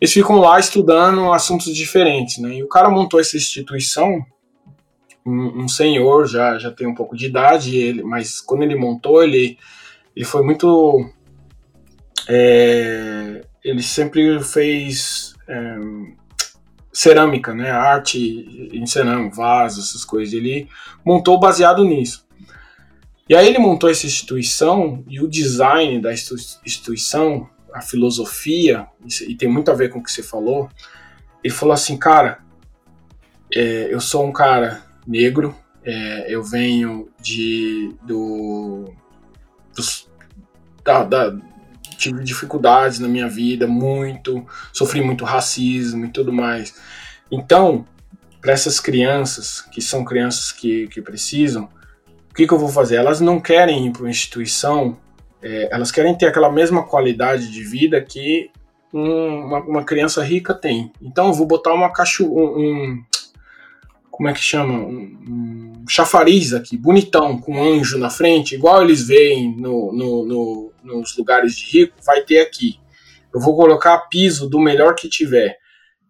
eles 0.00 0.12
ficam 0.12 0.38
lá 0.38 0.58
estudando 0.58 1.32
assuntos 1.32 1.74
diferentes, 1.74 2.38
né? 2.38 2.56
E 2.56 2.62
o 2.62 2.68
cara 2.68 2.90
montou 2.90 3.20
essa 3.20 3.36
instituição 3.36 4.24
um, 5.24 5.62
um, 5.62 5.68
senhor, 5.68 6.26
já, 6.26 6.58
já 6.58 6.70
tem 6.70 6.86
um 6.86 6.94
pouco 6.94 7.16
de 7.16 7.26
idade, 7.26 7.76
ele, 7.76 8.02
mas 8.02 8.40
quando 8.40 8.62
ele 8.62 8.76
montou, 8.76 9.22
ele, 9.22 9.58
ele 10.14 10.24
foi 10.24 10.42
muito. 10.42 11.10
É, 12.28 13.42
ele 13.62 13.82
sempre 13.82 14.42
fez 14.42 15.34
é, 15.48 15.76
cerâmica, 16.94 17.52
né? 17.52 17.70
Arte 17.72 18.70
em 18.72 18.86
cerâmica, 18.86 19.36
vasos, 19.36 19.90
essas 19.90 20.04
coisas. 20.04 20.32
Ele 20.32 20.68
montou 21.04 21.38
baseado 21.38 21.84
nisso. 21.84 22.24
E 23.28 23.34
aí 23.34 23.48
ele 23.48 23.58
montou 23.58 23.90
essa 23.90 24.06
instituição 24.06 25.02
e 25.08 25.20
o 25.20 25.28
design 25.28 26.00
da 26.00 26.12
instituição, 26.12 27.48
a 27.72 27.80
filosofia, 27.80 28.86
e 29.26 29.34
tem 29.34 29.48
muito 29.48 29.70
a 29.70 29.74
ver 29.74 29.88
com 29.88 29.98
o 29.98 30.02
que 30.02 30.12
você 30.12 30.22
falou. 30.22 30.68
Ele 31.42 31.52
falou 31.52 31.72
assim, 31.72 31.96
cara, 31.96 32.38
é, 33.52 33.88
eu 33.92 34.00
sou 34.00 34.24
um 34.24 34.32
cara 34.32 34.82
negro. 35.06 35.54
É, 35.82 36.26
eu 36.34 36.42
venho 36.42 37.10
de 37.20 37.94
do 38.02 38.90
dos, 39.74 40.08
da, 40.82 41.04
da, 41.04 41.36
tive 41.96 42.22
dificuldades 42.22 42.98
na 42.98 43.08
minha 43.08 43.28
vida, 43.28 43.66
muito, 43.66 44.46
sofri 44.72 45.00
muito 45.00 45.24
racismo 45.24 46.04
e 46.04 46.08
tudo 46.08 46.32
mais. 46.32 46.74
Então, 47.30 47.86
para 48.40 48.52
essas 48.52 48.78
crianças, 48.78 49.60
que 49.60 49.80
são 49.80 50.04
crianças 50.04 50.52
que, 50.52 50.86
que 50.88 51.00
precisam, 51.00 51.68
o 52.30 52.34
que, 52.34 52.46
que 52.46 52.52
eu 52.52 52.58
vou 52.58 52.68
fazer? 52.68 52.96
Elas 52.96 53.20
não 53.20 53.40
querem 53.40 53.86
ir 53.86 53.90
para 53.90 54.02
uma 54.02 54.10
instituição, 54.10 54.98
é, 55.42 55.68
elas 55.72 55.90
querem 55.90 56.16
ter 56.16 56.26
aquela 56.26 56.50
mesma 56.50 56.82
qualidade 56.82 57.50
de 57.50 57.62
vida 57.62 58.00
que 58.02 58.50
um, 58.92 59.46
uma, 59.46 59.58
uma, 59.60 59.84
criança 59.84 60.22
rica 60.22 60.52
tem. 60.52 60.92
Então, 61.00 61.28
eu 61.28 61.32
vou 61.32 61.46
botar 61.46 61.72
uma 61.72 61.92
um, 62.20 62.24
um 62.24 63.04
como 64.14 64.28
é 64.28 64.32
que 64.32 64.40
chama? 64.40 64.74
Um, 64.74 65.18
um 65.28 65.84
chafariz 65.88 66.52
aqui, 66.52 66.76
bonitão, 66.76 67.36
com 67.36 67.56
um 67.56 67.74
anjo 67.74 67.98
na 67.98 68.08
frente, 68.08 68.54
igual 68.54 68.80
eles 68.80 69.04
veem 69.04 69.56
no, 69.56 69.92
no, 69.92 70.24
no, 70.24 70.72
nos 70.84 71.16
lugares 71.16 71.56
de 71.56 71.66
rico, 71.66 71.96
vai 72.06 72.22
ter 72.22 72.38
aqui. 72.38 72.78
Eu 73.34 73.40
vou 73.40 73.56
colocar 73.56 74.06
piso 74.08 74.48
do 74.48 74.60
melhor 74.60 74.94
que 74.94 75.08
tiver. 75.08 75.58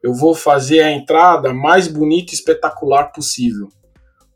Eu 0.02 0.12
vou 0.12 0.34
fazer 0.34 0.80
a 0.80 0.92
entrada 0.92 1.54
mais 1.54 1.88
bonita 1.88 2.32
e 2.32 2.34
espetacular 2.34 3.04
possível. 3.04 3.70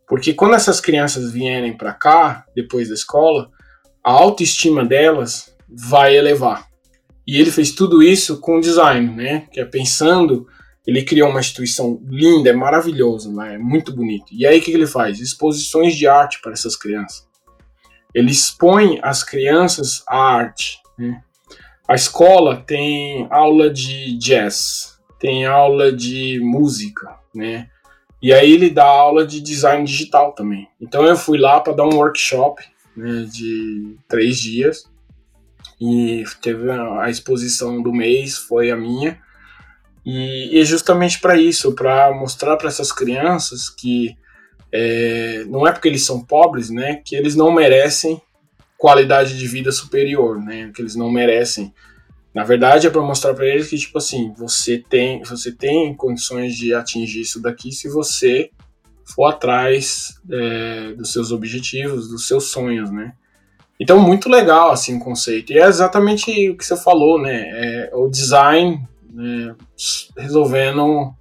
Porque 0.07 0.33
quando 0.33 0.55
essas 0.55 0.81
crianças 0.81 1.31
vierem 1.31 1.77
para 1.77 1.93
cá, 1.93 2.47
depois 2.57 2.89
da 2.89 2.95
escola, 2.95 3.51
a 4.03 4.11
autoestima 4.11 4.83
delas 4.83 5.55
vai 5.69 6.17
elevar. 6.17 6.67
E 7.27 7.39
ele 7.39 7.51
fez 7.51 7.73
tudo 7.73 8.03
isso 8.03 8.41
com 8.41 8.61
design, 8.61 9.15
né? 9.15 9.47
Que 9.53 9.61
é 9.61 9.65
pensando 9.67 10.47
ele 10.89 11.03
criou 11.03 11.29
uma 11.29 11.41
instituição 11.41 12.01
linda, 12.09 12.49
é 12.49 12.53
maravilhoso, 12.55 13.31
né? 13.31 13.57
é 13.57 13.59
muito 13.59 13.95
bonito. 13.95 14.33
E 14.33 14.47
aí 14.47 14.59
o 14.59 14.63
que 14.63 14.71
ele 14.71 14.87
faz? 14.87 15.21
Exposições 15.21 15.95
de 15.95 16.07
arte 16.07 16.41
para 16.41 16.53
essas 16.53 16.75
crianças. 16.77 17.29
Ele 18.15 18.31
expõe 18.31 18.99
as 19.03 19.23
crianças 19.23 20.03
à 20.09 20.17
arte. 20.17 20.81
Né? 20.97 21.23
A 21.87 21.95
escola 21.95 22.65
tem 22.67 23.27
aula 23.29 23.69
de 23.69 24.17
jazz, 24.17 24.99
tem 25.21 25.45
aula 25.45 25.93
de 25.93 26.41
música, 26.41 27.19
né? 27.35 27.69
E 28.23 28.33
aí 28.33 28.51
ele 28.51 28.71
dá 28.71 28.87
aula 28.87 29.27
de 29.27 29.43
design 29.43 29.85
digital 29.85 30.33
também. 30.33 30.69
Então 30.81 31.05
eu 31.05 31.17
fui 31.17 31.37
lá 31.37 31.61
para 31.61 31.75
dar 31.75 31.85
um 31.85 31.97
workshop 31.97 32.65
né, 32.97 33.27
de 33.31 33.95
três 34.09 34.39
dias 34.39 34.91
e 35.79 36.25
teve 36.41 36.71
a 36.71 37.11
exposição 37.11 37.83
do 37.83 37.93
mês, 37.93 38.39
foi 38.39 38.71
a 38.71 38.77
minha. 38.77 39.21
E, 40.11 40.59
e 40.59 40.65
justamente 40.65 41.21
para 41.21 41.37
isso, 41.37 41.75
para 41.75 42.11
mostrar 42.15 42.57
para 42.57 42.69
essas 42.69 42.91
crianças 42.91 43.69
que 43.69 44.17
é, 44.73 45.45
não 45.47 45.67
é 45.67 45.71
porque 45.71 45.87
eles 45.87 46.07
são 46.07 46.25
pobres, 46.25 46.71
né, 46.71 47.03
que 47.05 47.15
eles 47.15 47.37
não 47.37 47.53
merecem 47.53 48.19
qualidade 48.79 49.39
de 49.39 49.47
vida 49.47 49.71
superior, 49.71 50.43
né, 50.43 50.73
que 50.75 50.81
eles 50.81 50.97
não 50.97 51.11
merecem. 51.11 51.75
Na 52.35 52.43
verdade, 52.43 52.87
é 52.87 52.91
para 52.91 53.03
mostrar 53.03 53.35
para 53.35 53.45
eles 53.45 53.69
que 53.69 53.77
tipo 53.77 53.99
assim, 53.99 54.33
você 54.33 54.83
tem, 54.89 55.23
você 55.25 55.53
tem 55.53 55.95
condições 55.95 56.57
de 56.57 56.73
atingir 56.73 57.21
isso 57.21 57.43
daqui 57.43 57.71
se 57.71 57.87
você 57.87 58.49
for 59.15 59.27
atrás 59.27 60.19
é, 60.31 60.95
dos 60.95 61.13
seus 61.13 61.33
objetivos, 61.33 62.09
dos 62.09 62.27
seus 62.27 62.51
sonhos, 62.51 62.91
né? 62.91 63.13
Então, 63.79 64.01
muito 64.01 64.31
legal 64.31 64.71
assim 64.71 64.97
o 64.97 65.01
conceito. 65.01 65.53
E 65.53 65.59
é 65.59 65.67
exatamente 65.67 66.49
o 66.49 66.57
que 66.57 66.65
você 66.65 66.77
falou, 66.79 67.21
né? 67.21 67.45
É, 67.53 67.91
o 67.93 68.09
design 68.09 68.89
né, 69.19 69.57
resolvendo 70.17 71.13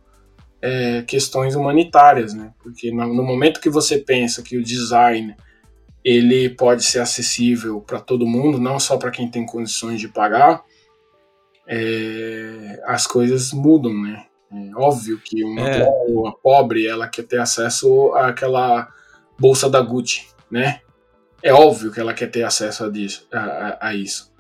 é, 0.62 1.02
questões 1.02 1.56
humanitárias, 1.56 2.34
né? 2.34 2.54
Porque 2.62 2.92
no, 2.92 3.12
no, 3.12 3.24
momento 3.24 3.60
que 3.60 3.72
você 3.72 3.98
pensa 3.98 4.44
que 4.44 4.56
o 4.56 4.64
design 4.64 5.36
ele 6.04 6.48
pode 6.50 6.84
ser 6.84 7.00
acessível 7.00 7.82
para 7.82 8.00
todo 8.00 8.28
mundo, 8.28 8.60
não 8.60 8.80
só 8.80 8.98
para 8.98 9.10
quem 9.10 9.30
tem 9.30 9.46
condições 9.46 10.00
de 10.00 10.08
pagar, 10.08 10.64
é, 11.68 12.80
as 12.86 13.08
coisas 13.08 13.52
mudam, 13.52 13.94
né? 13.94 14.26
É 14.52 14.76
óbvio 14.76 15.20
que 15.20 15.44
uma 15.44 15.68
é. 15.68 15.80
pessoa 15.80 16.38
pobre 16.42 16.88
ela 16.88 17.08
quer 17.08 17.24
ter 17.24 17.40
acesso 17.40 18.14
àquela 18.14 18.88
bolsa 19.40 19.68
da 19.68 19.82
Gucci, 19.82 20.28
né? 20.52 20.82
É 21.42 21.52
óbvio 21.52 21.92
que 21.92 22.00
ela 22.00 22.14
quer 22.14 22.30
ter 22.30 22.44
acesso 22.44 22.86
a, 22.86 22.90
disso, 22.90 23.28
a, 23.34 23.40
a, 23.40 23.88
a 23.90 23.96
isso. 23.96 24.32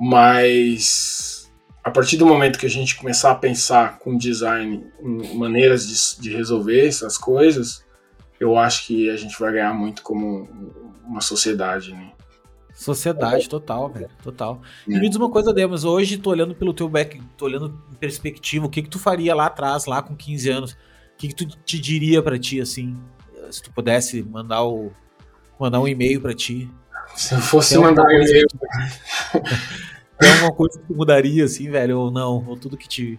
Mas 0.00 1.37
a 1.82 1.90
partir 1.90 2.16
do 2.16 2.26
momento 2.26 2.58
que 2.58 2.66
a 2.66 2.70
gente 2.70 2.96
começar 2.96 3.30
a 3.30 3.34
pensar 3.34 3.98
com 3.98 4.16
design 4.16 4.84
em 5.00 5.36
maneiras 5.36 5.86
de, 5.86 6.22
de 6.22 6.36
resolver 6.36 6.86
essas 6.86 7.16
coisas, 7.16 7.84
eu 8.38 8.56
acho 8.56 8.86
que 8.86 9.10
a 9.10 9.16
gente 9.16 9.38
vai 9.38 9.52
ganhar 9.52 9.72
muito 9.72 10.02
como 10.02 10.48
uma 11.04 11.20
sociedade, 11.20 11.92
né? 11.92 12.12
Sociedade, 12.74 13.48
total, 13.48 13.88
velho, 13.88 14.08
total. 14.22 14.60
É. 14.88 14.92
E 14.92 15.00
me 15.00 15.08
diz 15.08 15.16
uma 15.16 15.30
coisa, 15.30 15.52
Demos, 15.52 15.84
hoje 15.84 16.16
tô 16.16 16.30
olhando 16.30 16.54
pelo 16.54 16.72
teu 16.72 16.88
back, 16.88 17.20
tô 17.36 17.46
olhando 17.46 17.76
em 17.90 17.94
perspectiva, 17.96 18.66
o 18.66 18.70
que 18.70 18.82
que 18.82 18.88
tu 18.88 18.98
faria 18.98 19.34
lá 19.34 19.46
atrás, 19.46 19.86
lá 19.86 20.00
com 20.00 20.14
15 20.14 20.50
anos? 20.50 20.72
O 20.72 21.16
que 21.16 21.28
que 21.28 21.34
tu 21.34 21.46
te 21.46 21.80
diria 21.80 22.22
para 22.22 22.38
ti, 22.38 22.60
assim, 22.60 22.96
se 23.50 23.62
tu 23.62 23.72
pudesse 23.72 24.22
mandar 24.22 24.62
o 24.62 24.92
mandar 25.58 25.80
um 25.80 25.88
e-mail 25.88 26.20
para 26.20 26.32
ti? 26.34 26.70
Se 27.16 27.34
eu 27.34 27.40
fosse 27.40 27.76
mandar 27.78 28.04
um 28.04 28.10
e-mail... 28.10 28.46
Tem 30.18 30.30
alguma 30.32 30.52
coisa 30.52 30.80
que 30.80 30.92
mudaria, 30.92 31.44
assim, 31.44 31.70
velho, 31.70 31.98
ou 31.98 32.10
não? 32.10 32.44
Ou 32.46 32.56
tudo 32.56 32.76
que 32.76 32.88
te. 32.88 33.18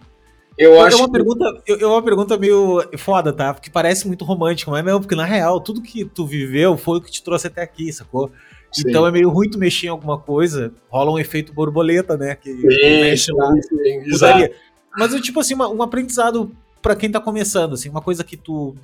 Eu 0.58 0.74
é 0.74 0.80
acho. 0.82 0.98
uma, 0.98 1.10
pergunta, 1.10 1.62
é 1.66 1.86
uma 1.86 2.02
pergunta 2.02 2.36
meio 2.36 2.84
foda, 2.98 3.32
tá? 3.32 3.54
Porque 3.54 3.70
parece 3.70 4.06
muito 4.06 4.24
romântico, 4.24 4.70
mas 4.70 4.84
não, 4.84 5.00
porque 5.00 5.14
na 5.14 5.24
real, 5.24 5.60
tudo 5.60 5.80
que 5.80 6.04
tu 6.04 6.26
viveu 6.26 6.76
foi 6.76 6.98
o 6.98 7.00
que 7.00 7.10
te 7.10 7.22
trouxe 7.22 7.46
até 7.46 7.62
aqui, 7.62 7.90
sacou? 7.92 8.30
Sim. 8.72 8.84
Então 8.88 9.06
é 9.06 9.10
meio 9.10 9.30
ruim 9.30 9.48
tu 9.50 9.58
mexer 9.58 9.86
em 9.86 9.90
alguma 9.90 10.18
coisa, 10.18 10.72
rola 10.88 11.12
um 11.12 11.18
efeito 11.18 11.52
borboleta, 11.52 12.16
né? 12.16 12.34
Que 12.34 12.52
sim, 12.52 12.66
mexe 12.66 13.32
lá, 13.32 13.50
sim, 13.52 14.10
mudaria. 14.10 14.52
Mas 14.96 15.14
é 15.14 15.20
tipo 15.20 15.40
assim, 15.40 15.54
uma, 15.54 15.68
um 15.68 15.82
aprendizado 15.82 16.52
para 16.82 16.94
quem 16.94 17.10
tá 17.10 17.20
começando, 17.20 17.74
assim, 17.74 17.88
uma 17.88 18.00
coisa 18.00 18.22
que 18.22 18.36
tu. 18.36 18.74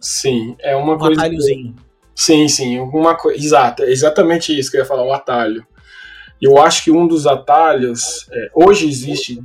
Sim, 0.00 0.56
é 0.58 0.74
uma 0.74 0.94
um 0.94 0.98
coisa. 0.98 1.20
Atalhozinho. 1.20 1.74
Que... 1.74 1.82
Sim, 2.14 2.48
sim, 2.48 2.78
alguma 2.78 3.14
coisa. 3.14 3.38
Exato, 3.38 3.82
é 3.82 3.90
exatamente 3.90 4.58
isso 4.58 4.70
que 4.70 4.78
eu 4.78 4.80
ia 4.80 4.86
falar, 4.86 5.04
um 5.04 5.12
atalho. 5.12 5.66
Eu 6.40 6.58
acho 6.58 6.84
que 6.84 6.90
um 6.90 7.06
dos 7.06 7.26
atalhos, 7.26 8.28
é, 8.30 8.50
hoje 8.54 8.86
existe, 8.88 9.42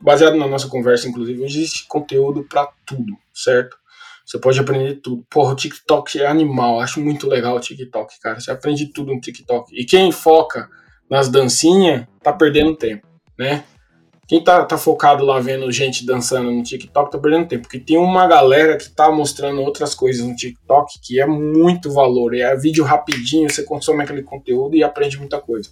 baseado 0.00 0.36
na 0.36 0.48
nossa 0.48 0.68
conversa, 0.68 1.08
inclusive, 1.08 1.44
existe 1.44 1.86
conteúdo 1.86 2.44
para 2.44 2.68
tudo, 2.84 3.16
certo? 3.32 3.76
Você 4.24 4.38
pode 4.38 4.58
aprender 4.58 4.94
tudo. 4.96 5.24
Porra, 5.30 5.52
o 5.52 5.56
TikTok 5.56 6.20
é 6.20 6.26
animal, 6.26 6.80
acho 6.80 7.00
muito 7.00 7.28
legal 7.28 7.56
o 7.56 7.60
TikTok, 7.60 8.18
cara. 8.20 8.40
Você 8.40 8.50
aprende 8.50 8.86
tudo 8.86 9.12
no 9.12 9.20
TikTok. 9.20 9.70
E 9.78 9.84
quem 9.84 10.10
foca 10.10 10.68
nas 11.10 11.28
dancinhas 11.28 12.06
tá 12.22 12.32
perdendo 12.32 12.74
tempo, 12.74 13.06
né? 13.38 13.64
Quem 14.26 14.42
tá, 14.42 14.64
tá 14.64 14.78
focado 14.78 15.22
lá 15.22 15.38
vendo 15.38 15.70
gente 15.70 16.06
dançando 16.06 16.50
no 16.50 16.62
TikTok 16.62 17.12
tá 17.12 17.18
perdendo 17.18 17.46
tempo, 17.46 17.64
porque 17.64 17.78
tem 17.78 17.98
uma 17.98 18.26
galera 18.26 18.78
que 18.78 18.88
tá 18.88 19.10
mostrando 19.10 19.60
outras 19.60 19.94
coisas 19.94 20.26
no 20.26 20.34
TikTok 20.34 20.98
que 21.02 21.20
é 21.20 21.26
muito 21.26 21.92
valor. 21.92 22.34
É 22.34 22.56
vídeo 22.56 22.84
rapidinho, 22.84 23.50
você 23.50 23.62
consome 23.62 24.02
aquele 24.02 24.22
conteúdo 24.22 24.74
e 24.74 24.82
aprende 24.82 25.18
muita 25.18 25.38
coisa. 25.38 25.70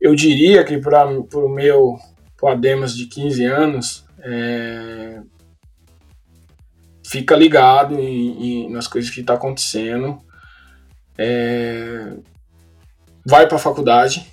Eu 0.00 0.14
diria 0.14 0.64
que 0.64 0.78
para 0.78 1.06
o 1.08 1.48
meu 1.48 1.98
Podemas 2.36 2.96
de 2.96 3.06
15 3.06 3.44
anos, 3.44 4.04
é, 4.18 5.20
fica 7.06 7.36
ligado 7.36 7.98
em, 7.98 8.64
em, 8.64 8.70
nas 8.70 8.86
coisas 8.86 9.10
que 9.10 9.20
está 9.20 9.34
acontecendo. 9.34 10.18
é, 11.18 12.14
vai 13.26 13.46
para 13.46 13.56
a 13.56 13.60
faculdade, 13.60 14.26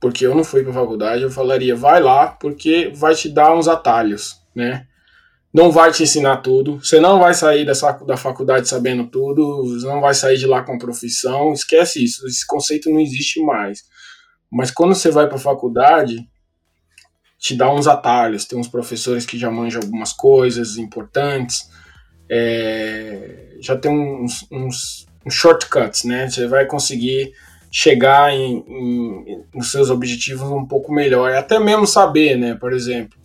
porque 0.00 0.26
eu 0.26 0.34
não 0.34 0.44
fui 0.44 0.62
para 0.62 0.70
a 0.70 0.74
faculdade, 0.74 1.22
eu 1.22 1.30
falaria, 1.30 1.76
vai 1.76 2.00
lá, 2.00 2.28
porque 2.28 2.90
vai 2.94 3.14
te 3.14 3.28
dar 3.28 3.54
uns 3.54 3.68
atalhos, 3.68 4.40
né? 4.54 4.86
Não 5.52 5.70
vai 5.70 5.92
te 5.92 6.02
ensinar 6.02 6.38
tudo, 6.38 6.78
você 6.78 6.98
não 6.98 7.18
vai 7.18 7.34
sair 7.34 7.66
dessa, 7.66 7.92
da 7.92 8.16
faculdade 8.16 8.68
sabendo 8.68 9.06
tudo, 9.06 9.62
você 9.64 9.86
não 9.86 10.00
vai 10.00 10.14
sair 10.14 10.38
de 10.38 10.46
lá 10.46 10.62
com 10.62 10.78
profissão, 10.78 11.52
esquece 11.52 12.02
isso, 12.02 12.26
esse 12.26 12.46
conceito 12.46 12.90
não 12.90 12.98
existe 12.98 13.40
mais. 13.40 13.84
Mas 14.54 14.70
quando 14.70 14.94
você 14.94 15.10
vai 15.10 15.26
para 15.26 15.36
a 15.36 15.40
faculdade, 15.40 16.28
te 17.36 17.56
dá 17.56 17.70
uns 17.70 17.88
atalhos, 17.88 18.44
tem 18.44 18.56
uns 18.56 18.68
professores 18.68 19.26
que 19.26 19.36
já 19.36 19.50
manjam 19.50 19.82
algumas 19.82 20.12
coisas 20.12 20.76
importantes, 20.78 21.68
é, 22.30 23.56
já 23.60 23.76
tem 23.76 23.90
uns, 23.90 24.46
uns, 24.50 25.06
uns, 25.26 25.34
shortcuts, 25.34 26.04
né? 26.04 26.30
Você 26.30 26.46
vai 26.46 26.66
conseguir 26.66 27.32
chegar 27.70 28.32
em, 28.32 28.64
em, 28.68 29.44
nos 29.52 29.72
seus 29.72 29.90
objetivos 29.90 30.48
um 30.48 30.64
pouco 30.64 30.92
melhor, 30.92 31.32
e 31.32 31.36
até 31.36 31.58
mesmo 31.58 31.86
saber, 31.86 32.38
né? 32.38 32.54
Por 32.54 32.72
exemplo, 32.72 33.18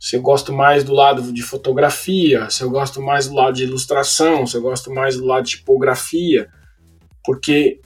se 0.00 0.16
eu 0.16 0.22
gosto 0.22 0.52
mais 0.52 0.82
do 0.82 0.92
lado 0.92 1.32
de 1.32 1.42
fotografia, 1.42 2.50
se 2.50 2.62
eu 2.62 2.70
gosto 2.70 3.00
mais 3.00 3.28
do 3.28 3.34
lado 3.34 3.54
de 3.54 3.62
ilustração, 3.62 4.46
se 4.48 4.56
eu 4.56 4.62
gosto 4.62 4.92
mais 4.92 5.16
do 5.16 5.24
lado 5.24 5.44
de 5.44 5.52
tipografia, 5.52 6.48
porque 7.24 7.80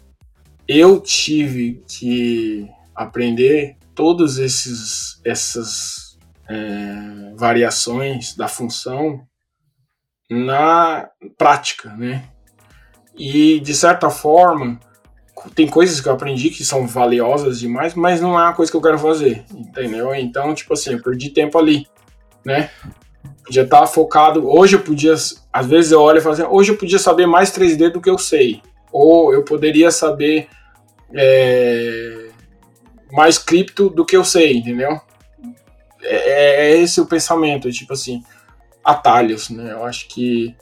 eu 0.66 1.00
tive 1.00 1.82
que 1.86 2.68
aprender 2.94 3.76
todas 3.94 4.38
esses, 4.38 5.20
essas 5.24 6.18
é, 6.48 7.32
variações 7.36 8.34
da 8.34 8.48
função 8.48 9.26
na 10.30 11.08
prática, 11.36 11.94
né? 11.94 12.24
E 13.16 13.60
de 13.60 13.74
certa 13.74 14.10
forma, 14.10 14.80
tem 15.54 15.66
coisas 15.66 16.00
que 16.00 16.08
eu 16.08 16.12
aprendi 16.12 16.50
que 16.50 16.64
são 16.64 16.86
valiosas 16.86 17.60
demais, 17.60 17.94
mas 17.94 18.20
não 18.20 18.38
é 18.38 18.42
uma 18.42 18.54
coisa 18.54 18.70
que 18.70 18.76
eu 18.76 18.82
quero 18.82 18.98
fazer, 18.98 19.44
entendeu? 19.52 20.14
Então, 20.14 20.54
tipo 20.54 20.72
assim, 20.72 20.92
eu 20.92 21.02
perdi 21.02 21.30
tempo 21.30 21.58
ali, 21.58 21.86
né? 22.44 22.70
Podia 23.44 23.62
estar 23.62 23.86
focado. 23.86 24.48
Hoje 24.48 24.76
eu 24.76 24.80
podia, 24.80 25.14
às 25.52 25.66
vezes 25.66 25.92
eu 25.92 26.00
olho 26.00 26.18
e 26.18 26.20
falo 26.20 26.34
assim, 26.34 26.42
hoje 26.44 26.72
eu 26.72 26.76
podia 26.78 26.98
saber 26.98 27.26
mais 27.26 27.52
3D 27.52 27.90
do 27.90 28.00
que 28.00 28.08
eu 28.10 28.18
sei, 28.18 28.62
ou 28.94 29.34
eu 29.34 29.42
poderia 29.42 29.90
saber 29.90 30.46
é, 31.12 32.28
mais 33.10 33.36
cripto 33.36 33.90
do 33.90 34.06
que 34.06 34.16
eu 34.16 34.24
sei, 34.24 34.58
entendeu? 34.58 35.00
É, 36.00 36.70
é 36.70 36.76
esse 36.76 37.00
o 37.00 37.06
pensamento, 37.06 37.72
tipo 37.72 37.92
assim, 37.92 38.22
atalhos, 38.84 39.50
né? 39.50 39.72
Eu 39.72 39.84
acho 39.84 40.06
que 40.06 40.54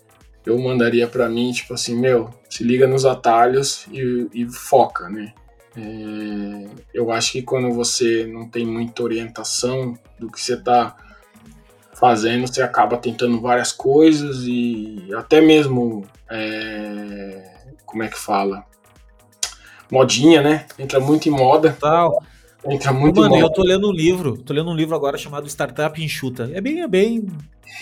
eu 0.47 0.59
mandaria 0.59 1.07
para 1.07 1.29
mim, 1.29 1.53
tipo 1.53 1.75
assim, 1.75 1.95
meu, 1.95 2.31
se 2.49 2.65
liga 2.65 2.87
nos 2.87 3.05
atalhos 3.05 3.87
e, 3.93 4.29
e 4.33 4.51
foca, 4.51 5.11
né? 5.11 5.35
É, 5.77 6.71
eu 6.95 7.13
acho 7.13 7.33
que 7.33 7.43
quando 7.43 7.71
você 7.71 8.27
não 8.27 8.49
tem 8.49 8.65
muita 8.65 9.03
orientação 9.03 9.95
do 10.19 10.33
que 10.33 10.41
você 10.41 10.55
está 10.55 10.97
fazendo, 11.93 12.47
você 12.47 12.63
acaba 12.63 12.97
tentando 12.97 13.43
várias 13.43 13.73
coisas 13.73 14.45
e 14.47 15.07
até 15.15 15.43
mesmo, 15.43 16.07
é, 16.31 17.53
como 17.93 18.03
é 18.03 18.09
que 18.09 18.19
fala? 18.19 18.65
Modinha, 19.91 20.41
né? 20.41 20.67
Entra 20.79 20.99
muito 20.99 21.29
em 21.29 21.31
moda. 21.31 21.75
Total. 21.75 22.23
Entra 22.65 22.93
muito 22.93 23.21
Mano, 23.21 23.37
eu 23.37 23.51
tô 23.51 23.63
lendo 23.63 23.89
um 23.89 23.93
livro, 23.93 24.39
tô 24.39 24.55
lendo 24.55 24.71
um 24.71 24.75
livro 24.75 24.95
agora 24.95 25.19
chamado 25.19 25.47
Startup 25.49 26.03
Enxuta. 26.03 26.51
É 26.55 26.61
bem, 26.61 26.81
é 26.81 26.89
bem, 26.89 27.27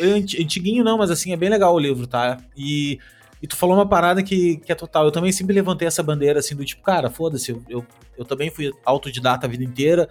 é 0.01 0.07
antiguinho 0.07 0.83
não, 0.83 0.99
mas 0.99 1.11
assim, 1.11 1.33
é 1.33 1.37
bem 1.37 1.49
legal 1.49 1.75
o 1.75 1.79
livro, 1.79 2.07
tá? 2.07 2.39
E, 2.57 2.99
e 3.41 3.47
tu 3.47 3.57
falou 3.57 3.77
uma 3.77 3.87
parada 3.87 4.23
que, 4.23 4.57
que 4.57 4.73
é 4.73 4.75
total. 4.75 5.05
Eu 5.05 5.13
também 5.13 5.31
sempre 5.31 5.55
levantei 5.55 5.87
essa 5.87 6.03
bandeira 6.03 6.41
assim 6.41 6.57
do 6.57 6.65
tipo, 6.65 6.83
cara, 6.83 7.11
foda-se, 7.11 7.53
eu, 7.53 7.63
eu, 7.69 7.87
eu, 8.17 8.25
também 8.25 8.51
fui 8.51 8.73
autodidata 8.85 9.47
a 9.47 9.51
vida 9.51 9.63
inteira, 9.63 10.09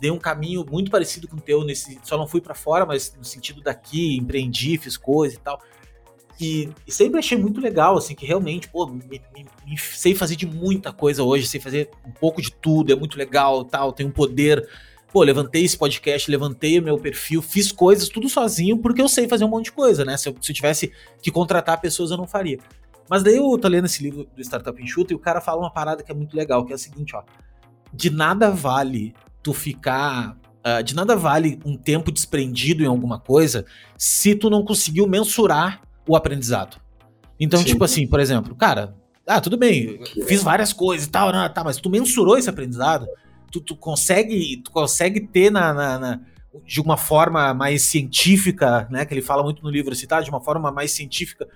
dei 0.00 0.10
um 0.10 0.18
caminho 0.18 0.66
muito 0.68 0.90
parecido 0.90 1.28
com 1.28 1.36
o 1.36 1.40
teu, 1.40 1.64
nesse, 1.64 1.98
só 2.02 2.18
não 2.18 2.26
fui 2.26 2.40
para 2.40 2.54
fora, 2.54 2.84
mas 2.84 3.14
no 3.16 3.24
sentido 3.24 3.62
daqui, 3.62 4.16
empreendi, 4.16 4.76
fiz 4.78 4.96
coisa 4.96 5.36
e 5.36 5.38
tal. 5.38 5.62
E, 6.40 6.68
e, 6.86 6.92
sempre 6.92 7.18
achei 7.18 7.36
muito 7.36 7.60
legal, 7.60 7.96
assim, 7.96 8.14
que 8.14 8.24
realmente, 8.24 8.68
pô, 8.68 8.86
me, 8.86 9.02
me, 9.10 9.46
me, 9.66 9.78
sei 9.78 10.14
fazer 10.14 10.36
de 10.36 10.46
muita 10.46 10.92
coisa 10.92 11.24
hoje, 11.24 11.48
sei 11.48 11.58
fazer 11.58 11.90
um 12.06 12.12
pouco 12.12 12.40
de 12.40 12.52
tudo, 12.52 12.92
é 12.92 12.96
muito 12.96 13.18
legal 13.18 13.64
tal, 13.64 13.92
tenho 13.92 14.08
um 14.08 14.12
poder. 14.12 14.66
Pô, 15.12 15.22
levantei 15.22 15.64
esse 15.64 15.76
podcast, 15.76 16.30
levantei 16.30 16.78
o 16.78 16.82
meu 16.82 16.96
perfil, 16.96 17.42
fiz 17.42 17.72
coisas 17.72 18.08
tudo 18.08 18.28
sozinho, 18.28 18.78
porque 18.78 19.02
eu 19.02 19.08
sei 19.08 19.26
fazer 19.26 19.44
um 19.44 19.48
monte 19.48 19.66
de 19.66 19.72
coisa, 19.72 20.04
né? 20.04 20.16
Se 20.16 20.28
eu, 20.28 20.36
se 20.40 20.52
eu 20.52 20.54
tivesse 20.54 20.92
que 21.20 21.30
contratar 21.30 21.80
pessoas, 21.80 22.10
eu 22.10 22.16
não 22.16 22.26
faria. 22.26 22.58
Mas 23.10 23.22
daí 23.24 23.36
eu 23.36 23.58
tô 23.58 23.66
lendo 23.66 23.86
esse 23.86 24.02
livro 24.02 24.28
do 24.36 24.40
Startup 24.42 24.80
Enxuta 24.80 25.12
e 25.12 25.16
o 25.16 25.18
cara 25.18 25.40
fala 25.40 25.60
uma 25.60 25.72
parada 25.72 26.02
que 26.04 26.12
é 26.12 26.14
muito 26.14 26.36
legal, 26.36 26.64
que 26.64 26.72
é 26.72 26.76
o 26.76 26.78
seguinte, 26.78 27.16
ó. 27.16 27.22
De 27.92 28.10
nada 28.10 28.50
vale 28.50 29.12
tu 29.42 29.52
ficar 29.52 30.36
Uh, 30.58 30.82
de 30.82 30.92
nada 30.92 31.14
vale 31.14 31.60
um 31.64 31.76
tempo 31.76 32.10
desprendido 32.10 32.82
em 32.82 32.86
alguma 32.86 33.18
coisa 33.20 33.64
se 33.96 34.34
tu 34.34 34.50
não 34.50 34.64
conseguiu 34.64 35.06
mensurar 35.06 35.80
o 36.08 36.16
aprendizado. 36.16 36.80
Então, 37.38 37.60
Sim. 37.60 37.66
tipo 37.66 37.84
assim, 37.84 38.06
por 38.06 38.18
exemplo, 38.18 38.56
cara, 38.56 38.96
ah, 39.26 39.40
tudo 39.40 39.56
bem, 39.56 40.00
fiz 40.26 40.42
várias 40.42 40.72
coisas 40.72 41.06
e 41.06 41.10
tal, 41.10 41.30
não, 41.30 41.48
tá, 41.52 41.62
mas 41.62 41.76
tu 41.76 41.90
mensurou 41.90 42.38
esse 42.38 42.48
aprendizado? 42.48 43.06
Tu, 43.52 43.60
tu 43.60 43.76
consegue, 43.76 44.56
tu 44.64 44.70
consegue 44.70 45.20
ter 45.20 45.50
na, 45.50 45.72
na, 45.72 45.98
na, 45.98 46.20
de 46.64 46.80
uma 46.80 46.96
forma 46.96 47.52
mais 47.52 47.82
científica, 47.82 48.88
né, 48.90 49.04
que 49.04 49.12
ele 49.12 49.22
fala 49.22 49.42
muito 49.42 49.62
no 49.62 49.70
livro, 49.70 49.94
tá, 50.06 50.20
de 50.22 50.30
uma 50.30 50.40
forma 50.40 50.72
mais 50.72 50.92
científica, 50.92 51.46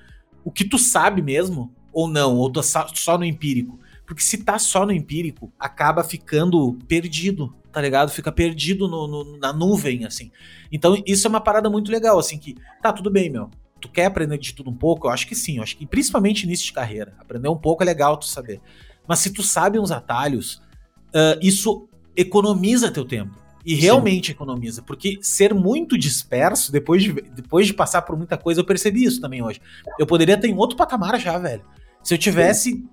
o 0.44 0.52
que 0.52 0.64
tu 0.64 0.78
sabe 0.78 1.22
mesmo, 1.22 1.74
ou 1.92 2.06
não, 2.06 2.36
ou 2.36 2.50
tu 2.50 2.62
só 2.62 3.18
no 3.18 3.24
empírico. 3.24 3.78
Porque 4.06 4.22
se 4.22 4.38
tá 4.38 4.58
só 4.58 4.84
no 4.84 4.92
empírico, 4.92 5.52
acaba 5.58 6.04
ficando 6.04 6.78
perdido, 6.86 7.54
tá 7.72 7.80
ligado? 7.80 8.10
Fica 8.10 8.30
perdido 8.30 8.86
no, 8.86 9.06
no, 9.06 9.38
na 9.38 9.52
nuvem, 9.52 10.04
assim. 10.04 10.30
Então, 10.70 11.00
isso 11.06 11.26
é 11.26 11.30
uma 11.30 11.40
parada 11.40 11.70
muito 11.70 11.90
legal, 11.90 12.18
assim, 12.18 12.38
que, 12.38 12.56
tá, 12.82 12.92
tudo 12.92 13.10
bem, 13.10 13.30
meu 13.30 13.50
tu 13.82 13.88
quer 13.88 14.06
aprender 14.06 14.38
de 14.38 14.54
tudo 14.54 14.70
um 14.70 14.76
pouco? 14.76 15.08
Eu 15.08 15.10
acho 15.10 15.26
que 15.26 15.34
sim, 15.34 15.56
eu 15.56 15.62
acho 15.62 15.76
que 15.76 15.84
principalmente 15.84 16.44
início 16.44 16.64
de 16.64 16.72
carreira. 16.72 17.14
Aprender 17.18 17.48
um 17.48 17.56
pouco 17.56 17.82
é 17.82 17.86
legal 17.86 18.16
tu 18.16 18.26
saber. 18.26 18.60
Mas 19.06 19.18
se 19.18 19.30
tu 19.30 19.42
sabe 19.42 19.78
uns 19.78 19.90
atalhos, 19.90 20.62
uh, 21.08 21.38
isso 21.42 21.88
economiza 22.16 22.90
teu 22.90 23.04
tempo. 23.04 23.42
E 23.64 23.74
realmente 23.74 24.28
sim. 24.28 24.32
economiza. 24.32 24.82
Porque 24.82 25.18
ser 25.20 25.52
muito 25.52 25.98
disperso, 25.98 26.72
depois 26.72 27.02
de, 27.02 27.12
depois 27.12 27.66
de 27.66 27.74
passar 27.74 28.02
por 28.02 28.16
muita 28.16 28.38
coisa, 28.38 28.60
eu 28.60 28.64
percebi 28.64 29.04
isso 29.04 29.20
também 29.20 29.42
hoje. 29.42 29.60
Eu 29.98 30.06
poderia 30.06 30.38
ter 30.38 30.48
em 30.48 30.56
outro 30.56 30.76
patamar 30.76 31.18
já, 31.20 31.36
velho. 31.38 31.64
Se 32.02 32.14
eu 32.14 32.18
tivesse 32.18 32.84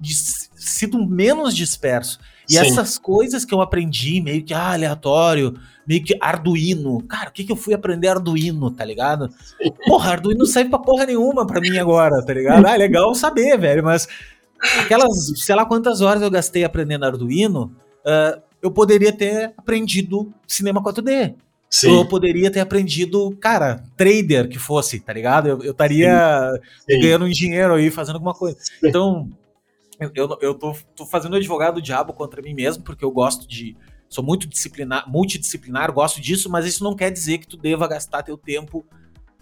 sido 0.55 1.07
menos 1.07 1.55
disperso. 1.55 2.19
E 2.49 2.53
Sim. 2.53 2.59
essas 2.59 2.97
coisas 2.97 3.45
que 3.45 3.53
eu 3.53 3.61
aprendi, 3.61 4.19
meio 4.19 4.43
que 4.43 4.53
ah, 4.55 4.73
aleatório, 4.73 5.53
meio 5.87 6.03
que 6.03 6.17
Arduino. 6.19 7.03
Cara, 7.03 7.29
o 7.29 7.31
que, 7.31 7.43
que 7.43 7.51
eu 7.51 7.55
fui 7.55 7.75
aprender 7.75 8.07
Arduino, 8.07 8.71
tá 8.71 8.83
ligado? 8.83 9.29
Porra, 9.85 10.13
Arduino 10.13 10.39
não 10.39 10.45
serve 10.47 10.69
pra 10.69 10.79
porra 10.79 11.05
nenhuma 11.05 11.45
pra 11.45 11.61
mim 11.61 11.77
agora, 11.77 12.25
tá 12.25 12.33
ligado? 12.33 12.65
Ah, 12.65 12.73
é 12.73 12.77
legal 12.77 13.13
saber, 13.13 13.55
velho, 13.57 13.83
mas 13.83 14.07
aquelas, 14.79 15.31
sei 15.35 15.53
lá 15.53 15.63
quantas 15.63 16.01
horas 16.01 16.23
eu 16.23 16.31
gastei 16.31 16.63
aprendendo 16.63 17.05
Arduino, 17.05 17.71
uh, 18.03 18.41
eu 18.61 18.71
poderia 18.71 19.13
ter 19.13 19.53
aprendido 19.55 20.33
cinema 20.47 20.81
4D. 20.81 21.35
Sim. 21.69 21.99
Eu 21.99 22.05
poderia 22.07 22.49
ter 22.49 22.61
aprendido, 22.61 23.37
cara, 23.39 23.83
trader 23.95 24.49
que 24.49 24.57
fosse, 24.57 24.99
tá 24.99 25.13
ligado? 25.13 25.49
Eu 25.63 25.71
estaria 25.71 26.51
ganhando 26.87 27.25
um 27.25 27.29
dinheiro 27.29 27.75
aí, 27.75 27.91
fazendo 27.91 28.15
alguma 28.15 28.33
coisa. 28.33 28.57
Então, 28.83 29.29
eu, 30.15 30.37
eu 30.41 30.53
tô, 30.53 30.75
tô 30.95 31.05
fazendo 31.05 31.35
advogado 31.35 31.75
do 31.75 31.81
diabo 31.81 32.13
contra 32.13 32.41
mim 32.41 32.53
mesmo, 32.53 32.83
porque 32.83 33.03
eu 33.03 33.11
gosto 33.11 33.47
de. 33.47 33.75
Sou 34.07 34.23
muito 34.23 34.47
disciplinar, 34.47 35.07
multidisciplinar, 35.07 35.91
gosto 35.91 36.19
disso, 36.19 36.49
mas 36.49 36.65
isso 36.65 36.83
não 36.83 36.95
quer 36.95 37.11
dizer 37.11 37.37
que 37.37 37.47
tu 37.47 37.55
deva 37.55 37.87
gastar 37.87 38.23
teu 38.23 38.37
tempo 38.37 38.83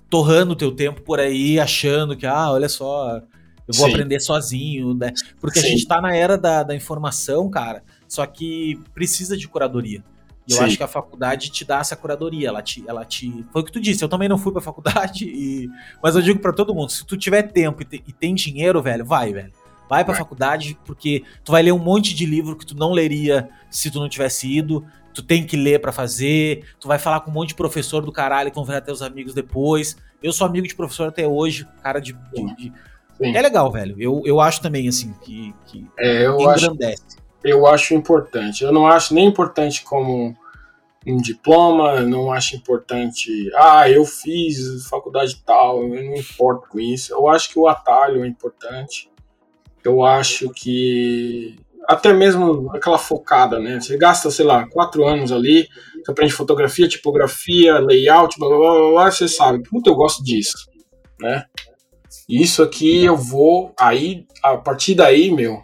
torrando 0.10 0.56
teu 0.56 0.74
tempo 0.74 1.02
por 1.02 1.20
aí, 1.20 1.60
achando 1.60 2.16
que, 2.16 2.26
ah, 2.26 2.52
olha 2.52 2.68
só, 2.68 3.22
eu 3.68 3.74
vou 3.74 3.86
Sim. 3.86 3.92
aprender 3.92 4.20
sozinho, 4.20 4.94
né? 4.94 5.14
Porque 5.40 5.60
Sim. 5.60 5.68
a 5.68 5.70
gente 5.70 5.88
tá 5.88 6.02
na 6.02 6.16
era 6.16 6.38
da, 6.38 6.64
da 6.64 6.76
informação, 6.76 7.50
cara, 7.50 7.84
só 8.08 8.26
que 8.26 8.80
precisa 8.94 9.38
de 9.38 9.48
curadoria. 9.48 10.04
E 10.48 10.54
eu 10.54 10.58
Sim. 10.60 10.64
acho 10.64 10.78
que 10.78 10.84
a 10.84 10.88
faculdade 10.88 11.50
te 11.52 11.66
dá 11.66 11.80
essa 11.80 11.96
curadoria, 11.96 12.48
ela 12.48 12.62
te, 12.62 12.82
ela 12.88 13.04
te. 13.04 13.46
Foi 13.52 13.62
o 13.62 13.66
que 13.66 13.72
tu 13.72 13.82
disse, 13.82 14.02
eu 14.02 14.08
também 14.08 14.30
não 14.30 14.38
fui 14.38 14.54
pra 14.54 14.62
faculdade, 14.62 15.26
e... 15.28 15.70
mas 16.02 16.16
eu 16.16 16.22
digo 16.22 16.40
para 16.40 16.54
todo 16.54 16.74
mundo: 16.74 16.90
se 16.90 17.06
tu 17.06 17.18
tiver 17.18 17.44
tempo 17.44 17.82
e, 17.82 17.86
te, 17.86 18.04
e 18.08 18.14
tem 18.14 18.34
dinheiro, 18.34 18.82
velho, 18.82 19.06
vai, 19.06 19.34
velho. 19.34 19.52
Vai 19.90 20.04
pra 20.04 20.14
faculdade, 20.14 20.78
porque 20.86 21.24
tu 21.44 21.52
vai 21.52 21.64
ler 21.64 21.72
um 21.72 21.80
monte 21.80 22.14
de 22.14 22.26
livro 22.26 22.56
que 22.56 22.66
tu 22.66 22.76
não 22.76 22.92
leria 22.92 23.50
se 23.70 23.90
tu 23.90 24.00
não 24.00 24.10
tivesse 24.10 24.48
ido. 24.48 24.86
Tu 25.14 25.24
tem 25.24 25.46
que 25.46 25.56
ler 25.58 25.80
para 25.80 25.92
fazer. 25.92 26.66
Tu 26.80 26.88
vai 26.88 27.00
falar 27.00 27.22
com 27.22 27.32
um 27.32 27.34
monte 27.34 27.50
de 27.50 27.56
professor 27.56 28.06
do 28.06 28.12
caralho 28.12 28.50
que 28.50 28.56
vão 28.56 28.66
virar 28.66 28.82
teus 28.82 29.02
amigos 29.02 29.34
depois. 29.34 29.98
Eu 30.22 30.34
sou 30.34 30.46
amigo 30.46 30.68
de 30.68 30.76
professor 30.76 31.08
até 31.08 31.28
hoje, 31.28 31.68
cara 31.82 32.00
de. 32.00 32.14
de, 32.34 32.56
de... 32.56 32.74
É 33.22 33.42
legal, 33.42 33.72
velho. 33.72 33.96
Eu, 33.98 34.22
eu 34.26 34.40
acho 34.40 34.62
também, 34.62 34.88
assim, 34.88 35.14
que, 35.22 35.54
que 35.66 35.88
é, 35.98 36.28
eu 36.28 36.40
engrandece. 36.40 37.04
Acho, 37.08 37.18
eu 37.44 37.66
acho 37.66 37.94
importante. 37.94 38.64
Eu 38.64 38.72
não 38.72 38.88
acho 38.88 39.14
nem 39.14 39.26
importante 39.26 39.84
como 39.84 40.36
um 41.06 41.18
diploma, 41.18 42.02
não 42.02 42.32
acho 42.32 42.58
importante, 42.58 43.50
ah, 43.56 43.90
eu 43.90 44.04
fiz 44.04 44.86
faculdade 44.90 45.42
tal, 45.46 45.82
eu 45.82 46.04
não 46.04 46.16
importo 46.16 46.68
com 46.68 46.80
isso. 46.80 47.14
Eu 47.14 47.30
acho 47.30 47.50
que 47.50 47.58
o 47.58 47.68
atalho 47.68 48.26
é 48.26 48.28
importante 48.28 49.10
eu 49.84 50.04
acho 50.04 50.50
que 50.50 51.56
até 51.88 52.12
mesmo 52.12 52.70
aquela 52.76 52.98
focada, 52.98 53.60
né? 53.60 53.80
Você 53.80 53.98
gasta, 53.98 54.30
sei 54.30 54.46
lá, 54.46 54.68
quatro 54.68 55.06
anos 55.06 55.32
ali, 55.32 55.68
você 56.04 56.12
aprende 56.12 56.34
fotografia, 56.34 56.88
tipografia, 56.88 57.80
layout, 57.80 58.38
blá 58.38 58.50
blá 58.50 58.58
blá, 58.58 58.92
blá 58.92 59.12
você 59.12 59.28
sabe, 59.28 59.64
puta, 59.64 59.90
eu 59.90 59.96
gosto 59.96 60.22
disso, 60.22 60.70
né? 61.20 61.46
Isso 62.28 62.62
aqui 62.62 63.06
eu 63.06 63.16
vou, 63.16 63.74
aí, 63.80 64.26
a 64.44 64.58
partir 64.58 64.96
daí, 64.96 65.32
meu, 65.32 65.64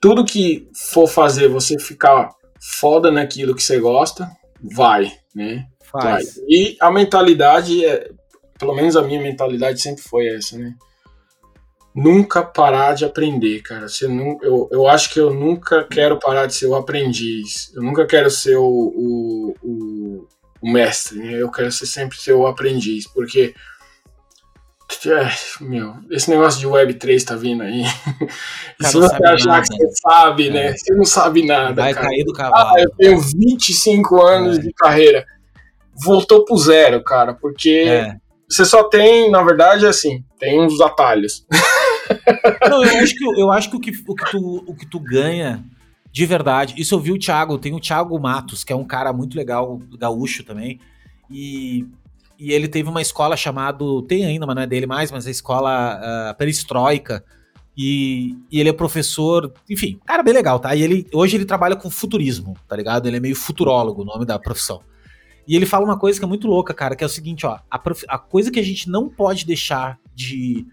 tudo 0.00 0.24
que 0.24 0.68
for 0.74 1.06
fazer 1.06 1.48
você 1.48 1.78
ficar 1.78 2.30
foda 2.60 3.12
naquilo 3.12 3.54
que 3.54 3.62
você 3.62 3.78
gosta, 3.78 4.28
vai, 4.60 5.12
né? 5.32 5.66
Faz. 5.84 6.36
Vai. 6.36 6.44
E 6.48 6.76
a 6.80 6.90
mentalidade, 6.90 7.84
é, 7.84 8.10
pelo 8.58 8.74
menos 8.74 8.96
a 8.96 9.02
minha 9.02 9.20
mentalidade 9.20 9.80
sempre 9.80 10.02
foi 10.02 10.26
essa, 10.28 10.58
né? 10.58 10.74
Nunca 11.98 12.44
parar 12.44 12.94
de 12.94 13.04
aprender, 13.04 13.60
cara. 13.62 13.88
Você 13.88 14.06
não, 14.06 14.38
eu, 14.40 14.68
eu 14.70 14.86
acho 14.86 15.12
que 15.12 15.18
eu 15.18 15.34
nunca 15.34 15.82
quero 15.84 16.18
parar 16.18 16.46
de 16.46 16.54
ser 16.54 16.66
o 16.66 16.76
aprendiz. 16.76 17.72
Eu 17.74 17.82
nunca 17.82 18.06
quero 18.06 18.30
ser 18.30 18.56
o, 18.56 18.64
o, 18.64 19.54
o, 19.60 20.28
o 20.62 20.72
mestre, 20.72 21.18
né? 21.18 21.42
Eu 21.42 21.50
quero 21.50 21.72
ser 21.72 21.86
sempre 21.86 22.16
ser 22.16 22.34
o 22.34 22.46
aprendiz, 22.46 23.06
porque 23.08 23.52
é, 25.06 25.28
meu, 25.60 25.96
esse 26.10 26.30
negócio 26.30 26.60
de 26.60 26.68
Web3 26.68 27.24
tá 27.24 27.34
vindo 27.34 27.64
aí. 27.64 27.82
se 28.80 28.92
você 28.96 29.26
achar 29.26 29.46
nada. 29.46 29.62
que 29.62 29.76
você 29.76 29.90
sabe, 30.00 30.50
né? 30.50 30.60
é. 30.66 30.70
né? 30.70 30.76
Você 30.76 30.94
não 30.94 31.04
sabe 31.04 31.44
nada. 31.44 31.82
Vai 31.82 31.94
cara. 31.94 32.06
cair 32.06 32.24
do 32.24 32.32
cavalo. 32.32 32.76
Ah, 32.76 32.80
eu 32.80 32.90
tenho 32.96 33.20
25 33.20 34.22
anos 34.22 34.58
é. 34.58 34.62
de 34.62 34.72
carreira. 34.72 35.26
Voltou 36.04 36.44
pro 36.44 36.56
zero, 36.56 37.02
cara, 37.02 37.34
porque 37.34 37.86
é. 37.88 38.14
você 38.48 38.64
só 38.64 38.84
tem, 38.84 39.28
na 39.32 39.42
verdade, 39.42 39.84
assim, 39.84 40.22
tem 40.38 40.60
uns 40.60 40.80
atalhos. 40.80 41.44
Não, 42.68 42.84
eu 42.84 42.98
acho 42.98 43.14
que, 43.14 43.24
eu 43.24 43.52
acho 43.52 43.70
que, 43.70 43.76
o, 43.76 43.80
que 43.80 43.90
o, 43.90 44.14
que 44.14 44.30
tu, 44.30 44.64
o 44.66 44.74
que 44.74 44.86
tu 44.86 45.00
ganha 45.00 45.64
de 46.10 46.26
verdade. 46.26 46.74
Isso 46.76 46.94
eu 46.94 47.00
vi 47.00 47.12
o 47.12 47.18
Thiago, 47.18 47.58
tem 47.58 47.74
o 47.74 47.80
Thiago 47.80 48.18
Matos, 48.18 48.64
que 48.64 48.72
é 48.72 48.76
um 48.76 48.84
cara 48.84 49.12
muito 49.12 49.36
legal, 49.36 49.78
gaúcho 49.98 50.42
também. 50.42 50.80
E, 51.30 51.86
e 52.38 52.52
ele 52.52 52.68
teve 52.68 52.88
uma 52.88 53.02
escola 53.02 53.36
chamada. 53.36 53.84
Tem 54.08 54.24
ainda, 54.24 54.46
mas 54.46 54.56
não 54.56 54.62
é 54.62 54.66
dele 54.66 54.86
mais, 54.86 55.10
mas 55.10 55.26
a 55.26 55.30
escola 55.30 56.00
uh, 56.00 56.36
Perestroika. 56.36 57.24
E, 57.76 58.36
e, 58.50 58.58
ele 58.58 58.70
é 58.70 58.72
professor, 58.72 59.52
enfim, 59.70 60.00
cara 60.04 60.20
bem 60.22 60.34
legal, 60.34 60.58
tá? 60.58 60.74
E 60.74 60.82
ele 60.82 61.06
hoje 61.12 61.36
ele 61.36 61.44
trabalha 61.44 61.76
com 61.76 61.88
futurismo, 61.88 62.56
tá 62.66 62.74
ligado? 62.74 63.06
Ele 63.06 63.18
é 63.18 63.20
meio 63.20 63.36
futurólogo, 63.36 64.02
o 64.02 64.04
nome 64.04 64.24
da 64.24 64.36
profissão. 64.36 64.82
E 65.46 65.54
ele 65.54 65.64
fala 65.64 65.84
uma 65.84 65.98
coisa 65.98 66.18
que 66.18 66.24
é 66.24 66.28
muito 66.28 66.48
louca, 66.48 66.74
cara, 66.74 66.96
que 66.96 67.04
é 67.04 67.06
o 67.06 67.10
seguinte, 67.10 67.46
ó, 67.46 67.58
a, 67.70 67.78
prof, 67.78 68.04
a 68.08 68.18
coisa 68.18 68.50
que 68.50 68.58
a 68.58 68.64
gente 68.64 68.90
não 68.90 69.08
pode 69.08 69.46
deixar 69.46 69.98
de 70.12 70.66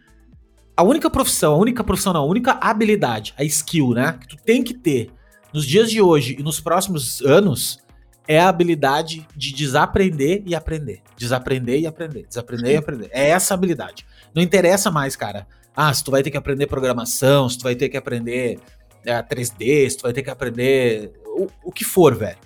a 0.78 0.84
única 0.84 1.10
profissão, 1.10 1.54
a 1.54 1.58
única 1.58 1.84
profissão 1.84 2.14
não, 2.14 2.22
a 2.22 2.26
única 2.26 2.58
habilidade, 2.62 3.34
a 3.38 3.44
skill, 3.44 3.94
né, 3.94 4.18
que 4.20 4.28
tu 4.28 4.38
tem 4.38 4.64
que 4.64 4.74
ter 4.74 5.12
nos 5.54 5.66
dias 5.66 5.90
de 5.90 6.02
hoje 6.02 6.36
e 6.38 6.44
nos 6.44 6.60
próximos 6.60 7.22
anos 7.22 7.80
é 8.28 8.40
a 8.40 8.50
habilidade 8.50 9.26
de 9.36 9.54
desaprender 9.54 10.44
e 10.46 10.56
aprender. 10.56 11.02
Desaprender 11.16 11.80
e 11.80 11.88
aprender, 11.88 12.26
desaprender 12.28 12.74
e 12.74 12.76
aprender. 12.76 13.10
É 13.12 13.30
essa 13.30 13.54
habilidade. 13.54 14.06
Não 14.34 14.42
interessa 14.42 14.90
mais, 14.92 15.16
cara. 15.16 15.48
Ah, 15.76 15.94
se 15.94 16.04
tu 16.04 16.12
vai 16.12 16.24
ter 16.24 16.32
que 16.32 16.38
aprender 16.38 16.68
programação, 16.68 17.48
se 17.48 17.58
tu 17.58 17.64
vai 17.64 17.76
ter 17.76 17.88
que 17.88 17.98
aprender 17.98 18.60
é, 19.06 19.22
3D, 19.22 19.90
se 19.90 19.98
tu 19.98 20.04
vai 20.04 20.14
ter 20.14 20.24
que 20.24 20.30
aprender 20.30 21.12
o, 21.26 21.48
o 21.64 21.72
que 21.72 21.86
for, 21.86 22.16
velho. 22.16 22.38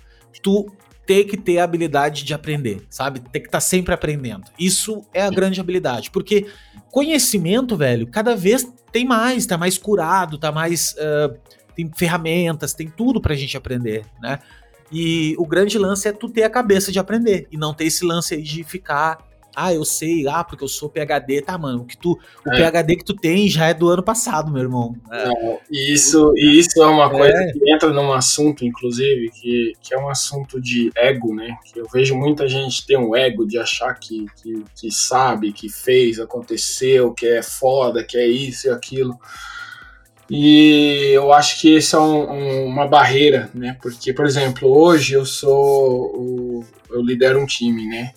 Tu 0.42 0.70
tem 1.10 1.26
que 1.26 1.36
ter 1.36 1.58
a 1.58 1.64
habilidade 1.64 2.22
de 2.22 2.32
aprender, 2.32 2.86
sabe? 2.88 3.18
Tem 3.18 3.42
que 3.42 3.48
estar 3.48 3.56
tá 3.56 3.60
sempre 3.60 3.92
aprendendo. 3.92 4.44
Isso 4.56 5.04
é 5.12 5.20
a 5.20 5.28
grande 5.28 5.60
habilidade, 5.60 6.08
porque 6.08 6.46
conhecimento, 6.88 7.76
velho, 7.76 8.06
cada 8.06 8.36
vez 8.36 8.72
tem 8.92 9.04
mais, 9.04 9.44
tá 9.44 9.58
mais 9.58 9.76
curado, 9.76 10.38
tá 10.38 10.52
mais. 10.52 10.92
Uh, 10.92 11.36
tem 11.74 11.90
ferramentas, 11.96 12.74
tem 12.74 12.88
tudo 12.88 13.20
pra 13.20 13.34
gente 13.34 13.56
aprender, 13.56 14.04
né? 14.22 14.38
E 14.92 15.34
o 15.36 15.44
grande 15.44 15.76
lance 15.78 16.06
é 16.06 16.12
tu 16.12 16.28
ter 16.28 16.44
a 16.44 16.50
cabeça 16.50 16.92
de 16.92 17.00
aprender 17.00 17.48
e 17.50 17.56
não 17.56 17.74
ter 17.74 17.86
esse 17.86 18.04
lance 18.04 18.36
aí 18.36 18.42
de 18.42 18.62
ficar 18.62 19.18
ah, 19.54 19.72
eu 19.72 19.84
sei, 19.84 20.26
ah, 20.28 20.44
porque 20.44 20.64
eu 20.64 20.68
sou 20.68 20.88
PHD, 20.88 21.42
tá, 21.42 21.58
mano? 21.58 21.82
O, 21.82 21.84
que 21.84 21.96
tu, 21.96 22.18
o 22.46 22.52
é. 22.52 22.70
PHD 22.70 22.96
que 22.96 23.04
tu 23.04 23.14
tem 23.14 23.48
já 23.48 23.66
é 23.66 23.74
do 23.74 23.88
ano 23.88 24.02
passado, 24.02 24.50
meu 24.50 24.62
irmão. 24.62 24.94
É. 25.10 25.24
Não, 25.26 25.58
isso, 25.70 26.32
isso 26.36 26.82
é 26.82 26.86
uma 26.86 27.10
coisa 27.10 27.36
é. 27.36 27.52
que 27.52 27.72
entra 27.72 27.90
num 27.90 28.12
assunto, 28.12 28.64
inclusive, 28.64 29.30
que, 29.30 29.72
que 29.82 29.94
é 29.94 29.98
um 29.98 30.08
assunto 30.08 30.60
de 30.60 30.90
ego, 30.96 31.34
né? 31.34 31.56
Que 31.64 31.80
eu 31.80 31.88
vejo 31.92 32.14
muita 32.14 32.48
gente 32.48 32.86
ter 32.86 32.96
um 32.96 33.14
ego 33.14 33.46
de 33.46 33.58
achar 33.58 33.94
que, 33.94 34.26
que, 34.42 34.64
que 34.74 34.90
sabe, 34.90 35.52
que 35.52 35.68
fez, 35.68 36.18
aconteceu, 36.18 37.12
que 37.12 37.26
é 37.26 37.42
foda, 37.42 38.04
que 38.04 38.16
é 38.16 38.26
isso 38.26 38.68
e 38.68 38.70
aquilo. 38.70 39.18
E 40.30 41.10
eu 41.12 41.32
acho 41.32 41.60
que 41.60 41.76
isso 41.76 41.96
é 41.96 41.98
um, 41.98 42.30
um, 42.30 42.66
uma 42.66 42.86
barreira, 42.86 43.50
né? 43.52 43.76
Porque, 43.82 44.12
por 44.12 44.24
exemplo, 44.24 44.70
hoje 44.70 45.14
eu 45.14 45.26
sou. 45.26 46.14
O, 46.14 46.64
eu 46.88 47.02
lidero 47.02 47.40
um 47.40 47.46
time, 47.46 47.84
né? 47.88 48.12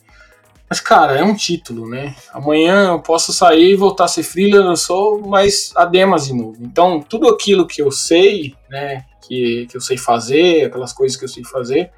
Mas, 0.74 0.80
cara, 0.80 1.16
é 1.16 1.24
um 1.24 1.36
título, 1.36 1.88
né? 1.88 2.16
Amanhã 2.34 2.94
eu 2.94 3.00
posso 3.00 3.32
sair 3.32 3.74
e 3.74 3.76
voltar 3.76 4.06
a 4.06 4.08
ser 4.08 4.24
freelancer, 4.24 4.88
sou 4.88 5.22
mais 5.22 5.72
ademas 5.76 6.26
de 6.26 6.34
novo. 6.34 6.58
Então, 6.62 7.00
tudo 7.00 7.30
aquilo 7.30 7.68
que 7.68 7.80
eu 7.80 7.92
sei, 7.92 8.56
né, 8.68 9.06
que, 9.22 9.68
que 9.70 9.78
eu 9.78 9.82
sei 9.82 9.98
fazer, 9.98 10.66
aquelas 10.66 10.92
coisas 10.92 11.16
que 11.16 11.26
eu 11.26 11.30
sei 11.30 11.44
fazer, 11.44 11.92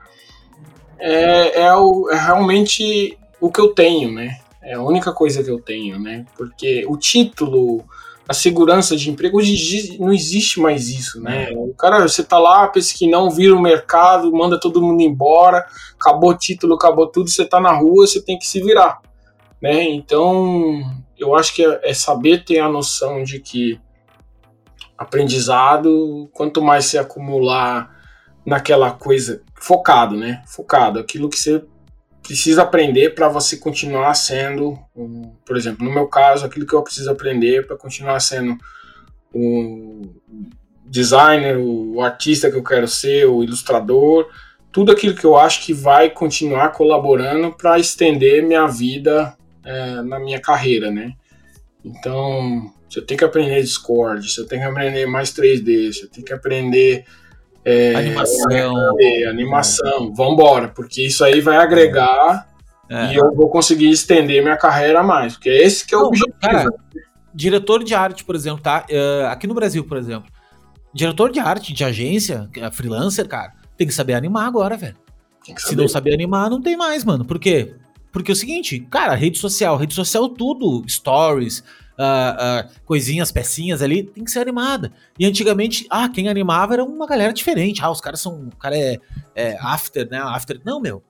é, 0.99 1.61
é, 1.61 1.73
o, 1.73 2.09
é 2.11 2.19
realmente 2.19 3.17
o 3.39 3.49
que 3.49 3.61
eu 3.61 3.69
tenho, 3.69 4.11
né? 4.11 4.39
É 4.61 4.73
a 4.73 4.81
única 4.81 5.13
coisa 5.13 5.41
que 5.41 5.49
eu 5.49 5.61
tenho, 5.61 5.97
né? 5.97 6.25
Porque 6.35 6.85
o 6.85 6.97
título, 6.97 7.81
a 8.27 8.33
segurança 8.33 8.95
de 8.95 9.09
emprego, 9.09 9.37
hoje 9.37 9.97
não 9.99 10.11
existe 10.11 10.59
mais 10.59 10.89
isso, 10.89 11.21
né? 11.21 11.51
É. 11.51 11.57
O 11.57 11.73
cara, 11.75 12.01
você 12.07 12.23
tá 12.23 12.39
lá, 12.39 12.67
pensa 12.67 12.93
que 12.97 13.09
não 13.09 13.29
vira 13.29 13.55
o 13.55 13.61
mercado, 13.61 14.31
manda 14.31 14.59
todo 14.59 14.81
mundo 14.81 15.01
embora, 15.01 15.65
acabou 15.99 16.31
o 16.31 16.37
título, 16.37 16.73
acabou 16.73 17.07
tudo, 17.07 17.29
você 17.29 17.45
tá 17.45 17.59
na 17.59 17.71
rua, 17.71 18.07
você 18.07 18.21
tem 18.21 18.37
que 18.37 18.47
se 18.47 18.59
virar, 18.61 18.99
né? 19.61 19.83
Então, 19.83 20.81
eu 21.17 21.35
acho 21.35 21.53
que 21.53 21.63
é, 21.63 21.79
é 21.83 21.93
saber 21.93 22.43
ter 22.43 22.59
a 22.59 22.69
noção 22.69 23.23
de 23.23 23.39
que 23.39 23.79
aprendizado, 24.97 26.29
quanto 26.33 26.61
mais 26.61 26.85
você 26.85 26.97
acumular 26.97 27.93
naquela 28.45 28.91
coisa 28.91 29.43
focado, 29.55 30.15
né? 30.15 30.41
Focado, 30.47 30.99
aquilo 30.99 31.29
que 31.29 31.37
você 31.37 31.63
precisa 32.25 32.63
aprender 32.63 33.13
para 33.13 33.29
você 33.29 33.57
continuar 33.57 34.15
sendo, 34.15 34.79
um, 34.95 35.31
por 35.45 35.55
exemplo, 35.55 35.85
no 35.85 35.93
meu 35.93 36.07
caso, 36.07 36.43
aquilo 36.43 36.65
que 36.65 36.73
eu 36.73 36.81
preciso 36.81 37.11
aprender 37.11 37.67
para 37.67 37.77
continuar 37.77 38.19
sendo 38.19 38.57
o 39.31 40.01
designer, 40.83 41.57
o 41.57 42.01
artista 42.01 42.49
que 42.49 42.57
eu 42.57 42.63
quero 42.63 42.87
ser, 42.87 43.25
o 43.25 43.43
ilustrador, 43.43 44.27
tudo 44.71 44.91
aquilo 44.91 45.13
que 45.15 45.25
eu 45.25 45.37
acho 45.37 45.63
que 45.63 45.73
vai 45.73 46.09
continuar 46.09 46.69
colaborando 46.69 47.51
para 47.51 47.77
estender 47.77 48.43
minha 48.43 48.65
vida 48.65 49.37
é, 49.63 50.01
na 50.01 50.19
minha 50.19 50.39
carreira, 50.39 50.89
né? 50.89 51.13
Então, 51.83 52.73
você 52.89 53.01
tem 53.01 53.15
que 53.15 53.23
aprender 53.23 53.61
Discord, 53.61 54.27
você 54.27 54.45
tem 54.47 54.59
que 54.59 54.65
aprender 54.65 55.05
mais 55.05 55.31
3D, 55.31 55.93
você 55.93 56.07
tem 56.07 56.23
que 56.23 56.33
aprender 56.33 57.05
é, 57.65 57.95
animação. 57.95 58.97
É, 58.99 59.27
animação. 59.27 60.13
Vambora, 60.13 60.67
porque 60.67 61.01
isso 61.01 61.23
aí 61.23 61.41
vai 61.41 61.57
agregar 61.57 62.47
é. 62.89 63.13
e 63.13 63.15
eu 63.15 63.33
vou 63.33 63.49
conseguir 63.49 63.89
estender 63.89 64.43
minha 64.43 64.57
carreira 64.57 65.01
mais. 65.01 65.33
Porque 65.33 65.49
esse 65.49 65.85
que 65.85 65.95
é 65.95 65.97
o 65.97 66.01
Não, 66.01 66.07
objetivo. 66.09 66.37
Cara, 66.39 66.69
diretor 67.33 67.83
de 67.83 67.95
arte, 67.95 68.23
por 68.23 68.35
exemplo, 68.35 68.61
tá? 68.61 68.85
Uh, 68.89 69.25
aqui 69.27 69.47
no 69.47 69.53
Brasil, 69.53 69.83
por 69.83 69.97
exemplo. 69.97 70.31
Diretor 70.93 71.31
de 71.31 71.39
arte 71.39 71.73
de 71.73 71.83
agência, 71.83 72.49
é 72.55 72.71
freelancer, 72.71 73.27
cara, 73.27 73.53
tem 73.75 73.85
que 73.85 73.93
saber 73.93 74.13
animar 74.13 74.47
agora, 74.47 74.77
velho. 74.77 74.95
Se 75.57 75.75
não 75.75 75.87
saber 75.87 76.13
animar, 76.13 76.49
não 76.49 76.61
tem 76.61 76.77
mais, 76.77 77.03
mano. 77.03 77.25
Por 77.25 77.37
quê? 77.37 77.75
Porque 78.11 78.31
é 78.31 78.33
o 78.33 78.35
seguinte, 78.35 78.79
cara, 78.79 79.13
rede 79.13 79.37
social, 79.37 79.75
rede 79.75 79.93
social 79.93 80.29
tudo, 80.29 80.83
stories, 80.87 81.63
uh, 81.97 82.67
uh, 82.67 82.81
coisinhas, 82.85 83.31
pecinhas 83.31 83.81
ali, 83.81 84.03
tem 84.03 84.23
que 84.23 84.31
ser 84.31 84.39
animada. 84.39 84.91
E 85.17 85.25
antigamente, 85.25 85.85
ah, 85.89 86.09
quem 86.09 86.27
animava 86.27 86.73
era 86.73 86.83
uma 86.83 87.07
galera 87.07 87.33
diferente. 87.33 87.81
Ah, 87.81 87.91
os 87.91 88.01
caras 88.01 88.19
são. 88.19 88.47
O 88.47 88.55
cara 88.57 88.77
é, 88.77 88.97
é 89.35 89.57
after, 89.61 90.09
né? 90.09 90.19
After. 90.19 90.59
Não, 90.63 90.79
meu. 90.79 91.03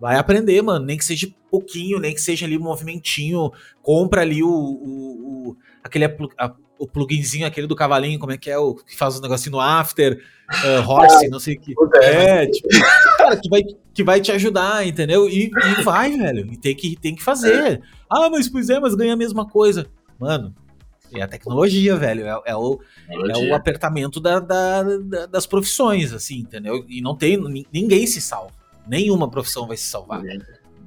Vai 0.00 0.16
aprender, 0.16 0.60
mano. 0.60 0.84
Nem 0.84 0.98
que 0.98 1.04
seja 1.04 1.32
pouquinho, 1.50 1.98
nem 1.98 2.14
que 2.14 2.20
seja 2.20 2.46
ali 2.46 2.58
um 2.58 2.62
movimentinho. 2.62 3.52
Compra 3.82 4.22
ali 4.22 4.42
o. 4.42 4.48
o, 4.48 5.50
o 5.50 5.56
aquele 5.82 6.04
a, 6.04 6.52
o 6.76 6.88
pluginzinho 6.88 7.46
aquele 7.46 7.68
do 7.68 7.76
cavalinho, 7.76 8.18
como 8.18 8.32
é 8.32 8.36
que 8.36 8.50
é 8.50 8.58
o 8.58 8.74
que 8.74 8.96
faz 8.96 9.16
o 9.16 9.22
negocinho 9.22 9.52
no 9.52 9.60
after, 9.60 10.20
uh, 10.50 10.88
horse, 10.88 11.28
não 11.28 11.38
sei 11.38 11.54
o 11.54 11.60
que. 11.60 11.72
É, 12.02 12.46
tipo, 12.46 12.68
cara, 13.16 13.36
que 13.36 13.48
vai, 13.48 13.62
que 13.94 14.04
vai 14.04 14.20
te 14.20 14.32
ajudar, 14.32 14.86
entendeu? 14.86 15.28
E, 15.28 15.50
e 15.50 15.82
vai, 15.82 16.16
velho. 16.16 16.52
E 16.52 16.56
tem 16.56 16.74
que, 16.74 16.96
tem 16.96 17.14
que 17.14 17.22
fazer. 17.22 17.80
Ah, 18.10 18.28
mas 18.28 18.48
pois 18.48 18.68
é, 18.68 18.78
mas 18.80 18.94
ganha 18.94 19.14
a 19.14 19.16
mesma 19.16 19.48
coisa. 19.48 19.86
Mano, 20.18 20.54
é 21.12 21.22
a 21.22 21.28
tecnologia, 21.28 21.96
velho. 21.96 22.26
É, 22.26 22.40
é 22.46 22.56
o, 22.56 22.80
é 23.08 23.50
o 23.50 23.54
apertamento 23.54 24.20
da, 24.20 24.40
da, 24.40 24.82
da, 24.82 25.26
das 25.26 25.46
profissões, 25.46 26.12
assim, 26.12 26.38
entendeu? 26.38 26.84
E 26.88 27.00
não 27.00 27.16
tem. 27.16 27.38
Ninguém 27.72 28.06
se 28.06 28.20
salva. 28.20 28.52
Nenhuma 28.86 29.30
profissão 29.30 29.66
vai 29.66 29.76
se 29.76 29.84
salvar. 29.84 30.22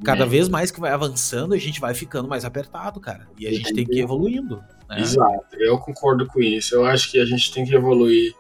Cada 0.04 0.26
vez 0.26 0.48
mais 0.48 0.70
que 0.70 0.80
vai 0.80 0.91
avançando, 0.91 1.54
a 1.54 1.58
gente 1.58 1.80
vai 1.80 1.94
ficando 1.94 2.28
mais 2.28 2.45
apertado, 2.45 2.99
cara. 2.99 3.28
E 3.38 3.48
a 3.48 3.52
gente 3.52 3.74
tem 3.74 3.86
que 3.86 3.98
ir 3.98 4.02
evoluindo. 4.02 4.64
Né? 4.88 5.02
Exato, 5.02 5.45
eu 5.54 5.78
concordo 5.80 6.28
com 6.28 6.40
isso. 6.40 6.76
Eu 6.76 6.86
acho 6.86 7.10
que 7.10 7.20
a 7.20 7.26
gente 7.26 7.52
tem 7.52 7.66
que 7.66 7.74
evoluir 7.74 8.34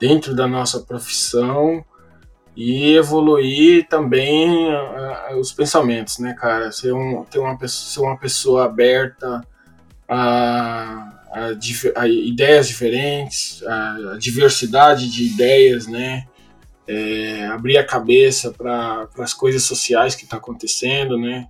dentro 0.00 0.34
da 0.34 0.48
nossa 0.48 0.80
profissão 0.80 1.84
e 2.56 2.94
evoluir 2.94 3.86
também 3.88 4.68
uh, 4.72 5.38
os 5.38 5.52
pensamentos, 5.52 6.18
né, 6.18 6.34
cara? 6.34 6.72
Ser, 6.72 6.92
um, 6.92 7.24
ter 7.24 7.38
uma, 7.38 7.56
ser 7.68 8.00
uma 8.00 8.16
pessoa 8.16 8.64
aberta 8.64 9.40
a, 10.08 11.14
a, 11.32 12.00
a 12.00 12.08
ideias 12.08 12.68
diferentes, 12.68 13.62
a, 13.66 14.16
diversidade 14.18 15.10
de 15.10 15.24
ideias, 15.24 15.86
né? 15.86 16.26
É, 16.86 17.46
abrir 17.46 17.78
a 17.78 17.86
cabeça 17.86 18.52
para 18.52 19.08
as 19.18 19.32
coisas 19.32 19.62
sociais 19.62 20.14
que 20.14 20.24
está 20.24 20.36
acontecendo, 20.36 21.18
né? 21.18 21.48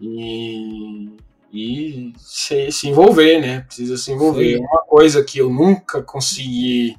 E, 0.00 1.10
e 1.52 2.12
se, 2.18 2.70
se, 2.70 2.88
envolver, 2.88 3.40
né? 3.40 3.60
Precisa 3.60 3.96
se 3.96 4.12
envolver. 4.12 4.56
Sim. 4.56 4.64
Uma 4.64 4.84
coisa 4.86 5.24
que 5.24 5.38
eu 5.38 5.50
nunca 5.50 6.02
consegui, 6.02 6.96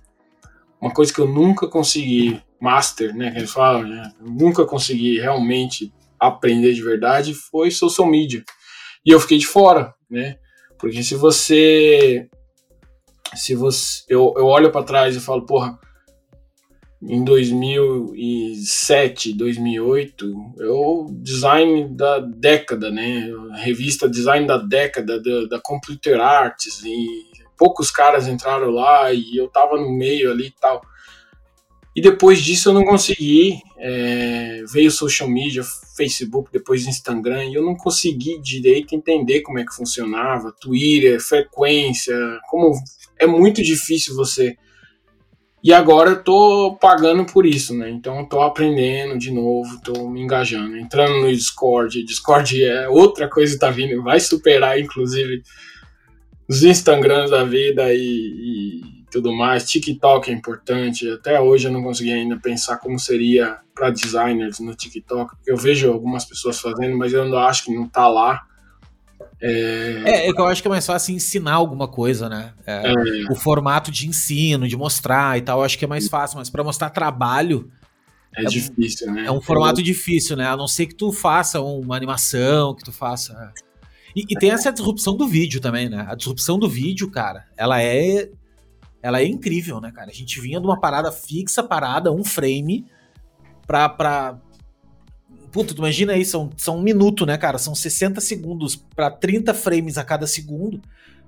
uma 0.81 0.91
coisa 0.91 1.13
que 1.13 1.19
eu 1.19 1.27
nunca 1.27 1.67
consegui 1.67 2.41
master, 2.59 3.15
né? 3.15 3.31
Que 3.31 3.37
eles 3.37 3.51
falam, 3.51 3.83
né? 3.83 4.11
nunca 4.19 4.65
consegui 4.65 5.19
realmente 5.19 5.93
aprender 6.19 6.73
de 6.73 6.81
verdade 6.81 7.33
foi 7.33 7.71
social 7.71 8.07
media. 8.07 8.43
E 9.05 9.11
eu 9.11 9.19
fiquei 9.19 9.37
de 9.37 9.47
fora, 9.47 9.93
né? 10.09 10.37
Porque 10.79 11.03
se 11.03 11.15
você. 11.15 12.29
Se 13.35 13.53
você. 13.53 14.05
Eu, 14.07 14.33
eu 14.37 14.45
olho 14.45 14.71
para 14.71 14.85
trás 14.85 15.13
e 15.15 15.19
falo, 15.19 15.45
porra, 15.45 15.77
em 17.01 17.23
2007, 17.23 19.33
2008, 19.33 20.55
eu 20.57 21.05
design 21.11 21.95
da 21.95 22.19
década, 22.19 22.89
né? 22.89 23.29
Revista 23.57 24.09
Design 24.09 24.47
da 24.47 24.57
década 24.57 25.21
da, 25.21 25.45
da 25.45 25.61
Computer 25.61 26.19
Arts 26.19 26.81
e 26.83 27.29
poucos 27.57 27.91
caras 27.91 28.27
entraram 28.27 28.71
lá 28.71 29.13
e 29.13 29.37
eu 29.37 29.47
tava 29.49 29.77
no 29.77 29.91
meio 29.91 30.31
ali 30.31 30.47
e 30.47 30.55
tal. 30.59 30.81
E 31.95 32.01
depois 32.01 32.41
disso 32.41 32.69
eu 32.69 32.73
não 32.73 32.85
consegui. 32.85 33.59
É, 33.77 34.63
veio 34.71 34.91
social 34.91 35.29
media, 35.29 35.63
Facebook, 35.95 36.51
depois 36.51 36.85
Instagram, 36.85 37.45
e 37.45 37.55
eu 37.55 37.63
não 37.63 37.75
consegui 37.75 38.39
direito 38.41 38.93
entender 38.93 39.41
como 39.41 39.59
é 39.59 39.65
que 39.65 39.73
funcionava, 39.73 40.53
Twitter, 40.59 41.19
frequência, 41.19 42.15
como 42.49 42.73
é 43.17 43.25
muito 43.25 43.61
difícil 43.63 44.15
você. 44.15 44.55
E 45.61 45.73
agora 45.73 46.11
eu 46.11 46.23
tô 46.23 46.77
pagando 46.79 47.25
por 47.25 47.45
isso, 47.45 47.75
né? 47.75 47.89
Então 47.89 48.19
eu 48.19 48.25
tô 48.25 48.41
aprendendo 48.41 49.17
de 49.17 49.29
novo, 49.29 49.81
tô 49.83 50.09
me 50.09 50.21
engajando, 50.21 50.77
entrando 50.77 51.21
no 51.21 51.29
Discord. 51.29 52.03
Discord 52.03 52.63
é 52.63 52.87
outra 52.87 53.29
coisa 53.29 53.53
que 53.53 53.59
tá 53.59 53.69
vindo, 53.69 54.01
vai 54.01 54.19
superar 54.21 54.79
inclusive 54.79 55.41
os 56.47 56.63
Instagrams 56.63 57.29
da 57.29 57.43
vida 57.43 57.93
e, 57.93 57.99
e 57.99 58.81
tudo 59.09 59.35
mais. 59.35 59.69
TikTok 59.69 60.29
é 60.29 60.33
importante. 60.33 61.09
Até 61.09 61.39
hoje 61.39 61.67
eu 61.67 61.71
não 61.71 61.83
consegui 61.83 62.11
ainda 62.11 62.37
pensar 62.37 62.77
como 62.77 62.99
seria 62.99 63.57
para 63.73 63.89
designers 63.89 64.59
no 64.59 64.75
TikTok. 64.75 65.35
Eu 65.45 65.57
vejo 65.57 65.91
algumas 65.91 66.25
pessoas 66.25 66.59
fazendo, 66.59 66.97
mas 66.97 67.13
eu 67.13 67.23
ainda 67.23 67.39
acho 67.45 67.65
que 67.65 67.73
não 67.73 67.85
está 67.85 68.07
lá. 68.07 68.41
É... 69.41 70.03
é, 70.05 70.27
é 70.27 70.29
eu 70.29 70.45
acho 70.45 70.61
que 70.61 70.67
é 70.67 70.71
mais 70.71 70.85
fácil 70.85 71.15
ensinar 71.15 71.53
alguma 71.53 71.87
coisa, 71.87 72.27
né? 72.27 72.53
É, 72.65 72.91
é. 72.91 73.31
O 73.31 73.35
formato 73.35 73.89
de 73.89 74.07
ensino, 74.07 74.67
de 74.67 74.75
mostrar 74.75 75.37
e 75.37 75.41
tal, 75.41 75.59
eu 75.59 75.65
acho 75.65 75.77
que 75.77 75.85
é 75.85 75.87
mais 75.87 76.07
fácil, 76.07 76.37
mas 76.37 76.49
para 76.49 76.63
mostrar 76.63 76.89
trabalho. 76.89 77.71
É, 78.35 78.43
é 78.43 78.45
difícil, 78.45 79.11
né? 79.11 79.25
É 79.25 79.31
um 79.31 79.41
formato 79.41 79.81
difícil, 79.81 80.35
né? 80.35 80.47
A 80.47 80.57
não 80.57 80.67
ser 80.67 80.87
que 80.87 80.95
tu 80.95 81.11
faça 81.11 81.61
uma 81.61 81.95
animação, 81.95 82.75
que 82.75 82.83
tu 82.83 82.91
faça. 82.91 83.53
E, 84.15 84.23
e, 84.29 84.35
tem 84.37 84.51
essa 84.51 84.71
disrupção 84.71 85.15
do 85.15 85.27
vídeo 85.27 85.61
também, 85.61 85.89
né? 85.89 86.05
A 86.07 86.15
disrupção 86.15 86.59
do 86.59 86.67
vídeo, 86.67 87.09
cara, 87.09 87.45
ela 87.55 87.81
é 87.81 88.29
ela 89.01 89.21
é 89.21 89.25
incrível, 89.25 89.79
né, 89.79 89.91
cara? 89.93 90.09
A 90.09 90.13
gente 90.13 90.39
vinha 90.39 90.59
de 90.59 90.65
uma 90.65 90.79
parada 90.79 91.11
fixa, 91.11 91.63
parada, 91.63 92.11
um 92.11 92.23
frame, 92.23 92.85
pra. 93.65 93.89
pra... 93.89 94.37
Puta, 95.51 95.73
tu 95.73 95.79
imagina 95.79 96.13
aí, 96.13 96.23
são, 96.23 96.51
são 96.57 96.77
um 96.77 96.81
minuto, 96.81 97.25
né, 97.25 97.37
cara? 97.37 97.57
São 97.57 97.73
60 97.73 98.21
segundos 98.21 98.75
para 98.75 99.09
30 99.09 99.53
frames 99.53 99.97
a 99.97 100.03
cada 100.03 100.27
segundo. 100.27 100.79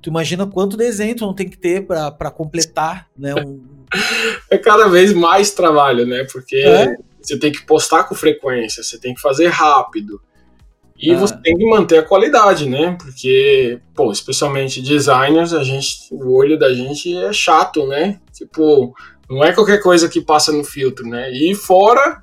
Tu 0.02 0.10
imagina 0.10 0.46
quanto 0.46 0.78
desenho 0.78 1.16
tu 1.16 1.26
não 1.26 1.34
tem 1.34 1.50
que 1.50 1.58
ter 1.58 1.86
para 1.86 2.32
completar, 2.32 3.08
né? 3.18 3.34
Um... 3.36 3.62
É 4.50 4.58
cada 4.58 4.88
vez 4.88 5.14
mais 5.14 5.52
trabalho, 5.52 6.06
né? 6.06 6.26
Porque 6.32 6.58
é? 6.58 6.96
você 7.22 7.38
tem 7.38 7.52
que 7.52 7.64
postar 7.66 8.04
com 8.04 8.16
frequência, 8.16 8.84
você 8.84 9.00
tem 9.00 9.14
que 9.14 9.22
fazer 9.22 9.48
rápido. 9.48 10.22
E 11.02 11.12
ah. 11.12 11.18
você 11.18 11.36
tem 11.42 11.58
que 11.58 11.66
manter 11.66 11.98
a 11.98 12.04
qualidade, 12.04 12.70
né? 12.70 12.96
Porque, 13.00 13.80
pô, 13.96 14.12
especialmente 14.12 14.82
designers, 14.82 15.54
a 15.54 15.64
gente, 15.64 16.08
o 16.12 16.34
olho 16.34 16.60
da 16.60 16.74
gente 16.74 17.16
é 17.18 17.34
chato, 17.34 17.88
né? 17.88 18.20
Tipo, 18.32 18.94
não 19.30 19.44
é 19.44 19.52
qualquer 19.52 19.82
coisa 19.82 20.08
que 20.08 20.22
passa 20.22 20.52
no 20.52 20.64
filtro, 20.64 21.08
né? 21.08 21.32
E 21.32 21.56
fora 21.56 22.22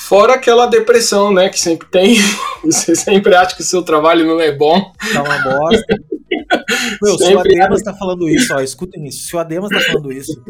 fora 0.00 0.34
aquela 0.34 0.66
depressão, 0.66 1.32
né, 1.32 1.50
que 1.50 1.60
sempre 1.60 1.86
tem. 1.88 2.16
Você 2.64 2.96
sempre 2.96 3.34
acha 3.34 3.54
que 3.54 3.60
o 3.60 3.64
seu 3.64 3.82
trabalho 3.82 4.26
não 4.26 4.40
é 4.40 4.50
bom. 4.50 4.92
Tá 5.12 5.22
uma 5.22 5.38
bosta. 5.38 5.96
Meu, 7.02 7.18
se 7.18 7.34
o 7.34 7.38
Ademas 7.38 7.82
tá 7.82 7.94
falando 7.94 8.28
isso, 8.28 8.54
ó, 8.54 8.60
escutem 8.60 9.06
isso. 9.06 9.28
Se 9.28 9.36
o 9.36 9.38
Ademas 9.38 9.70
tá 9.70 9.80
falando 9.80 10.12
isso, 10.12 10.42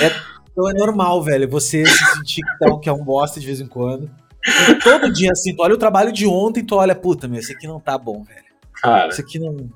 é, 0.00 0.12
então 0.50 0.68
é 0.68 0.72
normal, 0.72 1.22
velho, 1.22 1.48
você 1.48 1.84
se 1.84 2.04
sentir 2.14 2.42
que, 2.42 2.58
tá, 2.58 2.78
que 2.78 2.88
é 2.88 2.92
um 2.92 3.04
bosta 3.04 3.38
de 3.38 3.46
vez 3.46 3.60
em 3.60 3.66
quando. 3.66 4.10
Todo 4.82 5.12
dia, 5.12 5.32
assim, 5.32 5.54
tu 5.54 5.62
olha 5.62 5.74
o 5.74 5.78
trabalho 5.78 6.12
de 6.12 6.26
ontem, 6.26 6.64
tu 6.64 6.76
olha, 6.76 6.94
puta, 6.94 7.28
meu, 7.28 7.40
esse 7.40 7.52
aqui 7.52 7.66
não 7.66 7.78
tá 7.78 7.98
bom, 7.98 8.22
velho. 8.22 8.44
Cara. 8.74 9.08
Isso 9.08 9.20
aqui 9.20 9.38
não. 9.38 9.70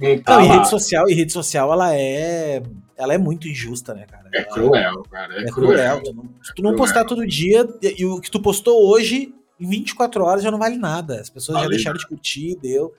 Não, 0.00 0.18
tá 0.22 0.36
não, 0.36 0.44
e 0.44 0.48
rede 0.48 0.68
social, 0.68 1.08
e 1.08 1.14
rede 1.14 1.32
social, 1.32 1.72
ela 1.72 1.94
é. 1.94 2.62
Ela 2.96 3.14
é 3.14 3.18
muito 3.18 3.48
injusta, 3.48 3.94
né, 3.94 4.04
cara? 4.10 4.28
É 4.34 4.42
cruel, 4.44 5.02
cara. 5.10 5.34
É, 5.34 5.44
é 5.44 5.46
cruel. 5.46 6.00
cruel. 6.00 6.02
Tu 6.02 6.14
não, 6.14 6.24
se 6.42 6.54
tu 6.54 6.62
não 6.62 6.76
postar 6.76 7.04
todo 7.04 7.26
dia, 7.26 7.66
e, 7.82 8.02
e, 8.02 8.06
o 8.06 8.20
que 8.20 8.30
tu 8.30 8.40
postou 8.40 8.88
hoje, 8.88 9.34
em 9.58 9.68
24 9.68 10.24
horas 10.24 10.42
já 10.42 10.50
não 10.50 10.58
vale 10.58 10.76
nada. 10.76 11.20
As 11.20 11.30
pessoas 11.30 11.56
vale. 11.58 11.66
já 11.66 11.70
deixaram 11.70 11.98
de 11.98 12.06
curtir, 12.06 12.56
deu. 12.60 12.92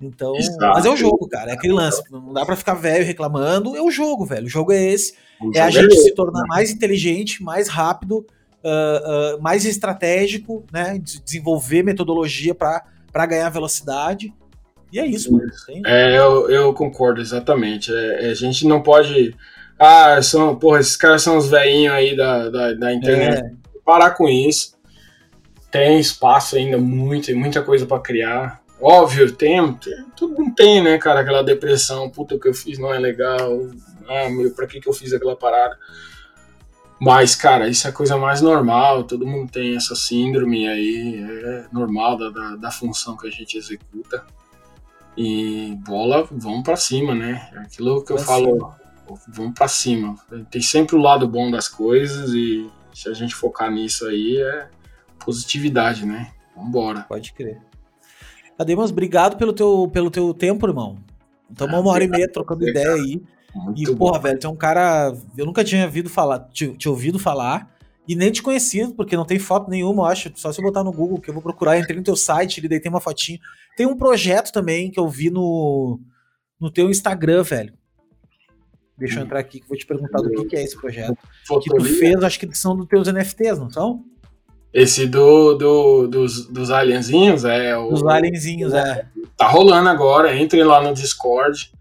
Então. 0.00 0.36
Exato. 0.36 0.74
Mas 0.74 0.84
é 0.84 0.90
o 0.90 0.96
jogo, 0.96 1.28
cara. 1.28 1.50
É 1.50 1.54
aquele 1.54 1.72
lance. 1.72 2.02
Não 2.10 2.32
dá 2.32 2.44
pra 2.44 2.56
ficar 2.56 2.74
velho 2.74 3.04
reclamando. 3.04 3.76
É 3.76 3.82
o 3.82 3.90
jogo, 3.90 4.24
velho. 4.24 4.46
O 4.46 4.50
jogo 4.50 4.72
é 4.72 4.82
esse. 4.82 5.14
O 5.40 5.50
é 5.54 5.60
a 5.60 5.70
gente 5.70 5.94
é 5.94 6.00
se 6.00 6.14
tornar 6.14 6.44
mais 6.46 6.70
inteligente, 6.70 7.42
mais 7.42 7.68
rápido 7.68 8.26
uh, 8.64 9.36
uh, 9.36 9.42
mais 9.42 9.64
estratégico, 9.64 10.64
né? 10.72 10.98
Desenvolver 11.24 11.82
metodologia 11.82 12.54
para 12.54 13.26
ganhar 13.26 13.48
velocidade. 13.50 14.32
E 14.92 14.98
é 14.98 15.06
isso. 15.06 15.30
É, 15.84 16.16
eu, 16.16 16.48
eu 16.48 16.72
concordo, 16.72 17.20
exatamente. 17.20 17.92
É, 17.92 18.28
é, 18.28 18.30
a 18.30 18.34
gente 18.34 18.66
não 18.66 18.82
pode. 18.82 19.34
Ah, 19.78 20.22
são, 20.22 20.56
porra, 20.56 20.80
esses 20.80 20.96
caras 20.96 21.22
são 21.22 21.36
os 21.36 21.48
velhinhos 21.48 21.92
aí 21.92 22.16
da, 22.16 22.48
da, 22.48 22.72
da 22.74 22.94
internet. 22.94 23.42
É. 23.42 23.50
Parar 23.84 24.10
com 24.10 24.28
isso. 24.28 24.74
Tem 25.70 25.98
espaço 25.98 26.56
ainda 26.56 26.78
muito, 26.78 27.34
muita 27.36 27.60
coisa 27.60 27.84
para 27.84 28.00
criar. 28.00 28.62
Óbvio, 28.80 29.32
tem, 29.32 29.72
tem, 29.74 30.04
todo 30.16 30.34
mundo 30.34 30.54
tem, 30.54 30.82
né, 30.82 30.98
cara, 30.98 31.20
aquela 31.20 31.42
depressão, 31.42 32.10
puta, 32.10 32.34
o 32.34 32.40
que 32.40 32.48
eu 32.48 32.54
fiz 32.54 32.78
não 32.78 32.92
é 32.92 32.98
legal, 32.98 33.66
ah, 34.08 34.28
meu, 34.28 34.52
pra 34.52 34.66
que 34.66 34.80
que 34.80 34.88
eu 34.88 34.92
fiz 34.92 35.12
aquela 35.12 35.34
parada? 35.34 35.76
Mas, 37.00 37.34
cara, 37.34 37.68
isso 37.68 37.86
é 37.86 37.90
a 37.90 37.92
coisa 37.92 38.16
mais 38.16 38.40
normal, 38.40 39.04
todo 39.04 39.26
mundo 39.26 39.50
tem 39.50 39.76
essa 39.76 39.94
síndrome 39.94 40.66
aí, 40.68 41.22
é 41.22 41.66
normal 41.72 42.16
da, 42.16 42.30
da, 42.30 42.56
da 42.56 42.70
função 42.70 43.16
que 43.16 43.26
a 43.26 43.30
gente 43.30 43.58
executa. 43.58 44.24
E 45.16 45.76
bola, 45.84 46.26
vamos 46.30 46.62
para 46.62 46.76
cima, 46.76 47.14
né? 47.14 47.48
É 47.52 47.58
aquilo 47.58 48.04
que 48.04 48.12
eu 48.12 48.16
pra 48.16 48.24
falo, 48.24 48.52
cima. 48.52 48.76
vamos 49.28 49.54
para 49.54 49.68
cima. 49.68 50.16
Tem 50.50 50.62
sempre 50.62 50.96
o 50.96 51.00
lado 51.00 51.28
bom 51.28 51.50
das 51.50 51.68
coisas 51.68 52.30
e 52.30 52.68
se 52.92 53.08
a 53.08 53.12
gente 53.12 53.34
focar 53.34 53.70
nisso 53.70 54.06
aí 54.06 54.40
é 54.40 54.68
positividade, 55.24 56.04
né? 56.06 56.32
Vambora. 56.56 57.04
Pode 57.08 57.32
crer. 57.32 57.60
Ademais, 58.58 58.90
obrigado 58.90 59.36
pelo 59.36 59.52
teu, 59.52 59.90
pelo 59.92 60.10
teu 60.10 60.32
tempo, 60.32 60.66
irmão. 60.66 60.98
Estamos 61.50 61.74
ah, 61.74 61.80
uma 61.80 61.90
hora 61.90 62.04
e 62.04 62.08
meia 62.08 62.30
trocando 62.30 62.68
ideia 62.68 62.92
aí. 62.92 63.22
Muito 63.54 63.92
e, 63.92 63.96
porra, 63.96 64.18
bom. 64.18 64.22
velho, 64.22 64.38
tem 64.38 64.50
um 64.50 64.56
cara. 64.56 65.14
Eu 65.36 65.46
nunca 65.46 65.62
tinha 65.62 65.84
ouvido 65.84 66.10
falar, 66.10 66.40
te, 66.50 66.68
te, 66.76 66.88
ouvido 66.88 67.18
falar 67.18 67.72
e 68.06 68.16
nem 68.16 68.32
te 68.32 68.42
conhecido, 68.42 68.94
porque 68.94 69.16
não 69.16 69.24
tem 69.24 69.38
foto 69.38 69.70
nenhuma, 69.70 70.02
eu 70.02 70.06
acho. 70.06 70.32
Só 70.34 70.52
se 70.52 70.60
eu 70.60 70.64
botar 70.64 70.82
no 70.82 70.92
Google, 70.92 71.20
que 71.20 71.30
eu 71.30 71.34
vou 71.34 71.42
procurar. 71.42 71.78
Entrei 71.78 71.96
no 71.96 72.04
teu 72.04 72.16
site, 72.16 72.58
ele 72.58 72.68
daí 72.68 72.80
tem 72.80 72.90
uma 72.90 73.00
fotinha. 73.00 73.38
Tem 73.76 73.86
um 73.86 73.96
projeto 73.96 74.52
também 74.52 74.90
que 74.90 74.98
eu 74.98 75.08
vi 75.08 75.30
no, 75.30 76.00
no 76.60 76.70
teu 76.70 76.90
Instagram, 76.90 77.42
velho. 77.42 77.72
Deixa 78.96 79.16
eu 79.16 79.22
hum. 79.22 79.26
entrar 79.26 79.40
aqui 79.40 79.60
que 79.60 79.68
vou 79.68 79.76
te 79.76 79.86
perguntar 79.86 80.18
do 80.18 80.30
que, 80.30 80.44
que 80.44 80.56
é 80.56 80.62
esse 80.62 80.76
projeto. 80.76 81.16
Fotolia. 81.46 81.84
Que 81.84 81.92
tu 81.92 81.98
fez, 81.98 82.22
acho 82.22 82.38
que 82.38 82.54
são 82.56 82.76
dos 82.76 82.86
teus 82.86 83.08
NFTs, 83.08 83.58
não 83.58 83.70
são? 83.70 84.04
Esse 84.72 85.06
do, 85.06 85.54
do 85.54 86.08
dos, 86.08 86.46
dos 86.48 86.70
alienzinhos 86.70 87.44
é 87.44 87.76
o. 87.76 87.90
Dos 87.90 88.04
alienzinhos, 88.04 88.72
é. 88.72 89.06
Tá 89.36 89.46
rolando 89.46 89.88
agora, 89.88 90.36
entrem 90.36 90.64
lá 90.64 90.82
no 90.82 90.92
Discord. 90.92 91.72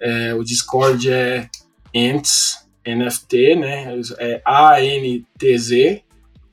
É, 0.00 0.34
o 0.34 0.42
Discord 0.42 1.10
é 1.10 1.48
Ants 1.94 2.66
NFT, 2.86 3.56
né? 3.56 4.00
É 4.18 4.40
A-N-T-Z. 4.44 6.02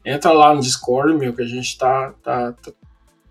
Entra 0.06 0.32
lá 0.32 0.54
no 0.54 0.62
Discord, 0.62 1.18
meu, 1.18 1.34
que 1.34 1.42
a 1.42 1.48
gente 1.48 1.78
tá, 1.78 2.14
tá, 2.22 2.52
tá, 2.54 2.72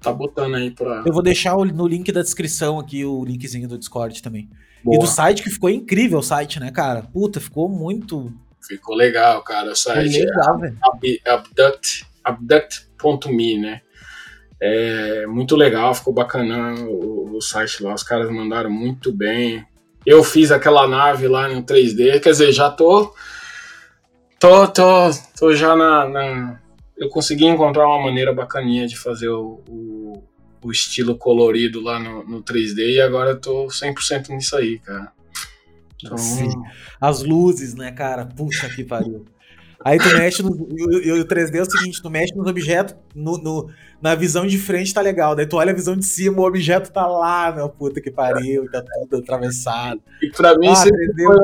tá 0.00 0.12
botando 0.12 0.54
aí 0.54 0.70
pra. 0.70 1.02
Eu 1.06 1.12
vou 1.12 1.22
deixar 1.22 1.56
no 1.56 1.86
link 1.86 2.10
da 2.10 2.22
descrição 2.22 2.78
aqui 2.78 3.04
o 3.04 3.24
linkzinho 3.24 3.68
do 3.68 3.78
Discord 3.78 4.22
também. 4.22 4.48
Boa. 4.82 4.96
E 4.96 5.00
do 5.00 5.06
site 5.06 5.42
que 5.42 5.50
ficou 5.50 5.70
incrível 5.70 6.18
o 6.18 6.22
site, 6.22 6.58
né, 6.58 6.70
cara? 6.70 7.02
Puta, 7.02 7.40
ficou 7.40 7.68
muito. 7.68 8.32
Ficou 8.66 8.96
legal, 8.96 9.42
cara. 9.42 9.72
O 9.72 9.76
site 9.76 10.18
legal, 10.18 10.64
é 10.64 11.30
abduct, 11.30 12.06
abduct.me, 12.24 13.58
né? 13.58 13.80
É 14.60 15.26
muito 15.26 15.56
legal, 15.56 15.92
ficou 15.92 16.12
bacana 16.12 16.74
o, 16.84 17.36
o, 17.36 17.40
site 17.40 17.82
lá. 17.82 17.94
Os 17.94 18.02
caras 18.02 18.30
mandaram 18.30 18.70
muito 18.70 19.12
bem. 19.12 19.66
Eu 20.04 20.24
fiz 20.24 20.50
aquela 20.50 20.86
nave 20.86 21.28
lá 21.28 21.48
no 21.48 21.62
3D, 21.62 22.20
quer 22.20 22.30
dizer, 22.30 22.52
já 22.52 22.70
tô. 22.70 23.14
Tô, 24.38 24.66
tô, 24.68 25.10
tô 25.38 25.54
já 25.54 25.76
na, 25.76 26.08
na 26.08 26.60
eu 26.96 27.08
consegui 27.08 27.46
encontrar 27.46 27.86
uma 27.86 28.00
maneira 28.00 28.32
bacaninha 28.32 28.86
de 28.86 28.96
fazer 28.96 29.28
o, 29.28 29.60
o, 29.68 30.22
o 30.62 30.70
estilo 30.70 31.16
colorido 31.16 31.80
lá 31.80 31.98
no, 31.98 32.24
no 32.24 32.42
3D 32.42 32.94
e 32.94 33.00
agora 33.00 33.30
eu 33.30 33.40
tô 33.40 33.66
100% 33.66 34.28
nisso 34.28 34.56
aí, 34.56 34.78
cara. 34.78 35.12
Então... 36.02 36.16
Sim. 36.16 36.50
As 37.00 37.22
luzes, 37.22 37.74
né, 37.74 37.90
cara? 37.90 38.24
Puxa 38.24 38.68
que 38.68 38.84
pariu. 38.84 39.24
Aí 39.84 39.98
tu 39.98 40.08
mexe 40.16 40.42
no. 40.42 40.50
E 41.02 41.12
o 41.12 41.24
3D 41.24 41.56
é 41.56 41.62
o 41.62 41.70
seguinte: 41.70 42.02
tu 42.02 42.10
mexe 42.10 42.34
nos 42.34 42.46
objetos, 42.46 42.94
no, 43.14 43.38
no, 43.38 43.68
na 44.00 44.14
visão 44.14 44.46
de 44.46 44.58
frente 44.58 44.92
tá 44.92 45.00
legal. 45.00 45.34
Daí 45.34 45.46
tu 45.46 45.56
olha 45.56 45.72
a 45.72 45.74
visão 45.74 45.96
de 45.96 46.04
cima, 46.04 46.40
o 46.40 46.46
objeto 46.46 46.92
tá 46.92 47.06
lá, 47.06 47.52
meu 47.52 47.68
puta 47.68 48.00
que 48.00 48.10
pariu, 48.10 48.70
tá 48.70 48.82
tudo 48.82 49.22
atravessado. 49.22 50.00
E 50.22 50.30
pra 50.30 50.56
mim 50.56 50.68
ah, 50.68 50.74
sempre 50.76 51.06
3D 51.08 51.24
foi 51.24 51.36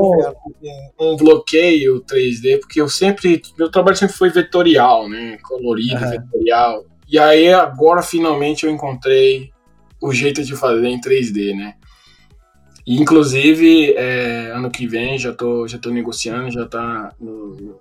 um, 1.00 1.12
um, 1.12 1.16
bloqueio 1.16 2.02
3D, 2.02 2.60
porque 2.60 2.80
eu 2.80 2.88
sempre. 2.88 3.42
Meu 3.58 3.70
trabalho 3.70 3.96
sempre 3.96 4.16
foi 4.16 4.30
vetorial, 4.30 5.08
né? 5.08 5.38
Colorido, 5.42 6.04
uhum. 6.04 6.10
vetorial. 6.10 6.84
E 7.08 7.18
aí 7.18 7.52
agora 7.52 8.02
finalmente 8.02 8.66
eu 8.66 8.70
encontrei 8.70 9.50
o 10.00 10.12
jeito 10.12 10.44
de 10.44 10.54
fazer 10.54 10.86
em 10.86 11.00
3D, 11.00 11.56
né? 11.56 11.74
E, 12.86 12.98
inclusive, 12.98 13.92
é, 13.92 14.50
ano 14.50 14.70
que 14.70 14.86
vem 14.86 15.18
já 15.18 15.30
tô, 15.30 15.68
já 15.68 15.76
tô 15.76 15.90
negociando, 15.90 16.50
já 16.50 16.66
tá 16.66 17.12
no, 17.20 17.78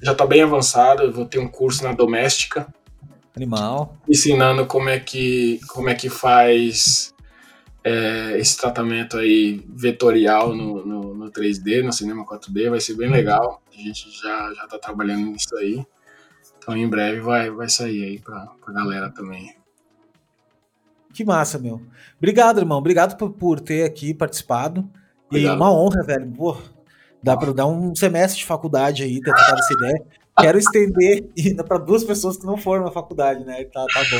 já 0.00 0.12
está 0.12 0.26
bem 0.26 0.42
avançado. 0.42 1.02
Eu 1.02 1.12
vou 1.12 1.24
ter 1.24 1.38
um 1.38 1.48
curso 1.48 1.84
na 1.84 1.92
doméstica. 1.92 2.66
Animal. 3.34 3.96
Ensinando 4.08 4.66
como 4.66 4.88
é 4.88 4.98
que, 4.98 5.60
como 5.68 5.88
é 5.88 5.94
que 5.94 6.08
faz 6.08 7.14
é, 7.84 8.38
esse 8.38 8.56
tratamento 8.56 9.16
aí 9.16 9.64
vetorial 9.68 10.54
no, 10.54 10.84
no, 10.84 11.14
no, 11.14 11.30
3D, 11.30 11.82
no 11.82 11.92
cinema 11.92 12.24
4D. 12.24 12.70
Vai 12.70 12.80
ser 12.80 12.94
bem 12.94 13.10
legal. 13.10 13.62
A 13.72 13.80
gente 13.80 14.10
já, 14.10 14.52
já 14.54 14.66
tá 14.66 14.78
trabalhando 14.78 15.26
nisso 15.26 15.56
aí. 15.56 15.84
Então 16.58 16.76
em 16.76 16.88
breve 16.88 17.20
vai, 17.20 17.50
vai 17.50 17.68
sair 17.68 18.04
aí 18.04 18.18
para 18.18 18.48
a 18.66 18.72
galera 18.72 19.10
também. 19.10 19.54
Que 21.12 21.24
massa, 21.24 21.58
meu. 21.58 21.80
Obrigado, 22.18 22.58
irmão. 22.58 22.78
Obrigado 22.78 23.16
por, 23.16 23.30
por 23.30 23.60
ter 23.60 23.84
aqui 23.84 24.12
participado. 24.12 24.86
Obrigado. 25.28 25.54
E 25.54 25.56
uma 25.56 25.72
honra, 25.72 26.02
velho. 26.02 26.30
Pô, 26.32 26.56
Dá 27.26 27.36
para 27.36 27.52
dar 27.52 27.66
um 27.66 27.92
semestre 27.92 28.38
de 28.38 28.46
faculdade 28.46 29.02
aí, 29.02 29.20
ter 29.20 29.34
tentado 29.34 29.58
essa 29.58 29.74
ideia. 29.74 30.06
Quero 30.38 30.58
estender 30.58 31.24
para 31.66 31.76
duas 31.76 32.04
pessoas 32.04 32.36
que 32.36 32.46
não 32.46 32.56
foram 32.56 32.84
na 32.84 32.92
faculdade, 32.92 33.44
né? 33.44 33.64
Tá, 33.64 33.84
tá 33.92 34.00
bom. 34.08 34.18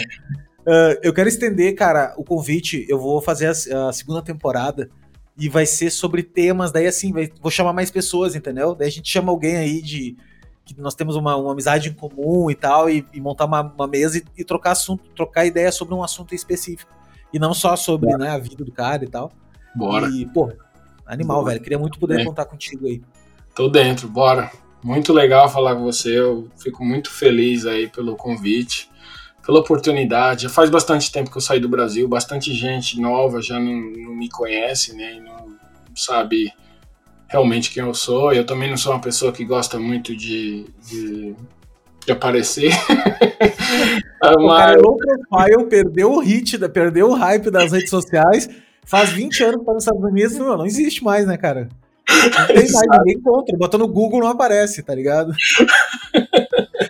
Uh, 0.69 0.99
eu 1.05 1.15
quero 1.15 1.29
estender, 1.29 1.73
cara, 1.77 2.15
o 2.17 2.25
convite. 2.25 2.85
Eu 2.89 2.99
vou 2.99 3.23
fazer 3.23 3.47
a, 3.47 3.89
a, 3.89 3.93
segunda 3.93 4.21
temporada 4.23 4.91
e 5.39 5.49
vai 5.49 5.65
ser 5.65 5.91
sobre 5.91 6.25
temas. 6.25 6.73
Daí, 6.73 6.89
assim, 6.89 7.13
vai, 7.13 7.31
vou 7.41 7.49
chamar 7.49 7.73
mais 7.73 7.93
pessoas, 7.93 8.35
entendeu? 8.35 8.75
Daí 8.75 8.89
a 8.89 8.91
gente 8.91 9.09
chama 9.09 9.31
alguém 9.31 9.57
aí 9.57 9.81
de. 9.81 10.17
que 10.65 10.77
nós 10.81 10.97
temos 10.97 11.15
uma, 11.15 11.37
uma 11.37 11.53
amizade 11.53 11.91
em 11.91 11.93
comum 11.93 12.51
e 12.51 12.57
tal, 12.57 12.91
e, 12.91 13.07
e 13.15 13.21
montar 13.21 13.45
uma, 13.45 13.63
uma 13.63 13.87
mesa 13.87 14.19
e, 14.19 14.25
e, 14.37 14.45
trocar 14.45 14.73
assunto, 14.73 15.05
trocar 15.15 15.47
ideia 15.47 15.71
sobre 15.71 15.95
um 15.95 16.03
assunto 16.03 16.35
específico. 16.35 16.91
E 17.33 17.39
não 17.39 17.55
só 17.55 17.77
sobre 17.77 18.17
né, 18.17 18.31
a 18.31 18.39
vida 18.39 18.65
do 18.65 18.73
cara 18.73 19.05
e 19.05 19.09
tal. 19.09 19.31
Bora. 19.77 20.09
E, 20.09 20.27
pô, 20.27 20.51
Animal, 21.07 21.39
Boa. 21.39 21.51
velho. 21.51 21.63
Queria 21.63 21.79
muito 21.79 21.99
poder 21.99 22.21
é. 22.21 22.25
contar 22.25 22.45
contigo 22.47 22.87
aí. 22.87 23.01
Tô 23.55 23.69
dentro, 23.69 24.09
bora. 24.09 24.51
Muito 24.83 25.13
legal 25.13 25.49
falar 25.49 25.77
com 25.77 25.85
você. 25.85 26.19
Eu 26.19 26.49
fico 26.59 26.85
muito 26.85 27.11
feliz 27.11 27.65
aí 27.65 27.89
pelo 27.89 28.17
convite, 28.17 28.91
pela 29.45 29.61
oportunidade. 29.61 30.43
Já 30.43 30.49
faz 30.49 30.69
bastante 30.69 31.11
tempo 31.11 31.31
que 31.31 31.37
eu 31.37 31.41
saí 31.41 31.61
do 31.61 31.69
Brasil, 31.69 32.09
bastante 32.09 32.53
gente 32.53 33.01
nova 33.01 33.41
já 33.41 33.59
não, 33.59 33.73
não 33.73 34.15
me 34.15 34.29
conhece, 34.29 34.95
né? 34.95 35.21
Não 35.25 35.57
sabe 35.95 36.53
realmente 37.29 37.71
quem 37.71 37.83
eu 37.83 37.95
sou. 37.95 38.33
Eu 38.33 38.45
também 38.45 38.69
não 38.69 38.77
sou 38.77 38.93
uma 38.93 39.01
pessoa 39.01 39.33
que 39.33 39.45
gosta 39.45 39.79
muito 39.79 40.15
de, 40.15 40.67
de, 40.89 41.35
de 42.05 42.13
aparecer. 42.13 42.73
o 44.23 44.47
Mas... 44.47 44.59
cara 44.59 44.81
low 44.81 44.97
profile, 44.97 45.67
perdeu 45.67 46.13
o 46.13 46.21
hit, 46.21 46.59
perdeu 46.69 47.11
o 47.11 47.15
hype 47.15 47.51
das 47.51 47.73
redes 47.73 47.91
sociais 47.91 48.49
Faz 48.87 49.11
20 49.11 49.45
anos 49.45 49.61
que 49.61 49.67
tá 49.67 49.73
nos 49.73 49.83
Estados 49.83 50.03
Unidos, 50.03 50.39
não, 50.39 50.57
não 50.57 50.65
existe 50.67 51.03
mais, 51.03 51.27
né, 51.27 51.37
cara? 51.37 51.69
Não 52.09 52.47
tem 52.47 52.73
mais, 52.73 52.87
ninguém 52.99 53.17
encontra. 53.17 53.57
Bota 53.59 53.77
no 53.77 53.89
Google 53.89 54.21
não 54.21 54.29
aparece, 54.29 54.83
tá 54.83 54.95
ligado? 54.95 55.33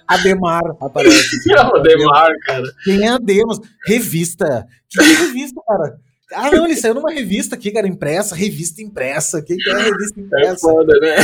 Ademar 0.07 0.63
aparece. 0.81 1.43
Quem 1.43 1.55
é 1.57 1.59
Ademar, 1.59 2.31
cara? 2.45 2.65
Quem 2.85 3.07
é 3.07 3.09
Ademos? 3.09 3.61
Revista. 3.87 4.67
Que, 4.89 4.99
que 4.99 5.13
revista, 5.25 5.61
cara? 5.67 5.99
Ah, 6.35 6.51
não, 6.51 6.67
ele 6.67 6.77
saiu 6.77 6.95
numa 6.95 7.13
revista 7.13 7.55
aqui, 7.55 7.71
cara, 7.71 7.87
impressa, 7.87 8.35
revista 8.35 8.83
impressa. 8.83 9.41
Quem 9.41 9.57
que 9.57 9.71
é 9.71 9.77
revista 9.79 10.21
é 10.21 10.23
impressa? 10.23 10.53
É 10.53 10.59
foda, 10.59 10.93
né? 11.01 11.17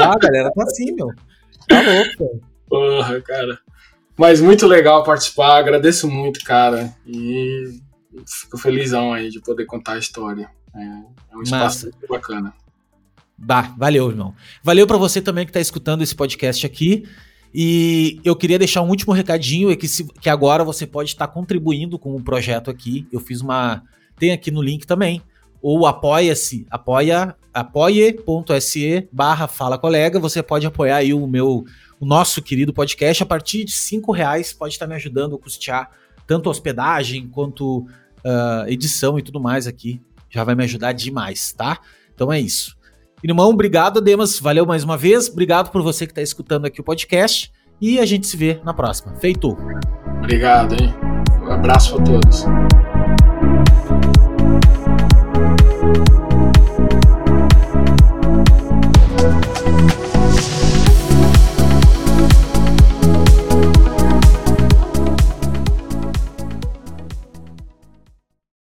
Ah, 0.00 0.18
galera, 0.18 0.50
tá 0.50 0.62
assim, 0.64 0.90
meu. 0.92 1.08
Tá 1.68 1.80
louco, 1.80 2.42
Porra, 2.68 3.20
cara. 3.20 3.58
Mas 4.16 4.40
muito 4.40 4.66
legal 4.66 5.04
participar, 5.04 5.58
agradeço 5.58 6.08
muito, 6.08 6.42
cara. 6.44 6.92
E 7.06 7.80
fico 8.26 8.58
felizão 8.58 9.12
aí 9.12 9.30
de 9.30 9.40
poder 9.40 9.64
contar 9.66 9.94
a 9.94 9.98
história. 9.98 10.50
É, 10.74 10.82
é 11.32 11.36
um 11.36 11.42
espaço 11.42 11.86
muito 11.86 12.08
bacana. 12.08 12.54
Bah, 13.36 13.74
valeu, 13.76 14.08
irmão. 14.08 14.34
Valeu 14.62 14.86
para 14.86 14.96
você 14.96 15.20
também 15.20 15.44
que 15.44 15.50
está 15.50 15.60
escutando 15.60 16.02
esse 16.02 16.14
podcast 16.14 16.64
aqui. 16.64 17.04
E 17.54 18.20
eu 18.24 18.34
queria 18.34 18.58
deixar 18.58 18.80
um 18.82 18.88
último 18.88 19.12
recadinho, 19.12 19.70
é 19.70 19.76
que, 19.76 19.86
se, 19.86 20.04
que 20.04 20.30
agora 20.30 20.64
você 20.64 20.86
pode 20.86 21.10
estar 21.10 21.26
contribuindo 21.28 21.98
com 21.98 22.14
o 22.14 22.22
projeto 22.22 22.70
aqui. 22.70 23.06
Eu 23.12 23.20
fiz 23.20 23.40
uma. 23.40 23.82
Tem 24.16 24.32
aqui 24.32 24.50
no 24.50 24.62
link 24.62 24.86
também. 24.86 25.20
Ou 25.60 25.86
apoia-se, 25.86 26.66
apoia, 26.70 27.36
apoie.se 27.52 29.08
barra 29.12 29.46
Fala 29.46 29.78
Colega. 29.78 30.18
Você 30.18 30.42
pode 30.42 30.66
apoiar 30.66 30.96
aí 30.96 31.12
o 31.12 31.26
meu, 31.26 31.64
o 32.00 32.06
nosso 32.06 32.40
querido 32.40 32.72
podcast. 32.72 33.22
A 33.22 33.26
partir 33.26 33.64
de 33.64 33.72
cinco 33.72 34.12
reais 34.12 34.52
pode 34.52 34.74
estar 34.74 34.86
me 34.86 34.94
ajudando 34.94 35.36
a 35.36 35.38
custear 35.38 35.90
tanto 36.26 36.50
hospedagem 36.50 37.28
quanto 37.28 37.78
uh, 37.78 38.66
edição 38.66 39.18
e 39.18 39.22
tudo 39.22 39.40
mais 39.40 39.66
aqui. 39.66 40.00
Já 40.30 40.44
vai 40.44 40.54
me 40.54 40.64
ajudar 40.64 40.92
demais, 40.92 41.52
tá? 41.52 41.78
Então 42.14 42.32
é 42.32 42.40
isso. 42.40 42.76
Irmão, 43.22 43.50
obrigado, 43.50 44.00
Demas. 44.00 44.38
Valeu 44.40 44.66
mais 44.66 44.82
uma 44.82 44.96
vez. 44.96 45.28
Obrigado 45.28 45.70
por 45.70 45.82
você 45.82 46.06
que 46.06 46.12
está 46.12 46.22
escutando 46.22 46.66
aqui 46.66 46.80
o 46.80 46.84
podcast. 46.84 47.52
E 47.80 47.98
a 47.98 48.06
gente 48.06 48.26
se 48.26 48.36
vê 48.36 48.60
na 48.64 48.74
próxima. 48.74 49.14
Feito. 49.16 49.56
Obrigado, 50.18 50.74
hein? 50.74 50.94
Um 51.42 51.50
abraço 51.50 51.96
a 51.96 52.02
todos. 52.02 52.44